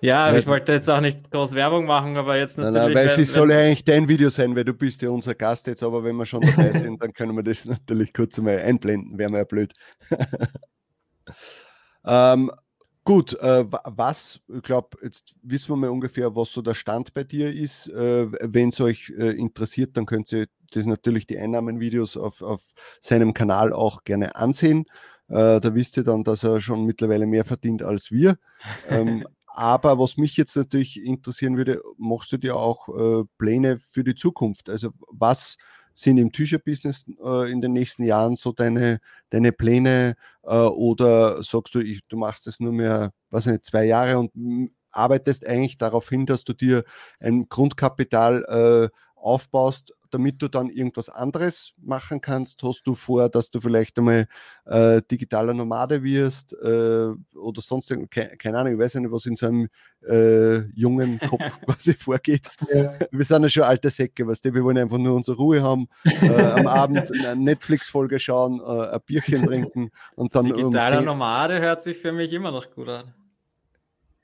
Ja, 0.03 0.37
ich 0.37 0.49
wollte 0.49 0.73
jetzt 0.73 0.91
auch 0.91 1.01
nicht 1.01 1.31
groß 1.31 1.55
Werbung 1.55 1.87
machen, 1.87 2.17
aber 2.17 2.37
jetzt 2.37 2.59
natürlich. 2.59 2.75
Nein, 2.75 2.93
nein, 2.93 3.09
weil 3.09 3.21
es 3.21 3.33
soll 3.33 3.53
ja 3.53 3.59
eigentlich 3.59 3.85
dein 3.85 4.09
Video 4.09 4.31
sein, 4.31 4.57
weil 4.57 4.65
du 4.65 4.75
bist 4.75 5.01
ja 5.01 5.11
unser 5.11 5.37
Gast 5.37 5.69
jetzt, 5.69 5.85
aber 5.85 6.03
wenn 6.03 6.17
wir 6.17 6.27
schon 6.27 6.41
dabei 6.41 6.73
sind, 6.77 7.01
dann 7.01 7.13
können 7.13 7.37
wir 7.37 7.45
das 7.45 7.65
natürlich 7.67 8.13
kurz 8.13 8.37
mal 8.39 8.59
einblenden, 8.59 9.17
wäre 9.17 9.31
mir 9.31 9.39
ja 9.39 9.45
blöd. 9.45 9.73
ähm, 12.05 12.51
gut, 13.05 13.35
äh, 13.35 13.65
was, 13.71 14.41
ich 14.53 14.63
glaube, 14.63 14.99
jetzt 15.05 15.37
wissen 15.41 15.69
wir 15.69 15.77
mal 15.77 15.91
ungefähr, 15.91 16.35
was 16.35 16.51
so 16.51 16.63
der 16.63 16.75
Stand 16.75 17.15
bei 17.15 17.23
dir 17.23 17.55
ist. 17.55 17.87
Äh, 17.87 18.27
wenn 18.53 18.71
es 18.71 18.81
euch 18.81 19.13
äh, 19.17 19.39
interessiert, 19.39 19.97
dann 19.97 20.07
könnt 20.07 20.33
ihr 20.33 20.47
das 20.73 20.85
natürlich 20.85 21.29
die 21.29 21.39
Einnahmenvideos 21.39 22.17
auf, 22.17 22.43
auf 22.43 22.63
seinem 23.01 23.35
Kanal 23.35 23.73
auch 23.73 24.03
gerne 24.03 24.35
ansehen. 24.35 24.87
Äh, 25.33 25.61
da 25.61 25.75
wisst 25.75 25.97
ihr 25.97 26.05
dann, 26.05 26.25
dass 26.25 26.45
er 26.45 26.61
schon 26.61 26.85
mittlerweile 26.85 27.27
mehr 27.27 27.45
verdient 27.45 27.83
als 27.83 28.11
wir. 28.11 28.39
ähm, 28.89 29.27
aber 29.47 29.99
was 29.99 30.19
mich 30.19 30.37
jetzt 30.37 30.57
natürlich 30.57 31.03
interessieren 31.03 31.57
würde, 31.57 31.81
machst 31.97 32.33
du 32.33 32.37
dir 32.37 32.57
auch 32.57 32.89
äh, 32.89 33.25
Pläne 33.39 33.81
für 33.91 34.05
die 34.05 34.15
Zukunft? 34.15 34.69
Also 34.69 34.91
was 35.09 35.57
sind 35.95 36.19
im 36.19 36.33
Tücherbusiness 36.33 37.05
äh, 37.23 37.51
in 37.51 37.63
den 37.63 37.73
nächsten 37.73 38.05
Jahren 38.05 38.37
so 38.37 38.53
deine, 38.53 39.01
deine 39.31 39.53
Pläne? 39.53 40.17
Äh, 40.43 40.55
oder 40.55 41.43
sagst 41.43 41.75
du, 41.75 41.81
ich, 41.81 42.01
du 42.09 42.19
machst 42.19 42.47
das 42.47 42.61
nur 42.61 42.73
mehr, 42.73 43.13
was 43.31 43.47
nicht, 43.47 43.65
zwei 43.65 43.85
Jahre 43.87 44.19
und 44.19 44.71
arbeitest 44.91 45.47
eigentlich 45.47 45.79
darauf 45.79 46.11
hin, 46.11 46.27
dass 46.27 46.45
du 46.45 46.53
dir 46.53 46.85
ein 47.21 47.49
Grundkapital 47.49 48.91
äh, 48.93 48.97
aufbaust, 49.17 49.95
damit 50.13 50.41
du 50.41 50.49
dann 50.49 50.69
irgendwas 50.69 51.09
anderes 51.09 51.73
machen 51.77 52.21
kannst? 52.21 52.63
Hast 52.63 52.87
du 52.87 52.95
vor, 52.95 53.29
dass 53.29 53.51
du 53.51 53.61
vielleicht 53.61 53.99
einmal 53.99 54.27
äh, 54.67 55.03
digitaler 55.11 55.55
Nomade 55.55 56.03
wirst 56.03 56.53
äh, 56.63 57.09
oder 57.37 57.61
sonst 57.61 57.93
keine, 58.11 58.37
keine, 58.37 58.59
Ahnung, 58.59 58.75
ich 58.75 58.79
weiß 58.79 58.95
nicht, 58.97 59.11
was 59.11 59.27
in 59.27 59.37
so 59.37 59.47
einem 59.47 59.69
äh, 60.07 60.59
jungen 60.75 61.19
Kopf 61.29 61.61
quasi 61.63 61.95
vorgeht. 61.95 62.51
Ja. 62.73 62.95
Wir 63.11 63.25
sind 63.25 63.43
ja 63.43 63.49
schon 63.49 63.63
alte 63.65 63.91
Säcke, 63.91 64.27
weißt 64.27 64.45
du? 64.45 64.55
wir 64.55 64.65
wollen 64.65 64.79
einfach 64.79 64.99
nur 64.99 65.15
unsere 65.17 65.37
Ruhe 65.37 65.63
haben, 65.63 65.89
äh, 66.05 66.29
am 66.29 66.67
Abend 66.67 67.11
eine 67.25 67.41
Netflix-Folge 67.41 68.19
schauen, 68.21 68.61
äh, 68.61 68.95
ein 68.95 69.01
Bierchen 69.07 69.47
trinken 69.47 69.91
und 70.15 70.35
dann. 70.35 70.47
Digitaler 70.47 70.99
um 71.01 71.05
Nomade 71.07 71.61
hört 71.61 71.83
sich 71.83 71.97
für 71.97 72.13
mich 72.13 72.33
immer 72.33 72.51
noch 72.51 72.71
gut 72.71 72.89
an. 72.89 73.15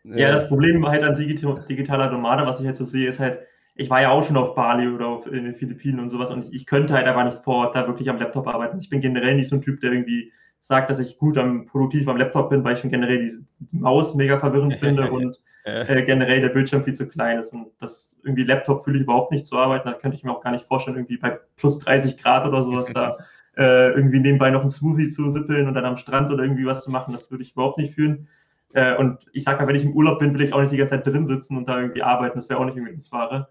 Ja, 0.04 0.32
das 0.32 0.48
Problem 0.48 0.86
halt 0.86 1.02
an 1.02 1.14
digitaler 1.14 2.10
Nomade, 2.10 2.46
was 2.46 2.60
ich 2.60 2.66
jetzt 2.66 2.78
so 2.78 2.84
sehe, 2.84 3.08
ist 3.08 3.18
halt, 3.18 3.40
ich 3.78 3.88
war 3.88 4.02
ja 4.02 4.10
auch 4.10 4.24
schon 4.24 4.36
auf 4.36 4.54
Bali 4.54 4.88
oder 4.88 5.06
auf 5.06 5.26
in 5.26 5.44
den 5.44 5.54
Philippinen 5.54 6.00
und 6.00 6.08
sowas 6.08 6.30
und 6.30 6.44
ich, 6.44 6.52
ich 6.52 6.66
könnte 6.66 6.94
halt 6.94 7.06
aber 7.06 7.24
nicht 7.24 7.44
vor 7.44 7.56
Ort 7.56 7.76
da 7.76 7.86
wirklich 7.86 8.10
am 8.10 8.18
Laptop 8.18 8.48
arbeiten. 8.48 8.78
Ich 8.78 8.90
bin 8.90 9.00
generell 9.00 9.36
nicht 9.36 9.48
so 9.48 9.56
ein 9.56 9.62
Typ, 9.62 9.80
der 9.80 9.92
irgendwie 9.92 10.32
sagt, 10.60 10.90
dass 10.90 10.98
ich 10.98 11.16
gut 11.16 11.38
am 11.38 11.64
produktiv 11.64 12.08
am 12.08 12.16
Laptop 12.16 12.50
bin, 12.50 12.64
weil 12.64 12.74
ich 12.74 12.80
schon 12.80 12.90
generell 12.90 13.24
die, 13.24 13.32
die 13.60 13.76
Maus 13.76 14.16
mega 14.16 14.36
verwirrend 14.36 14.74
finde 14.80 15.10
und 15.10 15.40
äh, 15.64 16.02
generell 16.02 16.40
der 16.40 16.48
Bildschirm 16.48 16.82
viel 16.82 16.94
zu 16.94 17.08
klein 17.08 17.38
ist. 17.38 17.52
Und 17.52 17.68
das 17.78 18.16
irgendwie 18.24 18.42
Laptop 18.42 18.82
fühle 18.82 18.96
ich 18.96 19.04
überhaupt 19.04 19.30
nicht 19.30 19.46
zu 19.46 19.56
arbeiten. 19.56 19.88
Da 19.88 19.94
könnte 19.94 20.16
ich 20.16 20.24
mir 20.24 20.32
auch 20.32 20.42
gar 20.42 20.50
nicht 20.50 20.66
vorstellen, 20.66 20.96
irgendwie 20.96 21.18
bei 21.18 21.38
plus 21.56 21.78
30 21.78 22.20
Grad 22.20 22.46
oder 22.46 22.64
sowas 22.64 22.90
da 22.92 23.16
äh, 23.56 23.92
irgendwie 23.92 24.18
nebenbei 24.18 24.50
noch 24.50 24.60
einen 24.60 24.70
Smoothie 24.70 25.08
zu 25.08 25.30
sippeln 25.30 25.68
und 25.68 25.74
dann 25.74 25.84
am 25.84 25.96
Strand 25.96 26.32
oder 26.32 26.42
irgendwie 26.42 26.66
was 26.66 26.82
zu 26.82 26.90
machen. 26.90 27.12
Das 27.12 27.30
würde 27.30 27.44
ich 27.44 27.52
überhaupt 27.52 27.78
nicht 27.78 27.94
fühlen. 27.94 28.26
Äh, 28.72 28.96
und 28.96 29.18
ich 29.32 29.44
sag 29.44 29.60
mal, 29.60 29.68
wenn 29.68 29.76
ich 29.76 29.84
im 29.84 29.92
Urlaub 29.92 30.18
bin, 30.18 30.34
will 30.34 30.42
ich 30.42 30.52
auch 30.52 30.60
nicht 30.60 30.72
die 30.72 30.76
ganze 30.76 30.96
Zeit 30.96 31.06
drin 31.06 31.26
sitzen 31.26 31.56
und 31.56 31.68
da 31.68 31.80
irgendwie 31.80 32.02
arbeiten. 32.02 32.36
Das 32.36 32.48
wäre 32.48 32.58
auch 32.58 32.64
nicht 32.64 32.76
irgendwie 32.76 32.96
das 32.96 33.12
Wahre. 33.12 33.48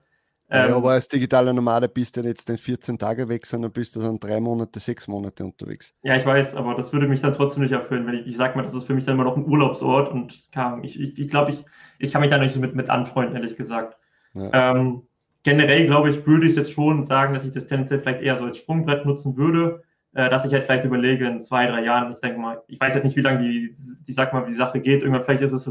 Ähm, 0.49 0.69
ja, 0.69 0.75
aber 0.77 0.91
als 0.91 1.09
digitaler 1.09 1.51
Nomade 1.51 1.89
bist 1.89 2.15
du 2.15 2.21
jetzt 2.21 2.47
nicht 2.47 2.63
14 2.63 2.97
Tage 2.97 3.27
weg, 3.27 3.45
sondern 3.45 3.71
bist 3.71 3.95
du 3.95 3.99
dann 3.99 4.17
drei 4.17 4.39
Monate, 4.39 4.79
sechs 4.79 5.07
Monate 5.07 5.43
unterwegs. 5.43 5.93
Ja, 6.03 6.15
ich 6.15 6.25
weiß, 6.25 6.55
aber 6.55 6.73
das 6.75 6.93
würde 6.93 7.07
mich 7.07 7.21
dann 7.21 7.33
trotzdem 7.33 7.63
nicht 7.63 7.73
erfüllen, 7.73 8.07
wenn 8.07 8.15
ich, 8.15 8.27
ich 8.27 8.37
sag 8.37 8.55
mal, 8.55 8.61
das 8.61 8.73
ist 8.73 8.85
für 8.85 8.93
mich 8.93 9.03
dann 9.03 9.15
immer 9.15 9.25
noch 9.25 9.35
ein 9.35 9.45
Urlaubsort 9.45 10.09
und 10.11 10.49
kann, 10.53 10.83
ich, 10.85 10.99
ich, 10.99 11.19
ich 11.19 11.27
glaube, 11.27 11.51
ich, 11.51 11.65
ich 11.99 12.13
kann 12.13 12.21
mich 12.21 12.29
da 12.29 12.37
nicht 12.37 12.53
so 12.53 12.61
mit, 12.61 12.75
mit 12.75 12.89
anfreunden, 12.89 13.35
ehrlich 13.35 13.57
gesagt. 13.57 13.97
Ja. 14.33 14.71
Ähm, 14.71 15.01
generell, 15.43 15.85
glaube 15.85 16.09
ich, 16.11 16.25
würde 16.25 16.47
ich 16.47 16.55
jetzt 16.55 16.71
schon 16.71 17.03
sagen, 17.03 17.33
dass 17.33 17.43
ich 17.43 17.51
das 17.51 17.67
tendenziell 17.67 17.99
vielleicht 17.99 18.21
eher 18.21 18.37
so 18.37 18.45
als 18.45 18.57
Sprungbrett 18.57 19.05
nutzen 19.05 19.35
würde, 19.35 19.83
äh, 20.13 20.29
dass 20.29 20.45
ich 20.45 20.53
halt 20.53 20.63
vielleicht 20.63 20.85
überlege 20.85 21.27
in 21.27 21.41
zwei, 21.41 21.67
drei 21.67 21.83
Jahren, 21.83 22.13
ich 22.13 22.19
denke 22.19 22.39
mal, 22.39 22.61
ich 22.67 22.79
weiß 22.79 22.93
halt 22.93 23.03
nicht, 23.03 23.17
wie 23.17 23.21
lange 23.21 23.39
die, 23.39 23.75
die, 24.07 24.13
sag 24.13 24.31
mal, 24.31 24.45
die 24.45 24.55
Sache 24.55 24.79
geht, 24.79 25.01
irgendwann 25.01 25.23
vielleicht 25.23 25.41
ist 25.43 25.51
es 25.51 25.69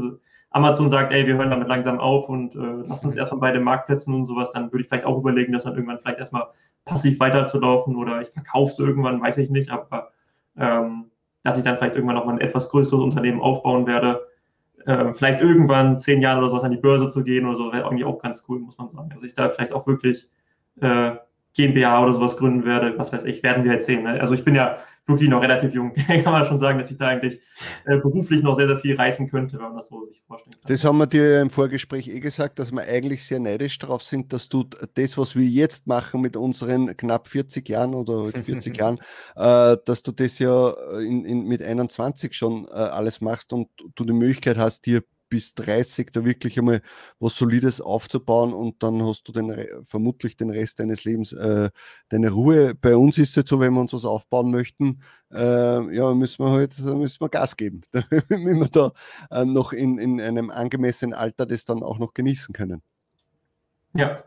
Amazon 0.51 0.89
sagt, 0.89 1.11
ey, 1.11 1.27
wir 1.27 1.35
hören 1.35 1.49
damit 1.49 1.67
langsam 1.67 1.99
auf 1.99 2.29
und 2.29 2.55
äh, 2.55 2.87
lass 2.87 3.03
uns 3.03 3.15
erstmal 3.15 3.41
bei 3.41 3.51
den 3.51 3.63
Marktplätzen 3.63 4.13
und 4.13 4.25
sowas, 4.25 4.51
dann 4.51 4.71
würde 4.71 4.83
ich 4.83 4.87
vielleicht 4.87 5.05
auch 5.05 5.17
überlegen, 5.17 5.53
das 5.53 5.63
dann 5.63 5.75
irgendwann 5.75 5.99
vielleicht 5.99 6.19
erstmal 6.19 6.47
passiv 6.85 7.19
weiterzulaufen 7.19 7.95
oder 7.95 8.21
ich 8.21 8.29
verkaufe 8.29 8.71
es 8.71 8.79
irgendwann, 8.79 9.21
weiß 9.21 9.37
ich 9.39 9.49
nicht, 9.49 9.69
aber 9.69 10.11
ähm, 10.57 11.11
dass 11.43 11.57
ich 11.57 11.63
dann 11.63 11.77
vielleicht 11.77 11.95
irgendwann 11.95 12.15
nochmal 12.15 12.35
ein 12.35 12.41
etwas 12.41 12.69
größeres 12.69 13.03
Unternehmen 13.03 13.41
aufbauen 13.41 13.87
werde. 13.87 14.27
Äh, 14.85 15.13
vielleicht 15.13 15.41
irgendwann 15.41 15.99
zehn 15.99 16.21
Jahre 16.21 16.39
oder 16.39 16.49
sowas 16.49 16.63
an 16.63 16.71
die 16.71 16.77
Börse 16.77 17.09
zu 17.09 17.23
gehen 17.23 17.45
oder 17.45 17.57
so, 17.57 17.71
wäre 17.71 17.83
irgendwie 17.83 18.05
auch 18.05 18.19
ganz 18.19 18.43
cool, 18.47 18.59
muss 18.59 18.77
man 18.77 18.89
sagen. 18.89 19.11
Also 19.13 19.25
ich 19.25 19.33
da 19.33 19.49
vielleicht 19.49 19.73
auch 19.73 19.85
wirklich 19.85 20.29
äh, 20.81 21.11
GmbH 21.53 22.03
oder 22.03 22.13
sowas 22.13 22.37
gründen 22.37 22.65
werde, 22.65 22.97
was 22.97 23.11
weiß 23.11 23.25
ich, 23.25 23.43
werden 23.43 23.63
wir 23.63 23.73
jetzt 23.73 23.85
sehen. 23.85 24.03
Ne? 24.03 24.19
Also 24.21 24.33
ich 24.33 24.45
bin 24.45 24.55
ja 24.55 24.77
wirklich 25.07 25.29
noch 25.29 25.41
relativ 25.41 25.73
jung. 25.73 25.93
Kann 26.07 26.23
man 26.23 26.45
schon 26.45 26.59
sagen, 26.59 26.79
dass 26.79 26.91
ich 26.91 26.97
da 26.97 27.07
eigentlich 27.07 27.39
äh, 27.85 27.97
beruflich 27.97 28.43
noch 28.43 28.55
sehr, 28.55 28.67
sehr 28.67 28.79
viel 28.79 28.95
reißen 28.95 29.29
könnte, 29.29 29.57
wenn 29.57 29.67
man 29.67 29.77
das 29.77 29.87
so 29.87 30.05
sich 30.05 30.21
vorstellen 30.27 30.53
kann. 30.53 30.67
Das 30.67 30.83
haben 30.83 30.97
wir 30.97 31.07
dir 31.07 31.41
im 31.41 31.49
Vorgespräch 31.49 32.07
eh 32.07 32.19
gesagt, 32.19 32.59
dass 32.59 32.71
wir 32.71 32.81
eigentlich 32.81 33.23
sehr 33.25 33.39
neidisch 33.39 33.79
darauf 33.79 34.03
sind, 34.03 34.33
dass 34.33 34.49
du 34.49 34.65
das, 34.93 35.17
was 35.17 35.35
wir 35.35 35.45
jetzt 35.45 35.87
machen 35.87 36.21
mit 36.21 36.35
unseren 36.35 36.95
knapp 36.97 37.27
40 37.27 37.67
Jahren 37.69 37.93
oder 37.93 38.31
40 38.43 38.77
Jahren, 38.77 38.99
äh, 39.35 39.77
dass 39.85 40.03
du 40.03 40.11
das 40.11 40.39
ja 40.39 40.71
in, 40.99 41.25
in, 41.25 41.47
mit 41.47 41.61
21 41.61 42.33
schon 42.33 42.65
äh, 42.65 42.71
alles 42.71 43.21
machst 43.21 43.53
und 43.53 43.69
du 43.95 44.03
die 44.03 44.13
Möglichkeit 44.13 44.57
hast, 44.57 44.85
dir 44.85 45.03
bis 45.29 45.53
30 45.55 46.11
da 46.11 46.25
wirklich 46.25 46.57
einmal 46.57 46.81
was 47.19 47.35
Solides 47.35 47.81
aufzubauen 47.81 48.53
und 48.53 48.81
dann 48.83 49.03
hast 49.03 49.27
du 49.27 49.31
den, 49.31 49.53
vermutlich 49.85 50.37
den 50.37 50.49
Rest 50.49 50.79
deines 50.79 51.03
Lebens 51.03 51.33
äh, 51.33 51.69
deine 52.09 52.31
Ruhe. 52.31 52.75
Bei 52.75 52.95
uns 52.95 53.17
ist 53.17 53.29
es 53.29 53.35
jetzt 53.35 53.49
so, 53.49 53.59
wenn 53.59 53.73
wir 53.73 53.81
uns 53.81 53.93
was 53.93 54.05
aufbauen 54.05 54.51
möchten, 54.51 55.01
äh, 55.31 55.95
ja, 55.95 56.13
müssen 56.13 56.45
wir 56.45 56.51
halt 56.51 56.77
müssen 56.79 57.21
wir 57.21 57.29
Gas 57.29 57.57
geben, 57.57 57.81
damit 57.91 58.29
wir 58.29 58.69
da 58.69 58.91
äh, 59.31 59.45
noch 59.45 59.73
in, 59.73 59.97
in 59.97 60.21
einem 60.21 60.49
angemessenen 60.49 61.13
Alter 61.13 61.45
das 61.45 61.65
dann 61.65 61.83
auch 61.83 61.99
noch 61.99 62.13
genießen 62.13 62.53
können. 62.53 62.81
Ja, 63.93 64.23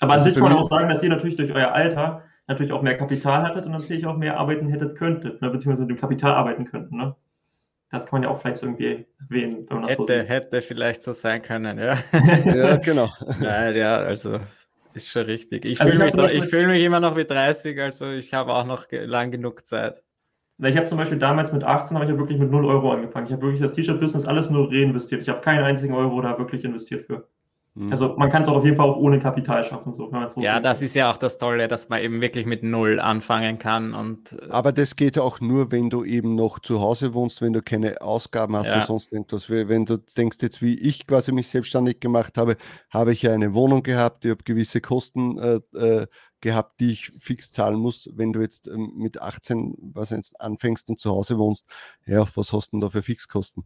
aber 0.00 0.12
also 0.14 0.24
an 0.24 0.30
sich 0.30 0.34
kann 0.34 0.50
man 0.50 0.58
auch 0.58 0.68
sagen, 0.68 0.88
dass 0.88 1.02
ihr 1.02 1.10
natürlich 1.10 1.36
durch 1.36 1.52
euer 1.52 1.72
Alter 1.72 2.22
natürlich 2.46 2.72
auch 2.72 2.82
mehr 2.82 2.96
Kapital 2.96 3.44
hattet 3.44 3.66
und 3.66 3.72
natürlich 3.72 4.06
auch 4.06 4.16
mehr 4.16 4.38
arbeiten 4.38 4.68
hättet 4.68 4.96
könntet, 4.96 5.40
ne, 5.40 5.50
beziehungsweise 5.50 5.86
mit 5.86 5.96
dem 5.96 6.00
Kapital 6.00 6.32
arbeiten 6.34 6.64
könnten. 6.64 6.96
Ne? 6.96 7.14
Das 7.90 8.06
kann 8.06 8.20
man 8.20 8.22
ja 8.22 8.28
auch 8.34 8.40
vielleicht 8.40 8.62
irgendwie 8.62 9.04
erwähnen. 9.18 9.66
Wenn 9.68 9.80
man 9.80 9.88
das 9.88 9.98
hätte, 9.98 10.22
so 10.22 10.28
hätte 10.28 10.62
vielleicht 10.62 11.02
so 11.02 11.12
sein 11.12 11.42
können, 11.42 11.78
ja. 11.78 11.98
ja, 12.44 12.76
genau. 12.76 13.08
Nein, 13.40 13.74
ja, 13.76 13.96
also 13.96 14.38
ist 14.94 15.10
schon 15.10 15.24
richtig. 15.24 15.64
Ich 15.64 15.80
also 15.80 15.92
fühle 15.92 16.32
mich, 16.32 16.44
fühl 16.46 16.66
mich 16.66 16.84
immer 16.84 17.00
noch 17.00 17.16
wie 17.16 17.24
30, 17.24 17.80
also 17.80 18.10
ich 18.10 18.32
habe 18.32 18.54
auch 18.54 18.64
noch 18.64 18.86
lang 18.90 19.30
genug 19.30 19.66
Zeit. 19.66 20.02
Ich 20.62 20.76
habe 20.76 20.86
zum 20.86 20.98
Beispiel 20.98 21.18
damals 21.18 21.52
mit 21.52 21.64
18 21.64 21.96
habe 21.96 22.04
ich 22.04 22.12
ja 22.12 22.18
wirklich 22.18 22.38
mit 22.38 22.50
0 22.50 22.66
Euro 22.66 22.92
angefangen. 22.92 23.26
Ich 23.26 23.32
habe 23.32 23.42
wirklich 23.42 23.62
das 23.62 23.72
T-Shirt-Business 23.72 24.26
alles 24.26 24.50
nur 24.50 24.70
reinvestiert. 24.70 25.22
Ich 25.22 25.28
habe 25.28 25.40
keinen 25.40 25.64
einzigen 25.64 25.94
Euro 25.94 26.20
da 26.20 26.38
wirklich 26.38 26.64
investiert 26.64 27.06
für. 27.06 27.26
Mhm. 27.80 27.90
Also 27.90 28.14
man 28.18 28.28
kann 28.28 28.42
es 28.42 28.48
auch 28.48 28.56
auf 28.56 28.64
jeden 28.64 28.76
Fall 28.76 28.90
auch 28.90 28.96
ohne 28.96 29.18
Kapital 29.18 29.64
schaffen. 29.64 29.94
So, 29.94 30.10
so 30.28 30.40
ja, 30.42 30.60
das 30.60 30.82
ist 30.82 30.94
ja 30.94 31.10
auch 31.10 31.16
das 31.16 31.38
Tolle, 31.38 31.66
dass 31.66 31.88
man 31.88 32.02
eben 32.02 32.20
wirklich 32.20 32.44
mit 32.44 32.62
Null 32.62 33.00
anfangen 33.00 33.58
kann. 33.58 33.94
Und, 33.94 34.32
äh, 34.32 34.50
Aber 34.50 34.72
das 34.72 34.96
geht 34.96 35.18
auch 35.18 35.40
nur, 35.40 35.72
wenn 35.72 35.88
du 35.88 36.04
eben 36.04 36.34
noch 36.34 36.58
zu 36.58 36.82
Hause 36.82 37.14
wohnst, 37.14 37.40
wenn 37.40 37.54
du 37.54 37.62
keine 37.62 38.02
Ausgaben 38.02 38.54
hast 38.54 38.66
ja. 38.66 38.76
oder 38.76 38.86
sonst 38.86 39.12
irgendwas. 39.12 39.48
Wenn 39.48 39.86
du 39.86 39.96
denkst 39.96 40.36
jetzt, 40.42 40.60
wie 40.60 40.74
ich 40.74 41.06
quasi 41.06 41.32
mich 41.32 41.48
selbstständig 41.48 42.00
gemacht 42.00 42.36
habe, 42.36 42.58
habe 42.90 43.12
ich 43.14 43.22
ja 43.22 43.32
eine 43.32 43.54
Wohnung 43.54 43.82
gehabt, 43.82 44.26
ich 44.26 44.30
habe 44.30 44.44
gewisse 44.44 44.82
Kosten 44.82 45.38
äh, 45.38 45.60
äh, 45.78 46.06
gehabt, 46.42 46.80
die 46.80 46.92
ich 46.92 47.12
fix 47.18 47.50
zahlen 47.50 47.78
muss. 47.78 48.10
Wenn 48.12 48.34
du 48.34 48.42
jetzt 48.42 48.68
ähm, 48.68 48.92
mit 48.96 49.22
18 49.22 49.74
was 49.80 50.10
jetzt 50.10 50.38
anfängst 50.38 50.90
und 50.90 51.00
zu 51.00 51.10
Hause 51.10 51.38
wohnst, 51.38 51.64
ja, 52.04 52.26
was 52.34 52.52
hast 52.52 52.68
du 52.68 52.76
denn 52.76 52.80
da 52.82 52.90
für 52.90 53.02
Fixkosten? 53.02 53.64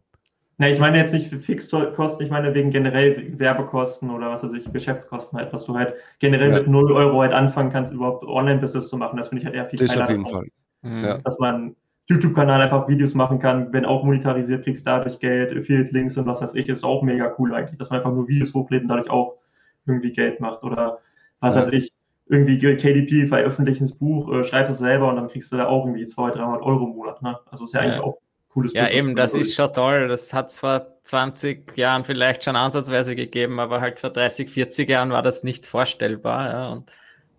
Ne, 0.57 0.71
ich 0.71 0.79
meine 0.79 0.97
jetzt 0.97 1.13
nicht 1.13 1.27
für 1.27 1.37
Fixkosten, 1.37 2.25
ich 2.25 2.31
meine 2.31 2.53
wegen 2.53 2.69
generell 2.69 3.37
Werbekosten 3.37 4.09
oder 4.09 4.29
was 4.29 4.41
weiß 4.41 4.53
ich, 4.53 4.71
Geschäftskosten 4.71 5.37
halt, 5.37 5.51
dass 5.51 5.65
du 5.65 5.75
halt 5.75 5.95
generell 6.19 6.49
ja. 6.49 6.59
mit 6.59 6.67
0 6.67 6.93
Euro 6.93 7.21
halt 7.21 7.33
anfangen 7.33 7.69
kannst, 7.69 7.91
überhaupt 7.91 8.23
Online-Business 8.23 8.87
zu 8.87 8.97
machen. 8.97 9.17
Das 9.17 9.27
finde 9.27 9.41
ich 9.41 9.45
halt 9.45 9.55
eher 9.55 9.65
viel 9.65 9.79
Das 9.79 9.97
auf 9.97 10.09
jeden 10.09 10.25
Fall. 10.25 10.47
Ja. 10.83 11.17
Dass 11.17 11.39
man 11.39 11.75
YouTube-Kanal 12.07 12.61
einfach 12.61 12.87
Videos 12.87 13.15
machen 13.15 13.39
kann, 13.39 13.73
wenn 13.73 13.83
auch 13.83 14.03
monetarisiert, 14.03 14.63
kriegst 14.63 14.87
dadurch 14.87 15.19
Geld, 15.19 15.51
Affiliate-Links 15.51 16.15
und 16.17 16.25
was 16.25 16.41
weiß 16.41 16.53
ich, 16.53 16.69
ist 16.69 16.85
auch 16.85 17.01
mega 17.01 17.35
cool 17.37 17.53
eigentlich, 17.53 17.77
dass 17.77 17.89
man 17.89 17.99
einfach 17.99 18.13
nur 18.13 18.27
Videos 18.27 18.53
hochlädt 18.53 18.83
und 18.83 18.89
dadurch 18.89 19.09
auch 19.09 19.37
irgendwie 19.85 20.13
Geld 20.13 20.39
macht 20.39 20.63
oder 20.63 20.99
was 21.41 21.55
ja. 21.55 21.61
weiß 21.61 21.73
ich, 21.73 21.91
irgendwie 22.27 22.59
KDP 22.59 23.27
veröffentlicht 23.27 23.81
ins 23.81 23.93
Buch, 23.93 24.31
äh, 24.31 24.43
schreibst 24.43 24.71
es 24.71 24.79
selber 24.79 25.09
und 25.09 25.17
dann 25.17 25.27
kriegst 25.27 25.51
du 25.51 25.57
da 25.57 25.67
auch 25.67 25.85
irgendwie 25.85 26.05
200, 26.05 26.37
300 26.37 26.61
Euro 26.61 26.85
im 26.85 26.95
Monat. 26.95 27.21
Ne? 27.21 27.37
Also 27.51 27.65
ist 27.65 27.73
ja 27.73 27.81
eigentlich 27.81 28.01
auch 28.01 28.19
cooles 28.55 28.73
Ja, 28.73 28.83
Business 28.83 29.03
eben, 29.03 29.15
das 29.15 29.33
ist 29.33 29.55
schon 29.55 29.73
toll. 29.73 30.07
Das 30.07 30.33
hat 30.33 30.49
es 30.49 30.57
vor 30.57 30.87
20 31.03 31.77
Jahren 31.77 32.05
vielleicht 32.05 32.43
schon 32.43 32.55
ansatzweise 32.55 33.15
gegeben, 33.15 33.59
aber 33.59 33.81
halt 33.81 33.99
vor 33.99 34.09
30, 34.09 34.49
40 34.49 34.89
Jahren 34.89 35.11
war 35.11 35.21
das 35.21 35.43
nicht 35.43 35.65
vorstellbar. 35.65 36.49
Ja. 36.49 36.69
Und 36.69 36.91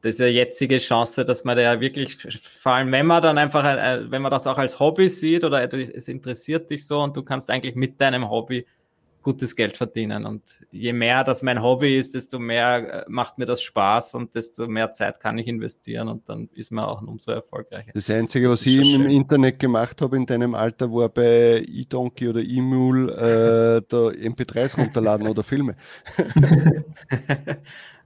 diese 0.05 0.29
jetzige 0.29 0.79
Chance, 0.79 1.25
dass 1.25 1.45
man 1.45 1.57
da 1.57 1.63
ja 1.63 1.81
wirklich, 1.81 2.19
vor 2.61 2.73
allem 2.73 2.93
wenn 2.93 3.07
man 3.07 3.23
dann 3.23 3.39
einfach, 3.39 3.65
äh, 3.65 4.11
wenn 4.11 4.23
man 4.23 4.31
das 4.31 4.47
auch 4.47 4.59
als 4.59 4.79
Hobby 4.79 5.09
sieht 5.09 5.43
oder 5.43 5.73
es 5.73 6.09
interessiert 6.09 6.71
dich 6.71 6.87
so 6.87 7.01
und 7.01 7.17
du 7.17 7.23
kannst 7.23 7.51
eigentlich 7.51 7.75
mit 7.75 8.01
deinem 8.01 8.29
Hobby 8.31 8.67
gutes 9.27 9.57
Geld 9.57 9.77
verdienen. 9.77 10.25
Und 10.25 10.61
je 10.71 10.93
mehr 10.93 11.25
das 11.25 11.43
mein 11.43 11.61
Hobby 11.61 11.99
ist, 11.99 12.15
desto 12.15 12.39
mehr 12.39 13.03
äh, 13.03 13.05
macht 13.09 13.39
mir 13.39 13.45
das 13.45 13.61
Spaß 13.61 14.15
und 14.15 14.37
desto 14.37 14.69
mehr 14.69 14.93
Zeit 14.93 15.19
kann 15.19 15.37
ich 15.37 15.49
investieren 15.49 16.07
und 16.09 16.29
dann 16.29 16.49
ist 16.55 16.71
man 16.71 16.85
auch 16.85 17.03
umso 17.03 17.33
erfolgreicher. 17.33 17.91
Das 17.93 18.09
Einzige, 18.09 18.47
das 18.47 18.61
was 18.61 18.67
ich 18.67 18.95
im 18.95 19.07
Internet 19.07 19.59
gemacht 19.59 20.01
habe 20.01 20.17
in 20.17 20.27
deinem 20.27 20.55
Alter, 20.55 20.93
war 20.93 21.09
bei 21.09 21.65
eDonkey 21.67 22.29
oder 22.29 22.41
eMule 22.41 23.11
äh, 23.11 23.83
da 23.89 23.97
MP3s 23.97 24.79
runterladen 24.79 25.27
oder 25.27 25.43
Filme. 25.43 25.75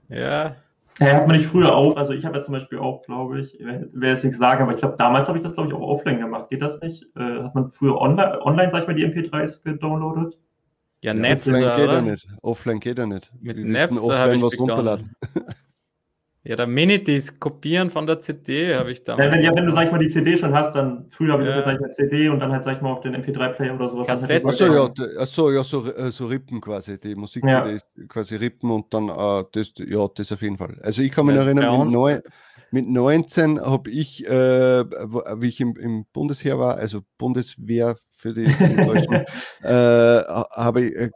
ja. 0.09 0.55
Ja, 0.99 1.13
hat 1.13 1.27
man 1.27 1.37
nicht 1.37 1.47
früher 1.47 1.73
auch, 1.75 1.95
also 1.97 2.13
ich 2.13 2.25
habe 2.25 2.37
ja 2.37 2.43
zum 2.43 2.53
Beispiel 2.53 2.77
auch, 2.77 3.03
glaube 3.03 3.39
ich, 3.39 3.57
wer 3.59 4.09
jetzt 4.09 4.23
nichts 4.23 4.39
sagen, 4.39 4.63
aber 4.63 4.73
ich 4.73 4.79
glaube, 4.79 4.97
damals 4.97 5.27
habe 5.27 5.37
ich 5.37 5.43
das, 5.43 5.53
glaube 5.53 5.69
ich, 5.69 5.75
auch 5.75 5.81
offline 5.81 6.19
gemacht. 6.19 6.49
Geht 6.49 6.61
das 6.61 6.81
nicht? 6.81 7.05
Äh, 7.15 7.43
hat 7.43 7.55
man 7.55 7.71
früher 7.71 7.99
online, 7.99 8.41
online, 8.43 8.71
sag 8.71 8.81
ich 8.81 8.87
mal, 8.87 8.95
die 8.95 9.05
MP3s 9.05 9.63
gedownloadet? 9.63 10.37
Ja, 11.01 11.13
Napster, 11.13 11.53
offline 11.53 11.77
geht 11.77 11.89
er 11.89 12.01
nicht. 12.01 12.27
Offline 12.41 12.79
geht 12.79 12.99
er 12.99 13.07
nicht. 13.07 13.31
Mit 13.41 13.57
Wir 13.57 13.65
Napster 13.65 14.19
habe 14.19 14.35
ich 14.35 14.41
was 14.41 14.51
begonnen. 14.51 14.71
runterladen. 14.71 15.15
Ja, 16.43 16.55
der 16.55 16.65
Minidisc 16.65 17.39
kopieren 17.39 17.91
von 17.91 18.07
der 18.07 18.19
CD 18.19 18.73
habe 18.73 18.91
ich 18.91 19.03
damals. 19.03 19.25
Ja, 19.25 19.31
wenn, 19.31 19.45
ja, 19.45 19.55
wenn 19.55 19.65
du, 19.67 19.71
sag 19.73 19.85
ich 19.85 19.91
mal, 19.91 19.99
die 19.99 20.07
CD 20.07 20.35
schon 20.35 20.51
hast, 20.51 20.73
dann 20.73 21.05
früher 21.11 21.33
habe 21.33 21.43
ich 21.43 21.49
ja. 21.49 21.57
das 21.57 21.57
jetzt, 21.57 21.65
sag 21.65 21.75
ich 21.75 21.81
mal, 21.81 21.91
CD 21.91 22.29
und 22.29 22.39
dann 22.39 22.51
halt, 22.51 22.63
sag 22.63 22.77
ich 22.77 22.81
mal, 22.81 22.93
auf 22.93 23.01
den 23.01 23.15
MP3-Player 23.15 23.75
oder 23.75 23.87
sowas. 23.87 24.07
Kassette. 24.07 24.47
Achso, 24.47 24.73
ja, 24.73 24.89
achso, 25.19 25.51
ja, 25.51 25.63
so, 25.63 25.85
äh, 25.93 26.11
so 26.11 26.25
Rippen 26.25 26.59
quasi. 26.59 26.99
Die 26.99 27.13
Musik-CD 27.13 27.53
ja. 27.53 27.65
ist 27.65 27.85
quasi 28.09 28.37
Rippen 28.37 28.71
und 28.71 28.91
dann, 28.91 29.09
äh, 29.09 29.43
das, 29.51 29.73
ja, 29.77 30.07
das 30.15 30.31
auf 30.31 30.41
jeden 30.41 30.57
Fall. 30.57 30.79
Also 30.81 31.03
ich 31.03 31.11
kann 31.11 31.27
mich 31.27 31.35
ja, 31.35 31.43
erinnern, 31.43 31.79
mit, 31.85 31.93
neu, 31.93 32.19
mit 32.71 32.89
19 32.89 33.61
habe 33.61 33.91
ich, 33.91 34.25
äh, 34.25 34.83
wie 34.83 35.47
ich 35.47 35.61
im, 35.61 35.75
im 35.75 36.05
Bundesheer 36.11 36.57
war, 36.57 36.77
also 36.77 37.01
Bundeswehr 37.19 37.97
für 38.21 38.33
die, 38.33 38.47
für 38.53 38.67
die 38.67 38.75
Deutschen, 38.75 39.13
äh, 39.63 40.23
habe 40.55 40.81
ich, 40.81 40.95
äh, 40.95 41.09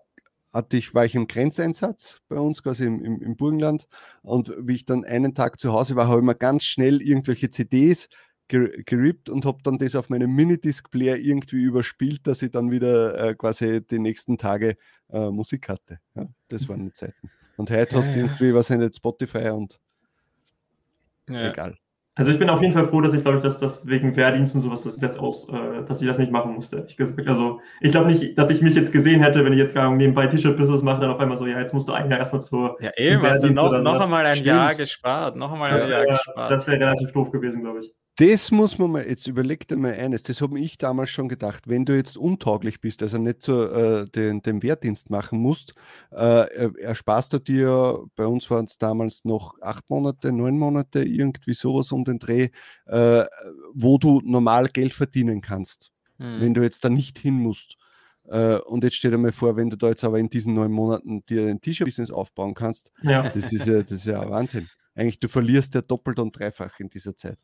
hatte 0.51 0.77
ich, 0.77 0.93
war 0.93 1.05
ich 1.05 1.15
im 1.15 1.27
Grenzeinsatz 1.27 2.21
bei 2.27 2.37
uns, 2.37 2.63
quasi 2.63 2.85
im, 2.85 3.03
im, 3.03 3.21
im, 3.21 3.35
Burgenland. 3.35 3.87
Und 4.23 4.53
wie 4.57 4.75
ich 4.75 4.85
dann 4.85 5.03
einen 5.03 5.35
Tag 5.35 5.59
zu 5.59 5.71
Hause 5.71 5.95
war, 5.95 6.07
habe 6.07 6.19
ich 6.19 6.25
mir 6.25 6.35
ganz 6.35 6.63
schnell 6.63 7.01
irgendwelche 7.01 7.49
CDs 7.49 8.09
gerippt 8.47 9.29
und 9.29 9.43
habe 9.45 9.57
dann 9.63 9.79
das 9.79 9.95
auf 9.95 10.09
meinem 10.09 10.31
Minidisc-Player 10.35 11.17
irgendwie 11.17 11.63
überspielt, 11.63 12.27
dass 12.27 12.43
ich 12.43 12.51
dann 12.51 12.69
wieder 12.69 13.17
äh, 13.17 13.35
quasi 13.35 13.81
die 13.81 13.97
nächsten 13.97 14.37
Tage 14.37 14.77
äh, 15.09 15.29
Musik 15.31 15.67
hatte. 15.67 15.99
Ja, 16.15 16.27
das 16.49 16.69
waren 16.69 16.85
die 16.85 16.91
Zeiten. 16.91 17.31
Und 17.57 17.71
heute 17.71 17.97
hast 17.97 18.13
du 18.13 18.19
irgendwie, 18.19 18.53
was 18.53 18.69
ich 18.69 18.77
nicht, 18.77 18.95
Spotify 18.95 19.49
und 19.49 19.79
Ja. 21.27 21.49
egal. 21.49 21.75
Also 22.18 22.32
ich 22.32 22.39
bin 22.39 22.49
auf 22.49 22.61
jeden 22.61 22.74
Fall 22.74 22.86
froh, 22.86 23.01
dass 23.01 23.13
ich 23.13 23.22
glaube 23.22 23.38
ich, 23.38 23.43
dass 23.43 23.59
das 23.59 23.86
wegen 23.86 24.16
Wehrdienst 24.16 24.55
und 24.55 24.61
sowas, 24.61 24.84
dass 24.84 24.95
ich 24.95 25.01
das 25.01 25.18
aus, 25.20 25.49
äh, 25.49 25.84
dass 25.86 26.01
ich 26.01 26.07
das 26.07 26.18
nicht 26.18 26.32
machen 26.32 26.53
musste. 26.53 26.86
gesagt. 26.97 27.28
Also 27.28 27.59
ich 27.82 27.91
glaube 27.91 28.07
nicht, 28.07 28.38
dass 28.38 28.49
ich 28.49 28.61
mich 28.61 28.74
jetzt 28.74 28.93
gesehen 28.93 29.22
hätte, 29.22 29.43
wenn 29.43 29.51
ich 29.51 29.59
jetzt 29.59 29.76
gar 29.76 29.93
nebenbei 29.93 30.28
T-Shirt-Business 30.28 30.82
mache, 30.82 31.01
dann 31.01 31.11
auf 31.11 31.20
einmal 31.20 31.38
so, 31.38 31.45
ja, 31.45 31.59
jetzt 31.59 31.74
musst 31.74 31.89
du 31.89 31.91
ein 31.91 32.09
Jahr 32.09 32.20
erstmal 32.20 32.41
zur. 32.41 32.78
Ja, 32.80 32.91
eben, 32.95 33.22
hast 33.22 33.43
du 33.43 33.49
noch, 33.49 33.72
noch 33.82 33.99
einmal 33.99 34.26
ein. 34.26 34.41
Jahr 34.43 34.76
gespart. 34.76 35.36
Noch 35.36 35.51
einmal 35.51 35.72
ein 35.72 35.78
Das 35.80 35.89
Jahr 35.89 36.05
gespart. 36.05 36.51
das 36.51 36.66
wäre 36.68 36.80
relativ 36.80 37.11
doof 37.11 37.32
gewesen, 37.32 37.61
glaube 37.61 37.80
ich. 37.80 37.93
Das 38.18 38.49
muss 38.49 38.78
man 38.78 38.91
mal, 38.91 39.05
jetzt 39.05 39.28
überleg 39.28 39.68
dir 39.68 39.76
mal 39.76 39.91
eines, 39.93 40.24
das 40.24 40.39
habe 40.39 40.57
ich 40.57 40.78
damals 40.78 41.09
schon 41.09 41.28
gedacht, 41.28 41.68
wenn 41.68 41.84
du 41.84 41.93
jetzt 41.97 42.18
untauglich 42.18 42.80
bist, 42.80 43.03
also 43.03 43.18
nicht 43.18 43.41
so 43.41 43.66
äh, 43.66 44.05
den, 44.05 44.41
den 44.41 44.63
Wehrdienst 44.63 45.09
machen 45.09 45.39
musst, 45.39 45.74
äh, 46.11 46.16
er- 46.16 46.80
ersparst 46.80 47.34
du 47.34 47.39
dir, 47.39 48.05
bei 48.16 48.26
uns 48.26 48.49
waren 48.49 48.66
es 48.66 48.78
damals 48.78 49.26
noch 49.26 49.55
acht 49.61 49.89
Monate, 49.89 50.32
neun 50.32 50.57
Monate, 50.57 51.03
irgendwie 51.03 51.53
sowas 51.53 51.91
um 51.91 52.05
den 52.05 52.18
Dreh, 52.20 52.51
äh, 52.86 53.26
wo 53.74 53.97
du 53.97 54.22
normal 54.24 54.70
Geld 54.70 54.93
verdienen 54.93 55.41
kannst, 55.41 55.91
Hm. 56.18 56.39
wenn 56.39 56.53
du 56.53 56.61
jetzt 56.63 56.86
da 56.86 56.89
nicht 56.89 57.20
hin 57.20 57.36
musst. 57.36 57.76
Äh, 58.30 58.59
und 58.59 58.86
jetzt 58.86 58.95
stell 58.95 59.11
dir 59.11 59.18
mal 59.18 59.34
vor, 59.34 59.57
wenn 59.57 59.70
du 59.70 59.76
da 59.76 59.89
jetzt 59.89 60.05
aber 60.05 60.20
in 60.20 60.30
diesen 60.30 60.53
neun 60.53 60.72
Monaten 60.72 61.26
dir 61.26 61.47
ein 61.47 61.59
T-Shirt-Business 61.59 62.11
aufbauen 62.11 62.53
kannst, 62.53 62.93
Ja. 63.03 63.28
das 63.28 63.51
ist 63.51 63.66
ja, 63.68 63.82
das 63.82 63.91
ist 63.91 64.05
ja 64.05 64.30
Wahnsinn. 64.30 64.70
Eigentlich, 64.95 65.20
du 65.20 65.28
verlierst 65.28 65.76
ja 65.76 65.82
doppelt 65.82 66.18
und 66.20 66.32
dreifach 66.39 66.80
in 66.80 66.88
dieser 66.89 67.13
Zeit. 67.18 67.38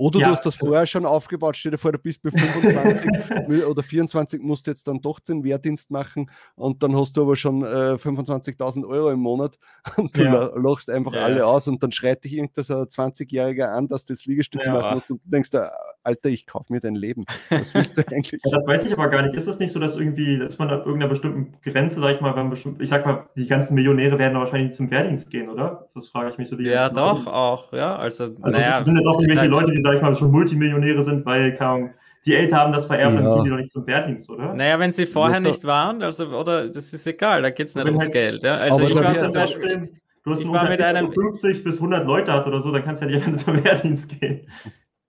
Oder 0.00 0.18
Ja, 0.20 0.26
du 0.28 0.32
hast 0.32 0.46
das 0.46 0.56
das- 0.56 0.66
vorher 0.66 0.86
schon 0.86 1.04
aufgebaut, 1.04 1.56
stell 1.58 1.72
dir 1.72 1.78
vor, 1.78 1.92
du 1.92 1.98
bist 1.98 2.22
bei 2.22 2.30
25 2.30 3.10
oder 3.68 3.82
24, 3.82 4.40
musst 4.42 4.66
jetzt 4.66 4.88
dann 4.88 5.00
doch 5.02 5.20
den 5.20 5.44
Wehrdienst 5.44 5.90
machen 5.90 6.30
und 6.54 6.82
dann 6.82 6.96
hast 6.98 7.16
du 7.18 7.22
aber 7.22 7.36
schon 7.36 7.62
äh, 7.62 7.96
25.000 7.98 8.86
Euro 8.88 9.10
im 9.10 9.20
Monat 9.20 9.58
und 9.96 10.16
du 10.16 10.22
Ja. 10.24 10.32
la- 10.32 10.52
lachst 10.56 10.88
einfach 10.88 11.12
Ja. 11.14 11.24
alle 11.24 11.44
aus 11.46 11.68
und 11.68 11.82
dann 11.82 11.92
schreit 11.92 12.24
dich 12.24 12.32
irgendein 12.34 12.64
so 12.64 12.76
ein 12.78 12.84
20-Jähriger 12.86 13.66
an, 13.66 13.88
dass 13.88 14.06
du 14.06 14.14
das 14.14 14.24
Liegestütz 14.24 14.64
Ja. 14.66 14.72
machen 14.72 14.94
musst 14.94 15.10
und 15.10 15.20
du 15.22 15.28
denkst, 15.30 15.50
dir, 15.50 15.70
Alter, 16.02 16.30
ich 16.30 16.46
kauf 16.46 16.70
mir 16.70 16.80
dein 16.80 16.94
Leben. 16.94 17.26
Was 17.50 17.74
willst 17.74 17.98
du 17.98 18.02
eigentlich? 18.10 18.40
Ja, 18.42 18.50
das 18.52 18.66
weiß 18.66 18.84
ich 18.84 18.92
aber 18.94 19.08
gar 19.08 19.20
nicht. 19.22 19.34
Ist 19.34 19.46
es 19.48 19.58
nicht 19.58 19.70
so, 19.72 19.78
dass 19.78 19.96
irgendwie, 19.96 20.38
dass 20.38 20.58
man 20.58 20.70
ab 20.70 20.86
irgendeiner 20.86 21.10
bestimmten 21.10 21.52
Grenze, 21.60 22.00
sag 22.00 22.14
ich 22.14 22.20
mal, 22.22 22.34
wenn 22.36 22.48
bestimmt, 22.48 22.80
ich 22.80 22.88
sag 22.88 23.04
mal, 23.04 23.26
die 23.36 23.46
ganzen 23.46 23.74
Millionäre 23.74 24.18
werden 24.18 24.38
wahrscheinlich 24.38 24.72
zum 24.72 24.90
Wehrdienst 24.90 25.28
gehen, 25.30 25.50
oder? 25.50 25.88
Das 25.94 26.08
frage 26.08 26.30
ich 26.30 26.38
mich 26.38 26.48
so 26.48 26.56
die 26.56 26.64
Ja, 26.64 26.88
doch, 26.88 27.18
Leute. 27.18 27.32
auch, 27.34 27.72
ja. 27.74 27.96
Also, 27.96 28.24
Also 28.24 28.38
naja, 28.40 28.78
es 28.80 28.86
sind 28.86 28.96
jetzt 28.96 29.06
auch 29.06 29.20
irgendwelche 29.20 29.46
Leute, 29.48 29.72
die, 29.72 29.80
sag 29.90 29.96
ich 29.96 30.02
mal, 30.02 30.14
schon 30.14 30.30
Multimillionäre 30.30 31.02
sind, 31.04 31.26
weil 31.26 31.52
keine 31.54 31.70
Ahnung, 31.70 31.90
die 32.26 32.34
Eltern 32.34 32.58
haben 32.60 32.72
das 32.72 32.84
vererbt 32.84 33.16
und 33.18 33.24
Ja. 33.24 33.34
gehen 33.34 33.44
die 33.44 33.50
doch 33.50 33.56
nicht 33.56 33.70
zum 33.70 33.86
Wehrdienst, 33.86 34.28
oder? 34.30 34.54
Naja, 34.54 34.78
wenn 34.78 34.92
sie 34.92 35.06
vorher 35.06 35.40
nicht 35.40 35.64
waren, 35.64 36.02
also, 36.02 36.26
oder 36.28 36.68
das 36.68 36.92
ist 36.92 37.06
egal, 37.06 37.42
da 37.42 37.50
geht 37.50 37.68
es 37.68 37.74
nicht 37.74 37.86
ums 37.86 38.02
halt- 38.02 38.12
Geld. 38.12 38.42
Ja? 38.42 38.56
Also 38.58 38.80
Aber 38.80 38.90
ich 38.90 38.96
war 38.96 39.16
zum 39.18 39.32
Beispiel, 39.32 39.92
du 40.24 40.30
hast 40.30 40.40
ich 40.40 40.46
war 40.48 40.62
mit 40.68 40.72
Unternehmen, 40.78 40.96
einem- 40.96 41.06
das 41.06 41.14
so 41.14 41.20
50 41.22 41.64
bis 41.64 41.80
100 41.80 42.04
Leute 42.06 42.32
hat 42.32 42.46
oder 42.46 42.60
so, 42.60 42.70
dann 42.70 42.84
kannst 42.84 43.02
du 43.02 43.06
ja 43.06 43.12
nicht 43.16 43.26
einfach 43.26 43.42
zum 43.44 43.64
Wehrdienst 43.64 44.08
gehen. 44.20 44.46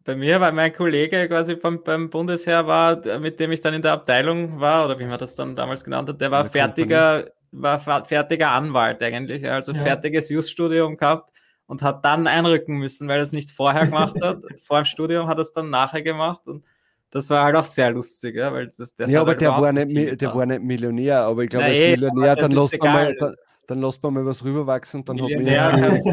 bei 0.04 0.16
mir, 0.16 0.42
weil 0.42 0.52
mein 0.54 0.74
Kollege 0.74 1.28
quasi 1.28 1.56
beim, 1.56 1.84
beim 1.84 2.10
Bundesheer 2.10 2.66
war, 2.66 2.98
mit 3.20 3.40
dem 3.40 3.52
ich 3.52 3.62
dann 3.62 3.74
in 3.76 3.82
der 3.84 3.92
Abteilung 3.94 4.60
war, 4.60 4.86
oder 4.86 4.98
wie 4.98 5.06
man 5.06 5.20
das 5.20 5.36
dann 5.36 5.56
damals 5.56 5.84
genannt 5.84 6.10
hat, 6.10 6.20
der 6.20 6.32
war 6.32 6.46
fertiger, 6.46 7.26
war 7.52 7.80
fertiger 7.80 8.52
Anwalt 8.52 9.04
eigentlich, 9.04 9.48
also 9.48 9.74
Ja. 9.74 9.82
fertiges 9.82 10.30
Just-Studium 10.30 10.96
gehabt 10.98 11.30
und 11.68 11.82
hat 11.82 12.04
dann 12.06 12.28
einrücken 12.28 12.78
müssen, 12.78 13.08
weil 13.08 13.18
er 13.20 13.24
es 13.24 13.32
nicht 13.32 13.52
vorher 13.52 13.86
gemacht 13.86 14.16
hat. 14.22 14.42
Vor 14.66 14.78
dem 14.82 14.86
Studium 14.86 15.28
hat 15.28 15.38
er 15.38 15.44
es 15.44 15.52
dann 15.54 15.70
nachher 15.70 16.02
gemacht 16.02 16.48
und 16.48 16.66
das 17.12 17.30
war 17.30 17.44
halt 17.44 17.56
auch 17.58 17.66
sehr 17.66 17.92
lustig, 17.92 18.36
ja, 18.36 18.54
weil 18.54 18.74
das, 18.78 18.96
das 18.96 19.12
ja, 19.12 19.20
aber 19.22 19.32
halt 19.32 19.42
der 19.42 19.50
war, 19.50 19.74
nicht, 19.74 20.22
der 20.22 20.34
war 20.34 20.46
nicht 20.46 20.62
Millionär, 20.62 21.22
aber 21.22 21.44
ich 21.44 21.50
glaube, 21.50 21.66
als 21.66 21.78
eh, 21.78 21.92
Millionär, 21.92 22.36
dann 22.36 22.52
lässt, 22.52 22.80
man 22.80 22.94
mal, 22.94 23.16
dann, 23.16 23.36
dann 23.68 23.82
lässt 23.82 24.02
man 24.02 24.14
mal 24.14 24.26
was 24.26 24.44
rüberwachsen, 24.46 25.04
dann 25.04 25.22
hat 25.22 25.30
man, 25.36 26.04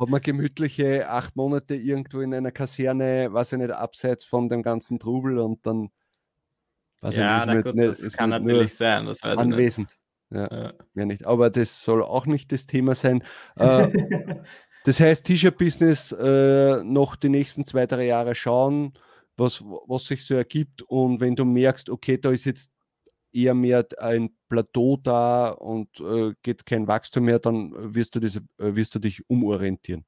hat 0.00 0.08
man 0.08 0.20
gemütliche 0.20 1.08
acht 1.08 1.34
Monate 1.34 1.74
irgendwo 1.74 2.20
in 2.20 2.32
einer 2.32 2.52
Kaserne, 2.52 3.32
weiß 3.32 3.52
ich 3.52 3.58
nicht, 3.58 3.72
abseits 3.72 4.24
von 4.24 4.48
dem 4.48 4.62
ganzen 4.62 5.00
Trubel 5.00 5.38
und 5.38 5.66
dann 5.66 5.90
ich 7.02 7.16
ja, 7.16 7.44
na 7.44 7.60
gut, 7.60 7.74
nicht- 7.74 7.88
das 7.88 8.12
kann 8.12 8.30
natürlich 8.30 8.74
sein, 8.74 9.06
das 9.06 9.22
weiß 9.22 9.32
ich 9.38 9.44
nicht. 9.44 9.54
anwesend. 9.54 9.98
Ja, 10.30 10.48
Ja. 10.50 10.72
mehr 10.94 11.06
nicht. 11.06 11.26
Aber 11.26 11.50
das 11.50 11.82
soll 11.82 12.02
auch 12.02 12.26
nicht 12.26 12.50
das 12.52 12.66
Thema 12.66 12.94
sein. 12.94 13.22
Äh, 13.56 13.88
das 14.86 15.00
heißt, 15.00 15.26
T-Shirt-Business 15.26 16.12
äh, 16.12 16.84
noch 16.84 17.16
die 17.16 17.28
nächsten 17.28 17.64
zwei, 17.64 17.86
drei 17.86 18.06
Jahre 18.06 18.36
schauen, 18.36 18.92
was, 19.36 19.62
was 19.62 20.06
sich 20.06 20.24
so 20.24 20.34
ergibt. 20.34 20.82
Und 20.82 21.20
wenn 21.20 21.34
du 21.34 21.44
merkst, 21.44 21.90
okay, 21.90 22.18
da 22.18 22.30
ist 22.30 22.44
jetzt 22.44 22.70
eher 23.32 23.54
mehr 23.54 23.84
ein 23.98 24.30
Plateau 24.48 24.96
da 24.96 25.48
und 25.48 26.00
äh, 26.00 26.34
geht 26.42 26.64
kein 26.64 26.86
Wachstum 26.86 27.24
mehr, 27.24 27.40
dann 27.40 27.72
wirst 27.94 28.14
du, 28.14 28.20
diese, 28.20 28.40
äh, 28.58 28.76
wirst 28.76 28.94
du 28.94 29.00
dich 29.00 29.28
umorientieren. 29.28 30.04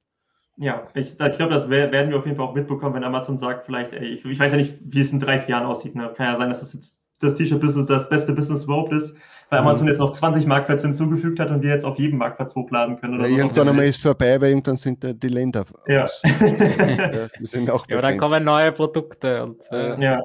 Ja, 0.55 0.87
ich, 0.93 1.11
ich 1.11 1.17
glaube, 1.17 1.53
das 1.53 1.69
wer- 1.69 1.91
werden 1.91 2.11
wir 2.11 2.17
auf 2.17 2.25
jeden 2.25 2.37
Fall 2.37 2.47
auch 2.47 2.55
mitbekommen, 2.55 2.95
wenn 2.95 3.03
Amazon 3.03 3.37
sagt, 3.37 3.65
vielleicht, 3.65 3.91
ey, 3.91 4.05
ich, 4.05 4.25
ich 4.25 4.39
weiß 4.39 4.53
ja 4.53 4.57
nicht, 4.57 4.77
wie 4.81 5.01
es 5.01 5.11
in 5.11 5.19
drei, 5.19 5.39
vier 5.39 5.49
Jahren 5.55 5.65
aussieht. 5.65 5.95
Ne? 5.95 6.13
Kann 6.15 6.25
ja 6.25 6.37
sein, 6.37 6.49
dass 6.49 6.61
das 6.61 6.73
jetzt 6.73 6.98
das 7.19 7.35
T-Shirt-Business 7.35 7.85
das 7.87 8.09
beste 8.09 8.33
Business 8.33 8.63
überhaupt 8.63 8.93
ist, 8.93 9.15
weil 9.49 9.61
Mhm. 9.61 9.67
Amazon 9.67 9.87
jetzt 9.87 9.99
noch 9.99 10.11
20 10.11 10.45
Marktplätze 10.45 10.87
hinzugefügt 10.87 11.39
hat 11.39 11.49
und 11.51 11.61
wir 11.61 11.71
jetzt 11.71 11.85
auf 11.85 11.97
jedem 11.97 12.19
Marktplatz 12.19 12.55
hochladen 12.55 12.95
können. 12.97 13.15
Oder 13.15 13.27
Ja, 13.27 13.37
irgendwann 13.37 13.69
einmal 13.69 13.85
ist 13.85 14.01
vorbei, 14.01 14.39
weil 14.39 14.49
irgendwann 14.49 14.77
sind 14.77 15.03
äh, 15.03 15.13
die 15.13 15.27
Länder 15.27 15.65
Ja. 15.87 16.05
aus. 16.05 16.21
ja, 16.23 17.27
sind 17.41 17.69
auch 17.69 17.85
Ja, 17.89 17.97
aber 17.97 18.01
dann 18.07 18.17
kommen 18.17 18.43
neue 18.43 18.71
Produkte 18.71 19.43
und 19.43 19.59
äh, 19.71 20.01
Ja. 20.01 20.21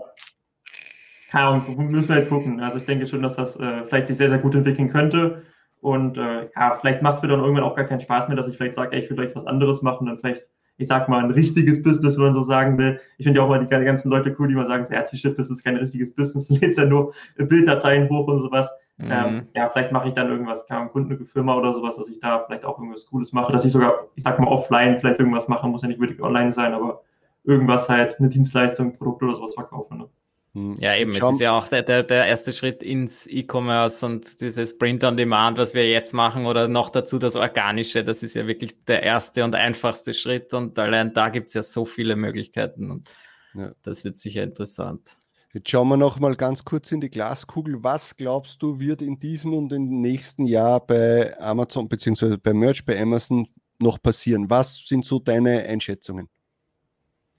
Keine 1.30 1.46
Ahnung, 1.46 1.90
müssen 1.90 2.08
wir 2.10 2.16
halt 2.16 2.28
gucken. 2.28 2.60
Also 2.60 2.78
ich 2.78 2.84
denke 2.86 3.06
schon, 3.06 3.22
dass 3.22 3.34
das 3.34 3.56
äh, 3.58 3.82
vielleicht 3.88 4.06
sich 4.06 4.16
sehr, 4.16 4.28
sehr 4.28 4.38
gut 4.38 4.54
entwickeln 4.54 4.88
könnte. 4.88 5.42
Und 5.80 6.16
äh, 6.16 6.48
ja, 6.56 6.76
vielleicht 6.80 7.02
macht 7.02 7.16
es 7.16 7.22
mir 7.22 7.28
dann 7.28 7.40
irgendwann 7.40 7.64
auch 7.64 7.74
gar 7.74 7.86
keinen 7.86 8.00
Spaß 8.00 8.28
mehr, 8.28 8.36
dass 8.36 8.46
ich 8.46 8.56
vielleicht 8.56 8.74
sage, 8.74 8.92
ey, 8.96 9.02
ich 9.02 9.10
will 9.10 9.16
vielleicht 9.16 9.34
was 9.34 9.46
anderes 9.46 9.82
machen, 9.82 10.06
dann 10.06 10.18
vielleicht, 10.18 10.44
ich 10.76 10.88
sag 10.88 11.08
mal, 11.08 11.22
ein 11.22 11.30
richtiges 11.30 11.82
Business, 11.82 12.16
wenn 12.16 12.24
man 12.24 12.34
so 12.34 12.42
sagen 12.42 12.78
will. 12.78 13.00
Ich 13.18 13.24
finde 13.24 13.38
ja 13.38 13.44
auch 13.44 13.48
mal 13.48 13.60
die 13.60 13.68
ganzen 13.68 14.10
Leute 14.10 14.34
cool, 14.38 14.48
die 14.48 14.54
mal 14.54 14.66
sagen, 14.66 14.84
so, 14.84 14.92
ja, 14.92 15.02
T-Shirt-Business 15.02 15.58
ist 15.58 15.64
kein 15.64 15.76
richtiges 15.76 16.14
Business, 16.14 16.48
du 16.48 16.54
lädst 16.54 16.78
ja 16.78 16.84
nur 16.84 17.12
Bilddateien 17.36 18.08
hoch 18.08 18.26
und 18.26 18.38
sowas. 18.38 18.70
mhm. 18.96 19.10
Ähm, 19.10 19.48
ja, 19.54 19.68
vielleicht 19.68 19.92
mache 19.92 20.08
ich 20.08 20.14
dann 20.14 20.28
irgendwas, 20.28 20.66
keine 20.66 20.88
Kundenfirma 20.88 21.54
oder 21.54 21.74
sowas, 21.74 21.96
dass 21.96 22.08
ich 22.08 22.20
da 22.20 22.44
vielleicht 22.46 22.64
auch 22.64 22.78
irgendwas 22.78 23.06
Cooles 23.06 23.32
mache, 23.32 23.52
dass 23.52 23.64
ich 23.64 23.72
sogar, 23.72 24.08
ich 24.14 24.24
sag 24.24 24.38
mal, 24.38 24.48
offline 24.48 24.98
vielleicht 24.98 25.20
irgendwas 25.20 25.48
mache, 25.48 25.66
muss 25.68 25.82
ja 25.82 25.88
nicht 25.88 26.00
wirklich 26.00 26.22
online 26.22 26.52
sein, 26.52 26.74
aber 26.74 27.02
irgendwas 27.44 27.88
halt, 27.88 28.18
eine 28.18 28.28
Dienstleistung, 28.28 28.92
Produkt 28.92 29.22
oder 29.22 29.34
sowas 29.34 29.54
verkaufen. 29.54 29.98
Ne? 29.98 30.08
Hm. 30.54 30.76
Ja, 30.78 30.94
eben, 30.96 31.10
es 31.10 31.18
ist 31.18 31.40
ja 31.40 31.52
auch 31.52 31.66
der, 31.66 31.82
der, 31.82 32.04
der 32.04 32.26
erste 32.26 32.52
Schritt 32.52 32.82
ins 32.82 33.26
E-Commerce 33.26 34.06
und 34.06 34.40
dieses 34.40 34.78
Print 34.78 35.02
on 35.02 35.16
Demand, 35.16 35.58
was 35.58 35.74
wir 35.74 35.88
jetzt 35.90 36.12
machen, 36.14 36.46
oder 36.46 36.68
noch 36.68 36.90
dazu 36.90 37.18
das 37.18 37.34
Organische, 37.34 38.04
das 38.04 38.22
ist 38.22 38.34
ja 38.34 38.46
wirklich 38.46 38.84
der 38.84 39.02
erste 39.02 39.42
und 39.44 39.54
einfachste 39.56 40.14
Schritt 40.14 40.54
und 40.54 40.78
allein 40.78 41.12
da 41.12 41.28
gibt 41.28 41.48
es 41.48 41.54
ja 41.54 41.62
so 41.62 41.84
viele 41.84 42.14
Möglichkeiten 42.16 42.90
und 42.90 43.10
Ja. 43.54 43.72
das 43.82 44.04
wird 44.04 44.16
sicher 44.16 44.44
interessant. 44.44 45.16
Jetzt 45.52 45.70
schauen 45.70 45.88
wir 45.88 45.96
noch 45.96 46.18
mal 46.18 46.34
ganz 46.34 46.64
kurz 46.64 46.90
in 46.90 47.00
die 47.00 47.10
Glaskugel. 47.10 47.82
Was 47.84 48.16
glaubst 48.16 48.60
du, 48.60 48.80
wird 48.80 49.02
in 49.02 49.20
diesem 49.20 49.54
und 49.54 49.72
im 49.72 50.00
nächsten 50.00 50.44
Jahr 50.46 50.84
bei 50.84 51.38
Amazon 51.40 51.88
beziehungsweise 51.88 52.38
bei 52.38 52.52
Merch 52.52 52.84
bei 52.84 53.00
Amazon 53.00 53.46
noch 53.80 54.02
passieren? 54.02 54.50
Was 54.50 54.84
sind 54.86 55.04
so 55.04 55.20
deine 55.20 55.64
Einschätzungen? 55.64 56.28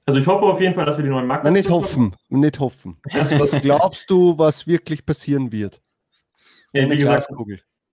Also 0.06 0.20
ich 0.20 0.28
hoffe 0.28 0.45
auf 0.45 0.62
jeden 0.62 0.76
Fall, 0.76 0.86
dass 0.86 0.97
wir 0.97 1.03
die 1.03 1.10
neuen 1.10 1.26
Marken. 1.26 1.51
Nicht 1.51 1.70
hoffen, 1.70 2.16
nicht 2.30 2.60
hoffen. 2.60 2.97
Was, 3.12 3.32
was 3.39 3.62
glaubst 3.62 4.10
du, 4.10 4.38
was 4.38 4.68
wirklich 4.68 5.06
passieren 5.06 5.51
wird? 5.51 5.82
Ja, 6.74 6.89
wie 6.89 6.97
gesagt, 6.97 7.28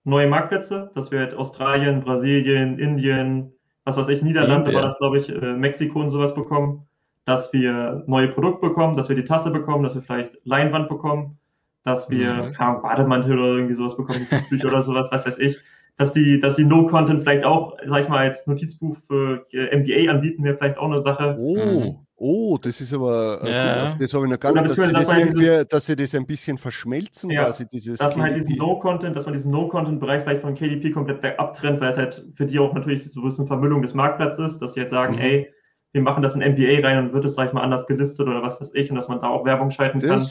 neue 0.04 0.26
Marktplätze, 0.26 0.90
dass 0.94 1.10
wir 1.10 1.20
halt 1.20 1.34
Australien, 1.34 2.02
Brasilien, 2.02 2.78
Indien, 2.78 3.52
was 3.84 3.96
weiß 3.96 4.08
ich, 4.08 4.22
Niederlande 4.22 4.70
Indien. 4.70 4.74
war 4.74 4.82
das, 4.82 4.98
glaube 4.98 5.18
ich, 5.18 5.28
äh, 5.30 5.54
Mexiko 5.54 6.00
und 6.00 6.10
sowas 6.10 6.34
bekommen, 6.34 6.86
dass 7.24 7.52
wir 7.52 8.02
neue 8.06 8.28
Produkte 8.28 8.68
bekommen, 8.68 8.96
dass 8.96 9.08
wir 9.08 9.16
die 9.16 9.24
Tasse 9.24 9.50
bekommen, 9.50 9.84
dass 9.84 9.94
wir 9.94 10.02
vielleicht 10.02 10.32
Leinwand 10.44 10.88
bekommen, 10.88 11.38
dass 11.84 12.10
wir 12.10 12.52
Mhm. 12.58 12.82
Bademantel 12.82 13.38
oder 13.38 13.54
irgendwie 13.56 13.74
sowas 13.76 13.96
bekommen, 13.96 14.26
Notizbücher 14.30 14.68
oder 14.68 14.82
sowas, 14.82 15.08
was 15.10 15.24
weiß 15.26 15.38
ich. 15.38 15.58
Dass 15.98 16.12
die, 16.14 16.40
dass 16.40 16.56
die 16.56 16.64
No-Content 16.64 17.22
vielleicht 17.22 17.44
auch, 17.44 17.76
sag 17.86 18.02
ich 18.02 18.08
mal, 18.08 18.18
als 18.26 18.46
Notizbuch 18.46 18.96
für 19.06 19.46
äh, 19.52 19.76
MBA 19.76 20.10
anbieten, 20.10 20.42
wäre 20.42 20.56
vielleicht 20.56 20.78
auch 20.78 20.86
eine 20.90 21.00
Sache. 21.02 21.36
Oh, 21.38 21.56
Mhm. 21.58 21.96
oh, 22.16 22.58
das 22.60 22.80
ist 22.80 22.94
aber, 22.94 23.40
äh, 23.44 23.50
Ja, 23.50 23.94
das 23.98 24.14
habe 24.14 24.24
ich 24.24 24.30
noch 24.32 24.40
gar 24.40 24.52
nicht, 24.52 24.64
dass 24.64 24.76
sie, 24.76 24.82
das 24.84 24.92
dass 24.92 25.06
man 25.08 25.18
irgendwie, 25.20 25.64
dass 25.68 25.86
sie 25.86 25.94
das 25.94 26.14
ein 26.14 26.24
bisschen 26.26 26.56
verschmelzen, 26.56 27.30
Ja, 27.30 27.44
quasi 27.44 27.68
dieses 27.68 27.98
dass 27.98 28.16
man 28.16 28.26
halt 28.26 28.36
diesen. 28.36 28.56
No-Content, 28.56 29.14
dass 29.14 29.26
man 29.26 29.34
diesen 29.34 29.52
No-Content-Bereich 29.52 30.22
vielleicht 30.22 30.40
von 30.40 30.54
KDP 30.54 30.90
komplett 30.92 31.22
weg 31.22 31.34
abtrennt, 31.38 31.80
weil 31.82 31.90
es 31.90 31.98
halt 31.98 32.24
für 32.36 32.46
die 32.46 32.58
auch 32.58 32.72
natürlich 32.72 33.04
so 33.10 33.20
ein 33.20 33.24
bisschen 33.24 33.46
Vermüllung 33.46 33.82
des 33.82 33.92
Marktplatzes 33.92 34.52
ist, 34.52 34.62
dass 34.62 34.72
sie 34.74 34.80
jetzt 34.80 34.90
sagen, 34.92 35.16
Mhm. 35.16 35.20
ey, 35.20 35.52
wir 35.92 36.00
machen 36.00 36.22
das 36.22 36.34
in 36.34 36.40
MBA 36.40 36.80
rein 36.86 36.98
und 37.04 37.12
wird 37.12 37.26
es, 37.26 37.34
sag 37.34 37.48
ich 37.48 37.52
mal, 37.52 37.60
anders 37.60 37.86
gelistet 37.86 38.26
oder 38.26 38.42
was 38.42 38.58
weiß 38.58 38.72
ich 38.74 38.88
und 38.90 38.96
dass 38.96 39.08
man 39.08 39.20
da 39.20 39.28
auch 39.28 39.44
Werbung 39.44 39.70
schalten 39.70 40.00
kann. 40.00 40.26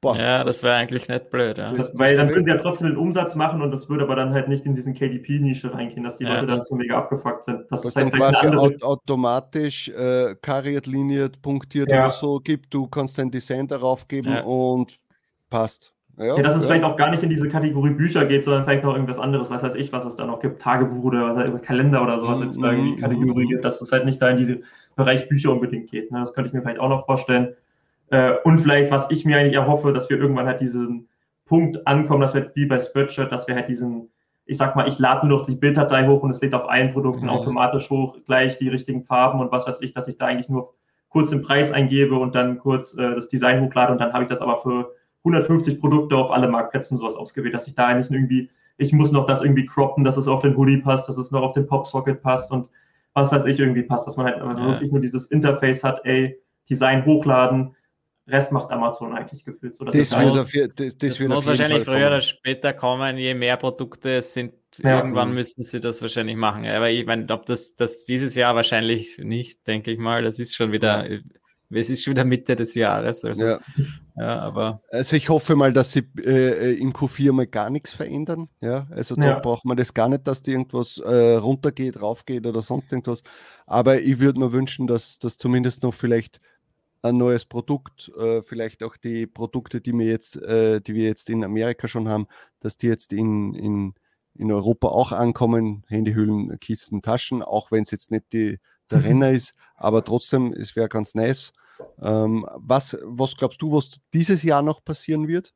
Das, 0.00 0.12
boah, 0.14 0.16
Ja, 0.16 0.44
das 0.44 0.62
wäre 0.62 0.76
eigentlich 0.76 1.08
nicht 1.08 1.30
blöd. 1.30 1.58
Ja. 1.58 1.72
Das- 1.72 1.92
weil 1.98 2.16
dann 2.16 2.28
würden 2.28 2.44
sie 2.44 2.50
ja 2.50 2.56
trotzdem 2.56 2.88
den 2.88 2.96
Umsatz 2.96 3.34
machen 3.34 3.62
und 3.62 3.72
das 3.72 3.88
würde 3.88 4.04
aber 4.04 4.14
dann 4.14 4.32
halt 4.32 4.48
nicht 4.48 4.64
in 4.64 4.74
diesen 4.74 4.94
KDP-Nische 4.94 5.74
reingehen, 5.74 6.04
dass 6.04 6.18
die 6.18 6.24
Ja, 6.24 6.34
Leute 6.34 6.46
dann 6.46 6.58
das- 6.58 6.68
so 6.68 6.76
mega 6.76 6.96
abgefuckt 6.98 7.44
sind. 7.44 7.62
Das 7.70 7.80
was 7.82 7.84
ist 7.86 7.96
halt 7.96 8.12
dann 8.12 8.20
quasi 8.20 8.46
eine 8.46 8.60
andere. 8.60 8.76
au 8.82 8.92
automatisch 8.92 9.88
äh, 9.88 10.36
kariert, 10.40 10.86
liniert, 10.86 11.42
punktiert 11.42 11.90
Ja. 11.90 12.04
oder 12.06 12.12
so 12.12 12.38
gibt. 12.38 12.72
Du 12.72 12.86
kannst 12.86 13.18
dein 13.18 13.30
Design 13.30 13.66
darauf 13.66 14.06
geben 14.06 14.30
Ja. 14.32 14.42
und 14.42 14.96
passt. 15.50 15.92
Ja, 16.16 16.36
ja, 16.36 16.42
dass 16.42 16.56
es 16.56 16.62
ja. 16.62 16.68
vielleicht 16.68 16.84
auch 16.84 16.96
gar 16.96 17.10
nicht 17.10 17.22
in 17.22 17.30
diese 17.30 17.48
Kategorie 17.48 17.90
Bücher 17.90 18.24
geht, 18.26 18.44
sondern 18.44 18.64
vielleicht 18.64 18.82
noch 18.84 18.92
irgendwas 18.94 19.18
anderes, 19.20 19.50
was 19.50 19.62
weiß 19.62 19.74
ich, 19.76 19.92
was 19.92 20.04
es 20.04 20.16
da 20.16 20.26
noch 20.26 20.40
gibt, 20.40 20.60
Tagebuch 20.62 21.04
oder 21.04 21.58
Kalender 21.60 22.02
oder 22.02 22.18
sowas, 22.20 22.40
jetzt 22.40 22.60
da 22.60 22.72
irgendwie 22.72 22.96
Kategorie 22.96 23.46
gibt, 23.46 23.64
dass 23.64 23.80
es 23.80 23.90
halt 23.92 24.04
nicht 24.04 24.20
da 24.22 24.28
in 24.30 24.36
diesen 24.36 24.64
Bereich 24.96 25.28
Bücher 25.28 25.52
unbedingt 25.52 25.88
geht. 25.90 26.10
Ne? 26.12 26.18
Das 26.20 26.34
könnte 26.34 26.48
ich 26.48 26.54
mir 26.54 26.62
vielleicht 26.62 26.80
auch 26.80 26.88
noch 26.88 27.04
vorstellen. 27.06 27.54
Äh, 28.10 28.34
und 28.44 28.60
vielleicht, 28.60 28.90
was 28.90 29.06
ich 29.10 29.24
mir 29.24 29.38
eigentlich 29.38 29.54
erhoffe, 29.54 29.92
dass 29.92 30.08
wir 30.08 30.18
irgendwann 30.18 30.46
halt 30.46 30.60
diesen 30.60 31.08
Punkt 31.44 31.86
ankommen, 31.86 32.20
dass 32.20 32.34
wir 32.34 32.50
wie 32.54 32.66
bei 32.66 32.78
Spreadshirt, 32.78 33.32
dass 33.32 33.48
wir 33.48 33.54
halt 33.54 33.68
diesen, 33.68 34.10
ich 34.44 34.58
sag 34.58 34.76
mal, 34.76 34.88
ich 34.88 34.98
lade 34.98 35.26
nur 35.26 35.38
noch 35.38 35.46
die 35.46 35.56
Bilddatei 35.56 36.06
hoch 36.06 36.22
und 36.22 36.30
es 36.30 36.40
lädt 36.40 36.54
auf 36.54 36.68
allen 36.68 36.92
Produkten 36.92 37.24
mhm. 37.24 37.30
automatisch 37.30 37.88
hoch, 37.90 38.18
gleich 38.24 38.58
die 38.58 38.68
richtigen 38.68 39.04
Farben 39.04 39.40
und 39.40 39.52
was 39.52 39.66
weiß 39.66 39.80
ich, 39.80 39.92
dass 39.94 40.08
ich 40.08 40.16
da 40.16 40.26
eigentlich 40.26 40.48
nur 40.48 40.74
kurz 41.08 41.30
den 41.30 41.42
Preis 41.42 41.72
eingebe 41.72 42.18
und 42.18 42.34
dann 42.34 42.58
kurz 42.58 42.94
äh, 42.94 43.14
das 43.14 43.28
Design 43.28 43.62
hochlade 43.62 43.92
und 43.92 44.00
dann 44.00 44.12
habe 44.12 44.24
ich 44.24 44.28
das 44.28 44.40
aber 44.40 44.60
für 44.60 44.92
150 45.24 45.80
Produkte 45.80 46.16
auf 46.16 46.30
alle 46.30 46.48
Marktplätze 46.48 46.94
und 46.94 46.98
sowas 46.98 47.16
ausgewählt, 47.16 47.54
dass 47.54 47.66
ich 47.66 47.74
da 47.74 47.86
eigentlich 47.86 48.10
irgendwie, 48.10 48.50
ich 48.76 48.92
muss 48.92 49.10
noch 49.10 49.26
das 49.26 49.42
irgendwie 49.42 49.66
croppen, 49.66 50.04
dass 50.04 50.16
es 50.16 50.28
auf 50.28 50.42
den 50.42 50.56
Hoodie 50.56 50.78
passt, 50.78 51.08
dass 51.08 51.16
es 51.16 51.30
noch 51.30 51.42
auf 51.42 51.54
den 51.54 51.66
Popsocket 51.66 52.22
passt 52.22 52.50
und 52.50 52.68
was 53.14 53.32
weiß 53.32 53.46
ich 53.46 53.58
irgendwie 53.58 53.82
passt, 53.82 54.06
dass 54.06 54.16
man 54.16 54.26
halt 54.26 54.38
ja. 54.38 54.56
wirklich 54.56 54.92
nur 54.92 55.00
dieses 55.00 55.26
Interface 55.26 55.82
hat, 55.82 56.00
ey, 56.04 56.38
Design 56.68 57.04
hochladen, 57.04 57.74
Rest 58.28 58.52
macht 58.52 58.70
Amazon 58.70 59.14
eigentlich 59.14 59.44
gefühlt. 59.44 59.76
So, 59.76 59.84
das, 59.84 59.96
das, 59.96 60.18
wird 60.18 60.28
muss, 60.28 60.38
auf, 60.38 60.74
das, 60.76 60.98
das 60.98 61.20
muss 61.20 61.46
wahrscheinlich 61.46 61.84
früher 61.84 61.94
kommen. 61.94 62.06
oder 62.06 62.22
später 62.22 62.72
kommen, 62.72 63.16
je 63.16 63.34
mehr 63.34 63.56
Produkte 63.56 64.16
es 64.16 64.34
sind, 64.34 64.52
ja. 64.78 64.98
irgendwann 64.98 65.32
müssten 65.32 65.62
sie 65.62 65.80
das 65.80 66.02
wahrscheinlich 66.02 66.36
machen. 66.36 66.66
Aber 66.66 66.90
ich 66.90 67.06
meine, 67.06 67.26
ob 67.32 67.46
das, 67.46 67.74
das 67.74 68.04
dieses 68.04 68.34
Jahr 68.34 68.54
wahrscheinlich 68.54 69.18
nicht, 69.18 69.66
denke 69.66 69.90
ich 69.90 69.98
mal, 69.98 70.22
das 70.22 70.38
ist 70.38 70.54
schon 70.54 70.72
wieder, 70.72 71.10
ja 71.10 71.18
es 71.70 71.90
ist 71.90 72.02
schon 72.02 72.12
wieder 72.12 72.24
Mitte 72.24 72.56
des 72.56 72.74
Jahres. 72.74 73.24
Also, 73.24 73.44
ja. 73.44 73.58
ja. 74.16 74.38
aber 74.40 74.82
also 74.90 75.16
ich 75.16 75.28
hoffe 75.28 75.54
mal, 75.54 75.72
dass 75.72 75.92
sie 75.92 76.08
äh, 76.18 76.74
in 76.74 76.92
Q4 76.92 77.32
mal 77.32 77.46
gar 77.46 77.70
nichts 77.70 77.92
verändern. 77.92 78.48
Ja, 78.60 78.86
also 78.90 79.14
da 79.14 79.26
ja. 79.26 79.38
braucht 79.38 79.64
man 79.64 79.76
das 79.76 79.92
gar 79.92 80.08
nicht, 80.08 80.26
dass 80.26 80.42
die 80.42 80.52
irgendwas 80.52 80.98
äh, 80.98 81.34
runtergeht, 81.34 82.00
raufgeht 82.00 82.46
oder 82.46 82.62
sonst 82.62 82.90
irgendwas. 82.92 83.22
Aber 83.66 84.00
ich 84.00 84.18
würde 84.18 84.40
mir 84.40 84.52
wünschen, 84.52 84.86
dass 84.86 85.18
das 85.18 85.36
zumindest 85.36 85.82
noch 85.82 85.94
vielleicht 85.94 86.40
ein 87.02 87.16
neues 87.16 87.44
Produkt, 87.44 88.10
äh, 88.18 88.42
vielleicht 88.42 88.82
auch 88.82 88.96
die 88.96 89.26
Produkte, 89.26 89.80
die 89.80 89.92
wir 89.92 90.06
jetzt, 90.06 90.36
äh, 90.36 90.80
die 90.80 90.94
wir 90.94 91.04
jetzt 91.04 91.30
in 91.30 91.44
Amerika 91.44 91.88
schon 91.88 92.08
haben, 92.08 92.26
dass 92.60 92.76
die 92.76 92.88
jetzt 92.88 93.12
in, 93.12 93.54
in, 93.54 93.94
in 94.34 94.52
Europa 94.52 94.88
auch 94.88 95.12
ankommen, 95.12 95.84
Handyhüllen, 95.88 96.58
Kisten, 96.60 97.02
Taschen, 97.02 97.42
auch 97.42 97.70
wenn 97.70 97.82
es 97.82 97.90
jetzt 97.90 98.10
nicht 98.10 98.32
die 98.32 98.58
der 98.90 99.04
Renner 99.04 99.30
ist, 99.30 99.54
aber 99.76 100.02
trotzdem, 100.04 100.52
es 100.52 100.76
wäre 100.76 100.88
ganz 100.88 101.14
nice. 101.14 101.52
Ähm, 102.00 102.46
was, 102.56 102.96
was 103.04 103.36
glaubst 103.36 103.62
du, 103.62 103.72
was 103.72 104.00
dieses 104.12 104.42
Jahr 104.42 104.62
noch 104.62 104.84
passieren 104.84 105.28
wird? 105.28 105.54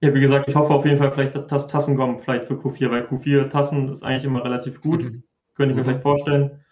Ja, 0.00 0.12
wie 0.14 0.20
gesagt, 0.20 0.48
ich 0.48 0.54
hoffe 0.54 0.72
auf 0.72 0.84
jeden 0.84 0.98
Fall 0.98 1.12
vielleicht, 1.12 1.34
dass 1.50 1.66
Tassen 1.66 1.96
kommen, 1.96 2.18
vielleicht 2.18 2.46
für 2.46 2.54
Q4, 2.54 2.90
weil 2.90 3.02
Q4 3.04 3.48
Tassen 3.48 3.88
ist 3.88 4.02
eigentlich 4.02 4.24
immer 4.24 4.44
relativ 4.44 4.80
gut. 4.80 5.04
Mhm. 5.04 5.24
Könnte 5.54 5.72
ich 5.72 5.76
mir 5.76 5.82
mhm. 5.82 5.86
vielleicht 5.86 6.02
vorstellen. 6.02 6.63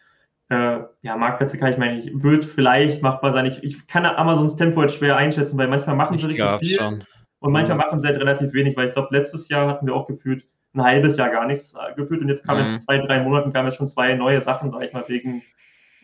Äh, 0.53 0.84
ja, 1.00 1.16
Marktplätze 1.16 1.57
kann 1.57 1.72
ich 1.72 1.78
mir 1.78 1.86
eigentlich, 1.86 2.12
wird 2.12 2.44
vielleicht 2.44 3.00
machbar 3.00 3.32
sein. 3.32 3.46
Ich, 3.46 3.64
ich 3.64 3.86
kann 3.86 4.05
Amazons 4.05 4.55
Tempo 4.55 4.82
halt 4.82 4.92
schwer 4.92 5.16
einschätzen, 5.16 5.57
weil 5.57 5.66
manchmal 5.66 5.96
machen 5.96 6.18
sie 6.18 6.26
richtig 6.26 6.59
viel 6.59 6.76
schon. 6.76 7.05
und 7.38 7.53
manchmal 7.53 7.78
mhm. 7.78 7.84
machen 7.84 8.00
sie 8.03 8.07
halt 8.07 8.18
relativ 8.18 8.53
wenig, 8.53 8.76
weil 8.76 8.88
ich 8.88 8.94
glaube, 8.94 9.16
letztes 9.16 9.48
Jahr 9.48 9.66
hatten 9.66 9.86
wir 9.86 9.94
auch 9.94 10.07
gefühlt 10.07 10.44
ein 10.74 10.82
halbes 10.82 11.16
Jahr 11.16 11.30
gar 11.30 11.46
nichts 11.46 11.72
äh, 11.72 11.94
gefühlt 11.94 12.20
und 12.20 12.28
jetzt 12.28 12.44
kam 12.44 12.59
mhm. 12.59 12.72
jetzt 12.72 12.84
zwei, 12.84 12.98
drei 12.98 13.22
Monaten 13.22 13.50
kamen 13.50 13.68
jetzt 13.68 13.78
schon 13.78 13.88
zwei 13.88 14.14
neue 14.14 14.42
Sachen, 14.42 14.70
sage 14.70 14.84
ich 14.84 14.92
mal, 14.92 15.05
wegen 15.07 15.42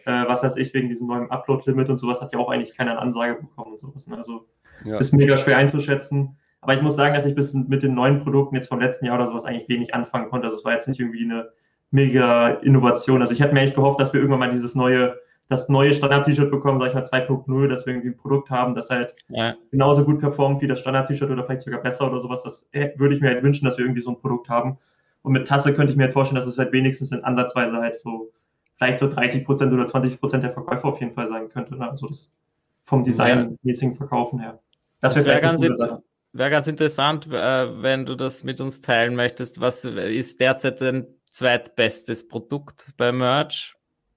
äh, 0.06 0.24
was 0.26 0.42
weiß 0.42 0.56
ich, 0.56 0.72
wegen 0.72 0.88
diesem 0.88 1.08
neuen 1.08 1.30
Upload-Limit 1.30 1.90
und 1.90 1.98
sowas 1.98 2.22
hat 2.22 2.32
ja 2.32 2.38
auch 2.38 2.48
eigentlich 2.48 2.74
keine 2.74 2.98
Ansage 2.98 3.34
bekommen 3.34 3.72
und 3.72 3.80
sowas. 3.80 4.06
Ne? 4.06 4.16
Also 4.16 4.46
ja. 4.82 4.96
ist 4.96 5.12
mega 5.12 5.36
schwer 5.36 5.58
einzuschätzen. 5.58 6.38
Aber 6.62 6.72
ich 6.72 6.80
muss 6.80 6.96
sagen, 6.96 7.14
dass 7.14 7.26
ich 7.26 7.34
bis 7.34 7.52
mit 7.52 7.82
den 7.82 7.92
neuen 7.92 8.18
Produkten 8.18 8.54
jetzt 8.54 8.68
vom 8.68 8.80
letzten 8.80 9.04
Jahr 9.04 9.16
oder 9.16 9.26
sowas 9.26 9.44
eigentlich 9.44 9.68
wenig 9.68 9.94
anfangen 9.94 10.30
konnte. 10.30 10.46
Also 10.46 10.58
es 10.58 10.64
war 10.64 10.72
jetzt 10.72 10.88
nicht 10.88 11.00
irgendwie 11.00 11.24
eine 11.24 11.50
mega 11.90 12.48
Innovation. 12.48 13.20
Also 13.20 13.32
ich 13.32 13.40
hätte 13.40 13.54
mir 13.54 13.60
eigentlich 13.60 13.74
gehofft, 13.74 14.00
dass 14.00 14.12
wir 14.12 14.20
irgendwann 14.20 14.40
mal 14.40 14.50
dieses 14.50 14.74
neue, 14.74 15.16
das 15.48 15.68
neue 15.68 15.94
Standard-T-Shirt 15.94 16.50
bekommen, 16.50 16.78
sag 16.78 16.88
ich 16.88 16.94
mal 16.94 17.02
2.0, 17.02 17.68
dass 17.68 17.86
wir 17.86 17.94
irgendwie 17.94 18.10
ein 18.10 18.16
Produkt 18.16 18.50
haben, 18.50 18.74
das 18.74 18.90
halt 18.90 19.14
ja. 19.28 19.54
genauso 19.70 20.04
gut 20.04 20.20
performt 20.20 20.60
wie 20.60 20.66
das 20.66 20.80
Standard-T-Shirt 20.80 21.30
oder 21.30 21.44
vielleicht 21.44 21.62
sogar 21.62 21.80
besser 21.80 22.10
oder 22.10 22.20
sowas. 22.20 22.42
Das 22.42 22.68
würde 22.96 23.14
ich 23.14 23.20
mir 23.20 23.28
halt 23.28 23.42
wünschen, 23.42 23.64
dass 23.64 23.78
wir 23.78 23.84
irgendwie 23.84 24.02
so 24.02 24.10
ein 24.10 24.20
Produkt 24.20 24.48
haben. 24.48 24.78
Und 25.22 25.32
mit 25.32 25.48
Tasse 25.48 25.72
könnte 25.72 25.92
ich 25.92 25.96
mir 25.96 26.04
halt 26.04 26.12
vorstellen, 26.12 26.36
dass 26.36 26.46
es 26.46 26.58
halt 26.58 26.72
wenigstens 26.72 27.12
in 27.12 27.24
Ansatzweise 27.24 27.76
halt 27.78 27.98
so 27.98 28.30
vielleicht 28.76 28.98
so 28.98 29.08
30 29.08 29.44
Prozent 29.44 29.72
oder 29.72 29.86
20 29.86 30.20
Prozent 30.20 30.44
der 30.44 30.52
Verkäufer 30.52 30.86
auf 30.86 31.00
jeden 31.00 31.12
Fall 31.12 31.28
sein 31.28 31.48
könnte. 31.48 31.76
Ne? 31.76 31.88
Also 31.88 32.06
das 32.06 32.34
vom 32.82 33.04
designmäßigen 33.04 33.94
Verkaufen 33.94 34.38
her. 34.38 34.58
Das, 35.00 35.14
das 35.14 35.26
wäre 35.26 35.40
ganz, 35.40 35.60
wär 35.60 36.50
ganz 36.50 36.66
interessant, 36.66 37.26
äh, 37.26 37.82
wenn 37.82 38.06
du 38.06 38.14
das 38.14 38.44
mit 38.44 38.60
uns 38.60 38.80
teilen 38.80 39.14
möchtest. 39.14 39.60
Was 39.60 39.84
ist 39.84 40.40
derzeit 40.40 40.80
dein 40.80 41.06
zweitbestes 41.30 42.28
Produkt 42.28 42.92
bei 42.96 43.12
Merch? 43.12 43.74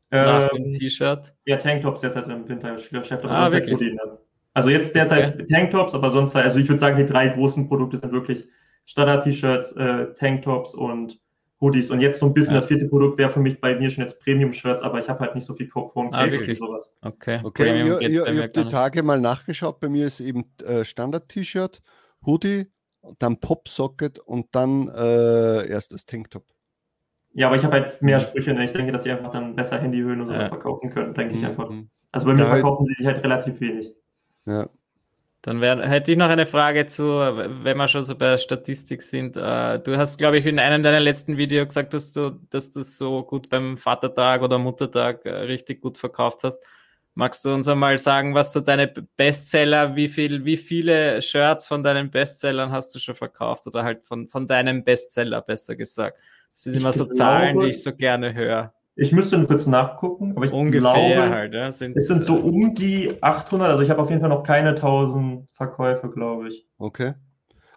Nach 0.10 0.52
ähm, 0.54 0.64
dem 0.64 0.74
T-Shirt? 0.74 1.34
Ja, 1.46 1.58
Tanktops 1.58 2.02
derzeit 2.02 2.28
im 2.28 2.48
Wintergeschäft. 2.48 3.26
Ah, 3.26 3.52
wirklich? 3.52 3.80
Halt 3.80 4.20
also 4.54 4.70
jetzt 4.70 4.96
derzeit 4.96 5.36
okay. 5.36 5.46
Tanktops, 5.46 5.94
aber 5.94 6.12
sonst, 6.12 6.36
also 6.36 6.60
ich 6.60 6.68
würde 6.68 6.80
sagen, 6.80 6.98
die 6.98 7.06
drei 7.06 7.30
großen 7.30 7.68
Produkte 7.68 7.98
sind 7.98 8.12
wirklich 8.12 8.48
Standard-T-Shirts, 8.86 9.74
äh, 9.74 10.14
Tanktops 10.16 10.76
und 10.76 11.20
Hoodies. 11.62 11.92
Und 11.92 12.02
jetzt 12.02 12.20
so 12.20 12.26
ein 12.26 12.34
bisschen 12.34 12.56
ja. 12.56 12.60
das 12.60 12.68
vierte 12.68 12.88
Produkt 12.88 13.18
wäre 13.18 13.30
für 13.30 13.40
mich 13.40 13.62
bei 13.62 13.76
mir 13.76 13.90
schon 13.90 14.04
jetzt 14.04 14.20
Premium-Shirts, 14.20 14.84
aber 14.84 15.00
ich 15.00 15.08
habe 15.08 15.20
halt 15.20 15.36
nicht 15.36 15.46
so 15.46 15.54
viel 15.54 15.68
Form 15.68 16.10
ah, 16.12 16.26
und 16.26 16.58
sowas. 16.58 16.98
Okay, 17.02 17.40
okay. 17.44 18.00
Ich, 18.02 18.08
ich, 18.08 18.16
ich 18.16 18.20
habe 18.20 18.50
die 18.50 18.66
Tage 18.66 19.04
mal 19.04 19.22
nachgeschaut. 19.22 19.80
Bei 19.80 19.88
mir 19.88 20.08
ist 20.08 20.20
eben 20.20 20.52
äh, 20.66 20.84
Standard-T-Shirt, 20.84 21.82
Hoodie, 22.26 22.66
dann 23.20 23.40
Pop-Socket 23.40 24.20
und 24.20 24.48
dann 24.52 24.90
äh, 24.90 25.68
erst 25.70 25.94
das 25.94 26.06
Tanktop. 26.06 26.46
Ja, 27.34 27.48
aber 27.48 27.56
ich 27.56 27.64
habe 27.64 27.74
halt 27.74 28.02
mehr 28.02 28.18
mhm. 28.20 28.24
Sprüche. 28.24 28.54
Ne? 28.54 28.66
Ich 28.66 28.74
denke, 28.74 28.92
dass 28.92 29.04
sie 29.04 29.12
einfach 29.12 29.32
dann 29.32 29.56
besser 29.56 29.80
Handyhöhen 29.80 30.20
und 30.22 30.28
sowas 30.28 30.44
ja. 30.44 30.50
verkaufen 30.50 30.90
können, 30.90 31.14
denke 31.14 31.36
ich 31.36 31.42
mhm. 31.42 31.48
einfach. 31.48 31.72
Also 32.12 32.26
bei 32.26 32.34
mir 32.34 32.44
da 32.44 32.48
verkaufen 32.48 32.86
sie 32.86 32.94
sich 32.94 33.06
halt 33.06 33.24
relativ 33.24 33.60
wenig. 33.62 33.94
Ja, 34.46 34.70
dann 35.42 35.60
wär, 35.60 35.88
hätte 35.88 36.12
ich 36.12 36.18
noch 36.18 36.30
eine 36.30 36.46
Frage 36.46 36.86
zu, 36.86 37.04
wenn 37.04 37.78
wir 37.78 37.88
schon 37.88 38.06
so 38.06 38.16
bei 38.16 38.38
Statistik 38.38 39.02
sind. 39.02 39.38
Äh, 39.38 39.80
du 39.80 39.98
hast, 39.98 40.20
glaube 40.20 40.38
ich, 40.38 40.46
in 40.46 40.60
einem 40.60 40.84
deiner 40.84 41.00
letzten 41.00 41.36
Videos 41.36 41.70
gesagt, 41.70 41.96
dass 41.96 42.12
du, 42.12 42.40
dass 42.52 42.70
du 42.70 42.80
das 42.80 42.98
so 42.98 43.24
gut 43.24 43.50
beim 43.50 43.76
Vatertag 43.78 44.44
oder 44.44 44.60
Muttertag 44.60 45.26
äh, 45.26 45.32
richtig 45.32 45.82
gut 45.82 45.98
verkauft 45.98 46.44
hast. 46.44 46.64
Magst 47.16 47.44
du 47.44 47.54
uns 47.54 47.68
einmal 47.68 47.98
sagen, 47.98 48.36
was 48.36 48.54
so 48.54 48.62
deine 48.62 48.88
Bestseller, 48.88 49.96
wie 49.96 50.10
viel, 50.10 50.46
wie 50.46 50.58
viele 50.58 51.22
Shirts 51.24 51.66
von 51.66 51.84
deinen 51.84 52.12
Bestsellern 52.12 52.72
hast 52.72 52.94
du 52.94 53.00
schon 53.00 53.16
verkauft 53.16 53.66
oder 53.66 53.84
halt 53.84 54.06
von, 54.06 54.30
von 54.30 54.48
deinem 54.48 54.84
Bestseller 54.84 55.42
besser 55.42 55.76
gesagt? 55.76 56.20
Das 56.54 56.64
sind 56.64 56.76
immer 56.76 56.92
so 56.92 57.06
Zahlen, 57.06 57.60
die 57.60 57.68
ich 57.68 57.82
so 57.82 57.94
gerne 57.94 58.34
höre. 58.34 58.74
Ich 58.96 59.12
müsste 59.12 59.44
kurz 59.46 59.66
nachgucken, 59.68 60.34
aber 60.36 60.46
ich 60.46 60.52
Ungefähr 60.52 60.82
glaube, 60.82 61.30
halt, 61.30 61.54
ja, 61.54 61.70
es 61.70 61.80
sind 61.80 62.24
so 62.24 62.36
um 62.36 62.76
die 62.76 63.18
800, 63.22 63.70
also 63.70 63.82
ich 63.82 63.90
habe 63.90 64.02
auf 64.02 64.10
jeden 64.10 64.22
Fall 64.22 64.30
noch 64.30 64.44
keine 64.44 64.70
1000 64.70 65.48
Verkäufe, 65.54 66.10
glaube 66.10 66.50
ich. 66.50 66.68
Okay. 66.78 67.14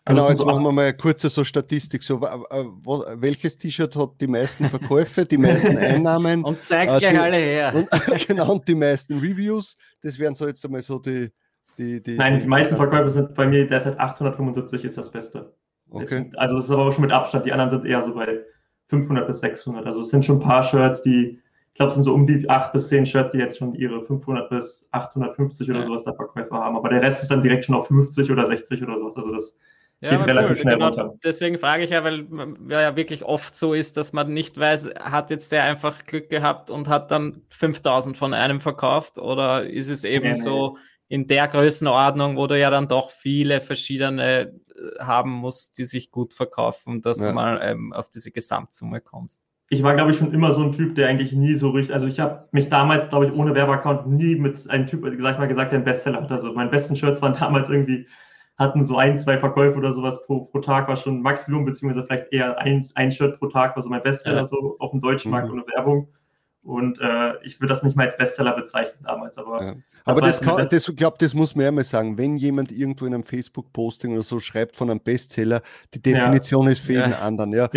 Also 0.07 0.21
genau, 0.21 0.31
jetzt 0.31 0.41
so 0.41 0.45
machen 0.45 0.63
wir 0.63 0.73
mal 0.73 0.83
eine 0.83 0.97
kurze 0.97 1.31
so 1.31 1.45
Statistik. 1.45 2.03
So, 2.03 2.21
welches 2.21 3.57
T-Shirt 3.57 3.97
hat 3.97 4.21
die 4.21 4.27
meisten 4.27 4.67
Verkäufe, 4.67 5.25
die 5.25 5.39
meisten 5.39 5.79
Einnahmen? 5.79 6.45
und 6.45 6.63
zeig's 6.63 6.97
äh, 6.97 6.99
gleich 6.99 7.13
die, 7.13 7.19
alle 7.19 7.37
her. 7.37 7.73
Und, 7.75 7.89
genau, 8.29 8.53
und 8.53 8.69
die 8.69 8.75
meisten 8.75 9.19
Reviews. 9.19 9.77
Das 10.03 10.19
wären 10.19 10.35
so 10.35 10.47
jetzt 10.47 10.63
einmal 10.65 10.83
so 10.83 10.99
die. 10.99 11.31
die, 11.79 12.03
die 12.03 12.17
Nein, 12.17 12.41
die, 12.41 12.47
meisten 12.47 12.77
Verkäufe 12.77 13.09
sind 13.09 13.35
bei 13.35 13.47
mir 13.47 13.67
derzeit 13.67 13.99
875 13.99 14.85
ist 14.85 14.99
das 14.99 15.11
Beste. 15.11 15.55
Okay. 15.89 16.25
Jetzt, 16.25 16.39
also 16.39 16.57
das 16.57 16.65
ist 16.67 16.71
aber 16.71 16.93
schon 16.93 17.03
mit 17.03 17.13
Abstand. 17.13 17.47
Die 17.47 17.53
anderen 17.53 17.71
sind 17.71 17.87
eher 17.87 18.03
so 18.03 18.15
bei 18.15 18.45
500 18.89 19.27
bis 19.27 19.41
600. 19.41 19.87
Also 19.87 20.01
es 20.01 20.11
sind 20.11 20.25
schon 20.25 20.37
ein 20.37 20.43
paar 20.43 20.63
Shirts, 20.63 21.03
die, 21.03 21.41
ich 21.69 21.75
glaube, 21.75 21.89
es 21.89 21.95
sind 21.95 22.05
so 22.05 22.15
um 22.15 22.27
die 22.27 22.49
8 22.49 22.73
bis 22.73 22.89
10 22.89 23.07
Shirts, 23.07 23.33
die 23.33 23.39
jetzt 23.39 23.59
schon 23.59 23.75
ihre 23.75 24.05
500 24.05 24.49
bis 24.51 24.89
850 24.93 25.71
oder 25.71 25.81
ja. 25.81 25.87
sowas 25.87 26.05
der 26.05 26.15
Verkäufer 26.15 26.57
haben. 26.57 26.77
Aber 26.77 26.89
der 26.89 27.03
Rest 27.03 27.23
ist 27.23 27.31
dann 27.31 27.43
direkt 27.43 27.65
schon 27.65 27.75
auf 27.75 27.89
50 27.89 28.31
oder 28.31 28.47
60 28.47 28.83
oder 28.83 28.99
sowas. 28.99 29.17
Also 29.17 29.33
das 29.33 29.57
ja, 30.01 30.11
geht 30.11 30.27
relativ 30.27 30.51
cool. 30.51 30.57
schnell 30.57 30.75
genau, 30.75 30.89
runter. 30.89 31.15
Deswegen 31.25 31.59
frage 31.59 31.85
ich 31.85 31.91
ja, 31.91 32.05
weil 32.05 32.27
ja 32.69 32.95
wirklich 32.95 33.25
oft 33.25 33.57
so 33.57 33.73
ist, 33.73 33.97
dass 33.97 34.13
man 34.13 34.33
nicht 34.33 34.59
weiß, 34.59 34.91
hat 35.01 35.31
jetzt 35.31 35.51
der 35.51 35.65
einfach 35.65 36.05
Glück 36.05 36.29
gehabt 36.29 36.71
und 36.71 36.89
hat 36.89 37.11
dann 37.11 37.43
5000 37.51 38.17
von 38.17 38.35
einem 38.35 38.61
verkauft 38.61 39.19
oder 39.19 39.67
ist 39.67 39.89
es 39.89 40.05
eben 40.05 40.31
nee, 40.31 40.35
so 40.35 40.77
nee. 40.77 40.81
In 41.09 41.27
der 41.27 41.49
Größenordnung, 41.49 42.37
wo 42.37 42.47
du 42.47 42.59
ja 42.59 42.71
dann 42.71 42.89
doch 42.89 43.11
viele 43.11 43.61
verschiedene 43.61 44.53
haben 44.99 45.31
musst, 45.31 45.79
die 45.79 45.87
sich 45.87 46.11
gut 46.11 46.35
verkaufen, 46.35 47.03
dass 47.03 47.21
ja. 47.21 47.29
du 47.29 47.35
mal 47.35 47.61
ähm, 47.63 47.93
auf 47.93 48.11
diese 48.11 48.31
Gesamtsumme 48.31 49.01
kommst. 49.01 49.45
Ich 49.71 49.83
war, 49.83 49.95
glaube 49.95 50.11
ich, 50.11 50.19
schon 50.19 50.33
immer 50.33 50.53
so 50.53 50.63
ein 50.63 50.73
Typ, 50.73 50.95
der 50.95 51.09
eigentlich 51.09 51.33
nie 51.33 51.55
so 51.55 51.71
richtig, 51.71 51.95
also 51.95 52.07
ich 52.07 52.21
habe 52.21 52.49
mich 52.53 52.69
damals, 52.69 53.09
glaube 53.09 53.27
ich, 53.27 53.33
ohne 53.33 53.55
Werbeaccount 53.55 54.07
nie 54.07 54.37
mit 54.37 54.69
einem 54.69 54.87
Typ, 54.87 55.03
gesagt 55.03 55.39
mal 55.39 55.49
gesagt, 55.49 55.73
der 55.73 55.79
einen 55.79 55.85
Bestseller 55.85 56.23
hat. 56.23 56.31
Also 56.31 56.53
meine 56.53 56.71
besten 56.71 56.97
Shirts 56.97 57.23
waren 57.23 57.35
damals 57.35 57.71
irgendwie, 57.71 58.07
hatten 58.59 58.85
so 58.85 58.99
ein, 58.99 59.19
zwei 59.19 59.39
Verkäufe 59.39 59.79
oder 59.79 59.93
sowas 59.93 60.21
pro, 60.27 60.45
pro 60.45 60.61
Tag 60.61 60.87
war 60.87 60.97
schon 60.97 61.23
Maximum, 61.23 61.65
beziehungsweise 61.65 62.07
vielleicht 62.07 62.33
eher 62.33 62.59
ein, 62.59 62.91
ein 62.95 63.11
Shirt 63.11 63.39
pro 63.39 63.47
Tag 63.47 63.75
war 63.75 63.83
so 63.83 63.89
mein 63.89 64.03
Bestseller, 64.03 64.43
ja. 64.43 64.45
so 64.45 64.77
auf 64.79 64.91
dem 64.91 65.01
deutschen 65.01 65.31
Markt 65.31 65.49
mhm. 65.49 65.55
ohne 65.55 65.65
Werbung. 65.75 66.09
Und 66.65 66.99
äh, 66.99 67.35
ich 67.43 67.61
würde 67.61 67.75
das 67.75 67.83
nicht 67.83 67.95
mal 67.95 68.07
als 68.07 68.17
Bestseller 68.17 68.57
bezeichnen 68.57 69.05
damals, 69.05 69.37
aber. 69.37 69.63
Ja. 69.63 69.75
Aber 70.07 70.21
das, 70.21 70.41
kann, 70.41 70.59
das, 70.59 70.69
das, 70.69 70.93
glaub, 70.97 71.19
das 71.19 71.33
muss 71.33 71.55
man 71.55 71.65
ja 71.65 71.73
mal 71.73 71.85
sagen. 71.85 72.19
Wenn 72.19 72.37
jemand 72.37 72.71
irgendwo 72.71 73.07
in 73.07 73.15
einem 73.15 73.23
Facebook-Posting 73.23 74.13
oder 74.13 74.23
so 74.23 74.39
schreibt 74.39 74.77
von 74.77 74.91
einem 74.91 75.01
Bestseller, 75.01 75.63
die 75.95 76.03
Definition 76.03 76.67
ja. 76.67 76.73
ist 76.73 76.81
für 76.81 76.93
jeden 76.93 77.11
ja. 77.11 77.19
anderen. 77.21 77.55
Ja. 77.55 77.69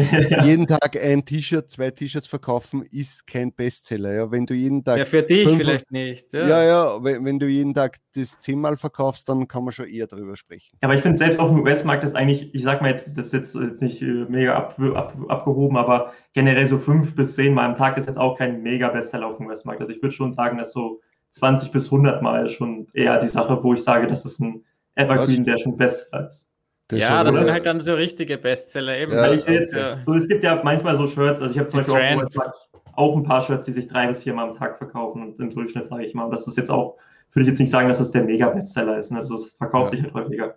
jeden 0.44 0.66
Tag 0.66 1.02
ein 1.02 1.24
T-Shirt, 1.24 1.70
zwei 1.70 1.92
T-Shirts 1.92 2.28
verkaufen 2.28 2.84
ist 2.92 3.28
kein 3.28 3.52
Bestseller. 3.52 4.14
Ja. 4.14 4.32
Wenn 4.32 4.46
du 4.46 4.54
jeden 4.54 4.84
Tag. 4.84 4.98
Ja, 4.98 5.06
für 5.06 5.22
dich 5.22 5.44
fünf, 5.44 5.58
vielleicht 5.58 5.92
nicht. 5.92 6.34
Ja. 6.34 6.48
ja, 6.48 6.64
ja, 6.64 7.04
wenn, 7.04 7.24
wenn, 7.26 7.40
du 7.40 7.48
jeden 7.48 7.74
Tag 7.74 7.98
das 8.16 8.40
zehnmal 8.40 8.78
verkaufst, 8.78 9.28
dann 9.30 9.48
kann 9.48 9.64
man 9.64 9.72
schon 9.72 9.88
eher 9.88 10.08
darüber 10.08 10.36
sprechen. 10.36 10.78
Aber 10.82 10.96
ich 10.96 11.02
finde, 11.02 11.18
selbst 11.18 11.40
auf 11.40 11.50
dem 11.50 11.62
US-Markt 11.62 12.04
ist 12.04 12.16
eigentlich, 12.16 12.54
ich 12.54 12.64
sag 12.64 12.82
mal 12.82 12.90
jetzt, 12.90 13.06
das 13.08 13.28
ist 13.28 13.34
jetzt, 13.34 13.56
jetzt 13.56 13.82
nicht 13.82 14.02
äh, 14.02 14.26
mega 14.28 14.56
ab, 14.56 14.80
ab, 14.80 15.16
abgehoben, 15.28 15.78
aber 15.78 16.14
generell 16.38 16.68
so 16.68 16.78
fünf 16.78 17.16
bis 17.16 17.34
zehn 17.34 17.56
Mal 17.56 17.66
am 17.66 17.76
Tag 17.76 17.98
ist 17.98 18.06
jetzt 18.06 18.20
auch 18.20 18.38
kein 18.38 18.62
mega 18.62 18.90
Bestseller 18.90 19.26
auf 19.26 19.38
dem 19.38 19.48
US-Markt. 19.48 19.82
Also 19.82 19.92
ich 19.92 20.04
würde 20.04 20.14
schon 20.14 20.32
sagen, 20.32 20.60
dass 20.60 20.72
so 20.72 21.02
20 21.32 21.72
bis 21.72 21.86
100 21.86 22.22
Mal 22.22 22.48
schon 22.48 22.86
eher 22.94 23.20
die 23.20 23.28
Sache, 23.28 23.58
wo 23.64 23.74
ich 23.74 23.82
sage, 23.84 24.06
das 24.06 24.24
ist 24.24 24.40
ein 24.40 24.64
Evergreen, 24.94 25.40
Was? 25.40 25.46
der 25.46 25.58
schon 25.58 25.78
Bestseller 25.78 26.28
ist. 26.28 26.52
Das 26.90 27.00
ja, 27.00 27.24
das 27.24 27.38
sind 27.38 27.50
halt 27.52 27.66
dann 27.66 27.80
so 27.80 27.96
richtige 27.96 28.38
Bestseller 28.38 28.96
eben. 29.00 29.14
Ja, 29.14 29.34
jetzt, 29.34 29.74
ja. 29.74 29.98
So, 30.06 30.14
es 30.14 30.28
gibt 30.28 30.44
ja 30.44 30.62
manchmal 30.64 30.96
so 30.96 31.08
Shirts, 31.08 31.42
also 31.42 31.52
ich 31.52 31.58
habe 31.58 31.68
zum 31.70 31.80
Beispiel 31.80 32.24
auch, 32.24 32.54
auch, 32.94 33.18
ein 33.18 33.24
paar 33.24 33.42
Shirts, 33.42 33.66
die 33.66 33.72
sich 33.72 33.88
drei 33.88 34.06
bis 34.06 34.20
viermal 34.20 34.48
am 34.48 34.56
Tag 34.56 34.78
verkaufen 34.78 35.24
und 35.24 35.40
im 35.40 35.50
Durchschnitt 35.50 35.88
sage 35.88 36.06
ich 36.06 36.14
mal, 36.14 36.30
das 36.30 36.48
ist 36.48 36.56
jetzt 36.56 36.70
auch, 36.70 36.98
würde 37.34 37.46
ich 37.46 37.48
jetzt 37.48 37.60
nicht 37.60 37.72
sagen, 37.72 37.90
dass 37.90 37.98
das 37.98 38.12
der 38.12 38.24
Mega-Bestseller 38.24 39.00
ist. 39.00 39.10
Ne? 39.10 39.18
Also 39.18 39.38
es 39.38 39.54
verkauft 39.54 39.92
ja. 39.92 39.98
sich 39.98 40.04
halt 40.04 40.14
häufiger. 40.14 40.56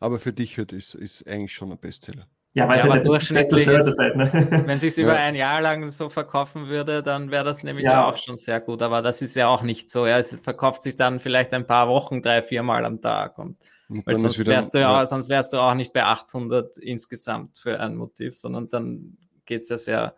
Aber 0.00 0.18
für 0.18 0.34
dich 0.34 0.58
ist, 0.58 0.94
ist 0.94 1.26
eigentlich 1.26 1.54
schon 1.54 1.72
ein 1.72 1.78
Bestseller. 1.78 2.26
Ja, 2.54 2.68
weil 2.68 2.78
ja, 2.78 2.88
halt 2.88 3.06
durchschnittlich 3.06 3.66
ist, 3.66 3.86
ist 3.86 3.98
halt, 3.98 4.16
ne? 4.16 4.62
wenn 4.66 4.78
sich 4.78 4.96
über 4.96 5.14
ein 5.14 5.34
Jahr 5.34 5.60
lang 5.60 5.88
so 5.88 6.08
verkaufen 6.08 6.68
würde, 6.68 7.02
dann 7.02 7.30
wäre 7.30 7.44
das 7.44 7.64
nämlich 7.64 7.84
ja. 7.84 8.08
auch 8.08 8.16
schon 8.16 8.36
sehr 8.36 8.60
gut. 8.60 8.80
Aber 8.80 9.02
das 9.02 9.22
ist 9.22 9.34
ja 9.34 9.48
auch 9.48 9.62
nicht 9.62 9.90
so. 9.90 10.06
Ja, 10.06 10.18
es 10.18 10.38
verkauft 10.40 10.82
sich 10.82 10.96
dann 10.96 11.20
vielleicht 11.20 11.52
ein 11.52 11.66
paar 11.66 11.88
Wochen, 11.88 12.22
drei, 12.22 12.42
viermal 12.42 12.84
am 12.84 13.00
Tag. 13.00 13.38
Und, 13.38 13.56
und 13.88 14.06
weil 14.06 14.16
sonst, 14.16 14.38
wieder, 14.38 14.52
wärst 14.52 14.72
du 14.72 14.78
ja, 14.78 15.00
ja, 15.00 15.06
sonst 15.06 15.28
wärst 15.28 15.52
du 15.52 15.58
auch 15.58 15.74
nicht 15.74 15.92
bei 15.92 16.04
800 16.04 16.78
insgesamt 16.78 17.58
für 17.58 17.80
ein 17.80 17.96
Motiv, 17.96 18.34
sondern 18.34 18.68
dann 18.68 19.18
geht 19.46 19.64
es 19.64 19.68
ja 19.68 19.78
sehr. 19.78 20.14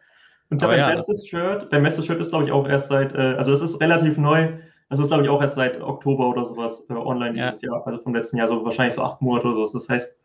Und 0.51 0.63
dein 0.63 0.79
ja, 0.79 0.91
bestes 0.91 1.27
Shirt, 1.27 1.73
dein 1.73 1.83
bestes 1.83 2.07
Shirt 2.07 2.21
ist, 2.21 2.29
glaube 2.29 2.45
ich, 2.45 2.53
auch 2.53 2.69
erst 2.69 2.89
seit, 2.89 3.15
äh, 3.15 3.35
also 3.37 3.51
das 3.51 3.63
ist 3.63 3.81
relativ 3.81 4.19
neu. 4.19 4.59
Das 4.89 5.01
ist, 5.01 5.09
glaube 5.09 5.25
ich, 5.25 5.29
auch 5.29 5.43
erst 5.43 5.57
seit 5.57 5.81
Oktober 5.81 6.29
oder 6.29 6.47
sowas 6.47 6.87
äh, 6.89 6.93
online 6.93 7.33
dieses 7.33 7.63
Jahr, 7.63 7.85
also 7.85 7.99
vom 8.01 8.15
letzten 8.15 8.37
Jahr, 8.37 8.47
so 8.47 8.65
wahrscheinlich 8.65 8.95
so 8.95 9.03
acht 9.03 9.21
Monate 9.21 9.49
oder 9.49 9.67
so. 9.67 9.79
Das 9.79 9.89
heißt, 9.89 10.17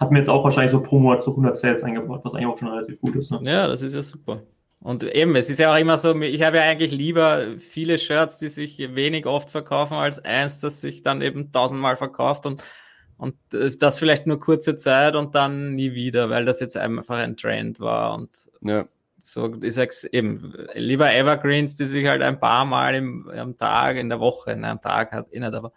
hat 0.00 0.10
mir 0.10 0.18
jetzt 0.18 0.30
auch 0.30 0.42
wahrscheinlich 0.42 0.72
so 0.72 0.80
pro 0.80 0.98
Monat 0.98 1.22
so 1.22 1.30
100 1.30 1.58
Sales 1.58 1.82
eingebaut, 1.82 2.22
was 2.24 2.34
eigentlich 2.34 2.46
auch 2.46 2.58
schon 2.58 2.68
relativ 2.68 3.00
gut 3.00 3.14
ist. 3.16 3.30
Ne? 3.30 3.40
Ja, 3.44 3.68
das 3.68 3.82
ist 3.82 3.94
ja 3.94 4.02
super. 4.02 4.42
Und 4.82 5.04
eben, 5.04 5.36
es 5.36 5.50
ist 5.50 5.58
ja 5.58 5.74
auch 5.74 5.78
immer 5.78 5.98
so, 5.98 6.18
ich 6.22 6.42
habe 6.42 6.56
ja 6.56 6.62
eigentlich 6.62 6.90
lieber 6.90 7.58
viele 7.58 7.98
Shirts, 7.98 8.38
die 8.38 8.48
sich 8.48 8.78
wenig 8.78 9.26
oft 9.26 9.50
verkaufen, 9.50 9.94
als 9.94 10.24
eins, 10.24 10.58
das 10.58 10.80
sich 10.80 11.02
dann 11.02 11.20
eben 11.20 11.52
tausendmal 11.52 11.98
verkauft 11.98 12.46
und, 12.46 12.64
und 13.18 13.34
äh, 13.52 13.70
das 13.78 13.98
vielleicht 13.98 14.26
nur 14.26 14.40
kurze 14.40 14.76
Zeit 14.76 15.16
und 15.16 15.34
dann 15.34 15.74
nie 15.74 15.92
wieder, 15.92 16.30
weil 16.30 16.46
das 16.46 16.60
jetzt 16.60 16.78
einfach 16.78 17.18
ein 17.18 17.36
Trend 17.36 17.78
war. 17.78 18.14
Und 18.14 18.50
ja. 18.62 18.86
so 19.18 19.48
ist 19.56 19.76
es 19.76 20.04
eben 20.04 20.54
lieber 20.72 21.12
Evergreens, 21.12 21.74
die 21.74 21.84
sich 21.84 22.06
halt 22.06 22.22
ein 22.22 22.40
paar 22.40 22.64
Mal 22.64 22.94
im, 22.94 23.28
am 23.28 23.58
Tag, 23.58 23.98
in 23.98 24.08
der 24.08 24.20
Woche, 24.20 24.52
in 24.52 24.64
einem 24.64 24.80
Tag 24.80 25.12
hat, 25.12 25.30
eh 25.30 25.40
nicht, 25.40 25.52
aber 25.52 25.72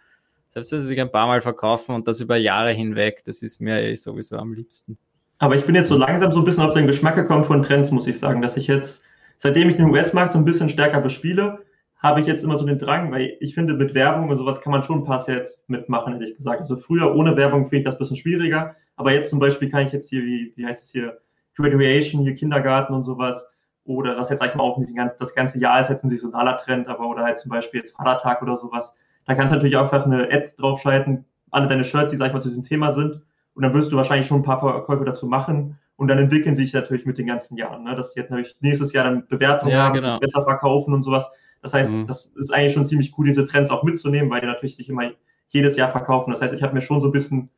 selbst 0.54 0.70
wenn 0.70 0.80
sie 0.80 0.86
sich 0.86 1.00
ein 1.00 1.10
paar 1.10 1.26
Mal 1.26 1.42
verkaufen 1.42 1.96
und 1.96 2.06
das 2.06 2.20
über 2.20 2.36
Jahre 2.36 2.70
hinweg, 2.70 3.24
das 3.24 3.42
ist 3.42 3.60
mir 3.60 3.82
eh 3.82 3.96
sowieso 3.96 4.36
am 4.36 4.52
liebsten. 4.52 4.96
Aber 5.38 5.56
ich 5.56 5.64
bin 5.64 5.74
jetzt 5.74 5.88
so 5.88 5.96
langsam 5.96 6.30
so 6.30 6.38
ein 6.38 6.44
bisschen 6.44 6.62
auf 6.62 6.74
den 6.74 6.86
Geschmack 6.86 7.16
gekommen 7.16 7.42
von 7.42 7.60
Trends, 7.62 7.90
muss 7.90 8.06
ich 8.06 8.20
sagen, 8.20 8.40
dass 8.40 8.56
ich 8.56 8.68
jetzt, 8.68 9.02
seitdem 9.38 9.68
ich 9.68 9.76
den 9.76 9.90
US-Markt 9.90 10.32
so 10.32 10.38
ein 10.38 10.44
bisschen 10.44 10.68
stärker 10.68 11.00
bespiele, 11.00 11.58
habe 11.98 12.20
ich 12.20 12.28
jetzt 12.28 12.44
immer 12.44 12.56
so 12.56 12.64
den 12.64 12.78
Drang, 12.78 13.10
weil 13.10 13.36
ich 13.40 13.54
finde, 13.54 13.74
mit 13.74 13.94
Werbung 13.94 14.28
und 14.28 14.36
sowas 14.36 14.60
kann 14.60 14.70
man 14.70 14.84
schon 14.84 15.00
ein 15.00 15.04
paar 15.04 15.18
Sales 15.18 15.60
mitmachen, 15.66 16.12
ehrlich 16.12 16.36
gesagt. 16.36 16.60
Also 16.60 16.76
früher 16.76 17.16
ohne 17.16 17.36
Werbung 17.36 17.64
finde 17.64 17.78
ich 17.78 17.84
das 17.84 17.96
ein 17.96 17.98
bisschen 17.98 18.16
schwieriger, 18.16 18.76
aber 18.94 19.12
jetzt 19.12 19.30
zum 19.30 19.40
Beispiel 19.40 19.68
kann 19.68 19.84
ich 19.84 19.92
jetzt 19.92 20.08
hier, 20.08 20.22
wie, 20.22 20.52
wie 20.54 20.66
heißt 20.66 20.84
es 20.84 20.90
hier, 20.90 21.18
Graduation, 21.56 22.22
hier 22.22 22.36
Kindergarten 22.36 22.94
und 22.94 23.02
sowas, 23.02 23.44
oder 23.84 24.16
was 24.16 24.30
jetzt, 24.30 24.38
sag 24.38 24.54
mal, 24.54 24.62
auch 24.62 24.78
nicht 24.78 24.92
das 25.18 25.34
ganze 25.34 25.58
Jahr 25.58 25.80
ist 25.80 25.90
jetzt 25.90 26.04
ein 26.04 26.10
saisonaler 26.10 26.58
Trend, 26.58 26.86
aber 26.86 27.08
oder 27.08 27.24
halt 27.24 27.38
zum 27.38 27.50
Beispiel 27.50 27.80
jetzt 27.80 27.96
Vatertag 27.96 28.40
oder 28.40 28.56
sowas, 28.56 28.94
da 29.26 29.34
kannst 29.34 29.52
du 29.52 29.56
natürlich 29.56 29.76
auch 29.76 29.84
einfach 29.84 30.04
eine 30.04 30.30
Ad 30.30 30.50
draufschalten, 30.58 31.24
alle 31.50 31.68
deine 31.68 31.84
Shirts, 31.84 32.10
die, 32.10 32.16
sag 32.16 32.28
ich 32.28 32.32
mal, 32.32 32.40
zu 32.40 32.48
diesem 32.48 32.64
Thema 32.64 32.92
sind. 32.92 33.22
Und 33.54 33.62
dann 33.62 33.72
wirst 33.72 33.92
du 33.92 33.96
wahrscheinlich 33.96 34.26
schon 34.26 34.40
ein 34.40 34.44
paar 34.44 34.58
Verkäufe 34.58 35.04
dazu 35.04 35.26
machen. 35.26 35.78
Und 35.96 36.08
dann 36.08 36.18
entwickeln 36.18 36.56
sich 36.56 36.72
natürlich 36.72 37.06
mit 37.06 37.18
den 37.18 37.26
ganzen 37.26 37.56
Jahren, 37.56 37.84
ne? 37.84 37.94
dass 37.94 38.12
sie 38.12 38.20
jetzt 38.20 38.30
natürlich 38.30 38.56
nächstes 38.60 38.92
Jahr 38.92 39.04
dann 39.04 39.28
Bewertungen 39.28 39.72
ja, 39.72 39.84
haben, 39.84 39.94
genau. 39.94 40.18
besser 40.18 40.42
verkaufen 40.42 40.92
und 40.92 41.02
sowas. 41.02 41.30
Das 41.62 41.72
heißt, 41.72 41.94
mhm. 41.94 42.06
das 42.06 42.26
ist 42.26 42.52
eigentlich 42.52 42.72
schon 42.72 42.84
ziemlich 42.84 43.16
cool, 43.16 43.26
diese 43.26 43.46
Trends 43.46 43.70
auch 43.70 43.84
mitzunehmen, 43.84 44.28
weil 44.28 44.40
die 44.40 44.48
natürlich 44.48 44.74
sich 44.74 44.88
immer 44.88 45.12
jedes 45.48 45.76
Jahr 45.76 45.88
verkaufen. 45.88 46.30
Das 46.30 46.42
heißt, 46.42 46.52
ich 46.52 46.64
habe 46.64 46.74
mir 46.74 46.80
schon 46.80 47.00
so 47.00 47.08
ein 47.08 47.12
bisschen, 47.12 47.48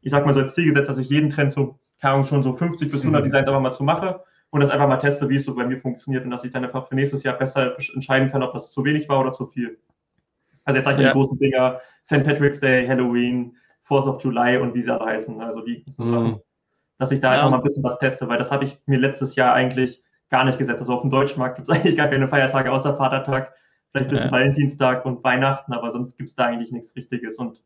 ich 0.00 0.10
sag 0.10 0.24
mal 0.24 0.32
so 0.32 0.40
als 0.40 0.54
Ziel 0.54 0.64
gesetzt, 0.64 0.88
dass 0.88 0.96
ich 0.96 1.10
jeden 1.10 1.28
Trend 1.28 1.52
so, 1.52 1.78
keine 2.00 2.24
schon 2.24 2.42
so 2.42 2.52
50 2.52 2.90
bis 2.90 3.02
100 3.02 3.20
mhm. 3.20 3.24
Designs 3.26 3.46
einfach 3.46 3.60
mal 3.60 3.70
zu 3.70 3.84
mache 3.84 4.20
und 4.50 4.60
das 4.60 4.70
einfach 4.70 4.88
mal 4.88 4.96
teste, 4.96 5.28
wie 5.28 5.36
es 5.36 5.44
so 5.44 5.54
bei 5.54 5.66
mir 5.66 5.78
funktioniert 5.78 6.24
und 6.24 6.30
dass 6.30 6.42
ich 6.42 6.52
dann 6.52 6.64
einfach 6.64 6.88
für 6.88 6.94
nächstes 6.94 7.22
Jahr 7.22 7.36
besser 7.36 7.76
entscheiden 7.94 8.30
kann, 8.30 8.42
ob 8.42 8.54
das 8.54 8.70
zu 8.70 8.84
wenig 8.84 9.08
war 9.08 9.20
oder 9.20 9.32
zu 9.32 9.44
viel. 9.46 9.78
Also 10.64 10.76
jetzt 10.76 10.84
sage 10.84 10.98
ich 10.98 11.02
ja. 11.04 11.10
die 11.10 11.14
großen 11.14 11.38
Dinger, 11.38 11.80
St. 12.04 12.24
Patrick's 12.24 12.60
Day, 12.60 12.86
Halloween, 12.86 13.56
4th 13.88 14.08
of 14.08 14.22
July 14.22 14.56
und 14.58 14.74
wie 14.74 14.82
sie 14.82 14.90
alle 14.90 15.04
heißen. 15.04 15.40
Also 15.40 15.60
die 15.60 15.82
ganzen 15.82 16.06
mhm. 16.06 16.10
Sachen. 16.10 16.40
Dass 16.98 17.10
ich 17.10 17.20
da 17.20 17.32
ja. 17.32 17.38
einfach 17.38 17.50
mal 17.50 17.56
ein 17.56 17.62
bisschen 17.62 17.84
was 17.84 17.98
teste, 17.98 18.28
weil 18.28 18.38
das 18.38 18.50
habe 18.50 18.64
ich 18.64 18.78
mir 18.86 18.98
letztes 18.98 19.34
Jahr 19.36 19.54
eigentlich 19.54 20.02
gar 20.30 20.44
nicht 20.44 20.58
gesetzt. 20.58 20.80
Also 20.80 20.94
auf 20.94 21.02
dem 21.02 21.10
deutschen 21.10 21.38
Markt 21.38 21.56
gibt 21.56 21.68
es 21.68 21.74
eigentlich 21.74 21.96
gar 21.96 22.08
keine 22.08 22.26
Feiertage 22.26 22.70
außer 22.70 22.96
Vatertag, 22.96 23.52
vielleicht 23.90 24.06
ein 24.06 24.10
bisschen 24.10 24.26
ja. 24.26 24.32
Valentinstag 24.32 25.04
und 25.04 25.22
Weihnachten, 25.24 25.72
aber 25.72 25.90
sonst 25.90 26.16
gibt 26.16 26.30
es 26.30 26.36
da 26.36 26.44
eigentlich 26.44 26.72
nichts 26.72 26.96
Richtiges. 26.96 27.38
Und 27.38 27.62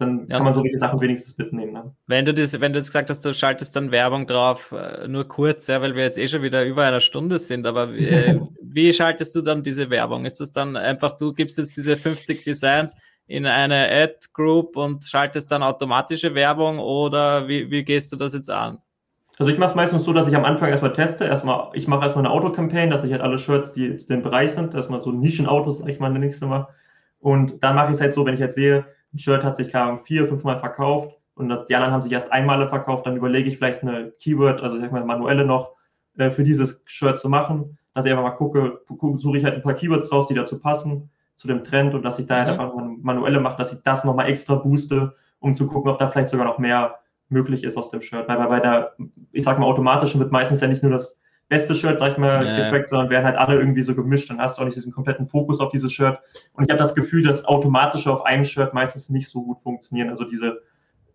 dann 0.00 0.26
ja. 0.28 0.36
kann 0.36 0.44
man 0.44 0.54
solche 0.54 0.78
Sachen 0.78 1.00
wenigstens 1.00 1.36
mitnehmen. 1.36 1.72
Ne? 1.72 1.94
Wenn 2.06 2.24
du 2.24 2.32
das, 2.32 2.60
wenn 2.60 2.72
du 2.72 2.78
jetzt 2.78 2.88
gesagt 2.88 3.10
hast, 3.10 3.24
du 3.24 3.34
schaltest 3.34 3.76
dann 3.76 3.90
Werbung 3.90 4.26
drauf, 4.26 4.72
äh, 4.72 5.06
nur 5.06 5.28
kurz, 5.28 5.66
ja, 5.66 5.80
weil 5.82 5.94
wir 5.94 6.04
jetzt 6.04 6.18
eh 6.18 6.26
schon 6.26 6.42
wieder 6.42 6.64
über 6.64 6.84
einer 6.84 7.00
Stunde 7.00 7.38
sind, 7.38 7.66
aber 7.66 7.92
wie, 7.92 8.06
äh, 8.06 8.40
wie 8.62 8.92
schaltest 8.92 9.34
du 9.34 9.42
dann 9.42 9.62
diese 9.62 9.90
Werbung? 9.90 10.24
Ist 10.24 10.40
das 10.40 10.52
dann 10.52 10.76
einfach, 10.76 11.16
du 11.16 11.32
gibst 11.32 11.58
jetzt 11.58 11.76
diese 11.76 11.96
50 11.96 12.42
Designs 12.42 12.96
in 13.26 13.46
eine 13.46 13.90
Ad-Group 13.90 14.76
und 14.76 15.04
schaltest 15.04 15.50
dann 15.52 15.62
automatische 15.62 16.34
Werbung 16.34 16.78
oder 16.78 17.46
wie, 17.46 17.70
wie 17.70 17.84
gehst 17.84 18.10
du 18.12 18.16
das 18.16 18.34
jetzt 18.34 18.50
an? 18.50 18.78
Also 19.38 19.52
ich 19.52 19.58
mache 19.58 19.70
es 19.70 19.76
meistens 19.76 20.04
so, 20.04 20.12
dass 20.12 20.28
ich 20.28 20.36
am 20.36 20.44
Anfang 20.44 20.68
erstmal 20.68 20.92
teste. 20.92 21.24
Erstmal, 21.24 21.70
ich 21.74 21.88
mache 21.88 22.02
erstmal 22.02 22.26
eine 22.26 22.34
Autocampaign, 22.34 22.90
dass 22.90 23.04
ich 23.04 23.12
halt 23.12 23.22
alle 23.22 23.38
Shirts, 23.38 23.72
die 23.72 23.86
in 23.86 24.06
dem 24.06 24.22
Bereich 24.22 24.52
sind, 24.52 24.74
erstmal 24.74 25.00
so 25.00 25.12
Nischenautos, 25.12 25.78
sag 25.78 25.88
ich 25.88 26.00
mal, 26.00 26.10
der 26.10 26.20
nächste 26.20 26.46
Mal. 26.46 26.68
Und 27.20 27.62
dann 27.62 27.74
mache 27.74 27.88
ich 27.88 27.94
es 27.94 28.00
halt 28.00 28.12
so, 28.12 28.26
wenn 28.26 28.34
ich 28.34 28.40
jetzt 28.40 28.54
sehe, 28.54 28.84
ein 29.12 29.18
Shirt 29.18 29.44
hat 29.44 29.56
sich 29.56 29.70
keine 29.70 29.98
vier, 30.04 30.28
fünfmal 30.28 30.58
verkauft 30.58 31.16
und 31.34 31.48
das, 31.48 31.66
die 31.66 31.74
anderen 31.74 31.92
haben 31.92 32.02
sich 32.02 32.12
erst 32.12 32.32
einmal 32.32 32.68
verkauft, 32.68 33.06
dann 33.06 33.16
überlege 33.16 33.48
ich 33.48 33.56
vielleicht 33.56 33.82
eine 33.82 34.12
Keyword, 34.20 34.62
also 34.62 34.78
sag 34.78 34.92
mal 34.92 35.04
manuelle 35.04 35.44
noch, 35.44 35.72
äh, 36.16 36.30
für 36.30 36.44
dieses 36.44 36.82
Shirt 36.86 37.18
zu 37.18 37.28
machen, 37.28 37.78
dass 37.94 38.04
ich 38.04 38.10
einfach 38.10 38.24
mal 38.24 38.30
gucke, 38.30 38.80
suche 39.16 39.38
ich 39.38 39.44
halt 39.44 39.54
ein 39.54 39.62
paar 39.62 39.74
Keywords 39.74 40.12
raus, 40.12 40.28
die 40.28 40.34
dazu 40.34 40.58
passen, 40.58 41.10
zu 41.34 41.48
dem 41.48 41.64
Trend 41.64 41.94
und 41.94 42.02
dass 42.02 42.18
ich 42.18 42.26
da 42.26 42.36
halt 42.44 42.54
mhm. 42.54 42.60
einfach 42.60 42.74
mal 42.74 42.96
manuelle 43.00 43.40
mache, 43.40 43.58
dass 43.58 43.72
ich 43.72 43.78
das 43.82 44.04
nochmal 44.04 44.28
extra 44.28 44.56
booste, 44.56 45.14
um 45.38 45.54
zu 45.54 45.66
gucken, 45.66 45.90
ob 45.90 45.98
da 45.98 46.08
vielleicht 46.08 46.28
sogar 46.28 46.46
noch 46.46 46.58
mehr 46.58 46.96
möglich 47.30 47.64
ist 47.64 47.76
aus 47.76 47.88
dem 47.88 48.00
Shirt. 48.00 48.28
Weil 48.28 48.48
bei 48.48 48.60
der, 48.60 48.94
ich 49.32 49.44
sag 49.44 49.58
mal, 49.58 49.66
automatischen 49.66 50.20
wird 50.20 50.32
meistens 50.32 50.60
ja 50.60 50.68
nicht 50.68 50.82
nur 50.82 50.92
das 50.92 51.19
beste 51.50 51.74
Shirt, 51.74 51.98
sag 51.98 52.12
ich 52.12 52.18
mal, 52.18 52.46
ja. 52.46 52.64
getrackt, 52.64 52.88
sondern 52.88 53.10
werden 53.10 53.26
halt 53.26 53.36
alle 53.36 53.58
irgendwie 53.58 53.82
so 53.82 53.94
gemischt. 53.94 54.30
Dann 54.30 54.38
hast 54.38 54.56
du 54.56 54.62
auch 54.62 54.66
nicht 54.66 54.76
diesen 54.76 54.92
kompletten 54.92 55.26
Fokus 55.26 55.60
auf 55.60 55.70
dieses 55.70 55.92
Shirt. 55.92 56.18
Und 56.54 56.64
ich 56.64 56.70
habe 56.70 56.78
das 56.78 56.94
Gefühl, 56.94 57.22
dass 57.22 57.44
automatische 57.44 58.10
auf 58.10 58.24
einem 58.24 58.44
Shirt 58.44 58.72
meistens 58.72 59.10
nicht 59.10 59.28
so 59.28 59.42
gut 59.42 59.60
funktionieren. 59.60 60.08
Also 60.08 60.24
diese 60.24 60.62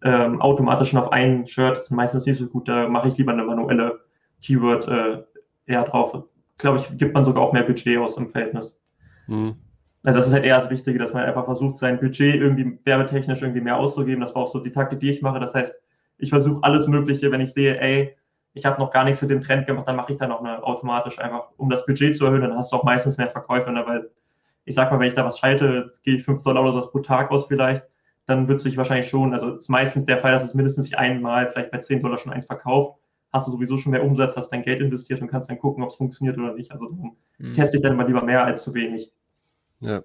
ähm, 0.04 0.42
automatischen 0.42 1.00
auf 1.00 1.12
einem 1.14 1.48
Shirt 1.48 1.82
sind 1.82 1.96
meistens 1.96 2.26
nicht 2.26 2.38
so 2.38 2.48
gut. 2.48 2.68
Da 2.68 2.88
mache 2.90 3.08
ich 3.08 3.18
lieber 3.18 3.32
eine 3.32 3.46
manuelle 3.46 4.02
Keyword 4.44 4.88
äh, 4.90 5.24
eher 5.66 5.84
drauf. 5.84 6.26
Glaube 6.58 6.78
ich, 6.78 6.98
gibt 6.98 7.14
man 7.14 7.26
sogar 7.26 7.42
auch 7.42 7.54
mehr 7.54 7.64
Budget 7.64 7.98
aus 7.98 8.18
im 8.18 8.28
Verhältnis. 8.28 8.80
Mhm. 9.28 9.56
Also 10.04 10.20
das 10.20 10.28
ist 10.28 10.34
halt 10.34 10.44
eher 10.44 10.60
das 10.60 10.70
Wichtige, 10.70 11.00
dass 11.00 11.14
man 11.14 11.24
einfach 11.24 11.46
versucht, 11.46 11.78
sein 11.78 12.00
Budget 12.00 12.36
irgendwie 12.36 12.78
werbetechnisch 12.84 13.42
irgendwie 13.42 13.62
mehr 13.62 13.78
auszugeben. 13.78 14.22
Das 14.22 14.36
war 14.36 14.44
auch 14.44 14.48
so 14.50 14.60
die 14.60 14.72
Taktik, 14.72 15.00
die 15.00 15.10
ich 15.10 15.22
mache. 15.22 15.40
Das 15.40 15.56
heißt, 15.56 15.74
ich 16.18 16.30
versuche 16.30 16.62
alles 16.62 16.88
Mögliche, 16.88 17.32
wenn 17.32 17.42
ich 17.42 17.54
sehe, 17.54 17.80
ey, 17.80 18.16
ich 18.56 18.66
habe 18.66 18.80
noch 18.80 18.90
gar 18.90 19.04
nichts 19.04 19.22
mit 19.22 19.30
dem 19.30 19.42
Trend 19.42 19.68
gemacht, 19.68 19.88
dann 19.88 19.98
mache 19.98 20.14
ich 20.14 20.18
dann 20.18 20.32
auch 20.32 20.40
eine 20.40 20.64
automatisch 20.64 21.20
einfach, 21.20 21.50
um 21.58 21.70
das 21.70 21.86
Budget 21.86 22.16
zu 22.16 22.26
erhöhen, 22.26 22.42
dann 22.42 22.56
hast 22.56 22.72
du 22.72 22.78
auch 22.78 22.84
meistens 22.84 23.18
mehr 23.18 23.30
Verkäufer, 23.30 23.70
ne? 23.70 23.84
weil 23.86 24.10
ich 24.64 24.76
sag 24.76 24.92
mal, 24.92 25.00
wenn 25.00 25.10
ich 25.10 25.14
da 25.14 25.26
was 25.26 25.38
schalte, 25.38 25.86
jetzt 25.86 26.04
gehe 26.04 26.16
ich 26.16 26.24
5 26.24 26.42
Dollar 26.42 26.64
oder 26.64 26.72
sowas 26.72 26.90
pro 26.90 27.00
Tag 27.00 27.32
aus 27.32 27.46
vielleicht, 27.46 27.86
dann 28.26 28.48
wird 28.48 28.58
es 28.58 28.64
sich 28.64 28.78
wahrscheinlich 28.78 29.10
schon, 29.10 29.34
also 29.34 29.56
ist 29.56 29.70
meistens 29.70 30.06
der 30.06 30.18
Fall, 30.18 30.32
dass 30.32 30.44
es 30.44 30.54
mindestens 30.54 30.86
sich 30.86 30.98
einmal, 30.98 31.52
vielleicht 31.52 31.70
bei 31.70 31.80
10 31.80 32.00
Dollar 32.00 32.18
schon 32.18 32.32
eins 32.32 32.46
verkauft, 32.46 32.98
hast 33.34 33.46
du 33.46 33.52
sowieso 33.52 33.78
schon 33.78 33.92
mehr 33.92 34.06
Umsatz, 34.06 34.38
hast 34.38 34.48
dein 34.54 34.62
Geld 34.62 34.80
investiert 34.80 35.22
und 35.22 35.28
kannst 35.28 35.50
dann 35.50 35.60
gucken, 35.60 35.84
ob 35.84 35.90
es 35.90 35.98
funktioniert 35.98 36.38
oder 36.38 36.54
nicht. 36.54 36.72
Also 36.72 36.86
darum 36.86 37.18
mhm. 37.38 37.54
teste 37.54 37.76
ich 37.76 37.84
dann 37.84 37.92
immer 37.92 38.08
lieber 38.08 38.24
mehr 38.24 38.46
als 38.46 38.64
zu 38.64 38.74
wenig. 38.74 39.12
Ja. 39.82 40.02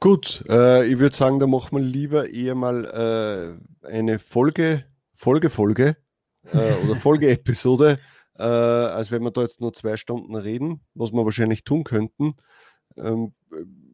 Gut, 0.00 0.44
äh, 0.48 0.86
ich 0.86 0.98
würde 0.98 1.16
sagen, 1.16 1.40
da 1.40 1.46
machen 1.46 1.78
wir 1.78 1.82
lieber 1.82 2.28
eher 2.28 2.54
mal 2.54 3.58
äh, 3.82 3.86
eine 3.86 4.18
Folge, 4.18 4.84
Folge, 5.14 5.48
Folge 5.48 5.96
äh, 6.52 6.74
oder 6.84 6.96
Folgeepisode 6.96 7.98
äh, 8.38 8.42
als 8.42 9.10
wenn 9.10 9.22
wir 9.22 9.30
da 9.30 9.42
jetzt 9.42 9.60
nur 9.60 9.72
zwei 9.72 9.96
Stunden 9.96 10.34
reden, 10.36 10.80
was 10.94 11.12
wir 11.12 11.24
wahrscheinlich 11.24 11.64
tun 11.64 11.84
könnten. 11.84 12.34
Ähm, 12.96 13.32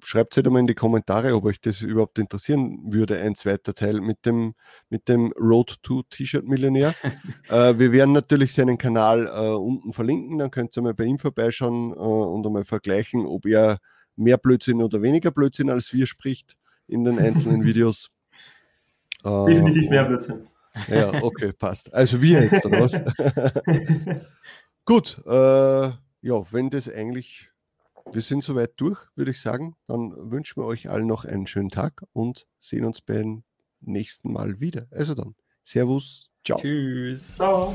schreibt 0.03 0.33
es 0.33 0.37
halt 0.37 0.53
mal 0.53 0.61
in 0.61 0.67
die 0.67 0.75
Kommentare, 0.75 1.35
ob 1.35 1.45
euch 1.45 1.61
das 1.61 1.81
überhaupt 1.81 2.19
interessieren 2.19 2.93
würde, 2.93 3.21
ein 3.21 3.35
zweiter 3.35 3.75
Teil 3.75 4.01
mit 4.01 4.25
dem, 4.25 4.55
mit 4.89 5.09
dem 5.09 5.33
Road 5.39 5.83
to 5.83 6.03
T-Shirt 6.09 6.45
Millionär. 6.47 6.95
äh, 7.49 7.79
wir 7.79 7.93
werden 7.93 8.13
natürlich 8.13 8.53
seinen 8.53 8.79
Kanal 8.79 9.27
äh, 9.27 9.55
unten 9.55 9.93
verlinken, 9.93 10.39
dann 10.39 10.51
könnt 10.51 10.77
ihr 10.77 10.83
mal 10.83 10.95
bei 10.95 11.05
ihm 11.05 11.19
vorbeischauen 11.19 11.93
äh, 11.93 11.97
und 11.97 12.47
einmal 12.47 12.65
vergleichen, 12.65 13.27
ob 13.27 13.47
er 13.47 13.79
mehr 14.17 14.39
Blödsinn 14.39 14.83
oder 14.83 15.03
weniger 15.03 15.31
Blödsinn 15.31 15.71
als 15.71 15.93
wir 15.93 16.07
spricht 16.07 16.57
in 16.87 17.05
den 17.05 17.19
einzelnen 17.19 17.65
Videos. 17.65 18.11
Äh, 19.25 19.47
Definitiv 19.47 19.91
mehr 19.91 20.05
Blödsinn. 20.05 20.47
Ja, 20.89 21.23
okay, 21.23 21.53
passt. 21.53 21.93
Also 21.95 22.21
wir 22.21 22.45
jetzt, 22.45 22.65
oder 22.67 22.81
was? 22.81 23.01
Gut, 24.85 25.23
äh, 25.27 25.93
ja, 26.21 26.53
wenn 26.53 26.71
das 26.71 26.89
eigentlich 26.89 27.49
wir 28.13 28.23
sind 28.23 28.43
soweit 28.43 28.73
durch, 28.77 28.99
würde 29.17 29.31
ich 29.31 29.41
sagen. 29.41 29.77
Dann 29.87 30.13
wünschen 30.31 30.63
wir 30.63 30.67
euch 30.67 30.89
allen 30.89 31.07
noch 31.07 31.25
einen 31.25 31.47
schönen 31.47 31.71
Tag 31.71 32.05
und 32.13 32.47
sehen 32.59 32.85
uns 32.85 33.01
beim 33.01 33.45
nächsten 33.81 34.33
Mal 34.33 34.61
wieder. 34.61 34.87
Also 34.91 35.15
dann, 35.15 35.35
Servus, 35.63 36.31
ciao. 36.45 36.59
Tschüss. 36.59 37.37
Ciao. 37.37 37.75